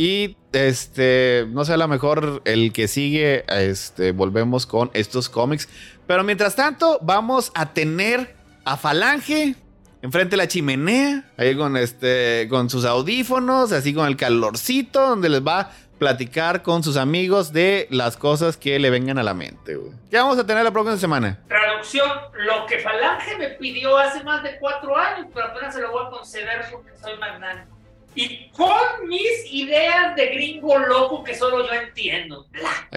Y 0.00 0.38
este, 0.54 1.44
no 1.50 1.66
sé, 1.66 1.74
a 1.74 1.76
lo 1.76 1.86
mejor 1.86 2.40
el 2.46 2.72
que 2.72 2.88
sigue, 2.88 3.44
este, 3.48 4.12
volvemos 4.12 4.64
con 4.64 4.90
estos 4.94 5.28
cómics. 5.28 5.68
Pero 6.06 6.24
mientras 6.24 6.56
tanto, 6.56 6.98
vamos 7.02 7.52
a 7.54 7.74
tener 7.74 8.34
a 8.64 8.78
Falange 8.78 9.56
enfrente 10.00 10.30
de 10.30 10.36
la 10.38 10.48
chimenea, 10.48 11.30
ahí 11.36 11.54
con 11.54 11.76
este, 11.76 12.46
con 12.48 12.70
sus 12.70 12.86
audífonos, 12.86 13.72
así 13.72 13.92
con 13.92 14.06
el 14.06 14.16
calorcito, 14.16 15.06
donde 15.06 15.28
les 15.28 15.46
va 15.46 15.60
a 15.60 15.72
platicar 15.98 16.62
con 16.62 16.82
sus 16.82 16.96
amigos 16.96 17.52
de 17.52 17.86
las 17.90 18.16
cosas 18.16 18.56
que 18.56 18.78
le 18.78 18.88
vengan 18.88 19.18
a 19.18 19.22
la 19.22 19.34
mente. 19.34 19.78
¿Qué 20.10 20.16
vamos 20.16 20.38
a 20.38 20.46
tener 20.46 20.64
la 20.64 20.70
próxima 20.70 20.96
semana? 20.96 21.40
Traducción, 21.46 22.08
lo 22.46 22.64
que 22.64 22.78
Falange 22.78 23.36
me 23.36 23.50
pidió 23.50 23.98
hace 23.98 24.24
más 24.24 24.42
de 24.44 24.56
cuatro 24.58 24.96
años, 24.96 25.26
pero 25.34 25.48
apenas 25.48 25.74
se 25.74 25.82
lo 25.82 25.92
voy 25.92 26.06
a 26.06 26.08
conceder 26.08 26.64
porque 26.72 26.88
soy 27.02 27.18
magnánimo 27.18 27.79
y 28.14 28.48
con 28.50 29.08
mis 29.08 29.52
ideas 29.52 30.16
de 30.16 30.26
gringo 30.26 30.78
loco 30.78 31.22
que 31.22 31.34
solo 31.34 31.66
yo 31.66 31.72
entiendo. 31.72 32.46
La, 32.52 32.88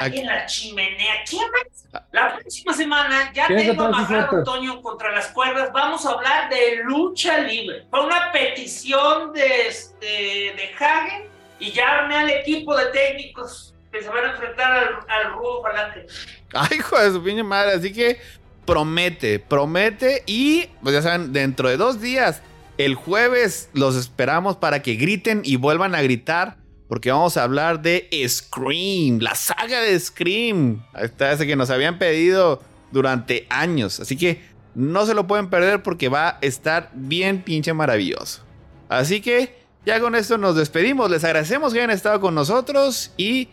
aquí, 0.00 0.18
en 0.20 0.26
la 0.26 0.46
chimenea. 0.46 1.24
¿Quién 1.28 1.42
más? 1.50 2.04
La 2.12 2.36
próxima 2.36 2.74
semana 2.74 3.32
ya 3.32 3.48
tengo 3.48 3.82
amarrado 3.82 4.44
Toño 4.44 4.82
contra 4.82 5.12
las 5.12 5.28
cuerdas. 5.28 5.70
Vamos 5.72 6.04
a 6.04 6.10
hablar 6.10 6.50
de 6.50 6.82
lucha 6.84 7.38
libre. 7.38 7.86
Fue 7.90 8.04
una 8.04 8.30
petición 8.30 9.32
de, 9.32 9.68
este, 9.68 10.06
de 10.06 10.70
Hagen 10.78 11.28
y 11.58 11.72
ya 11.72 12.00
armé 12.00 12.16
al 12.16 12.30
equipo 12.30 12.76
de 12.76 12.86
técnicos 12.86 13.74
que 13.90 14.02
se 14.02 14.08
van 14.10 14.26
a 14.26 14.30
enfrentar 14.32 14.70
al, 14.70 14.98
al 15.08 15.32
rudo 15.32 15.62
falante. 15.62 16.06
Ay, 16.52 16.78
hijo 16.78 16.98
de 16.98 17.10
su 17.10 17.22
piña 17.22 17.42
madre. 17.42 17.72
Así 17.72 17.90
que 17.92 18.20
promete, 18.66 19.38
promete 19.38 20.22
y, 20.26 20.66
pues 20.82 20.94
ya 20.94 21.00
saben, 21.00 21.32
dentro 21.32 21.70
de 21.70 21.78
dos 21.78 22.02
días 22.02 22.42
el 22.78 22.94
jueves 22.94 23.68
los 23.74 23.96
esperamos 23.96 24.56
para 24.56 24.82
que 24.82 24.94
griten 24.94 25.42
y 25.44 25.56
vuelvan 25.56 25.94
a 25.94 26.02
gritar. 26.02 26.56
Porque 26.88 27.10
vamos 27.10 27.36
a 27.36 27.42
hablar 27.42 27.82
de 27.82 28.08
Scream, 28.26 29.18
la 29.20 29.34
saga 29.34 29.82
de 29.82 30.00
Scream. 30.00 30.82
Esta 30.98 31.32
ese 31.32 31.46
que 31.46 31.54
nos 31.54 31.68
habían 31.68 31.98
pedido 31.98 32.62
durante 32.90 33.46
años. 33.50 34.00
Así 34.00 34.16
que 34.16 34.40
no 34.74 35.04
se 35.04 35.12
lo 35.12 35.26
pueden 35.26 35.50
perder 35.50 35.82
porque 35.82 36.08
va 36.08 36.28
a 36.28 36.38
estar 36.40 36.90
bien 36.94 37.42
pinche 37.42 37.74
maravilloso. 37.74 38.42
Así 38.88 39.20
que 39.20 39.58
ya 39.84 40.00
con 40.00 40.14
esto 40.14 40.38
nos 40.38 40.56
despedimos. 40.56 41.10
Les 41.10 41.24
agradecemos 41.24 41.74
que 41.74 41.80
hayan 41.80 41.90
estado 41.90 42.20
con 42.20 42.34
nosotros 42.34 43.12
y 43.18 43.48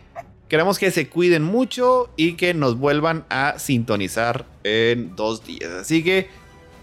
queremos 0.47 0.79
que 0.79 0.91
se 0.91 1.09
cuiden 1.09 1.43
mucho 1.43 2.09
y 2.15 2.33
que 2.33 2.53
nos 2.53 2.77
vuelvan 2.77 3.25
a 3.29 3.59
sintonizar 3.59 4.45
en 4.63 5.13
dos 5.17 5.45
días. 5.45 5.71
Así 5.71 6.03
que 6.03 6.29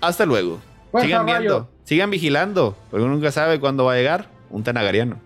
hasta 0.03 0.27
luego. 0.27 0.61
Sigan 1.01 1.27
viendo. 1.27 1.69
Sigan 1.85 2.11
vigilando, 2.11 2.77
porque 2.91 3.05
uno 3.05 3.15
nunca 3.15 3.33
sabe 3.33 3.59
cuándo 3.59 3.85
va 3.85 3.95
a 3.95 3.97
llegar 3.97 4.29
un 4.51 4.63
tanagariano. 4.63 5.19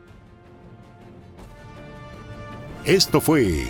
Esto 2.85 3.21
fue 3.21 3.65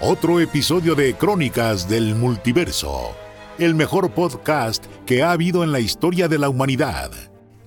otro 0.00 0.40
episodio 0.40 0.94
de 0.94 1.14
Crónicas 1.14 1.88
del 1.88 2.16
Multiverso, 2.16 3.12
el 3.58 3.74
mejor 3.74 4.10
podcast 4.10 4.84
que 5.06 5.22
ha 5.22 5.30
habido 5.30 5.62
en 5.62 5.70
la 5.70 5.78
historia 5.78 6.26
de 6.26 6.38
la 6.38 6.48
humanidad. 6.48 7.12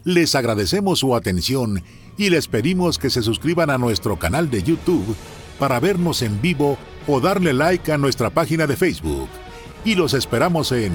Les 0.04 0.36
agradecemos 0.36 1.00
su 1.00 1.16
atención 1.16 1.82
y 2.18 2.30
les 2.30 2.50
pedimos 2.50 3.00
que 3.00 3.10
se 3.10 3.22
suscriban 3.22 3.70
a 3.70 3.78
nuestro 3.78 4.20
canal 4.20 4.52
de 4.52 4.64
YouTube 4.64 5.16
para 5.58 5.80
vernos 5.80 6.22
en 6.22 6.42
vivo 6.42 6.78
o 7.08 7.22
darle 7.22 7.54
like 7.54 7.90
a 7.92 7.98
nuestra 7.98 8.30
página 8.30 8.68
de 8.68 8.76
Facebook. 8.76 9.30
Y 9.86 9.96
los 9.96 10.14
esperamos 10.14 10.74
en 10.74 10.94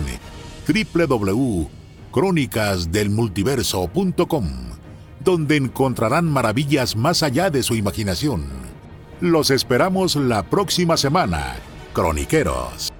www 0.66 1.78
crónicasdelmultiverso.com, 2.18 4.46
donde 5.20 5.56
encontrarán 5.56 6.24
maravillas 6.24 6.96
más 6.96 7.22
allá 7.22 7.48
de 7.48 7.62
su 7.62 7.76
imaginación. 7.76 8.42
Los 9.20 9.52
esperamos 9.52 10.16
la 10.16 10.42
próxima 10.42 10.96
semana, 10.96 11.54
croniqueros. 11.92 12.92